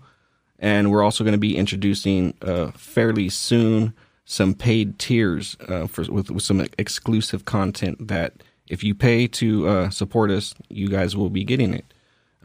and 0.59 0.91
we're 0.91 1.03
also 1.03 1.23
going 1.23 1.33
to 1.33 1.37
be 1.37 1.55
introducing 1.55 2.33
uh, 2.41 2.71
fairly 2.71 3.29
soon 3.29 3.93
some 4.25 4.53
paid 4.53 4.99
tiers 4.99 5.55
uh, 5.69 5.87
for 5.87 6.03
with, 6.11 6.29
with 6.29 6.43
some 6.43 6.65
exclusive 6.77 7.45
content 7.45 8.07
that 8.07 8.33
if 8.67 8.83
you 8.83 8.93
pay 8.93 9.27
to 9.27 9.67
uh, 9.67 9.89
support 9.89 10.29
us 10.29 10.53
you 10.69 10.89
guys 10.89 11.15
will 11.15 11.29
be 11.29 11.43
getting 11.43 11.73
it 11.73 11.85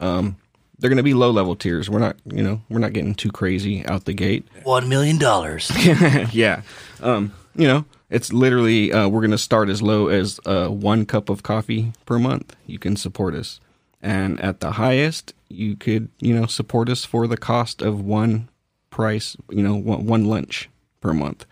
um, 0.00 0.36
they're 0.78 0.90
going 0.90 0.96
to 0.96 1.02
be 1.02 1.14
low 1.14 1.30
level 1.30 1.56
tiers 1.56 1.90
we're 1.90 1.98
not 1.98 2.16
you 2.26 2.42
know 2.42 2.60
we're 2.68 2.78
not 2.78 2.92
getting 2.92 3.14
too 3.14 3.32
crazy 3.32 3.84
out 3.86 4.04
the 4.04 4.12
gate 4.14 4.46
One 4.62 4.88
million 4.88 5.18
dollars. 5.18 5.72
yeah. 6.32 6.62
Um, 7.00 7.32
you 7.54 7.66
know, 7.66 7.84
it's 8.10 8.32
literally 8.32 8.92
uh, 8.92 9.08
we're 9.08 9.20
gonna 9.20 9.38
start 9.38 9.68
as 9.68 9.82
low 9.82 10.08
as 10.08 10.40
uh, 10.46 10.68
one 10.68 11.06
cup 11.06 11.28
of 11.28 11.42
coffee 11.42 11.92
per 12.06 12.18
month. 12.18 12.56
You 12.66 12.78
can 12.78 12.96
support 12.96 13.34
us, 13.34 13.60
and 14.00 14.40
at 14.40 14.60
the 14.60 14.72
highest, 14.72 15.34
you 15.48 15.76
could 15.76 16.08
you 16.20 16.34
know 16.34 16.46
support 16.46 16.88
us 16.88 17.04
for 17.04 17.26
the 17.26 17.36
cost 17.36 17.82
of 17.82 18.00
one 18.00 18.48
price. 18.90 19.36
You 19.50 19.62
know, 19.62 19.74
one, 19.74 20.06
one 20.06 20.24
lunch 20.24 20.68
per 21.00 21.12
month. 21.12 21.46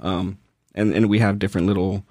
Um, 0.00 0.38
and 0.74 0.94
and 0.94 1.08
we 1.08 1.18
have 1.18 1.38
different 1.38 1.66
little 1.66 2.04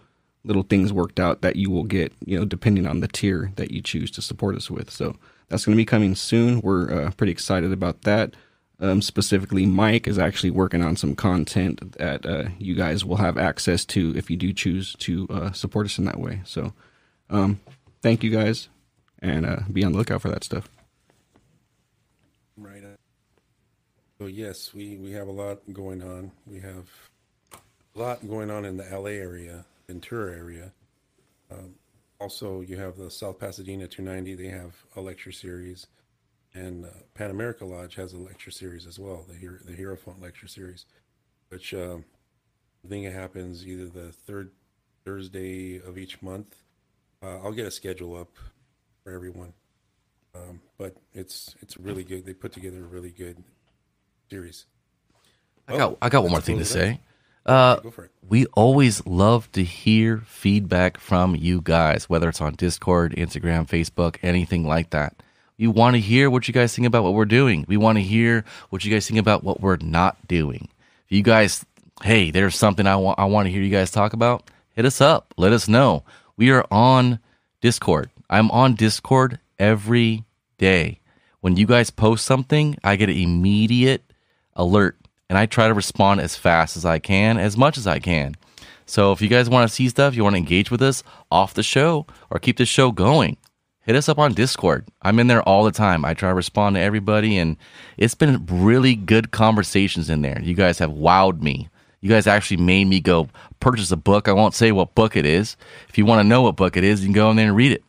little 0.44 0.64
things 0.64 0.92
worked 0.92 1.20
out 1.20 1.42
that 1.42 1.56
you 1.56 1.70
will 1.70 1.84
get. 1.84 2.14
You 2.26 2.40
know, 2.40 2.46
depending 2.46 2.88
on 2.88 3.00
the 3.00 3.08
tier 3.08 3.52
that 3.56 3.72
you 3.72 3.82
choose 3.82 4.12
to 4.12 4.22
support 4.22 4.56
us 4.56 4.70
with. 4.70 4.90
So 4.90 5.16
that's 5.48 5.66
going 5.66 5.76
to 5.76 5.82
be 5.82 5.86
coming 5.86 6.16
soon. 6.16 6.62
We're 6.62 6.92
uh, 6.92 7.12
pretty 7.12 7.32
excited 7.32 7.72
about 7.72 8.04
that. 8.04 8.36
Um, 8.82 9.02
specifically, 9.02 9.68
Mike 9.68 10.08
is 10.08 10.18
actually 10.18 10.50
working 10.50 10.82
on 10.82 10.96
some 10.96 11.16
content 11.16 11.98
that 12.00 12.26
uh, 12.26 12.50
you 12.58 12.74
guys 12.74 13.06
will 13.06 13.18
have 13.18 13.38
access 13.38 13.86
to 13.86 14.18
if 14.18 14.32
you 14.32 14.38
do 14.38 14.52
choose 14.52 14.96
to 14.96 15.28
uh, 15.30 15.52
support 15.52 15.86
us 15.86 16.00
in 16.00 16.06
that 16.06 16.20
way. 16.20 16.42
So, 16.46 16.74
um, 17.30 17.60
thank 18.02 18.24
you 18.24 18.32
guys, 18.32 18.70
and 19.20 19.46
uh, 19.46 19.60
be 19.72 19.84
on 19.84 19.92
the 19.92 20.00
lookout 20.00 20.24
for 20.24 20.30
that 20.30 20.44
stuff. 20.44 20.68
Right. 22.58 22.84
So 24.20 24.28
yes, 24.28 24.72
we 24.72 24.98
we 24.98 25.12
have 25.14 25.28
a 25.28 25.32
lot 25.32 25.62
going 25.74 26.04
on. 26.04 26.32
We 26.46 26.60
have 26.60 26.88
a 27.96 28.00
lot 28.00 28.28
going 28.28 28.52
on 28.52 28.66
in 28.66 28.78
the 28.78 28.84
LA 28.84 29.12
area, 29.12 29.66
Ventura 29.88 30.36
area. 30.36 30.72
Um, 31.52 31.74
also, 32.20 32.62
you 32.62 32.78
have 32.78 32.98
the 32.98 33.10
South 33.10 33.40
Pasadena 33.40 33.88
290. 33.88 34.36
They 34.36 34.50
have 34.50 34.76
a 34.96 35.02
lecture 35.02 35.32
series, 35.32 35.88
and 36.54 36.86
uh, 36.86 36.90
Pan 37.14 37.30
America 37.32 37.66
Lodge 37.66 37.96
has 37.96 38.14
a 38.14 38.18
lecture 38.18 38.52
series 38.52 38.86
as 38.86 39.00
well. 39.00 39.26
The 39.28 39.36
Hero, 39.36 39.58
the 39.66 39.76
Hierophant 39.76 40.22
lecture 40.22 40.48
series, 40.48 40.86
which 41.50 41.74
uh, 41.74 41.98
I 42.84 42.88
think 42.88 43.06
it 43.06 43.14
happens 43.14 43.66
either 43.66 43.86
the 43.86 44.12
third 44.12 44.52
Thursday 45.06 45.78
of 45.78 45.98
each 45.98 46.22
month. 46.22 46.56
Uh, 47.24 47.38
I'll 47.44 47.52
get 47.52 47.68
a 47.68 47.72
schedule 47.72 48.16
up 48.16 48.30
for 49.04 49.12
everyone, 49.12 49.54
um, 50.36 50.62
but 50.78 50.96
it's 51.14 51.56
it's 51.62 51.78
really 51.78 52.04
good. 52.04 52.26
They 52.26 52.34
put 52.34 52.52
together 52.52 52.80
a 52.80 52.88
really 52.88 53.12
good 53.12 53.44
series. 54.30 54.66
I 55.68 55.78
got 55.78 55.98
I 56.02 56.10
got 56.10 56.24
one 56.24 56.32
more 56.32 56.42
thing 56.42 56.58
to 56.58 56.64
close 56.64 56.76
it 56.76 56.80
out. 56.82 56.96
say. 56.96 57.00
Uh, 57.44 57.76
Go 57.78 57.90
for 57.90 58.04
it. 58.06 58.12
we 58.28 58.46
always 58.48 59.04
love 59.08 59.52
to 59.54 59.64
hear 59.64 60.20
feedback 60.28 61.00
from 61.00 61.36
you 61.36 61.60
guys, 61.64 62.08
whether 62.08 62.30
it's 62.30 62.40
on 62.40 62.54
Discord, 62.54 63.16
Instagram, 63.16 63.68
Facebook, 63.68 64.18
anything 64.22 64.64
like 64.68 64.92
that. 64.92 65.16
We 65.62 65.68
want 65.68 65.94
to 65.94 66.00
hear 66.00 66.28
what 66.28 66.48
you 66.48 66.56
guys 66.56 66.76
think 66.76 66.88
about 66.88 67.04
what 67.04 67.14
we're 67.14 67.26
doing. 67.26 67.66
We 67.68 67.78
want 67.78 68.00
to 68.00 68.04
hear 68.04 68.44
what 68.72 68.84
you 68.84 68.92
guys 68.92 69.08
think 69.08 69.20
about 69.20 69.44
what 69.44 69.62
we're 69.62 69.78
not 69.78 70.18
doing. 70.28 70.70
If 71.06 71.12
you 71.12 71.22
guys, 71.22 71.64
hey, 72.02 72.32
there's 72.32 72.56
something 72.56 72.88
I 72.88 72.96
want 72.96 73.20
I 73.20 73.26
want 73.26 73.46
to 73.46 73.52
hear 73.52 73.62
you 73.62 73.70
guys 73.70 73.92
talk 73.92 74.14
about, 74.14 74.50
hit 74.72 74.86
us 74.86 75.00
up. 75.02 75.36
Let 75.38 75.54
us 75.54 75.68
know. 75.68 76.04
We 76.36 76.50
are 76.50 76.66
on 76.72 77.20
Discord. 77.62 78.10
I'm 78.28 78.50
on 78.50 78.74
Discord 78.74 79.40
every 79.60 80.24
day. 80.58 81.00
When 81.42 81.58
you 81.58 81.68
guys 81.68 81.92
post 81.92 82.26
something, 82.26 82.76
I 82.84 82.96
get 82.96 83.10
an 83.10 83.18
immediate 83.18 84.02
alert 84.56 84.98
and 85.30 85.38
I 85.38 85.46
try 85.46 85.68
to 85.68 85.76
respond 85.76 86.22
as 86.22 86.36
fast 86.36 86.76
as 86.76 86.86
I 86.86 86.98
can, 86.98 87.38
as 87.38 87.56
much 87.56 87.78
as 87.78 87.86
I 87.86 88.00
can. 88.00 88.36
So 88.88 89.12
if 89.12 89.22
you 89.22 89.28
guys 89.28 89.48
want 89.48 89.70
to 89.70 89.76
see 89.76 89.90
stuff, 89.90 90.16
you 90.16 90.24
want 90.24 90.34
to 90.34 90.40
engage 90.40 90.72
with 90.72 90.82
us 90.82 91.04
off 91.30 91.54
the 91.54 91.62
show 91.62 92.08
or 92.32 92.40
keep 92.40 92.58
the 92.58 92.66
show 92.66 92.92
going, 92.92 93.38
hit 93.82 93.96
us 93.96 94.10
up 94.10 94.20
on 94.20 94.34
Discord. 94.34 94.88
I'm 95.02 95.20
in 95.20 95.28
there 95.28 95.42
all 95.44 95.64
the 95.64 95.72
time. 95.72 96.06
I 96.06 96.14
try 96.14 96.30
to 96.30 96.36
respond 96.36 96.76
to 96.76 96.82
everybody, 96.82 97.38
and 97.38 97.58
it's 97.98 98.16
been 98.16 98.46
really 98.48 98.96
good 98.96 99.32
conversations 99.32 100.10
in 100.10 100.22
there. 100.22 100.40
You 100.42 100.54
guys 100.54 100.80
have 100.80 100.92
wowed 100.92 101.42
me. 101.42 101.70
You 102.02 102.10
guys 102.10 102.26
actually 102.26 102.58
made 102.58 102.86
me 102.86 103.00
go 103.00 103.30
purchase 103.60 103.92
a 103.92 103.98
book. 103.98 104.28
I 104.28 104.34
won't 104.34 104.56
say 104.56 104.72
what 104.72 104.96
book 104.96 105.16
it 105.16 105.26
is. 105.26 105.56
If 105.88 105.98
you 105.98 106.06
want 106.06 106.20
to 106.20 106.28
know 106.28 106.42
what 106.42 106.56
book 106.56 106.76
it 106.76 106.84
is, 106.84 107.02
you 107.02 107.08
can 107.08 107.14
go 107.14 107.30
in 107.30 107.36
there 107.38 107.48
and 107.48 107.56
read 107.56 107.72
it. 107.72 107.84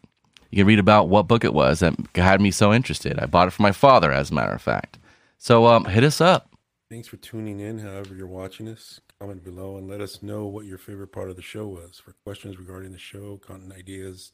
You 0.51 0.59
can 0.59 0.67
read 0.67 0.79
about 0.79 1.09
what 1.09 1.29
book 1.29 1.45
it 1.45 1.55
was 1.55 1.81
that 1.81 1.95
had 2.15 2.41
me 2.41 2.51
so 2.51 2.75
interested. 2.75 3.19
I 3.19 3.25
bought 3.25 3.49
it 3.49 3.53
for 3.53 3.63
my 3.63 3.73
father, 3.73 4.13
as 4.13 4.31
a 4.31 4.35
matter 4.35 4.53
of 4.53 4.61
fact. 4.61 4.99
So 5.39 5.67
um, 5.67 5.87
hit 5.87 6.05
us 6.05 6.21
up. 6.21 6.51
Thanks 6.91 7.09
for 7.09 7.17
tuning 7.17 7.59
in. 7.59 7.79
However, 7.79 8.15
you're 8.15 8.27
watching 8.27 8.69
us, 8.69 9.01
comment 9.19 9.43
below 9.43 9.79
and 9.79 9.89
let 9.89 10.03
us 10.03 10.23
know 10.23 10.45
what 10.45 10.67
your 10.67 10.77
favorite 10.77 11.11
part 11.11 11.31
of 11.31 11.37
the 11.37 11.43
show 11.43 11.67
was. 11.67 11.99
For 12.05 12.15
questions 12.23 12.59
regarding 12.59 12.93
the 12.93 12.99
show, 12.99 13.39
content 13.39 13.73
ideas, 13.73 14.33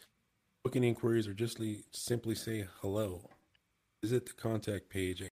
booking 0.63 0.85
inquiries, 0.85 1.27
or 1.27 1.35
just 1.35 1.59
simply 1.93 2.35
say 2.35 2.67
hello, 2.81 3.29
visit 4.03 4.27
the 4.27 4.33
contact 4.33 4.89
page 4.89 5.21
at 5.21 5.27